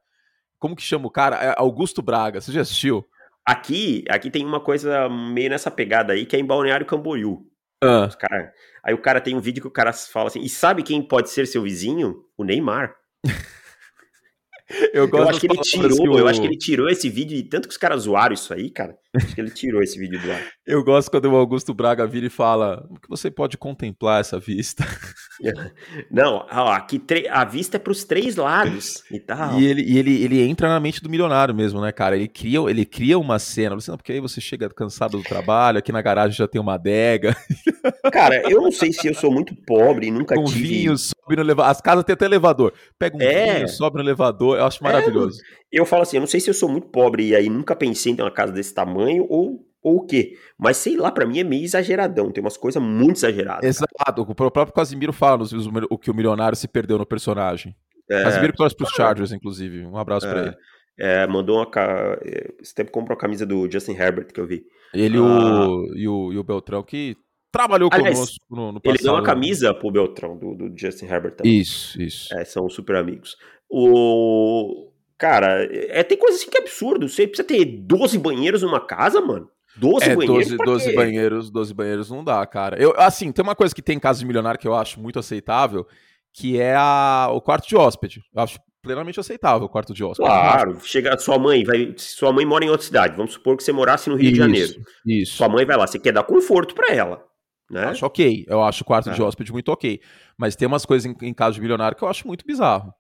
Como 0.63 0.77
que 0.77 0.83
chama 0.83 1.09
o 1.09 1.11
cara? 1.11 1.35
É 1.45 1.55
Augusto 1.59 2.01
Braga, 2.01 2.41
você 2.41 2.53
já 2.53 2.61
assistiu? 2.61 3.05
Aqui, 3.45 4.05
aqui 4.09 4.31
tem 4.31 4.47
uma 4.47 4.61
coisa 4.61 5.09
meio 5.09 5.51
nessa 5.51 5.73
pegada 5.73 6.13
aí, 6.13 6.25
que 6.25 6.37
é 6.37 6.39
em 6.39 6.45
Balneário 6.47 6.87
Camboriú. 6.87 7.45
Ah, 7.83 8.09
cara- 8.17 8.53
aí 8.85 8.95
o 8.95 9.03
cara 9.03 9.21
tem 9.21 9.35
um 9.35 9.41
vídeo 9.41 9.61
que 9.61 9.67
o 9.67 9.73
cara 9.73 9.93
fala 9.93 10.29
assim, 10.29 10.41
e 10.41 10.49
sabe 10.49 10.85
quem 10.85 11.03
pode 11.03 11.31
ser 11.31 11.49
seu 11.49 11.63
vizinho? 11.65 12.15
O 12.39 12.45
Neymar. 12.45 12.95
eu 14.95 15.09
gosto 15.09 15.25
Eu 15.25 15.29
acho 15.31 15.41
que 15.41 15.47
ele 15.49 15.59
tirou, 15.63 16.15
o- 16.15 16.19
eu 16.21 16.29
acho 16.29 16.41
que 16.41 16.47
ele 16.47 16.57
tirou 16.59 16.89
esse 16.89 17.09
vídeo, 17.11 17.37
e 17.37 17.43
tanto 17.43 17.67
que 17.67 17.73
os 17.73 17.79
caras 17.79 18.03
zoaram 18.03 18.33
isso 18.33 18.55
aí, 18.55 18.71
cara. 18.71 18.97
Acho 19.15 19.35
que 19.35 19.41
ele 19.41 19.51
tirou 19.51 19.83
esse 19.83 19.99
vídeo 19.99 20.19
do 20.21 20.33
ar. 20.33 20.41
Eu 20.67 20.83
gosto 20.83 21.11
quando 21.11 21.27
o 21.27 21.37
Augusto 21.37 21.75
Braga 21.75 22.07
vira 22.07 22.27
e 22.27 22.31
fala 22.31 22.89
que 23.03 23.09
você 23.09 23.31
pode 23.31 23.59
contemplar 23.59 24.21
essa 24.21 24.39
vista. 24.41 24.85
Não, 26.11 26.47
ó, 26.51 26.73
aqui 26.73 26.99
tre- 26.99 27.29
a 27.29 27.45
vista 27.45 27.77
é 27.77 27.81
pros 27.81 28.05
três 28.05 28.37
lados 28.37 29.03
e 29.11 29.19
tal. 29.19 29.59
E, 29.61 29.67
ele, 29.67 29.83
e 29.83 29.99
ele, 29.99 30.23
ele 30.25 30.41
entra 30.43 30.69
na 30.69 30.79
mente 30.81 31.03
do 31.03 31.11
milionário 31.11 31.55
mesmo, 31.55 31.81
né, 31.81 31.93
cara? 31.93 32.17
Ele 32.17 32.29
cria, 32.29 32.59
ele 32.69 32.85
cria 32.85 33.19
uma 33.19 33.39
cena. 33.39 33.75
Você, 33.75 33.91
não, 33.91 33.99
porque 33.99 34.13
aí 34.13 34.21
você 34.21 34.41
chega 34.41 34.69
cansado 34.71 35.19
do 35.19 35.25
trabalho, 35.25 35.79
aqui 35.79 35.93
na 35.93 36.01
garagem 36.03 36.37
já 36.37 36.47
tem 36.49 36.61
uma 36.61 36.75
adega, 36.75 37.37
Cara, 38.13 38.43
eu 38.51 38.61
não 38.61 38.71
sei 38.71 38.93
se 38.93 39.09
eu 39.09 39.15
sou 39.15 39.31
muito 39.33 39.55
pobre 39.67 40.07
e 40.07 40.11
nunca 40.11 40.35
com 40.35 40.45
tive. 40.45 40.63
vinho, 40.69 40.97
sobe 40.99 41.37
no 41.37 41.43
elevador. 41.43 41.71
As 41.71 41.81
casas 41.81 42.05
têm 42.05 42.15
até 42.15 42.25
elevador. 42.25 42.73
Pega 42.99 43.17
um 43.17 43.21
É. 43.21 43.55
vinho, 43.57 43.69
sobe 43.69 43.97
no 43.97 44.03
elevador. 44.03 44.57
Eu 44.59 44.65
acho 44.67 44.83
maravilhoso. 44.83 45.39
Eu 45.71 45.85
falo 45.87 46.03
assim, 46.03 46.17
eu 46.17 46.21
não 46.21 46.27
sei 46.27 46.39
se 46.39 46.49
eu 46.51 46.55
sou 46.55 46.69
muito 46.69 46.89
pobre 46.89 47.29
e 47.29 47.35
aí 47.35 47.49
nunca 47.49 47.75
pensei 47.75 48.13
em 48.13 48.17
ter 48.17 48.23
uma 48.23 48.31
casa 48.31 48.53
desse 48.53 48.73
tamanho 48.75 49.02
ou, 49.29 49.67
ou 49.83 49.97
o 49.97 50.07
quê. 50.07 50.37
Mas 50.59 50.77
sei 50.77 50.97
lá, 50.97 51.11
pra 51.11 51.27
mim 51.27 51.39
é 51.39 51.45
meio 51.45 51.65
exageradão. 51.65 52.31
Tem 52.31 52.43
umas 52.43 52.57
coisas 52.57 52.83
muito 52.83 53.17
exageradas. 53.17 53.65
Exato. 53.65 54.23
O 54.23 54.35
próprio 54.35 54.73
Casimiro 54.73 55.13
fala 55.13 55.39
nos 55.39 55.53
vídeos 55.53 55.69
o 55.91 55.99
que 55.99 56.11
o 56.11 56.15
milionário 56.15 56.57
se 56.57 56.69
perdeu 56.69 56.99
no 56.99 57.07
personagem. 57.07 57.75
É, 58.11 58.23
Casimiro 58.23 58.53
que 58.53 58.59
torce 58.59 58.77
pros 58.77 58.91
Chargers, 58.91 59.33
inclusive. 59.33 59.85
Um 59.87 59.97
abraço 59.97 60.27
É. 60.27 60.39
ele. 60.41 60.57
é, 60.99 61.27
mandou 61.27 61.57
uma. 61.57 61.71
ca- 61.71 62.19
é, 62.25 62.53
Esse 62.61 62.75
tempo 62.75 62.91
comprou 62.91 63.17
a 63.17 63.19
camisa 63.21 63.47
do 63.47 63.71
Justin 63.71 63.93
Herbert 63.93 64.27
que 64.33 64.41
eu 64.41 64.47
vi. 64.47 64.63
Ele 64.93 65.19
o, 65.19 65.87
e, 65.97 66.07
o, 66.07 66.33
e 66.33 66.39
o 66.39 66.45
Beltrão, 66.45 66.83
que 66.83 67.17
trabalhou 67.51 67.89
Aliás, 67.93 68.15
conosco 68.15 68.45
no, 68.51 68.73
no 68.73 68.81
Ele 68.85 68.93
passado. 68.99 69.03
deu 69.05 69.13
uma 69.15 69.23
camisa 69.23 69.73
pro 69.75 69.91
Beltrão, 69.91 70.37
do, 70.37 70.55
do 70.55 70.73
Justin 70.79 71.07
Herbert 71.07 71.33
também. 71.37 71.59
Isso, 71.59 72.01
isso. 72.01 72.35
É, 72.35 72.45
são 72.45 72.69
super 72.69 72.97
amigos. 72.97 73.37
O. 73.71 74.92
Cara, 75.23 75.69
é, 75.71 76.03
tem 76.03 76.19
coisa 76.19 76.37
assim 76.37 76.51
que 76.51 76.59
é 76.59 76.61
absurdo. 76.63 77.09
Você 77.09 77.29
precisa 77.29 77.47
ter 77.47 77.65
12 77.65 78.19
banheiros 78.19 78.63
numa 78.63 78.81
casa, 78.81 79.21
mano. 79.21 79.49
12 79.77 80.05
É, 80.11 80.17
banheiros. 80.17 80.49
12, 80.49 80.57
pra 80.57 80.67
12 80.67 80.91
quê? 80.91 80.97
banheiros, 80.97 81.49
12 81.51 81.73
banheiros 81.75 82.11
não 82.11 82.25
dá, 82.25 82.45
cara. 82.45 82.77
Eu, 82.77 82.93
assim, 82.97 83.31
tem 83.31 83.41
uma 83.43 83.55
coisa 83.55 83.73
que 83.73 83.81
tem 83.81 83.97
em 83.97 84.01
casa 84.01 84.19
de 84.19 84.27
milionário 84.27 84.59
que 84.59 84.67
eu 84.67 84.75
acho 84.75 84.99
muito 85.01 85.21
aceitável, 85.21 85.87
que 86.35 86.61
é 86.61 86.75
a, 86.77 87.29
o 87.33 87.41
quarto 87.41 87.69
de 87.69 87.77
hóspede. 87.77 88.21
Eu 88.35 88.43
acho 88.43 88.59
plenamente 88.83 89.21
aceitável 89.21 89.65
o 89.65 89.69
quarto 89.69 89.95
de 89.95 90.03
hóspede. 90.03 90.29
Claro, 90.29 90.81
chega 90.83 91.17
sua 91.17 91.39
mãe, 91.39 91.63
vai, 91.63 91.95
sua 91.97 92.33
mãe 92.33 92.45
mora 92.45 92.65
em 92.65 92.69
outra 92.71 92.85
cidade. 92.85 93.17
Vamos 93.17 93.35
supor 93.35 93.57
que 93.57 93.63
você 93.63 93.71
morasse 93.71 94.11
no 94.11 94.17
Rio 94.17 94.27
de 94.27 94.33
Isso, 94.33 94.43
Janeiro. 94.43 94.73
Isso. 95.07 95.37
Sua 95.37 95.49
mãe 95.49 95.65
vai 95.65 95.77
lá, 95.77 95.87
você 95.87 96.01
quer 96.01 96.13
dar 96.13 96.25
conforto 96.25 96.75
pra 96.75 96.93
ela, 96.93 97.23
né? 97.71 97.85
Acho 97.85 98.05
ok. 98.07 98.45
Eu 98.49 98.61
acho 98.61 98.83
o 98.83 98.85
quarto 98.85 99.09
É. 99.11 99.13
de 99.13 99.23
hóspede 99.23 99.53
muito 99.53 99.71
ok. 99.71 100.01
Mas 100.37 100.57
tem 100.57 100.67
umas 100.67 100.85
coisas 100.85 101.07
em, 101.09 101.15
em 101.29 101.33
casa 101.33 101.55
de 101.55 101.61
milionário 101.61 101.97
que 101.97 102.03
eu 102.03 102.09
acho 102.09 102.27
muito 102.27 102.45
bizarro. 102.45 102.93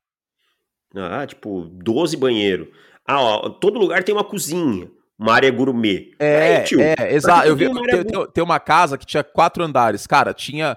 Ah, 0.95 1.27
tipo, 1.27 1.63
12 1.73 2.17
banheiro. 2.17 2.71
Ah, 3.07 3.21
ó, 3.21 3.49
todo 3.51 3.79
lugar 3.79 4.03
tem 4.05 4.15
uma 4.15 4.25
cozinha, 4.25 4.91
uma 5.19 5.33
área 5.35 5.51
gourmet. 5.51 6.13
É, 6.19 6.59
Aí, 6.59 6.65
tio, 6.65 6.81
é, 6.81 6.95
exato. 7.15 7.49
Eu 7.49 7.57
vi, 7.57 7.67
uma 7.67 7.83
tem, 7.83 8.05
tem- 8.05 8.27
tem 8.31 8.45
uma 8.45 8.61
casa 8.61 8.97
que 8.99 9.07
tinha 9.07 9.25
quatro 9.25 9.65
andares. 9.65 10.07
Cara, 10.07 10.33
tinha 10.35 10.77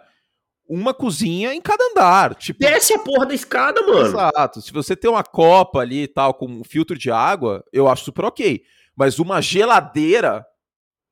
uma 0.67 0.93
cozinha 0.93 1.53
em 1.53 1.61
cada 1.61 1.83
andar. 1.83 2.33
Tipo, 2.35 2.59
Desce 2.61 2.93
a 2.93 2.99
porra 2.99 3.25
da 3.27 3.35
escada, 3.35 3.81
mano. 3.83 4.01
Exato. 4.07 4.61
Se 4.61 4.71
você 4.73 4.95
tem 4.95 5.09
uma 5.09 5.23
copa 5.23 5.79
ali 5.79 6.03
e 6.03 6.07
tal, 6.07 6.33
com 6.33 6.47
um 6.47 6.63
filtro 6.63 6.97
de 6.97 7.11
água, 7.11 7.63
eu 7.71 7.87
acho 7.87 8.05
super 8.05 8.25
ok. 8.25 8.63
Mas 8.95 9.19
uma 9.19 9.41
geladeira 9.41 10.43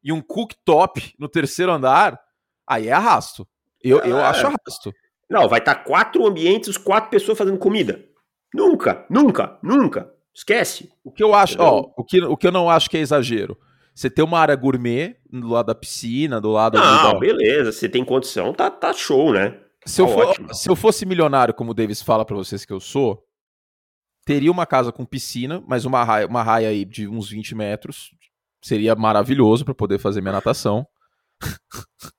e 0.03 0.11
um 0.11 0.21
cooktop 0.21 1.13
no 1.19 1.27
terceiro 1.29 1.71
andar, 1.71 2.19
aí 2.67 2.87
é 2.87 2.91
arrasto. 2.93 3.47
Eu, 3.83 3.99
eu 3.99 4.17
É. 4.17 4.23
acho 4.23 4.47
arrasto. 4.47 4.91
Não, 5.29 5.47
vai 5.47 5.59
estar 5.59 5.75
quatro 5.75 6.25
ambientes, 6.25 6.77
quatro 6.77 7.09
pessoas 7.11 7.37
fazendo 7.37 7.57
comida. 7.59 8.03
Nunca, 8.53 9.05
nunca, 9.09 9.57
nunca. 9.63 10.11
Esquece. 10.33 10.91
O 11.03 11.11
que 11.11 11.23
eu 11.23 11.33
acho, 11.33 11.59
ó, 11.61 11.91
o 11.97 12.03
que, 12.03 12.21
o 12.21 12.35
que 12.37 12.47
eu 12.47 12.51
não 12.51 12.69
acho 12.69 12.89
que 12.89 12.97
é 12.97 13.01
exagero. 13.01 13.57
Você 13.93 14.09
tem 14.09 14.25
uma 14.25 14.39
área 14.39 14.55
gourmet 14.55 15.15
do 15.31 15.49
lado 15.49 15.67
da 15.67 15.75
piscina, 15.75 16.41
do 16.41 16.49
lado 16.51 16.77
Não, 16.79 17.13
do. 17.13 17.19
beleza, 17.19 17.71
você 17.71 17.87
tem 17.87 18.03
condição, 18.03 18.51
tá, 18.53 18.69
tá 18.71 18.91
show, 18.93 19.31
né? 19.31 19.59
Se 19.85 20.01
eu, 20.01 20.07
tá 20.07 20.13
for- 20.13 20.25
ótimo. 20.27 20.53
se 20.53 20.69
eu 20.69 20.75
fosse 20.75 21.05
milionário, 21.05 21.53
como 21.53 21.71
o 21.71 21.73
Davis 21.73 22.01
fala 22.01 22.25
pra 22.25 22.35
vocês 22.35 22.65
que 22.65 22.73
eu 22.73 22.79
sou, 22.79 23.23
teria 24.25 24.51
uma 24.51 24.65
casa 24.65 24.91
com 24.91 25.05
piscina, 25.05 25.63
mas 25.67 25.85
uma 25.85 26.03
raia, 26.03 26.25
uma 26.25 26.41
raia 26.41 26.69
aí 26.69 26.83
de 26.85 27.07
uns 27.07 27.29
20 27.29 27.53
metros. 27.53 28.11
Seria 28.63 28.95
maravilhoso 28.95 29.63
pra 29.65 29.75
poder 29.75 29.99
fazer 29.99 30.21
minha 30.21 30.31
natação. 30.31 30.87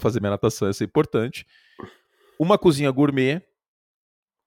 Fazer 0.00 0.20
minha 0.20 0.30
natação, 0.30 0.68
isso 0.68 0.82
é 0.82 0.86
importante. 0.86 1.46
Uma 2.38 2.58
cozinha 2.58 2.90
gourmet. 2.90 3.42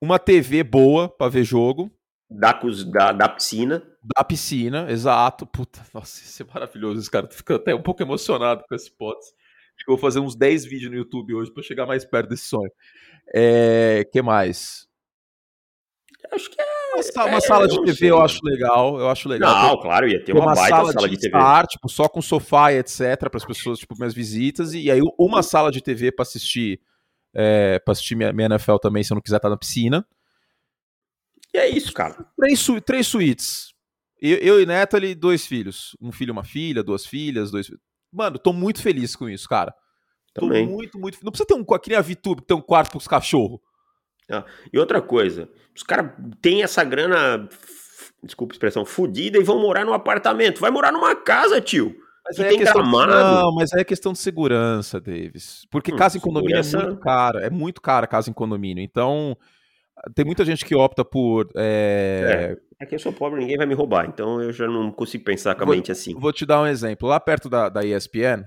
Uma 0.01 0.19
TV 0.19 0.63
boa 0.63 1.09
pra 1.09 1.29
ver 1.29 1.43
jogo. 1.43 1.91
Da, 2.29 2.59
da, 2.91 3.11
da 3.11 3.29
piscina. 3.29 3.83
Da 4.15 4.23
piscina, 4.23 4.87
exato. 4.89 5.45
Puta, 5.45 5.85
nossa, 5.93 6.21
isso 6.21 6.43
é 6.43 6.45
maravilhoso. 6.53 6.99
Esse 6.99 7.11
cara 7.11 7.27
fica 7.31 7.55
até 7.55 7.73
um 7.73 7.81
pouco 7.81 8.01
emocionado 8.01 8.63
com 8.67 8.75
esse 8.75 8.89
hipótese. 8.89 9.31
Acho 9.75 9.85
que 9.85 9.91
eu 9.91 9.95
vou 9.95 10.01
fazer 10.01 10.19
uns 10.19 10.35
10 10.35 10.65
vídeos 10.65 10.91
no 10.91 10.97
YouTube 10.97 11.33
hoje 11.35 11.51
pra 11.51 11.61
chegar 11.63 11.85
mais 11.85 12.05
perto 12.05 12.29
desse 12.29 12.47
sonho. 12.47 12.71
É, 13.33 14.05
que 14.11 14.21
mais? 14.21 14.87
Acho 16.31 16.49
que 16.49 16.59
é. 16.59 16.65
Uma, 16.95 17.25
uma 17.25 17.37
É, 17.37 17.41
sala 17.41 17.67
de 17.67 17.75
não 17.75 17.83
TV 17.83 17.97
sei, 17.97 18.09
eu 18.09 18.21
acho 18.21 18.39
legal. 18.43 18.97
Eu 18.99 19.09
acho 19.09 19.27
legal. 19.27 19.67
Não, 19.69 19.81
claro, 19.81 20.07
ia 20.07 20.19
ter 20.19 20.31
Tem 20.31 20.35
uma, 20.35 20.55
baita 20.55 20.75
sala, 20.77 20.93
de, 21.09 21.17
TV. 21.17 21.27
estar, 21.27 21.67
tipo, 21.67 21.89
só 21.89 22.07
com 22.07 22.21
sofá 22.21 22.71
e 22.71 22.77
etc, 22.77 23.17
para 23.19 23.37
as 23.37 23.45
pessoas, 23.45 23.79
tipo, 23.79 23.95
minhas 23.97 24.13
visitas. 24.13 24.73
E 24.73 24.89
aí 24.89 25.01
uma 25.19 25.43
sala 25.43 25.71
de 25.71 25.81
TV 25.81 26.11
pra 26.11 26.23
assistir, 26.23 26.79
é, 27.35 27.79
pra 27.79 27.91
assistir 27.91 28.15
minha, 28.15 28.31
minha 28.33 28.47
NFL 28.47 28.77
também, 28.77 29.03
se 29.03 29.11
eu 29.11 29.15
não 29.15 29.21
quiser 29.21 29.37
estar 29.37 29.49
na 29.49 29.57
piscina. 29.57 30.05
E 31.53 31.57
é 31.57 31.69
isso, 31.69 31.93
cara. 31.93 32.25
Três, 32.37 32.59
su- 32.59 32.81
três 32.81 33.07
suítes. 33.07 33.73
Eu, 34.21 34.37
eu 34.37 34.61
e 34.61 34.65
Natalie, 34.65 35.13
dois 35.15 35.45
filhos. 35.45 35.95
Um 36.01 36.11
filho 36.11 36.29
e 36.29 36.31
uma 36.31 36.43
filha, 36.43 36.83
duas 36.83 37.05
filhas, 37.05 37.51
dois. 37.51 37.69
Mano, 38.11 38.39
tô 38.39 38.51
muito 38.53 38.81
feliz 38.81 39.15
com 39.15 39.29
isso, 39.29 39.47
cara. 39.47 39.73
Tô 40.33 40.41
Também. 40.47 40.67
muito, 40.67 40.97
muito. 40.99 41.17
Não 41.23 41.31
precisa 41.31 41.47
ter 41.47 41.53
um. 41.53 41.63
Que 41.63 41.89
nem 41.89 41.97
a 41.97 42.01
VTube, 42.01 42.41
que 42.41 42.47
tem 42.47 42.57
um 42.57 42.61
quarto 42.61 42.91
pros 42.91 43.07
cachorros. 43.07 43.59
Ah, 44.29 44.43
e 44.73 44.79
outra 44.79 45.01
coisa, 45.01 45.47
os 45.75 45.83
caras 45.83 46.11
têm 46.41 46.63
essa 46.63 46.83
grana, 46.83 47.47
desculpa 48.23 48.53
a 48.53 48.55
expressão, 48.55 48.83
fodida 48.83 49.37
e 49.37 49.43
vão 49.43 49.59
morar 49.61 49.85
num 49.85 49.93
apartamento. 49.93 50.59
Vai 50.59 50.71
morar 50.71 50.91
numa 50.91 51.15
casa, 51.15 51.61
tio. 51.61 51.95
Mas 52.27 52.39
é 52.39 52.57
questão 52.57 52.83
de, 52.83 52.91
não, 52.91 53.53
mas 53.53 53.73
é 53.73 53.83
questão 53.83 54.11
de 54.11 54.19
segurança, 54.19 54.99
Davis. 54.99 55.67
Porque 55.69 55.93
hum, 55.93 55.95
casa 55.95 56.17
em 56.17 56.19
condomínio 56.19 56.63
segurança... 56.63 56.87
é 56.87 56.89
muito 56.89 57.03
cara, 57.03 57.39
é 57.45 57.49
muito 57.49 57.81
cara 57.81 58.07
casa 58.07 58.29
em 58.31 58.33
condomínio. 58.33 58.83
Então, 58.83 59.37
tem 60.15 60.25
muita 60.25 60.43
gente 60.43 60.65
que 60.65 60.75
opta 60.75 61.05
por. 61.05 61.49
É... 61.55 62.57
é, 62.79 62.83
é 62.83 62.85
que 62.87 62.95
eu 62.95 62.99
sou 62.99 63.13
pobre, 63.13 63.39
ninguém 63.39 63.57
vai 63.57 63.67
me 63.67 63.75
roubar, 63.75 64.07
então 64.07 64.41
eu 64.41 64.51
já 64.51 64.67
não 64.67 64.91
consigo 64.91 65.23
pensar 65.23 65.53
com 65.55 65.63
a 65.63 65.65
vou, 65.67 65.75
mente 65.75 65.91
assim. 65.91 66.13
Vou 66.15 66.33
te 66.33 66.45
dar 66.45 66.61
um 66.61 66.67
exemplo. 66.67 67.07
Lá 67.07 67.19
perto 67.19 67.47
da, 67.47 67.69
da 67.69 67.85
ESPN, 67.85 68.43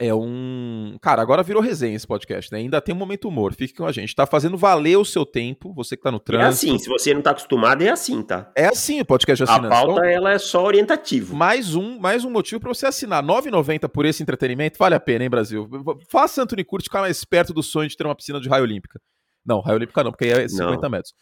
é 0.00 0.14
um. 0.14 0.96
Cara, 1.02 1.20
agora 1.20 1.42
virou 1.42 1.60
resenha 1.60 1.94
esse 1.94 2.06
podcast, 2.06 2.50
né? 2.50 2.58
Ainda 2.58 2.80
tem 2.80 2.94
um 2.94 2.98
momento 2.98 3.28
humor. 3.28 3.52
Fique 3.52 3.74
com 3.74 3.84
a 3.84 3.92
gente. 3.92 4.14
Tá 4.16 4.24
fazendo 4.24 4.56
valer 4.56 4.96
o 4.96 5.04
seu 5.04 5.26
tempo, 5.26 5.74
você 5.74 5.94
que 5.94 6.02
tá 6.02 6.10
no 6.10 6.18
trânsito. 6.18 6.66
É 6.66 6.70
assim, 6.70 6.78
se 6.78 6.88
você 6.88 7.12
não 7.12 7.20
tá 7.20 7.32
acostumado, 7.32 7.82
é 7.82 7.90
assim, 7.90 8.22
tá? 8.22 8.50
É 8.56 8.64
assim 8.64 9.02
o 9.02 9.04
podcast 9.04 9.44
assinando. 9.44 9.66
A 9.66 9.70
pauta, 9.70 9.92
então, 9.92 10.04
ela 10.04 10.32
é 10.32 10.38
só 10.38 10.64
orientativo. 10.64 11.36
Mais 11.36 11.74
um, 11.74 11.98
mais 11.98 12.24
um 12.24 12.30
motivo 12.30 12.58
para 12.58 12.72
você 12.72 12.86
assinar. 12.86 13.22
R$ 13.22 13.28
9,90 13.28 13.90
por 13.90 14.06
esse 14.06 14.22
entretenimento 14.22 14.78
vale 14.78 14.94
a 14.94 15.00
pena, 15.00 15.22
hein, 15.22 15.30
Brasil? 15.30 15.68
Faça 16.08 16.42
Anthony 16.42 16.64
Curti 16.64 16.84
ficar 16.84 17.02
mais 17.02 17.22
perto 17.22 17.52
do 17.52 17.62
sonho 17.62 17.88
de 17.90 17.94
ter 17.94 18.06
uma 18.06 18.16
piscina 18.16 18.40
de 18.40 18.48
raio 18.48 18.64
olímpica. 18.64 18.98
Não, 19.44 19.60
raio 19.60 19.76
olímpica 19.76 20.02
não, 20.02 20.12
porque 20.12 20.24
aí 20.24 20.44
é 20.44 20.48
50 20.48 20.80
não. 20.80 20.90
metros. 20.90 21.12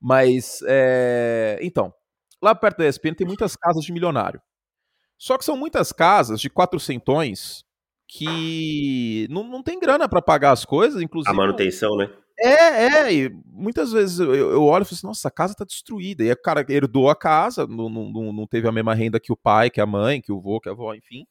Mas, 0.00 0.58
é... 0.66 1.56
então, 1.62 1.94
lá 2.42 2.52
perto 2.52 2.78
da 2.78 2.88
ESPN 2.88 3.14
tem 3.14 3.26
muitas 3.26 3.54
casas 3.54 3.84
de 3.84 3.92
milionário. 3.92 4.42
Só 5.16 5.38
que 5.38 5.44
são 5.44 5.56
muitas 5.56 5.92
casas 5.92 6.40
de 6.40 6.50
quatrocentões 6.50 7.63
que 8.08 9.26
não, 9.30 9.44
não 9.44 9.62
tem 9.62 9.78
grana 9.78 10.08
para 10.08 10.22
pagar 10.22 10.52
as 10.52 10.64
coisas, 10.64 11.02
inclusive. 11.02 11.30
A 11.30 11.34
manutenção, 11.34 11.96
né? 11.96 12.10
É, 12.38 12.48
é, 12.48 13.14
e 13.14 13.30
muitas 13.46 13.92
vezes 13.92 14.18
eu, 14.18 14.34
eu 14.34 14.62
olho 14.64 14.82
e 14.82 14.84
falo 14.84 14.96
assim, 14.96 15.06
nossa, 15.06 15.28
a 15.28 15.30
casa 15.30 15.54
tá 15.54 15.64
destruída. 15.64 16.24
E 16.24 16.30
o 16.30 16.36
cara 16.36 16.64
herdou 16.68 17.08
a 17.08 17.16
casa, 17.16 17.66
não, 17.66 17.88
não, 17.88 18.32
não 18.32 18.46
teve 18.46 18.68
a 18.68 18.72
mesma 18.72 18.94
renda 18.94 19.20
que 19.20 19.32
o 19.32 19.36
pai, 19.36 19.70
que 19.70 19.80
a 19.80 19.86
mãe, 19.86 20.20
que 20.20 20.32
o 20.32 20.40
vô, 20.40 20.60
que 20.60 20.68
a 20.68 20.72
avó, 20.72 20.94
enfim. 20.94 21.24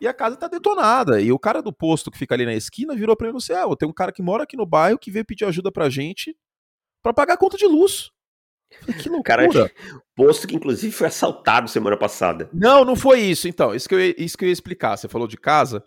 E 0.00 0.06
a 0.06 0.12
casa 0.12 0.36
tá 0.36 0.48
detonada. 0.48 1.20
E 1.20 1.32
o 1.32 1.38
cara 1.38 1.62
do 1.62 1.72
posto 1.72 2.10
que 2.10 2.18
fica 2.18 2.34
ali 2.34 2.44
na 2.44 2.54
esquina 2.54 2.94
virou 2.94 3.16
pra 3.16 3.26
mim 3.26 3.36
e 3.36 3.40
falou 3.40 3.62
assim: 3.62 3.72
ah, 3.72 3.76
tem 3.76 3.88
um 3.88 3.92
cara 3.92 4.12
que 4.12 4.22
mora 4.22 4.42
aqui 4.42 4.56
no 4.56 4.66
bairro 4.66 4.98
que 4.98 5.10
veio 5.10 5.24
pedir 5.24 5.46
ajuda 5.46 5.72
pra 5.72 5.88
gente 5.88 6.36
para 7.02 7.14
pagar 7.14 7.34
a 7.34 7.38
conta 7.38 7.56
de 7.56 7.66
luz. 7.66 8.10
Que 9.00 9.08
loucura. 9.08 9.48
Cara, 9.48 9.70
posto 10.16 10.46
que 10.46 10.56
inclusive 10.56 10.92
foi 10.92 11.06
assaltado 11.06 11.68
semana 11.68 11.96
passada. 11.96 12.50
Não, 12.52 12.84
não 12.84 12.96
foi 12.96 13.20
isso. 13.20 13.48
Então, 13.48 13.74
isso 13.74 13.88
que 13.88 13.94
eu, 13.94 14.00
isso 14.18 14.36
que 14.36 14.44
eu 14.44 14.48
ia 14.48 14.52
explicar. 14.52 14.96
Você 14.96 15.08
falou 15.08 15.28
de 15.28 15.36
casa. 15.36 15.82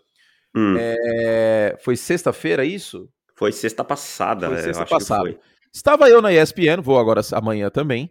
Hum. 0.54 0.76
É, 0.78 1.76
foi 1.80 1.96
sexta-feira 1.96 2.64
isso? 2.64 3.08
Foi 3.34 3.52
sexta 3.52 3.84
passada, 3.84 4.48
foi 4.48 4.58
sexta 4.58 4.86
passada. 4.86 5.38
Estava 5.72 6.08
eu 6.08 6.20
na 6.20 6.32
ESPN, 6.32 6.80
vou 6.82 6.98
agora 6.98 7.20
amanhã 7.32 7.70
também, 7.70 8.10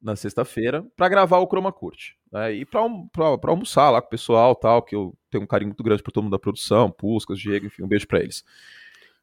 na 0.00 0.14
sexta-feira, 0.14 0.86
para 0.96 1.08
gravar 1.08 1.38
o 1.38 1.46
Chroma 1.46 1.72
Curte. 1.72 2.16
Né, 2.30 2.52
e 2.52 2.64
para 2.64 2.80
almoçar 3.44 3.90
lá 3.90 4.00
com 4.00 4.06
o 4.06 4.10
pessoal 4.10 4.54
tal, 4.54 4.82
que 4.82 4.94
eu 4.94 5.14
tenho 5.30 5.44
um 5.44 5.46
carinho 5.46 5.70
muito 5.70 5.82
grande 5.82 6.02
por 6.02 6.12
todo 6.12 6.24
mundo 6.24 6.32
da 6.32 6.38
produção, 6.38 6.90
Puscas, 6.90 7.40
Diego, 7.40 7.66
enfim, 7.66 7.82
um 7.82 7.88
beijo 7.88 8.06
para 8.06 8.20
eles. 8.20 8.44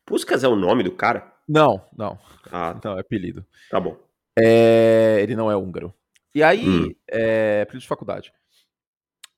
Puscas 0.06 0.44
é 0.44 0.48
o 0.48 0.56
nome 0.56 0.84
do 0.84 0.92
cara? 0.92 1.32
Não, 1.48 1.82
não. 1.96 2.18
Ah. 2.52 2.76
Não, 2.84 2.98
é 2.98 3.02
apelido. 3.02 3.46
Tá 3.70 3.80
bom. 3.80 3.98
É, 4.38 5.20
ele 5.22 5.36
não 5.36 5.50
é 5.50 5.56
húngaro. 5.56 5.94
E 6.34 6.44
aí, 6.44 6.68
hum. 6.68 6.94
é 7.10 7.62
apelido 7.62 7.82
de 7.82 7.88
faculdade. 7.88 8.34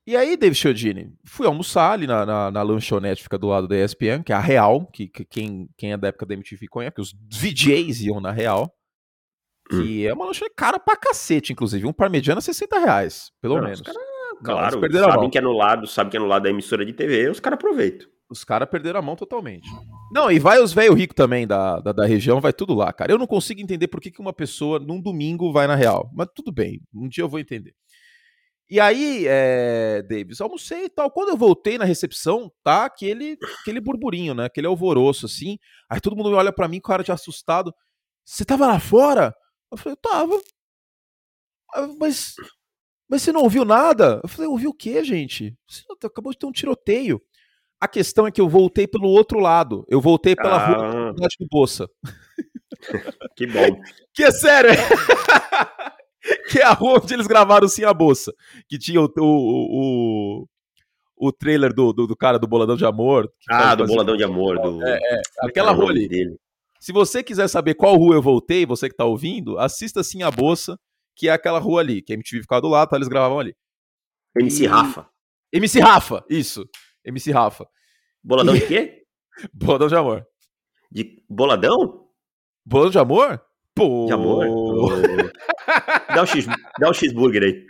E 0.08 0.16
aí, 0.16 0.38
David 0.38 0.58
Chiodini, 0.58 1.12
fui 1.22 1.46
almoçar 1.46 1.92
ali 1.92 2.06
na, 2.06 2.24
na, 2.24 2.50
na, 2.50 2.62
lanchonete, 2.62 3.22
fica 3.22 3.36
do 3.36 3.46
lado 3.46 3.68
da 3.68 3.76
ESPN, 3.76 4.22
que 4.24 4.32
é 4.32 4.34
a 4.34 4.40
Real, 4.40 4.86
que, 4.86 5.06
que 5.06 5.22
quem, 5.22 5.68
quem 5.76 5.92
é 5.92 5.98
da 5.98 6.08
época 6.08 6.24
da 6.24 6.32
MTV 6.32 6.66
conhece, 6.66 6.94
que 6.94 7.02
os 7.02 7.12
VJs 7.30 8.00
iam 8.00 8.18
na 8.18 8.32
Real. 8.32 8.74
Que 9.68 10.06
hum. 10.06 10.08
é 10.08 10.14
uma 10.14 10.24
lanchonete 10.24 10.54
cara 10.56 10.78
pra 10.78 10.96
cacete, 10.96 11.52
inclusive. 11.52 11.86
Um 11.86 11.92
parmegiana, 11.92 12.40
60 12.40 12.78
reais, 12.78 13.30
pelo 13.38 13.56
Não, 13.56 13.64
menos. 13.64 13.82
Cara, 13.82 13.98
claro, 14.42 14.80
Não, 14.80 15.10
sabem 15.10 15.28
que 15.28 15.36
é 15.36 15.42
no 15.42 15.52
lado, 15.52 15.86
sabem 15.86 16.10
que 16.10 16.16
é 16.16 16.20
no 16.20 16.26
lado 16.26 16.44
da 16.44 16.48
emissora 16.48 16.86
de 16.86 16.94
TV, 16.94 17.28
os 17.28 17.38
caras 17.38 17.58
aproveitam. 17.58 18.08
Os 18.30 18.44
caras 18.44 18.68
perderam 18.70 19.00
a 19.00 19.02
mão 19.02 19.14
totalmente. 19.14 19.68
Não, 20.10 20.30
e 20.30 20.38
vai 20.38 20.58
os 20.58 20.72
velho 20.72 20.94
rico 20.94 21.14
também 21.14 21.46
da, 21.46 21.80
da, 21.80 21.92
da, 21.92 22.06
região, 22.06 22.40
vai 22.40 22.54
tudo 22.54 22.74
lá, 22.74 22.94
cara. 22.94 23.12
Eu 23.12 23.18
não 23.18 23.26
consigo 23.26 23.60
entender 23.60 23.88
por 23.88 24.00
que, 24.00 24.10
que 24.10 24.20
uma 24.22 24.32
pessoa 24.32 24.78
num 24.78 25.02
domingo 25.02 25.52
vai 25.52 25.66
na 25.66 25.74
Real. 25.74 26.10
Mas 26.14 26.28
tudo 26.34 26.50
bem, 26.50 26.80
um 26.94 27.06
dia 27.06 27.24
eu 27.24 27.28
vou 27.28 27.38
entender. 27.38 27.74
E 28.70 28.78
aí, 28.78 29.24
é, 29.26 30.02
Davis, 30.02 30.40
almocei 30.40 30.84
e 30.84 30.88
tal. 30.90 31.10
Quando 31.10 31.30
eu 31.30 31.36
voltei 31.36 31.78
na 31.78 31.84
recepção, 31.86 32.52
tá 32.62 32.84
aquele, 32.84 33.38
aquele 33.60 33.80
burburinho, 33.80 34.34
né? 34.34 34.44
Aquele 34.44 34.66
alvoroço, 34.66 35.24
assim. 35.24 35.58
Aí 35.88 36.00
todo 36.00 36.14
mundo 36.14 36.30
olha 36.32 36.52
para 36.52 36.68
mim, 36.68 36.80
cara 36.80 37.02
de 37.02 37.10
assustado. 37.10 37.74
Você 38.24 38.44
tava 38.44 38.66
lá 38.66 38.78
fora? 38.78 39.34
Eu 39.72 39.78
falei, 39.78 39.92
eu 39.94 39.96
tava. 39.96 40.38
Ah, 41.74 41.88
mas, 41.98 42.34
mas 43.08 43.22
você 43.22 43.32
não 43.32 43.42
ouviu 43.42 43.64
nada? 43.64 44.20
Eu 44.22 44.28
falei, 44.28 44.48
ouviu 44.48 44.70
o 44.70 44.74
quê, 44.74 45.02
gente? 45.02 45.56
Você 45.66 45.84
acabou 46.04 46.32
de 46.32 46.38
ter 46.38 46.46
um 46.46 46.52
tiroteio. 46.52 47.22
A 47.80 47.88
questão 47.88 48.26
é 48.26 48.30
que 48.30 48.40
eu 48.40 48.48
voltei 48.48 48.86
pelo 48.86 49.08
outro 49.08 49.38
lado. 49.38 49.86
Eu 49.88 50.00
voltei 50.00 50.36
pela 50.36 50.56
ah. 50.56 50.66
rua 50.66 51.14
da 51.14 51.26
do 51.40 51.46
Bolsa. 51.50 51.88
Que 53.36 53.46
bom. 53.46 53.80
que 54.14 54.22
é 54.22 54.30
sério. 54.30 54.70
que 56.50 56.58
é 56.58 56.64
a 56.64 56.72
rua 56.72 57.00
onde 57.02 57.14
eles 57.14 57.26
gravaram 57.26 57.68
Sim 57.68 57.84
a 57.84 57.94
Bolsa. 57.94 58.32
Que 58.68 58.78
tinha 58.78 59.00
o, 59.00 59.10
o, 59.18 60.44
o, 61.20 61.28
o 61.28 61.32
trailer 61.32 61.72
do, 61.72 61.92
do, 61.92 62.06
do, 62.06 62.16
cara 62.16 62.38
do 62.38 62.46
Boladão 62.46 62.76
de 62.76 62.84
Amor. 62.84 63.30
Ah, 63.48 63.74
do 63.74 63.86
Boladão 63.86 64.16
de 64.16 64.24
Amor. 64.24 64.60
Do... 64.60 64.82
É, 64.86 64.98
é, 65.02 65.20
aquela 65.42 65.72
rua 65.72 65.90
ali. 65.90 66.08
Dele. 66.08 66.36
Se 66.80 66.92
você 66.92 67.22
quiser 67.22 67.48
saber 67.48 67.74
qual 67.74 67.96
rua 67.96 68.14
eu 68.14 68.22
voltei, 68.22 68.64
você 68.64 68.88
que 68.88 68.96
tá 68.96 69.04
ouvindo, 69.04 69.58
assista 69.58 70.02
Sim 70.02 70.22
a 70.22 70.30
Bolsa, 70.30 70.78
que 71.16 71.28
é 71.28 71.32
aquela 71.32 71.58
rua 71.58 71.80
ali, 71.80 72.00
que 72.00 72.12
a 72.12 72.14
MTV 72.14 72.42
ficava 72.42 72.60
do 72.60 72.68
lado, 72.68 72.90
tá, 72.90 72.96
eles 72.96 73.08
gravavam 73.08 73.40
ali. 73.40 73.54
MC 74.36 74.64
e... 74.64 74.66
Rafa. 74.66 75.08
MC 75.52 75.80
Rafa, 75.80 76.24
isso. 76.28 76.64
MC 77.04 77.32
Rafa. 77.32 77.66
Boladão 78.22 78.54
de 78.54 78.66
quê? 78.66 79.02
Boladão 79.52 79.88
de 79.88 79.96
Amor. 79.96 80.26
De 80.90 81.24
Boladão? 81.28 82.08
Boladão 82.64 82.90
de 82.90 82.98
Amor? 82.98 83.42
Pô. 83.78 84.06
De 84.06 84.12
amor? 84.12 84.44
dá, 86.12 86.22
um 86.24 86.26
X, 86.26 86.46
dá 86.80 86.90
um 86.90 86.92
cheeseburger 86.92 87.44
aí. 87.44 87.64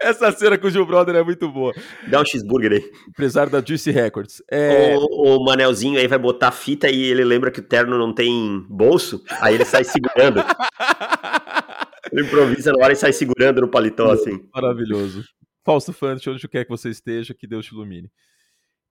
Essa 0.00 0.32
cena 0.32 0.56
com 0.56 0.66
o 0.66 0.70
Gil 0.70 0.86
Brother 0.86 1.14
é 1.14 1.22
muito 1.22 1.46
boa. 1.50 1.74
Dá 2.08 2.22
um 2.22 2.24
cheeseburger 2.24 2.72
aí. 2.72 2.90
Empresário 3.06 3.52
da 3.52 3.60
Juicy 3.60 3.90
Records. 3.90 4.42
É... 4.50 4.96
O, 4.96 5.36
o, 5.36 5.44
Manelzinho 5.44 5.98
aí 5.98 6.08
vai 6.08 6.18
botar 6.18 6.52
fita 6.52 6.88
e 6.90 7.02
ele 7.02 7.22
lembra 7.22 7.50
que 7.50 7.60
o 7.60 7.62
terno 7.62 7.98
não 7.98 8.14
tem 8.14 8.64
bolso, 8.66 9.22
aí 9.42 9.54
ele 9.54 9.66
sai 9.66 9.84
segurando. 9.84 10.40
ele 12.10 12.22
improvisa 12.22 12.72
na 12.72 12.82
hora 12.82 12.94
e 12.94 12.96
sai 12.96 13.12
segurando 13.12 13.60
no 13.60 13.68
paletó, 13.68 14.10
assim. 14.10 14.40
Maravilhoso. 14.54 15.22
Fausto 15.62 15.92
Fante, 15.92 16.30
onde 16.30 16.48
quer 16.48 16.64
que 16.64 16.70
você 16.70 16.88
esteja, 16.88 17.34
que 17.34 17.46
Deus 17.46 17.66
te 17.66 17.74
ilumine. 17.74 18.10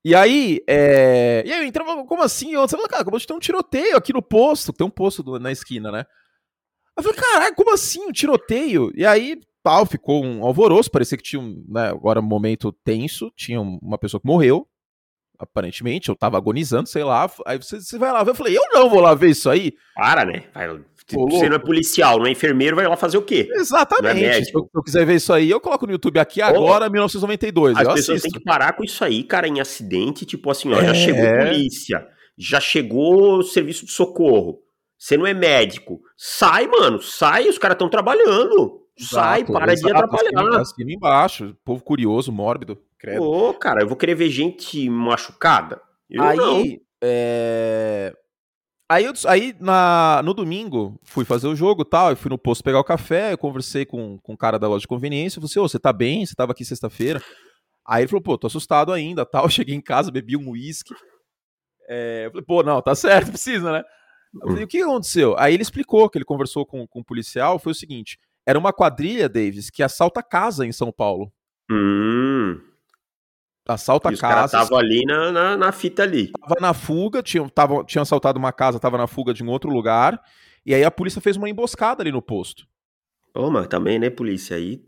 E 0.06 0.14
aí, 0.14 0.60
é... 0.68 1.44
e 1.44 1.52
aí 1.52 1.62
eu 1.62 1.66
entrava, 1.66 2.06
como 2.06 2.22
assim? 2.22 2.54
Eu 2.54 2.68
falei, 2.68 2.86
cara, 2.88 3.02
acabou 3.02 3.20
de 3.20 3.26
ter 3.26 3.34
um 3.34 3.40
tiroteio 3.40 3.98
aqui 3.98 4.14
no 4.14 4.22
posto, 4.22 4.72
tem 4.72 4.86
um 4.86 4.92
posto 4.92 5.24
na 5.40 5.52
esquina, 5.52 5.92
né? 5.92 6.06
Eu 6.98 7.04
falei, 7.04 7.18
caralho, 7.18 7.56
como 7.56 7.74
assim? 7.74 8.04
Um 8.06 8.12
tiroteio? 8.12 8.92
E 8.96 9.06
aí, 9.06 9.40
tal, 9.64 9.86
ficou 9.86 10.24
um 10.24 10.44
alvoroço, 10.44 10.92
parecia 10.92 11.18
que 11.18 11.24
tinha 11.24 11.42
um, 11.42 11.64
né, 11.68 11.90
agora 11.90 12.20
um 12.20 12.24
momento 12.24 12.72
tenso, 12.84 13.32
tinha 13.36 13.62
uma 13.62 13.98
pessoa 13.98 14.20
que 14.20 14.28
morreu, 14.28 14.68
aparentemente, 15.38 16.10
eu 16.10 16.16
tava 16.16 16.38
agonizando, 16.38 16.88
sei 16.88 17.04
lá, 17.04 17.30
aí 17.46 17.58
você, 17.58 17.80
você 17.80 17.98
vai 17.98 18.12
lá 18.12 18.24
ver, 18.24 18.32
eu 18.32 18.36
falei, 18.36 18.58
eu 18.58 18.64
não 18.74 18.90
vou 18.90 19.02
lá 19.02 19.14
ver 19.16 19.30
isso 19.30 19.50
aí. 19.50 19.74
Para, 19.96 20.26
né? 20.26 20.44
Vai, 20.54 20.68
você 21.14 21.50
não 21.50 21.56
é 21.56 21.60
policial, 21.60 22.20
não 22.20 22.28
é 22.28 22.32
enfermeiro, 22.32 22.76
vai 22.76 22.88
lá 22.88 22.96
fazer 22.96 23.18
o 23.18 23.22
quê? 23.22 23.50
Exatamente. 23.54 24.24
É 24.24 24.44
se, 24.44 24.54
eu, 24.54 24.62
se, 24.62 24.70
eu, 24.74 24.84
quiser 24.84 25.06
ver 25.06 25.16
isso 25.16 25.34
aí, 25.34 25.50
eu 25.50 25.60
coloco 25.60 25.86
no 25.86 25.92
YouTube 25.92 26.20
aqui 26.20 26.42
agora, 26.42 26.86
oh, 26.86 26.92
1992. 26.92 27.78
As 27.78 27.94
pessoas 27.94 28.22
têm 28.22 28.32
que 28.32 28.44
parar 28.44 28.74
com 28.74 28.84
isso 28.84 29.04
aí, 29.04 29.24
cara, 29.24 29.48
em 29.48 29.60
acidente, 29.60 30.26
tipo 30.26 30.50
assim, 30.50 30.72
ó, 30.72 30.80
é... 30.80 30.86
já 30.88 30.94
chegou 30.94 31.38
polícia, 31.38 32.08
já 32.38 32.60
chegou 32.60 33.44
serviço 33.44 33.86
de 33.86 33.92
socorro. 33.92 34.60
Você 35.02 35.18
não 35.18 35.26
é 35.26 35.34
médico. 35.34 36.00
Sai, 36.16 36.68
mano. 36.68 37.02
Sai, 37.02 37.50
os 37.50 37.58
caras 37.58 37.74
estão 37.74 37.90
trabalhando. 37.90 38.86
Sai, 38.96 39.40
exato, 39.40 39.52
para 39.52 39.74
exato, 39.74 39.92
de 39.92 39.98
atrapalhar. 39.98 40.62
Assina 40.62 40.92
embaixo. 40.94 41.58
Povo 41.66 41.84
curioso, 41.84 42.32
mórbido. 42.32 42.80
Credo. 43.00 43.24
Ô, 43.24 43.52
cara, 43.52 43.82
eu 43.82 43.88
vou 43.88 43.98
querer 43.98 44.14
ver 44.14 44.30
gente 44.30 44.88
machucada. 44.92 45.82
Eu 46.08 46.22
aí, 46.22 46.38
não. 46.38 46.64
É... 47.02 48.14
Aí, 48.88 49.06
eu, 49.06 49.14
aí 49.26 49.56
na, 49.60 50.22
no 50.24 50.36
domingo, 50.36 51.00
fui 51.02 51.26
fazer 51.26 51.48
o 51.48 51.56
jogo 51.56 51.84
tal, 51.84 52.12
eu 52.12 52.16
fui 52.16 52.30
no 52.30 52.38
posto 52.38 52.64
pegar 52.64 52.80
o 52.80 52.84
café, 52.84 53.34
eu 53.34 53.38
conversei 53.40 53.88
com, 53.88 54.20
com 54.20 54.34
o 54.34 54.38
cara 54.38 54.60
da 54.60 54.68
loja 54.68 54.82
de 54.82 54.88
conveniência, 54.88 55.40
eu 55.40 55.42
falei 55.42 55.52
assim, 55.52 55.60
ô, 55.62 55.68
você 55.68 55.80
tá 55.80 55.92
bem? 55.92 56.24
Você 56.24 56.36
tava 56.36 56.52
aqui 56.52 56.64
sexta-feira? 56.64 57.20
Aí 57.88 58.04
ele 58.04 58.08
falou, 58.08 58.22
pô, 58.22 58.38
tô 58.38 58.46
assustado 58.46 58.94
ainda, 58.94 59.26
tal. 59.26 59.46
Eu 59.46 59.50
cheguei 59.50 59.74
em 59.74 59.82
casa, 59.82 60.12
bebi 60.12 60.38
um 60.38 60.52
uísque. 60.52 60.94
É, 61.90 62.28
eu 62.28 62.32
falei, 62.32 62.46
pô, 62.46 62.62
não, 62.62 62.80
tá 62.84 62.94
certo, 62.94 63.32
precisa, 63.34 63.72
né? 63.72 63.84
Eu 64.34 64.48
falei, 64.48 64.64
o 64.64 64.68
que 64.68 64.82
aconteceu? 64.82 65.36
Aí 65.38 65.54
ele 65.54 65.64
explicou 65.64 66.10
que 66.10 66.18
ele 66.18 66.26
conversou 66.26 66.66
com, 66.66 66.88
com 66.88 67.00
o 67.02 67.04
policial, 67.04 67.60
foi 67.60 67.74
o 67.74 67.76
seguinte, 67.76 68.18
era 68.46 68.58
uma 68.58 68.72
quadrilha, 68.72 69.28
Davis, 69.28 69.70
que 69.70 69.84
assalta 69.84 70.24
casa 70.24 70.66
em 70.66 70.72
São 70.72 70.92
Paulo. 70.92 71.32
Hum. 71.70 72.60
Assalta 73.68 74.12
e 74.12 74.18
casa. 74.18 74.58
Tava 74.58 74.76
ali 74.78 75.04
na, 75.06 75.32
na, 75.32 75.58
na, 75.58 75.72
fita 75.72 76.04
ali. 76.04 76.32
Tava 76.32 76.56
na 76.60 76.74
fuga, 76.74 77.22
tinham, 77.22 77.48
tava, 77.48 77.84
tinham 77.84 78.02
assaltado 78.02 78.40
uma 78.40 78.52
casa, 78.52 78.80
tava 78.80 78.98
na 78.98 79.08
fuga 79.08 79.34
de 79.34 79.44
um 79.44 79.50
outro 79.50 79.70
lugar. 79.70 80.22
E 80.66 80.74
aí 80.74 80.84
a 80.84 80.92
polícia 80.92 81.22
fez 81.22 81.38
uma 81.38 81.50
emboscada 81.50 82.02
ali 82.02 82.12
no 82.12 82.22
posto. 82.22 82.68
Ô, 83.34 83.50
mas 83.50 83.68
também, 83.68 84.00
né, 84.00 84.10
polícia? 84.10 84.58
Aí. 84.58 84.84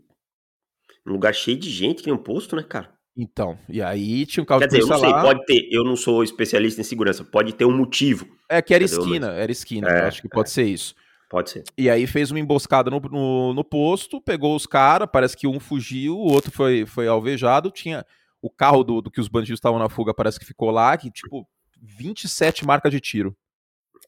Um 1.06 1.12
lugar 1.12 1.34
cheio 1.34 1.58
de 1.58 1.70
gente 1.70 1.98
que 1.98 2.04
tem 2.04 2.12
um 2.12 2.18
posto, 2.18 2.56
né, 2.56 2.62
cara? 2.62 2.93
Então, 3.16 3.56
e 3.68 3.80
aí 3.80 4.26
tinha 4.26 4.42
um 4.42 4.46
carro 4.46 4.60
Quer 4.60 4.66
de 4.66 4.76
dizer, 4.76 4.82
eu 4.82 4.88
não 4.88 4.98
sei, 4.98 5.10
lá. 5.10 5.22
pode 5.22 5.46
ter. 5.46 5.68
Eu 5.70 5.84
não 5.84 5.96
sou 5.96 6.24
especialista 6.24 6.80
em 6.80 6.84
segurança, 6.84 7.24
pode 7.24 7.54
ter 7.54 7.64
um 7.64 7.76
motivo. 7.76 8.26
É 8.48 8.60
que 8.60 8.74
era 8.74 8.82
Entendeu? 8.82 9.04
esquina, 9.04 9.26
era 9.28 9.52
esquina. 9.52 9.88
É, 9.88 10.06
acho 10.06 10.20
que 10.20 10.28
pode 10.28 10.50
ser 10.50 10.64
isso. 10.64 10.94
Pode 11.30 11.50
ser. 11.50 11.64
E 11.78 11.88
aí 11.88 12.06
fez 12.06 12.30
uma 12.30 12.40
emboscada 12.40 12.90
no, 12.90 13.00
no, 13.00 13.54
no 13.54 13.64
posto, 13.64 14.20
pegou 14.20 14.54
os 14.56 14.66
caras, 14.66 15.08
parece 15.12 15.36
que 15.36 15.46
um 15.46 15.60
fugiu, 15.60 16.16
o 16.16 16.32
outro 16.32 16.50
foi, 16.50 16.86
foi 16.86 17.06
alvejado. 17.06 17.70
Tinha 17.70 18.04
o 18.42 18.50
carro 18.50 18.82
do, 18.82 19.00
do 19.00 19.10
que 19.10 19.20
os 19.20 19.28
bandidos 19.28 19.58
estavam 19.58 19.78
na 19.78 19.88
fuga, 19.88 20.12
parece 20.12 20.38
que 20.38 20.44
ficou 20.44 20.70
lá, 20.70 20.96
que 20.96 21.10
tipo, 21.10 21.46
27 21.80 22.66
marcas 22.66 22.90
de 22.92 23.00
tiro. 23.00 23.36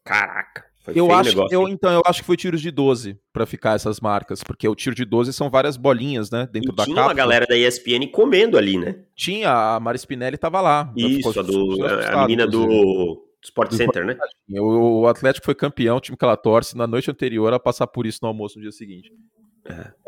Caraca. 0.05 0.65
Foi 0.87 0.99
Eu 0.99 1.11
acho, 1.13 1.31
negócio, 1.31 1.55
eu, 1.55 1.69
então, 1.69 1.93
eu 1.93 2.03
acho 2.07 2.21
que 2.21 2.27
foi 2.27 2.37
tiros 2.37 2.61
de 2.61 2.71
12 2.71 3.19
pra 3.33 3.45
ficar 3.45 3.75
essas 3.75 4.01
marcas, 4.01 4.43
porque 4.43 4.67
o 4.69 4.75
tiro 4.75 4.95
de 4.95 5.05
12 5.05 5.33
são 5.33 5.51
várias 5.51 5.77
bolinhas, 5.77 6.31
né, 6.31 6.49
dentro 6.51 6.73
E 6.73 6.75
da 6.77 6.85
tinha 6.85 6.95
capa. 6.95 7.09
uma 7.09 7.15
galera 7.15 7.45
da 7.47 7.57
ESPN 7.57 8.07
comendo 8.13 8.57
ali, 8.57 8.79
né? 8.79 9.01
Tinha, 9.15 9.75
a 9.75 9.81
Mara 9.81 9.97
Spinelli 9.99 10.39
tava 10.39 10.61
lá. 10.61 10.93
Isso, 10.97 11.17
fico 11.33 11.41
a, 11.41 11.43
do, 11.43 11.85
a 11.85 12.23
menina 12.23 12.45
inclusive. 12.45 12.73
do 12.73 13.27
Sport 13.43 13.71
Do 13.71 13.77
Center, 13.77 14.05
né? 14.07 14.17
O, 14.51 15.01
o 15.03 15.07
Atlético 15.09 15.45
foi 15.45 15.55
campeão, 15.55 15.97
o 15.97 16.01
time 16.01 16.17
que 16.17 16.25
ela 16.25 16.37
torce, 16.37 16.77
na 16.77 16.87
noite 16.87 17.11
anterior 17.11 17.53
a 17.53 17.59
passar 17.61 17.87
por 17.89 18.07
isso 18.07 18.21
no 18.23 18.29
almoço 18.29 18.57
no 18.59 18.63
dia 18.63 18.73
seguinte. 18.73 19.11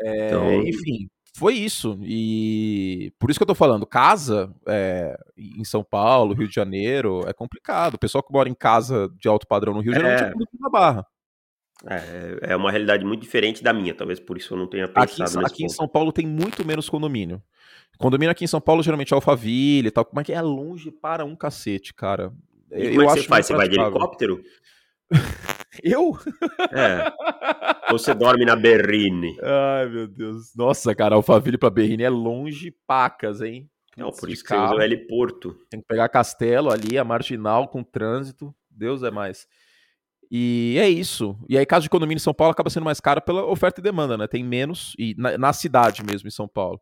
É, 0.01 0.27
Então- 0.27 0.63
Enfim, 0.63 1.09
foi 1.35 1.53
isso. 1.55 1.97
E 2.03 3.13
por 3.19 3.29
isso 3.29 3.39
que 3.39 3.43
eu 3.43 3.47
tô 3.47 3.55
falando, 3.55 3.85
casa 3.85 4.53
é, 4.67 5.17
em 5.37 5.63
São 5.63 5.83
Paulo, 5.83 6.33
Rio 6.33 6.47
de 6.47 6.53
Janeiro, 6.55 7.23
é 7.27 7.33
complicado. 7.33 7.95
O 7.95 7.99
pessoal 7.99 8.23
que 8.23 8.31
mora 8.33 8.49
em 8.49 8.53
casa 8.53 9.09
de 9.19 9.27
alto 9.27 9.47
padrão 9.47 9.73
no 9.73 9.81
Rio, 9.81 9.93
É. 9.93 9.95
geralmente 9.95 10.23
é 10.23 10.31
tudo 10.31 10.47
na 10.59 10.69
barra. 10.69 11.05
É, 11.87 12.51
é 12.51 12.55
uma 12.57 12.71
realidade 12.71 13.05
muito 13.05 13.21
diferente 13.21 13.63
da 13.63 13.71
minha, 13.71 13.93
talvez 13.93 14.19
por 14.19 14.35
isso 14.37 14.53
eu 14.53 14.57
não 14.57 14.67
tenha 14.67 14.83
Aqui, 14.85 14.95
pensado 15.15 15.29
Sa- 15.31 15.41
nesse 15.41 15.53
aqui 15.53 15.63
em. 15.63 15.69
São 15.69 15.87
Paulo 15.87 16.11
tem 16.11 16.27
muito 16.27 16.65
menos 16.65 16.89
condomínio. 16.89 17.41
Condomínio 17.97 18.31
aqui 18.31 18.43
em 18.43 18.47
São 18.47 18.59
Paulo 18.59 18.83
geralmente 18.83 19.13
é 19.13 19.15
Alphaville 19.15 19.87
e 19.87 19.91
tal, 19.91 20.07
mas 20.13 20.25
que 20.25 20.33
é 20.33 20.41
longe 20.41 20.91
para 20.91 21.23
um 21.23 21.35
cacete, 21.37 21.93
cara. 21.93 22.33
E 22.71 22.89
como 22.89 23.01
é 23.03 23.05
que 23.13 23.21
você 23.21 23.27
faz? 23.27 23.45
Você 23.45 23.55
vai 23.55 23.69
de 23.69 23.79
helicóptero? 23.79 24.41
Eu? 25.83 26.17
É. 26.71 27.11
Você 27.91 28.13
dorme 28.13 28.45
na 28.45 28.55
Berrine? 28.55 29.37
Ai, 29.41 29.87
meu 29.89 30.07
Deus. 30.07 30.55
Nossa, 30.55 30.93
cara, 30.93 31.15
Alphaville 31.15 31.57
pra 31.57 31.69
Berrini 31.69 32.03
é 32.03 32.09
longe 32.09 32.71
pacas, 32.85 33.41
hein? 33.41 33.69
Não, 33.97 34.11
por 34.11 34.29
isso 34.29 34.43
que 34.43 34.49
você 34.49 34.55
usa 34.55 34.65
carro. 34.65 34.77
o 34.77 34.81
heliporto. 34.81 35.55
Tem 35.69 35.81
que 35.81 35.87
pegar 35.87 36.07
Castelo 36.09 36.71
ali, 36.71 36.97
a 36.97 37.03
Marginal 37.03 37.67
com 37.67 37.83
trânsito. 37.83 38.53
Deus 38.69 39.03
é 39.03 39.11
mais. 39.11 39.47
E 40.31 40.77
é 40.79 40.87
isso. 40.87 41.37
E 41.49 41.57
aí, 41.57 41.65
casa 41.65 41.83
de 41.83 41.89
condomínio 41.89 42.17
em 42.17 42.23
São 42.23 42.33
Paulo 42.33 42.51
acaba 42.51 42.69
sendo 42.69 42.83
mais 42.83 42.99
cara 42.99 43.19
pela 43.19 43.45
oferta 43.45 43.81
e 43.81 43.83
demanda, 43.83 44.17
né? 44.17 44.27
Tem 44.27 44.43
menos, 44.43 44.93
e 44.97 45.15
na, 45.17 45.37
na 45.37 45.53
cidade 45.53 46.03
mesmo, 46.03 46.27
em 46.27 46.31
São 46.31 46.47
Paulo. 46.47 46.79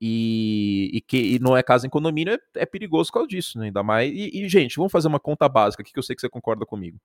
E, 0.00 0.90
e 0.92 1.00
que 1.00 1.16
e 1.16 1.38
não 1.38 1.56
é 1.56 1.62
casa 1.62 1.86
em 1.86 1.90
condomínio, 1.90 2.34
é, 2.34 2.38
é 2.56 2.66
perigoso 2.66 3.10
por 3.10 3.14
causa 3.20 3.28
disso, 3.28 3.58
né? 3.58 3.66
Ainda 3.66 3.82
mais. 3.82 4.10
E, 4.12 4.42
e, 4.42 4.48
gente, 4.48 4.76
vamos 4.76 4.92
fazer 4.92 5.08
uma 5.08 5.20
conta 5.20 5.48
básica 5.48 5.82
aqui 5.82 5.92
que 5.92 5.98
eu 5.98 6.02
sei 6.02 6.16
que 6.16 6.20
você 6.20 6.28
concorda 6.28 6.64
comigo. 6.66 6.98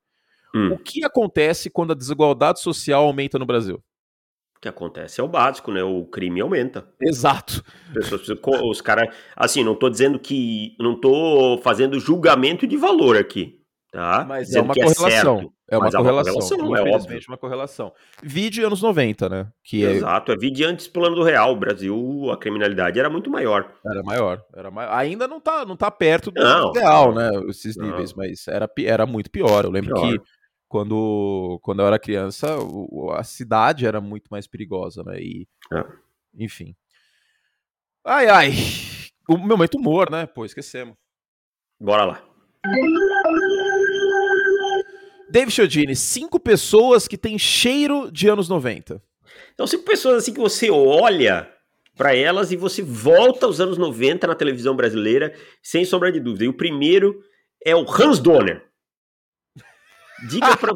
Hum. 0.55 0.73
O 0.73 0.77
que 0.77 1.03
acontece 1.05 1.69
quando 1.69 1.91
a 1.91 1.95
desigualdade 1.95 2.59
social 2.59 3.05
aumenta 3.05 3.39
no 3.39 3.45
Brasil? 3.45 3.81
O 4.57 4.61
que 4.61 4.67
acontece 4.69 5.19
é 5.19 5.23
o 5.23 5.27
básico, 5.27 5.71
né? 5.71 5.83
O 5.83 6.05
crime 6.05 6.39
aumenta. 6.41 6.87
Exato. 7.01 7.63
Pessoas, 7.93 8.27
os 8.63 8.79
caras. 8.81 9.15
Assim, 9.35 9.63
não 9.63 9.73
tô 9.75 9.89
dizendo 9.89 10.19
que. 10.19 10.75
Não 10.79 10.99
tô 10.99 11.59
fazendo 11.63 11.99
julgamento 11.99 12.67
de 12.67 12.77
valor 12.77 13.17
aqui. 13.17 13.59
Tá? 13.91 14.23
Mas 14.25 14.43
é 14.43 14.45
Dizendo 14.45 14.65
uma 14.65 14.73
que 14.73 14.81
correlação. 14.83 15.37
certo. 15.39 15.53
É 15.69 15.77
uma 15.77 15.85
Mas 15.85 15.95
há 15.95 15.99
uma 15.99 16.09
correlação. 16.11 16.33
correlação, 16.57 16.75
é 16.87 16.95
óbvio. 16.95 17.19
uma 17.27 17.37
correlação. 17.37 17.93
Vide 18.23 18.61
anos 18.63 18.81
90, 18.81 19.27
né? 19.27 19.47
Que 19.63 19.85
é- 19.85 19.91
Exato, 19.91 20.31
é 20.31 20.37
vídeo 20.37 20.65
antes 20.67 20.87
plano 20.87 21.15
do 21.15 21.23
real. 21.23 21.51
O 21.51 21.55
Brasil, 21.57 22.29
a 22.31 22.37
criminalidade 22.37 22.99
era 22.99 23.09
muito 23.09 23.29
maior. 23.29 23.73
era 23.85 24.01
maior. 24.03 24.41
Era 24.55 24.71
maior. 24.71 24.93
Ainda 24.93 25.27
não 25.27 25.41
tá, 25.41 25.65
não 25.65 25.75
tá 25.75 25.89
perto 25.91 26.31
do 26.31 26.41
Não, 26.41 26.69
ideal, 26.69 27.13
né? 27.13 27.29
Esses 27.49 27.75
Não. 27.75 27.87
níveis, 27.87 28.13
mas 28.13 28.47
era, 28.47 28.69
era 28.85 29.05
muito 29.05 29.29
pior. 29.29 29.65
Eu 29.65 29.71
lembro 29.71 29.93
Pior. 29.95 30.09
que 30.13 30.21
quando, 30.71 31.59
quando 31.61 31.81
eu 31.81 31.85
era 31.87 31.99
criança, 31.99 32.57
o- 32.57 33.11
a 33.11 33.23
cidade 33.23 33.85
era 33.85 33.99
muito 33.99 34.29
mais 34.31 34.47
perigosa, 34.47 35.03
né? 35.03 35.19
E, 35.21 35.45
É. 35.73 35.83
enfim. 36.39 36.73
Ai, 38.05 38.27
ai. 38.29 38.51
O 39.29 39.37
meu 39.37 39.57
momento 39.57 39.77
humor, 39.77 40.09
né? 40.09 40.25
Pô, 40.25 40.45
esquecemos. 40.45 40.95
Bora 41.79 42.05
lá. 42.05 42.23
David 45.29 45.51
Chiodini, 45.53 45.95
cinco 45.95 46.39
pessoas 46.39 47.07
que 47.07 47.17
têm 47.17 47.37
cheiro 47.37 48.09
de 48.11 48.27
anos 48.29 48.47
90. 48.49 49.01
Então, 49.53 49.67
cinco 49.67 49.83
pessoas 49.83 50.17
assim 50.17 50.33
que 50.33 50.39
você 50.39 50.69
olha 50.71 51.51
pra 51.97 52.15
elas 52.15 52.51
e 52.51 52.55
você 52.55 52.81
volta 52.81 53.45
aos 53.45 53.59
anos 53.59 53.77
90 53.77 54.25
na 54.27 54.35
televisão 54.35 54.75
brasileira, 54.75 55.33
sem 55.61 55.85
sombra 55.85 56.11
de 56.11 56.19
dúvida. 56.19 56.45
E 56.45 56.47
o 56.49 56.53
primeiro 56.53 57.21
é 57.65 57.75
o 57.75 57.85
Hans 57.89 58.19
Donner. 58.19 58.65
Diga 60.29 60.55
pra, 60.57 60.75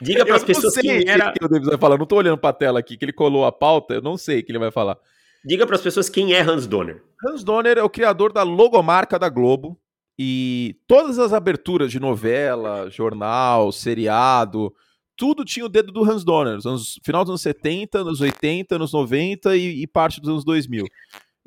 diga 0.00 0.24
pras 0.24 0.40
não 0.42 0.46
pessoas 0.46 0.74
sei 0.74 0.82
quem 0.82 1.04
o 1.04 1.10
era, 1.10 1.32
que 1.32 1.44
o 1.44 1.48
Davis 1.48 1.68
vai 1.68 1.78
falar. 1.78 1.94
Eu 1.94 1.98
não 1.98 2.06
tô 2.06 2.16
olhando 2.16 2.38
pra 2.38 2.52
tela 2.52 2.78
aqui, 2.78 2.96
que 2.96 3.04
ele 3.04 3.12
colou 3.12 3.44
a 3.44 3.52
pauta. 3.52 3.94
Eu 3.94 4.02
não 4.02 4.16
sei 4.16 4.40
o 4.40 4.44
que 4.44 4.52
ele 4.52 4.58
vai 4.58 4.70
falar. 4.70 4.96
diga 5.44 5.66
pras 5.66 5.80
pessoas 5.80 6.08
quem 6.08 6.34
é 6.34 6.40
Hans 6.40 6.66
Donner. 6.66 7.02
Hans 7.26 7.42
Donner 7.42 7.78
é 7.78 7.82
o 7.82 7.90
criador 7.90 8.32
da 8.32 8.42
logomarca 8.42 9.18
da 9.18 9.28
Globo. 9.28 9.78
E 10.18 10.76
todas 10.88 11.18
as 11.18 11.32
aberturas 11.32 11.92
de 11.92 12.00
novela, 12.00 12.90
jornal, 12.90 13.70
seriado, 13.70 14.74
tudo 15.16 15.44
tinha 15.44 15.66
o 15.66 15.68
dedo 15.68 15.92
do 15.92 16.02
Hans 16.02 16.24
Donner. 16.24 16.54
Nos 16.54 16.66
anos, 16.66 17.00
final 17.04 17.24
dos 17.24 17.30
anos 17.30 17.42
70, 17.42 17.98
anos 17.98 18.20
80, 18.20 18.76
anos 18.76 18.92
90 18.92 19.56
e, 19.56 19.82
e 19.82 19.86
parte 19.86 20.20
dos 20.20 20.30
anos 20.30 20.44
2000. 20.44 20.86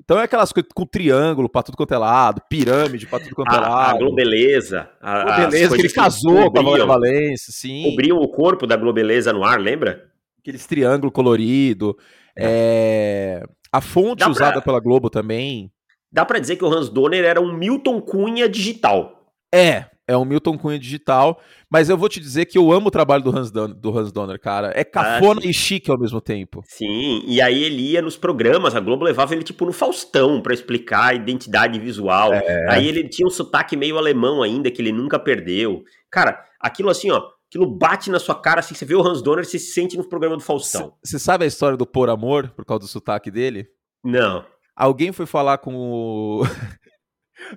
Então 0.04 0.20
é 0.20 0.24
aquelas 0.24 0.52
coisas 0.52 0.70
com 0.74 0.86
triângulo 0.86 1.48
pra 1.48 1.64
tudo 1.64 1.78
quanto 1.78 1.94
é 1.94 1.98
lado, 1.98 2.42
pirâmide 2.50 3.06
pra 3.08 3.20
tudo 3.20 3.36
quanto 3.36 3.54
é 3.54 3.56
A, 3.56 3.60
a 3.60 3.70
lado. 3.70 4.00
Globeleza. 4.00 4.90
a- 5.00 5.24
Pô, 5.24 5.30
as 5.32 5.38
beleza, 5.50 5.76
que 5.76 5.82
ele 5.82 5.90
casou 5.94 6.34
com 6.34 6.40
a 6.40 6.44
cobriam- 6.46 6.64
Glória 6.66 6.86
Valência, 6.86 7.54
sim. 7.54 7.84
Cobriam 7.84 8.18
o 8.18 8.28
corpo 8.28 8.66
da 8.68 8.76
Globeleza 8.76 9.32
no 9.32 9.44
ar, 9.44 9.60
lembra? 9.60 10.10
Aqueles 10.40 10.66
triângulo 10.66 11.12
colorido. 11.12 11.96
é, 12.36 13.44
A 13.72 13.80
fonte 13.82 14.20
pra- 14.20 14.30
usada 14.32 14.62
pela 14.62 14.80
Globo 14.80 15.10
também. 15.10 15.72
Dá 16.12 16.26
pra 16.26 16.40
dizer 16.40 16.56
que 16.58 16.66
o 16.66 16.68
Hans 16.74 16.90
Donner 16.90 17.24
era 17.24 17.40
um 17.40 17.54
Milton 17.54 18.02
Cunha 18.02 18.50
digital. 18.50 19.26
É, 19.54 19.86
é 20.12 20.18
um 20.18 20.26
Milton 20.26 20.58
Cunha 20.58 20.78
digital, 20.78 21.40
mas 21.70 21.90
eu 21.90 21.98
vou 21.98 22.10
te 22.10 22.20
dizer 22.20 22.46
que 22.46 22.58
eu 22.58 22.72
amo 22.72 22.88
o 22.88 22.92
trabalho 22.92 23.24
do 23.24 23.36
Hans, 23.36 23.50
Don 23.50 23.70
do 23.70 23.98
Hans 23.98 24.12
Donner, 24.12 24.40
cara. 24.40 24.72
É 24.76 24.84
cafona 24.84 25.42
sim. 25.42 25.50
e 25.50 25.54
chique 25.54 25.90
ao 25.90 25.98
mesmo 25.98 26.20
tempo. 26.20 26.62
Sim, 26.68 27.24
e 27.26 27.42
aí 27.42 27.64
ele 27.64 27.92
ia 27.92 28.02
nos 28.02 28.18
programas, 28.18 28.76
a 28.76 28.80
Globo 28.80 29.06
levava 29.06 29.34
ele 29.34 29.44
tipo 29.44 29.66
no 29.66 29.72
Faustão 29.72 30.42
pra 30.42 30.54
explicar 30.54 31.12
a 31.12 31.14
identidade 31.14 31.80
visual. 31.80 32.34
É. 32.34 32.66
Aí 32.70 32.88
ele 32.88 33.08
tinha 33.08 33.26
um 33.26 33.32
sotaque 33.32 33.78
meio 33.78 33.98
alemão 33.98 34.44
ainda, 34.44 34.70
que 34.70 34.82
ele 34.82 34.92
nunca 34.92 35.18
perdeu. 35.18 35.84
Cara, 36.10 36.44
aquilo 36.60 36.90
assim, 36.90 37.10
ó, 37.10 37.22
aquilo 37.48 37.66
bate 37.66 38.10
na 38.12 38.20
sua 38.20 38.36
cara, 38.36 38.60
assim, 38.60 38.76
você 38.76 38.86
vê 38.86 38.96
o 38.96 39.02
Hans 39.02 39.22
Donner, 39.22 39.46
você 39.46 39.58
se 39.58 39.74
sente 39.74 39.98
no 39.98 40.08
programa 40.08 40.36
do 40.36 40.44
Faustão. 40.44 40.94
Você 41.04 41.18
sabe 41.18 41.46
a 41.46 41.48
história 41.48 41.78
do 41.78 41.86
Por 41.86 42.10
Amor, 42.10 42.50
por 42.50 42.66
causa 42.66 42.82
do 42.82 42.88
sotaque 42.88 43.32
dele? 43.32 43.68
Não. 44.04 44.44
Alguém 44.76 45.12
foi 45.12 45.26
falar 45.26 45.60
com 45.60 45.76
o, 45.76 46.44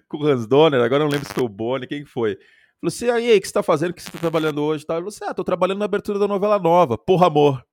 com 0.08 0.18
o 0.18 0.26
Hans 0.26 0.46
Donner, 0.46 0.80
agora 0.80 1.04
não 1.04 1.10
lembro 1.10 1.26
se 1.26 1.34
foi 1.34 1.44
o 1.44 1.48
Boni, 1.48 1.86
quem 1.86 2.04
que 2.04 2.10
foi? 2.10 2.36
Falou 2.80 2.88
assim, 2.88 3.08
aí, 3.08 3.30
aí, 3.30 3.38
o 3.38 3.40
que 3.40 3.46
você 3.46 3.54
tá 3.54 3.62
fazendo, 3.62 3.90
o 3.90 3.94
que 3.94 4.02
você 4.02 4.10
tá 4.10 4.18
trabalhando 4.18 4.62
hoje? 4.62 4.84
tal? 4.84 4.96
Ele 4.96 5.02
falou 5.02 5.14
assim, 5.14 5.24
ah, 5.24 5.34
tô 5.34 5.42
trabalhando 5.42 5.78
na 5.78 5.86
abertura 5.86 6.18
da 6.18 6.28
novela 6.28 6.58
nova, 6.58 6.98
Porra 6.98 7.26
Amor. 7.26 7.64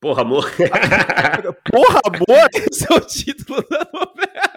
Porra, 0.00 0.22
amor. 0.22 0.50
Porra 1.70 2.00
Amor? 2.06 2.48
Esse 2.72 2.90
é 2.90 2.96
o 2.96 3.00
título 3.00 3.62
da 3.68 3.86
novela. 3.92 4.50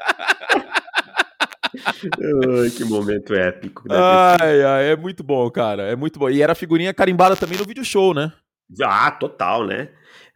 Ai, 2.62 2.70
que 2.70 2.86
momento 2.86 3.34
épico. 3.34 3.84
né? 3.90 3.96
Ai, 3.96 4.64
ai, 4.64 4.92
é 4.92 4.96
muito 4.96 5.24
bom, 5.24 5.50
cara, 5.52 5.84
é 5.84 5.96
muito 5.96 6.18
bom. 6.18 6.30
E 6.30 6.42
era 6.42 6.56
figurinha 6.56 6.94
carimbada 6.94 7.36
também 7.36 7.58
no 7.58 7.66
vídeo 7.66 7.84
show, 7.84 8.14
né? 8.14 8.32
Ah, 8.82 9.12
total, 9.12 9.66
né? 9.66 9.90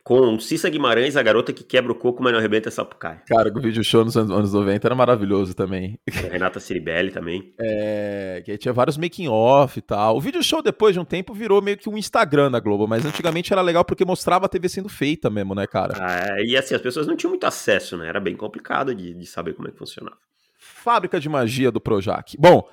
Com 0.07 0.39
Cissa 0.39 0.69
Guimarães, 0.69 1.17
a 1.17 1.21
garota 1.21 1.51
que 1.51 1.65
quebra 1.65 1.91
o 1.91 1.95
coco, 1.95 2.23
mas 2.23 2.31
não 2.31 2.39
arrebenta 2.39 2.71
sapucaia. 2.71 3.21
Cara, 3.27 3.51
o 3.53 3.59
vídeo 3.59 3.83
show 3.83 4.05
nos 4.05 4.15
anos, 4.15 4.31
anos 4.31 4.53
90 4.53 4.87
era 4.87 4.95
maravilhoso 4.95 5.53
também. 5.53 5.99
A 6.07 6.31
Renata 6.31 6.61
Ciribelli 6.61 7.11
também. 7.11 7.53
É, 7.59 8.41
que 8.45 8.51
aí 8.51 8.57
tinha 8.57 8.73
vários 8.73 8.95
making 8.95 9.27
off 9.27 9.77
e 9.77 9.81
tal. 9.81 10.15
O 10.15 10.21
vídeo 10.21 10.41
show 10.41 10.61
depois 10.61 10.93
de 10.93 10.99
um 11.01 11.03
tempo 11.03 11.33
virou 11.33 11.61
meio 11.61 11.77
que 11.77 11.89
um 11.89 11.97
Instagram 11.97 12.49
da 12.49 12.61
Globo, 12.61 12.87
mas 12.87 13.05
antigamente 13.05 13.51
era 13.51 13.61
legal 13.61 13.83
porque 13.83 14.05
mostrava 14.05 14.45
a 14.45 14.47
TV 14.47 14.69
sendo 14.69 14.87
feita 14.87 15.29
mesmo, 15.29 15.53
né, 15.53 15.67
cara? 15.67 15.95
Ah, 15.99 16.41
e 16.41 16.55
assim, 16.55 16.73
as 16.73 16.81
pessoas 16.81 17.05
não 17.05 17.17
tinham 17.17 17.31
muito 17.31 17.45
acesso, 17.45 17.97
né? 17.97 18.07
Era 18.07 18.21
bem 18.21 18.37
complicado 18.37 18.95
de, 18.95 19.13
de 19.13 19.25
saber 19.25 19.55
como 19.55 19.67
é 19.67 19.71
que 19.71 19.77
funcionava. 19.77 20.15
Fábrica 20.57 21.19
de 21.19 21.27
magia 21.27 21.69
do 21.69 21.81
Projac. 21.81 22.37
Bom, 22.39 22.65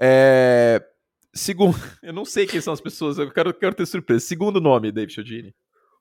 é... 0.00 0.82
Segundo, 1.30 1.76
eu 2.02 2.14
não 2.14 2.24
sei 2.24 2.46
quem 2.46 2.62
são 2.62 2.72
as 2.72 2.80
pessoas, 2.80 3.18
eu 3.18 3.30
quero, 3.30 3.52
quero 3.52 3.74
ter 3.74 3.84
surpresa. 3.84 4.24
Segundo 4.24 4.62
nome, 4.62 4.90
David 4.90 5.12
Chiodini. 5.12 5.54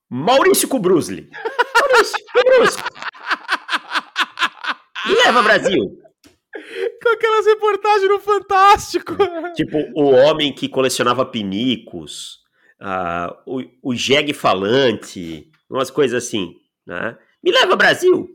Maurício 0.10 0.68
Kubrusli. 0.68 1.30
Maurício 1.80 2.26
Kubrusli. 2.34 2.84
Leva 5.26 5.41
Brasil. 5.41 6.02
Com 7.02 7.10
aquelas 7.10 7.45
reportagens 7.45 8.10
no 8.10 8.19
Fantástico. 8.19 9.15
Tipo, 9.56 9.77
o 9.95 10.11
homem 10.11 10.53
que 10.53 10.68
colecionava 10.68 11.26
pinicos. 11.26 12.40
uh, 12.81 13.36
o, 13.45 13.91
o 13.91 13.95
jegue 13.95 14.34
falante, 14.34 15.49
umas 15.69 15.91
coisas 15.91 16.23
assim, 16.23 16.56
né? 16.86 17.18
Me 17.44 17.52
leva 17.52 17.76
Brasil! 17.76 18.30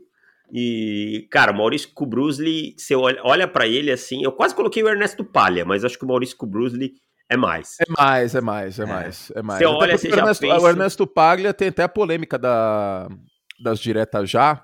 E, 0.53 1.27
cara, 1.31 1.51
Maurício 1.51 1.89
Kubrusli, 1.93 2.75
você 2.77 2.95
olha, 2.95 3.19
olha 3.23 3.47
para 3.47 3.67
ele 3.67 3.91
assim, 3.91 4.23
eu 4.23 4.31
quase 4.31 4.53
coloquei 4.55 4.83
o 4.83 4.87
Ernesto 4.87 5.23
Palha, 5.25 5.65
mas 5.65 5.83
acho 5.83 5.97
que 5.97 6.05
o 6.05 6.07
Maurício 6.07 6.37
Kubrusli 6.37 6.93
é 7.29 7.37
mais. 7.37 7.75
É 7.79 7.85
mais, 7.89 8.35
é 8.35 8.41
mais, 8.41 8.79
é, 8.79 8.83
é. 8.83 8.85
mais, 8.85 9.31
é 9.35 9.41
mais. 9.41 9.59
Você 9.59 9.65
olha, 9.65 9.97
você 9.97 10.07
o 10.07 10.15
Ernesto, 10.15 10.41
pensa... 10.41 10.61
o 10.61 10.67
Ernesto 10.67 11.07
Paglia 11.07 11.53
tem 11.53 11.69
até 11.69 11.83
a 11.83 11.89
polêmica 11.89 12.37
da, 12.37 13.07
das 13.59 13.79
diretas 13.79 14.29
já, 14.29 14.63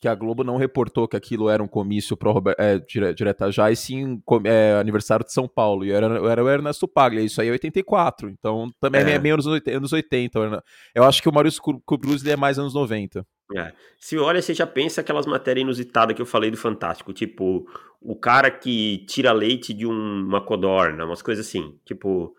que 0.00 0.08
a 0.08 0.14
Globo 0.14 0.42
não 0.42 0.56
reportou 0.56 1.06
que 1.06 1.16
aquilo 1.16 1.48
era 1.48 1.62
um 1.62 1.68
comício 1.68 2.16
pro 2.16 2.32
Robert, 2.32 2.56
é, 2.58 2.78
direta 3.12 3.52
já, 3.52 3.70
e 3.70 3.76
sim 3.76 4.20
é, 4.44 4.76
aniversário 4.80 5.24
de 5.24 5.32
São 5.32 5.46
Paulo. 5.46 5.84
E 5.84 5.92
era, 5.92 6.06
era 6.28 6.42
o 6.42 6.48
Ernesto 6.48 6.88
Paglia, 6.88 7.22
isso 7.22 7.40
aí 7.40 7.48
é 7.48 7.52
84. 7.52 8.28
Então 8.28 8.68
também 8.80 9.02
é, 9.02 9.12
é 9.12 9.18
meio 9.18 9.34
anos 9.34 9.46
80, 9.46 9.76
anos 9.76 9.92
80. 9.92 10.64
Eu 10.94 11.04
acho 11.04 11.22
que 11.22 11.28
o 11.28 11.32
Maurício 11.32 11.62
Cruz 11.62 12.24
é 12.26 12.36
mais 12.36 12.58
anos 12.58 12.74
90. 12.74 13.24
É. 13.56 13.72
Se 13.98 14.16
olha, 14.16 14.40
você 14.40 14.54
já 14.54 14.66
pensa 14.66 15.00
aquelas 15.00 15.26
matérias 15.26 15.62
inusitadas 15.62 16.14
que 16.14 16.22
eu 16.22 16.26
falei 16.26 16.50
do 16.50 16.56
Fantástico, 16.56 17.12
tipo, 17.12 17.66
o 18.00 18.16
cara 18.16 18.50
que 18.50 19.04
tira 19.06 19.32
leite 19.32 19.74
de 19.74 19.86
um, 19.86 19.92
uma 19.92 20.40
codorna, 20.40 21.04
umas 21.04 21.22
coisas 21.22 21.46
assim. 21.46 21.78
Tipo, 21.84 22.34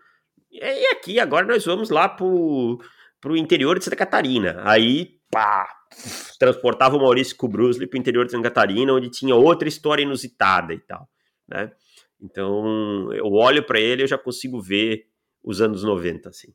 e 0.50 0.86
aqui 0.88 1.18
agora 1.18 1.46
nós 1.46 1.64
vamos 1.64 1.90
lá 1.90 2.08
pro, 2.08 2.78
pro 3.20 3.36
interior 3.36 3.78
de 3.78 3.84
Santa 3.84 3.96
Catarina. 3.96 4.60
Aí, 4.64 5.18
pá, 5.30 5.66
transportava 6.38 6.96
o 6.96 7.00
Maurício 7.00 7.36
Kubrusli 7.36 7.86
para 7.86 7.96
o 7.96 8.00
interior 8.00 8.24
de 8.24 8.32
Santa 8.32 8.48
Catarina, 8.48 8.92
onde 8.92 9.10
tinha 9.10 9.34
outra 9.34 9.68
história 9.68 10.02
inusitada 10.02 10.74
e 10.74 10.80
tal, 10.80 11.08
né? 11.48 11.70
Então, 12.20 13.12
eu 13.12 13.26
olho 13.32 13.64
para 13.64 13.80
ele 13.80 14.02
e 14.02 14.04
eu 14.04 14.08
já 14.08 14.16
consigo 14.16 14.60
ver 14.60 15.06
os 15.42 15.60
anos 15.60 15.82
90, 15.82 16.28
assim. 16.28 16.54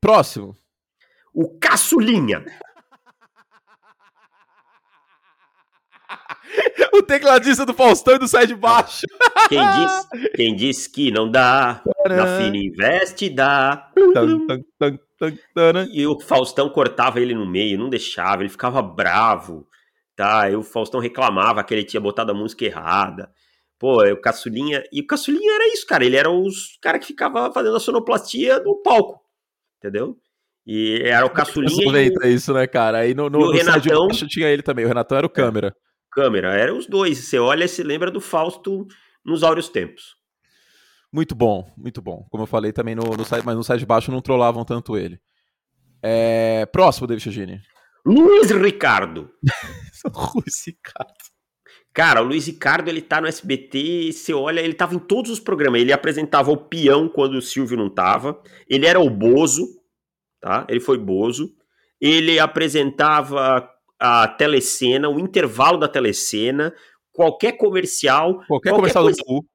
Próximo. 0.00 0.56
O 1.34 1.58
Caçulinha. 1.58 2.44
o 6.92 7.02
tecladista 7.02 7.64
do 7.64 7.74
Faustão 7.74 8.14
e 8.14 8.18
do 8.18 8.28
Sai 8.28 8.46
de 8.46 8.54
Baixo. 8.54 9.06
Quem 9.48 9.60
diz, 9.70 10.08
quem 10.34 10.56
diz 10.56 10.86
que 10.86 11.10
não 11.10 11.30
dá, 11.30 11.82
na 12.08 12.38
fina 12.38 12.56
investe, 12.56 13.28
dá. 13.28 13.90
E 15.92 16.06
o 16.06 16.20
Faustão 16.20 16.68
cortava 16.68 17.20
ele 17.20 17.34
no 17.34 17.46
meio, 17.46 17.78
não 17.78 17.88
deixava, 17.88 18.42
ele 18.42 18.48
ficava 18.48 18.82
bravo, 18.82 19.66
tá? 20.14 20.50
E 20.50 20.56
o 20.56 20.62
Faustão 20.62 21.00
reclamava 21.00 21.62
que 21.64 21.74
ele 21.74 21.84
tinha 21.84 22.00
botado 22.00 22.32
a 22.32 22.34
música 22.34 22.64
errada. 22.64 23.30
Pô, 23.78 24.02
o 24.02 24.20
Caçulinha. 24.20 24.82
E 24.90 25.00
o 25.00 25.06
Caçulinha 25.06 25.54
era 25.54 25.72
isso, 25.72 25.86
cara. 25.86 26.04
Ele 26.04 26.16
era 26.16 26.30
os 26.30 26.78
cara 26.80 26.98
que 26.98 27.06
ficava 27.06 27.52
fazendo 27.52 27.76
a 27.76 27.80
sonoplastia 27.80 28.60
no 28.60 28.80
palco, 28.82 29.20
entendeu? 29.78 30.16
E 30.66 31.00
era 31.04 31.26
o 31.26 31.30
Caçulinha. 31.30 31.84
90 31.84 32.28
isso, 32.28 32.52
né, 32.54 32.66
cara? 32.66 32.98
Aí 32.98 33.14
no, 33.14 33.28
no, 33.28 33.38
no 33.38 33.52
Renatão, 33.52 34.08
tinha 34.08 34.48
ele 34.48 34.62
também. 34.62 34.84
O 34.84 34.88
Renatão 34.88 35.18
era 35.18 35.26
o 35.26 35.30
câmera. 35.30 35.74
Câmera, 36.16 36.54
eram 36.54 36.78
os 36.78 36.86
dois. 36.86 37.18
Você 37.18 37.38
olha 37.38 37.64
e 37.64 37.68
se 37.68 37.82
lembra 37.82 38.10
do 38.10 38.22
Fausto 38.22 38.86
nos 39.22 39.42
áureos 39.42 39.68
tempos. 39.68 40.16
Muito 41.12 41.34
bom, 41.34 41.70
muito 41.76 42.00
bom. 42.00 42.26
Como 42.30 42.44
eu 42.44 42.46
falei 42.46 42.72
também 42.72 42.94
no, 42.94 43.02
no 43.02 43.22
site, 43.22 43.44
mas 43.44 43.54
no 43.54 43.62
site 43.62 43.80
de 43.80 43.86
baixo 43.86 44.10
não 44.10 44.22
trollavam 44.22 44.64
tanto 44.64 44.96
ele. 44.96 45.20
É... 46.02 46.64
Próximo, 46.72 47.06
David 47.06 47.22
Chagini. 47.22 47.60
Luiz 48.06 48.50
Ricardo. 48.50 49.30
Luiz 50.34 50.66
Ricardo. 50.66 51.12
Cara, 51.92 52.22
o 52.22 52.24
Luiz 52.24 52.46
Ricardo, 52.46 52.88
ele 52.88 53.02
tá 53.02 53.20
no 53.20 53.26
SBT, 53.26 54.10
você 54.10 54.32
olha, 54.32 54.60
ele 54.60 54.72
tava 54.72 54.94
em 54.94 54.98
todos 54.98 55.30
os 55.30 55.38
programas. 55.38 55.82
Ele 55.82 55.92
apresentava 55.92 56.50
o 56.50 56.56
peão 56.56 57.10
quando 57.10 57.34
o 57.34 57.42
Silvio 57.42 57.76
não 57.76 57.90
tava. 57.90 58.40
Ele 58.66 58.86
era 58.86 58.98
o 58.98 59.10
Bozo, 59.10 59.66
tá? 60.40 60.66
Ele 60.66 60.80
foi 60.80 60.96
Bozo. 60.96 61.52
Ele 62.00 62.38
apresentava 62.38 63.70
a 64.00 64.28
telecena, 64.28 65.08
o 65.08 65.18
intervalo 65.18 65.78
da 65.78 65.88
telecena, 65.88 66.74
qualquer 67.12 67.52
comercial. 67.52 68.34
Qualquer, 68.46 68.70
qualquer 68.70 68.72
comercial 68.72 69.04
coisa, 69.04 69.18
do 69.18 69.24
Gugu. 69.24 69.46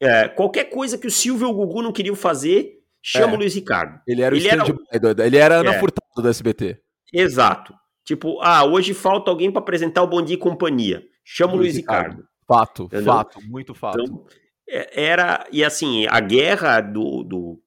É, 0.00 0.28
qualquer 0.28 0.64
coisa 0.64 0.98
que 0.98 1.06
o 1.06 1.10
Silvio 1.10 1.48
e 1.48 1.50
o 1.50 1.54
Gugu 1.54 1.82
não 1.82 1.92
queriam 1.92 2.14
fazer, 2.14 2.74
chama 3.02 3.32
é. 3.32 3.36
o 3.36 3.38
Luiz 3.38 3.54
Ricardo. 3.54 4.00
Ele 4.06 4.22
era 4.22 4.34
o 4.34 4.38
ele 4.38 4.48
era, 4.48 5.26
ele 5.26 5.36
era 5.36 5.60
Ana 5.60 5.74
é. 5.74 5.80
Furtado 5.80 6.22
do 6.22 6.28
SBT. 6.28 6.78
Exato. 7.12 7.74
Tipo, 8.04 8.40
ah, 8.40 8.64
hoje 8.64 8.94
falta 8.94 9.30
alguém 9.30 9.50
para 9.50 9.60
apresentar 9.60 10.02
o 10.02 10.06
Bom 10.06 10.22
Dia 10.22 10.36
e 10.36 10.38
Companhia. 10.38 11.02
Chama 11.24 11.54
o 11.54 11.56
Luiz, 11.56 11.74
Luiz 11.74 11.76
Ricardo. 11.76 12.10
Ricardo. 12.10 12.28
Fato, 12.46 12.84
Entendeu? 12.84 13.04
fato, 13.04 13.40
muito 13.42 13.74
fato. 13.74 14.00
Então, 14.00 14.24
é, 14.66 15.04
era, 15.04 15.46
e 15.52 15.62
assim, 15.62 16.06
a 16.08 16.20
guerra 16.20 16.80
do, 16.80 17.22
do 17.22 17.60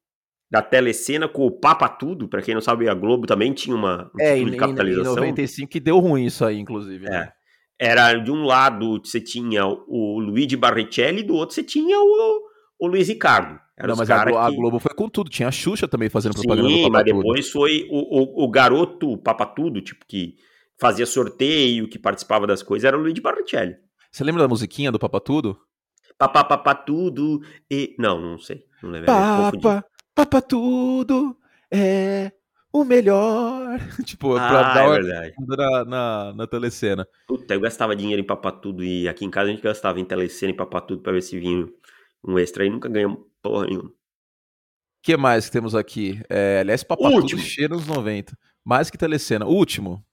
da 0.51 0.61
telecena 0.61 1.29
com 1.29 1.45
o 1.45 1.51
Papa 1.51 1.87
Tudo, 1.87 2.27
para 2.27 2.41
quem 2.41 2.53
não 2.53 2.61
sabe, 2.61 2.89
a 2.89 2.93
Globo 2.93 3.25
também 3.25 3.53
tinha 3.53 3.75
uma 3.75 4.11
um 4.13 4.21
é, 4.21 4.35
tipo 4.35 4.51
de 4.51 4.57
capitalização. 4.57 5.13
Em 5.13 5.15
95 5.15 5.71
que 5.71 5.79
deu 5.79 5.97
ruim 5.99 6.25
isso 6.25 6.43
aí, 6.43 6.59
inclusive. 6.59 7.05
Né? 7.05 7.31
É 7.37 7.41
era 7.81 8.13
de 8.13 8.29
um 8.29 8.43
lado 8.43 9.01
você 9.03 9.19
tinha 9.19 9.65
o 9.65 10.19
Luigi 10.19 10.55
Barrichelli, 10.55 11.23
do 11.23 11.33
outro 11.33 11.55
você 11.55 11.63
tinha 11.63 11.99
o, 11.99 12.41
o 12.79 12.87
Luiz 12.87 13.07
Ricardo. 13.07 13.59
Era 13.75 13.87
não, 13.87 13.95
mas 13.95 14.11
a, 14.11 14.23
Glo 14.23 14.37
a, 14.37 14.51
Globo 14.51 14.79
foi 14.79 14.93
com 14.93 15.09
tudo, 15.09 15.31
tinha 15.31 15.47
a 15.47 15.51
Xuxa 15.51 15.87
também 15.87 16.07
fazendo 16.07 16.35
propaganda 16.35 16.69
Sim, 16.69 16.89
mas 16.91 17.03
depois 17.03 17.49
foi 17.49 17.87
o, 17.89 18.43
o, 18.43 18.45
o 18.45 18.51
garoto 18.51 19.17
Papatudo, 19.17 19.81
tipo, 19.81 20.05
que 20.07 20.35
fazia 20.79 21.07
sorteio, 21.07 21.89
que 21.89 21.97
participava 21.97 22.45
das 22.45 22.61
coisas, 22.61 22.85
era 22.85 22.95
o 22.95 23.01
Luigi 23.01 23.19
Barrichelli. 23.19 23.75
Você 24.11 24.23
lembra 24.23 24.43
da 24.43 24.47
musiquinha 24.47 24.91
do 24.91 24.99
papá, 24.99 25.19
tudo 26.75 27.41
e... 27.69 27.95
Não, 27.97 28.21
não 28.21 28.37
sei. 28.37 28.63
Não 28.83 28.91
lembro. 28.91 29.07
Papa, 29.07 29.85
papa 30.15 30.41
tudo 30.41 31.37
é 31.69 32.31
o 32.71 32.83
melhor. 32.83 33.79
tipo, 34.05 34.35
ah, 34.35 34.47
pra 34.47 34.73
dar 34.73 35.03
é 35.03 35.33
uma 35.37 35.55
na, 35.55 35.85
na, 35.85 36.33
na 36.33 36.47
telecena. 36.47 37.07
Puta, 37.27 37.53
eu 37.53 37.59
gastava 37.59 37.95
dinheiro 37.95 38.21
em 38.21 38.25
papar 38.25 38.53
tudo 38.53 38.83
e 38.83 39.07
aqui 39.07 39.25
em 39.25 39.29
casa 39.29 39.49
a 39.49 39.51
gente 39.51 39.63
gastava 39.63 39.99
em 39.99 40.05
telecena 40.05 40.51
e 40.51 40.55
papar 40.55 40.81
tudo 40.81 41.01
pra 41.01 41.11
ver 41.11 41.21
se 41.21 41.37
vinha 41.37 41.67
um 42.25 42.37
extra 42.39 42.65
e 42.65 42.69
nunca 42.69 42.87
ganhamos 42.87 43.19
porra 43.41 43.65
nenhuma. 43.65 43.89
O 43.89 45.03
que 45.03 45.17
mais 45.17 45.45
que 45.45 45.51
temos 45.51 45.73
aqui? 45.73 46.21
É, 46.29 46.59
aliás, 46.59 46.83
papar 46.83 47.11
tudo 47.11 47.37
cheiro 47.39 47.75
nos 47.75 47.87
90. 47.87 48.37
Mais 48.63 48.89
que 48.91 48.97
telecena. 48.97 49.45
Último. 49.47 50.05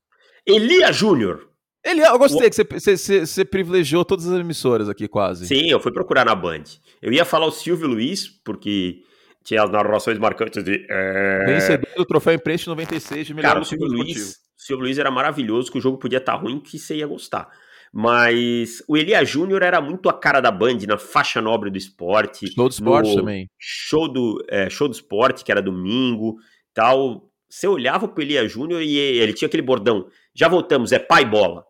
Elia 0.47 0.91
Júnior. 0.91 1.51
Elia, 1.85 2.07
eu 2.07 2.19
gostei 2.19 2.47
o... 2.47 2.51
que 2.51 2.57
você, 2.57 2.97
você, 2.97 3.27
você, 3.27 3.45
privilegiou 3.45 4.05
todas 4.05 4.27
as 4.27 4.41
emissoras 4.41 4.89
aqui, 4.89 5.07
quase. 5.07 5.47
Sim, 5.47 5.69
eu 5.71 5.79
fui 5.79 5.93
procurar 5.93 6.25
na 6.25 6.35
Band. 6.35 6.65
Eu 7.03 7.13
ia 7.13 7.25
falar 7.25 7.47
o 7.47 7.53
Silvio 7.53 7.87
Luiz, 7.87 8.27
porque 8.27 9.03
tinha 9.49 9.63
as 9.63 9.71
narrações 9.71 10.19
marcantes 10.19 10.63
de. 10.63 10.87
É... 10.91 11.45
Vencedor 11.47 11.89
do 11.97 12.05
troféu 12.05 12.35
Imprensa 12.35 12.69
96 12.69 13.27
de 13.27 13.35
melhor 13.35 13.49
Cara, 13.49 13.61
o 13.61 13.65
Silvio 13.65 13.87
Luiz, 13.87 14.33
o 14.33 14.63
Silvio 14.63 14.85
Luiz 14.85 14.99
era 14.99 15.11
maravilhoso, 15.11 15.73
que 15.73 15.79
o 15.79 15.81
jogo 15.81 15.97
podia 15.97 16.19
estar 16.19 16.35
tá 16.35 16.39
ruim, 16.39 16.61
que 16.61 16.79
você 16.79 16.97
ia 16.97 17.07
gostar. 17.07 17.49
Mas 17.91 18.83
o 18.87 18.95
Elia 18.95 19.25
Júnior 19.25 19.63
era 19.63 19.81
muito 19.81 20.11
a 20.11 20.13
cara 20.13 20.43
da 20.43 20.51
Band 20.51 20.77
na 20.87 20.99
faixa 20.99 21.41
nobre 21.41 21.71
do 21.71 21.79
esporte. 21.79 22.47
Show 22.53 22.69
do 22.69 22.73
esporte 22.73 23.15
também. 23.17 23.49
Show 23.59 24.13
do, 24.13 24.45
é, 24.51 24.69
show 24.69 24.87
do 24.87 24.93
esporte, 24.93 25.43
que 25.43 25.51
era 25.51 25.63
domingo 25.63 26.37
tal. 26.75 27.31
Você 27.49 27.67
olhava 27.67 28.07
pro 28.07 28.23
Elia 28.23 28.47
Júnior 28.47 28.83
e 28.83 28.99
ele 28.99 29.33
tinha 29.33 29.47
aquele 29.47 29.63
bordão. 29.63 30.07
Já 30.35 30.47
voltamos, 30.49 30.93
é 30.93 30.99
pai 30.99 31.25
bola. 31.25 31.65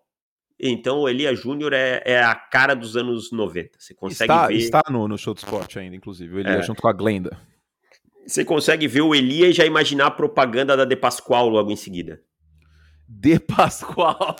Então 0.58 1.02
o 1.02 1.08
Elia 1.08 1.32
Júnior 1.36 1.72
é, 1.72 2.02
é, 2.04 2.20
a 2.20 2.34
cara 2.34 2.74
dos 2.74 2.96
anos 2.96 3.30
90. 3.30 3.78
Você 3.78 3.94
consegue 3.94 4.32
está, 4.32 4.46
ver. 4.48 4.54
Está 4.56 4.82
no, 4.90 5.06
no 5.06 5.16
show 5.16 5.32
do 5.32 5.38
esporte 5.38 5.78
ainda, 5.78 5.94
inclusive. 5.94 6.34
O 6.34 6.40
Elia 6.40 6.54
é. 6.54 6.62
junto 6.62 6.82
com 6.82 6.88
a 6.88 6.92
Glenda. 6.92 7.38
Você 8.28 8.44
consegue 8.44 8.86
ver 8.86 9.00
o 9.00 9.14
Elia 9.14 9.48
e 9.48 9.54
já 9.54 9.64
imaginar 9.64 10.06
a 10.06 10.10
propaganda 10.10 10.76
da 10.76 10.84
De 10.84 10.94
Pascoal 10.94 11.48
logo 11.48 11.70
em 11.70 11.76
seguida. 11.76 12.20
De 13.08 13.40
Pascoal. 13.40 14.36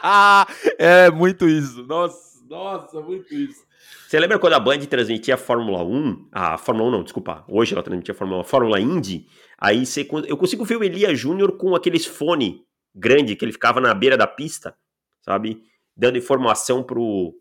é 0.78 1.10
muito 1.10 1.46
isso. 1.46 1.86
Nossa, 1.86 2.42
nossa, 2.48 3.02
muito 3.02 3.34
isso. 3.34 3.66
Você 4.08 4.18
lembra 4.18 4.38
quando 4.38 4.54
a 4.54 4.60
Band 4.60 4.78
transmitia 4.86 5.34
a 5.34 5.38
Fórmula 5.38 5.84
1? 5.84 6.28
A 6.32 6.56
Fórmula 6.56 6.88
1 6.88 6.90
não, 6.90 7.02
desculpa. 7.02 7.44
Hoje 7.46 7.74
ela 7.74 7.82
transmitia 7.82 8.14
a 8.14 8.16
Fórmula 8.16 8.38
1, 8.38 8.40
a 8.40 8.44
Fórmula 8.44 8.80
Indy. 8.80 9.26
Aí 9.58 9.84
você, 9.84 10.08
eu 10.26 10.36
consigo 10.38 10.64
ver 10.64 10.76
o 10.76 10.84
Elia 10.84 11.14
Júnior 11.14 11.58
com 11.58 11.74
aqueles 11.74 12.06
fone 12.06 12.64
grande 12.94 13.36
que 13.36 13.44
ele 13.44 13.52
ficava 13.52 13.78
na 13.78 13.92
beira 13.92 14.16
da 14.16 14.26
pista, 14.26 14.74
sabe? 15.20 15.62
Dando 15.94 16.16
informação 16.16 16.82
pro, 16.82 17.34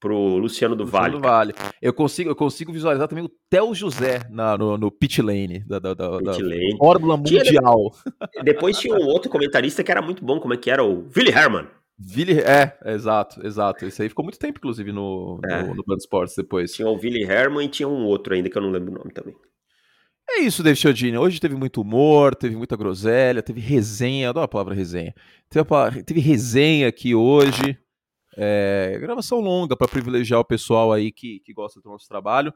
pro 0.00 0.38
Luciano 0.38 0.74
do 0.74 0.84
Luciano 0.84 0.90
Vale. 0.90 1.12
Do 1.12 1.20
vale. 1.20 1.74
Eu 1.80 1.92
consigo, 1.92 2.30
eu 2.30 2.34
consigo 2.34 2.72
visualizar 2.72 3.06
também 3.06 3.24
o 3.24 3.30
Theo 3.50 3.74
José 3.74 4.22
na, 4.30 4.56
no, 4.56 4.78
no 4.78 4.90
pit 4.90 5.20
lane 5.20 5.60
da, 5.60 5.78
da, 5.78 5.94
da, 5.94 6.18
pit 6.18 6.42
lane. 6.42 6.76
Fórmula 6.78 7.16
Mundial. 7.18 7.92
depois 8.42 8.78
tinha 8.78 8.94
um 8.94 9.06
outro 9.06 9.30
comentarista 9.30 9.84
que 9.84 9.90
era 9.90 10.00
muito 10.00 10.24
bom, 10.24 10.40
como 10.40 10.54
é 10.54 10.56
que 10.56 10.70
era? 10.70 10.82
O 10.82 11.06
Willy 11.14 11.30
Herman. 11.30 11.66
Willy, 12.16 12.40
é, 12.40 12.78
exato, 12.86 13.46
exato. 13.46 13.84
Esse 13.84 14.02
aí 14.02 14.08
ficou 14.08 14.24
muito 14.24 14.38
tempo, 14.38 14.58
inclusive, 14.58 14.90
no, 14.90 15.38
é. 15.44 15.62
no, 15.62 15.74
no 15.74 15.84
Band 15.86 15.98
Sports 15.98 16.34
depois. 16.34 16.72
Tinha 16.72 16.88
o 16.88 16.94
Willy 16.94 17.22
Herman 17.22 17.66
e 17.66 17.68
tinha 17.68 17.88
um 17.88 18.06
outro 18.06 18.34
ainda 18.34 18.48
que 18.48 18.56
eu 18.56 18.62
não 18.62 18.70
lembro 18.70 18.94
o 18.94 18.98
nome 18.98 19.12
também. 19.12 19.36
É 20.30 20.40
isso, 20.40 20.62
David 20.62 20.80
Chiodini. 20.80 21.18
Hoje 21.18 21.40
teve 21.40 21.56
muito 21.56 21.82
humor, 21.82 22.34
teve 22.34 22.56
muita 22.56 22.76
groselha, 22.76 23.42
teve 23.42 23.60
resenha. 23.60 24.30
Adoro 24.30 24.44
a 24.44 24.48
palavra 24.48 24.74
resenha. 24.74 25.12
Teve, 25.50 25.66
teve 26.04 26.20
resenha 26.20 26.88
aqui 26.88 27.14
hoje. 27.14 27.76
É, 28.42 28.96
gravação 28.98 29.38
longa 29.38 29.76
para 29.76 29.86
privilegiar 29.86 30.40
o 30.40 30.44
pessoal 30.44 30.94
aí 30.94 31.12
que, 31.12 31.40
que 31.40 31.52
gosta 31.52 31.78
do 31.78 31.90
nosso 31.90 32.08
trabalho. 32.08 32.54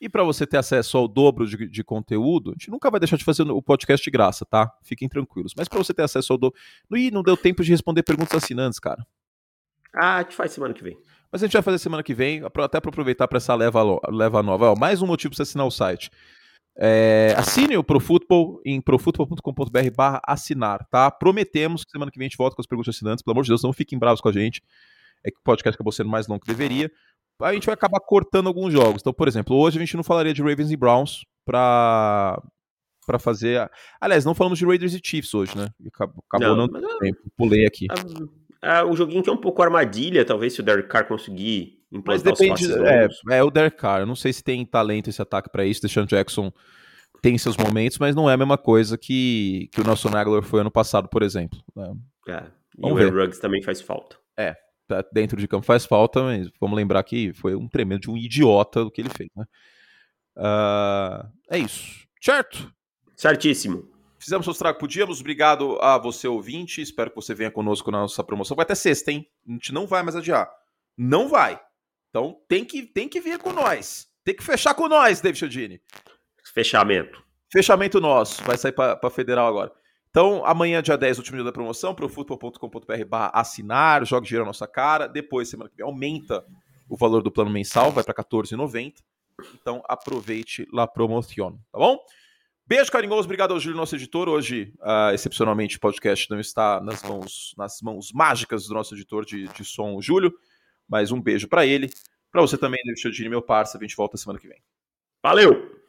E 0.00 0.08
para 0.08 0.24
você 0.24 0.46
ter 0.46 0.56
acesso 0.56 0.96
ao 0.96 1.06
dobro 1.06 1.46
de, 1.46 1.68
de, 1.68 1.84
conteúdo, 1.84 2.50
a 2.50 2.52
gente 2.54 2.70
nunca 2.70 2.90
vai 2.90 2.98
deixar 2.98 3.18
de 3.18 3.24
fazer 3.24 3.42
o 3.42 3.60
podcast 3.60 4.02
de 4.02 4.10
graça, 4.10 4.46
tá? 4.46 4.72
Fiquem 4.82 5.10
tranquilos. 5.10 5.52
Mas 5.54 5.68
para 5.68 5.76
você 5.76 5.92
ter 5.92 6.02
acesso 6.02 6.32
ao 6.32 6.38
dobro. 6.38 6.58
Ih, 6.96 7.10
não 7.10 7.22
deu 7.22 7.36
tempo 7.36 7.62
de 7.62 7.70
responder 7.70 8.02
perguntas 8.02 8.42
assinantes, 8.42 8.78
cara. 8.78 9.06
Ah, 9.94 10.16
a 10.16 10.22
gente 10.22 10.34
faz 10.34 10.52
semana 10.52 10.72
que 10.72 10.82
vem. 10.82 10.96
Mas 11.30 11.42
a 11.42 11.46
gente 11.46 11.52
vai 11.52 11.60
fazer 11.60 11.78
semana 11.78 12.02
que 12.02 12.14
vem, 12.14 12.42
até 12.42 12.80
para 12.80 12.88
aproveitar 12.88 13.28
para 13.28 13.36
essa 13.36 13.54
leva, 13.54 14.00
leva 14.08 14.42
nova. 14.42 14.70
Ó, 14.70 14.74
mais 14.74 15.02
um 15.02 15.06
motivo 15.06 15.32
para 15.32 15.36
você 15.36 15.42
assinar 15.42 15.66
o 15.66 15.70
site. 15.70 16.10
É, 16.78 17.34
assine 17.36 17.76
o 17.76 17.84
ProFootball 17.84 18.58
em 18.64 18.80
profutbol.com.br 18.80 19.90
barra 19.94 20.22
assinar, 20.26 20.86
tá? 20.90 21.10
Prometemos 21.10 21.84
que 21.84 21.90
semana 21.90 22.10
que 22.10 22.18
vem 22.18 22.24
a 22.24 22.28
gente 22.30 22.38
volta 22.38 22.56
com 22.56 22.62
as 22.62 22.66
perguntas 22.66 22.96
assinantes. 22.96 23.22
Pelo 23.22 23.32
amor 23.32 23.42
de 23.42 23.50
Deus, 23.50 23.62
não 23.62 23.72
fiquem 23.74 23.98
bravos 23.98 24.22
com 24.22 24.30
a 24.30 24.32
gente. 24.32 24.62
É 25.24 25.30
que 25.30 25.38
o 25.38 25.42
podcast 25.42 25.76
acabou 25.76 25.92
sendo 25.92 26.10
mais 26.10 26.26
longo 26.26 26.40
que 26.40 26.46
deveria. 26.46 26.90
A 27.42 27.54
gente 27.54 27.66
vai 27.66 27.74
acabar 27.74 28.00
cortando 28.00 28.48
alguns 28.48 28.72
jogos. 28.72 29.00
Então, 29.00 29.12
por 29.12 29.26
exemplo, 29.26 29.56
hoje 29.56 29.78
a 29.78 29.80
gente 29.80 29.96
não 29.96 30.04
falaria 30.04 30.34
de 30.34 30.42
Ravens 30.42 30.70
e 30.70 30.76
Browns 30.76 31.24
pra, 31.44 32.40
pra 33.06 33.18
fazer. 33.18 33.70
Aliás, 34.00 34.24
não 34.24 34.34
falamos 34.34 34.58
de 34.58 34.66
Raiders 34.66 34.94
e 34.94 35.00
Chiefs 35.02 35.32
hoje, 35.32 35.56
né? 35.56 35.68
Acabou 35.86 36.56
não, 36.56 36.66
não 36.66 36.68
mas... 36.70 36.98
tempo. 36.98 37.18
Pulei 37.36 37.66
aqui. 37.66 37.86
É, 38.62 38.84
um 38.84 38.94
joguinho 38.94 39.22
que 39.22 39.30
é 39.30 39.32
um 39.32 39.40
pouco 39.40 39.62
armadilha, 39.62 40.24
talvez, 40.24 40.52
se 40.52 40.60
o 40.60 40.62
Derek 40.62 40.88
Carr 40.88 41.08
conseguir 41.08 41.80
mas 42.06 42.22
depende. 42.22 42.72
É, 42.72 43.08
é, 43.38 43.42
o 43.42 43.50
Derek 43.50 43.76
Carr. 43.76 44.00
Eu 44.00 44.06
não 44.06 44.14
sei 44.14 44.32
se 44.32 44.44
tem 44.44 44.64
talento 44.64 45.10
esse 45.10 45.20
ataque 45.20 45.50
para 45.50 45.64
isso. 45.64 45.82
Deshaun 45.82 46.06
Jackson 46.06 46.52
tem 47.20 47.36
seus 47.36 47.56
momentos, 47.56 47.98
mas 47.98 48.14
não 48.14 48.30
é 48.30 48.34
a 48.34 48.36
mesma 48.36 48.56
coisa 48.56 48.96
que, 48.96 49.68
que 49.72 49.80
o 49.80 49.84
nosso 49.84 50.08
Nagler 50.08 50.42
foi 50.42 50.60
ano 50.60 50.70
passado, 50.70 51.08
por 51.08 51.22
exemplo. 51.22 51.58
Né? 51.74 51.92
É. 52.28 52.44
E 52.78 52.80
vamos 52.80 53.02
o 53.02 53.10
Ruggs 53.10 53.40
também 53.40 53.60
faz 53.62 53.80
falta. 53.80 54.16
É, 54.38 54.54
dentro 55.12 55.38
de 55.38 55.48
campo 55.48 55.66
faz 55.66 55.84
falta, 55.84 56.22
mas 56.22 56.48
vamos 56.60 56.76
lembrar 56.76 57.02
que 57.04 57.32
foi 57.32 57.54
um 57.54 57.68
tremendo 57.68 58.02
de 58.02 58.10
um 58.10 58.16
idiota 58.16 58.84
do 58.84 58.90
que 58.90 59.00
ele 59.00 59.10
fez, 59.10 59.30
né? 59.36 59.44
Uh, 60.36 61.28
é 61.50 61.58
isso. 61.58 62.06
Certo? 62.20 62.72
Certíssimo. 63.16 63.88
Fizemos 64.18 64.46
o 64.46 64.50
estrago 64.50 64.78
podíamos. 64.78 65.20
Obrigado 65.20 65.78
a 65.80 65.96
você, 65.96 66.28
ouvinte. 66.28 66.82
Espero 66.82 67.10
que 67.10 67.16
você 67.16 67.34
venha 67.34 67.50
conosco 67.50 67.90
na 67.90 68.00
nossa 68.00 68.22
promoção. 68.22 68.54
Vai 68.54 68.64
até 68.64 68.74
sexta, 68.74 69.10
hein? 69.10 69.26
A 69.48 69.52
gente 69.52 69.72
não 69.72 69.86
vai 69.86 70.02
mais 70.02 70.14
adiar. 70.14 70.50
Não 70.96 71.28
vai. 71.28 71.58
Então 72.10 72.36
tem 72.46 72.64
que, 72.64 72.82
tem 72.82 73.08
que 73.08 73.20
vir 73.20 73.38
com 73.38 73.52
nós. 73.52 74.06
Tem 74.22 74.34
que 74.34 74.42
fechar 74.42 74.74
com 74.74 74.88
nós, 74.88 75.20
David 75.20 75.38
Chodini. 75.38 75.80
Fechamento. 76.52 77.22
Fechamento 77.50 78.00
nosso. 78.00 78.42
Vai 78.44 78.58
sair 78.58 78.72
para 78.72 79.10
Federal 79.10 79.48
agora. 79.48 79.72
Então, 80.10 80.44
amanhã, 80.44 80.82
dia 80.82 80.98
10, 80.98 81.18
último 81.18 81.36
dia 81.36 81.44
da 81.44 81.52
promoção, 81.52 81.94
profutbol.com.br 81.94 83.16
assinar, 83.32 84.04
joga 84.04 84.26
dinheiro 84.26 84.44
na 84.44 84.48
nossa 84.48 84.66
cara. 84.66 85.06
Depois, 85.06 85.48
semana 85.48 85.70
que 85.70 85.76
vem, 85.76 85.86
aumenta 85.86 86.44
o 86.88 86.96
valor 86.96 87.22
do 87.22 87.30
plano 87.30 87.50
mensal, 87.50 87.92
vai 87.92 88.02
para 88.02 88.14
R$14,90. 88.16 88.94
Então, 89.54 89.82
aproveite 89.88 90.66
la 90.72 90.86
promoção, 90.86 91.52
tá 91.72 91.78
bom? 91.78 91.96
Beijo 92.66 92.90
carinhoso, 92.90 93.24
obrigado 93.24 93.52
ao 93.52 93.58
Júlio, 93.58 93.76
nosso 93.76 93.96
editor. 93.96 94.28
Hoje, 94.28 94.72
uh, 94.80 95.12
excepcionalmente, 95.12 95.76
o 95.76 95.80
podcast 95.80 96.28
não 96.30 96.38
está 96.38 96.80
nas 96.80 97.02
mãos, 97.02 97.54
nas 97.56 97.80
mãos 97.80 98.12
mágicas 98.12 98.66
do 98.66 98.74
nosso 98.74 98.94
editor 98.94 99.24
de, 99.24 99.48
de 99.48 99.64
som, 99.64 99.94
o 99.94 100.02
Júlio. 100.02 100.32
Mas 100.88 101.10
um 101.10 101.20
beijo 101.20 101.48
para 101.48 101.64
ele. 101.64 101.90
Para 102.30 102.42
você 102.42 102.58
também, 102.58 102.80
David 102.84 103.00
Chodini, 103.00 103.28
meu 103.28 103.42
parceiro. 103.42 103.84
A 103.84 103.88
gente 103.88 103.96
volta 103.96 104.16
semana 104.16 104.38
que 104.38 104.48
vem. 104.48 104.60
Valeu! 105.22 105.79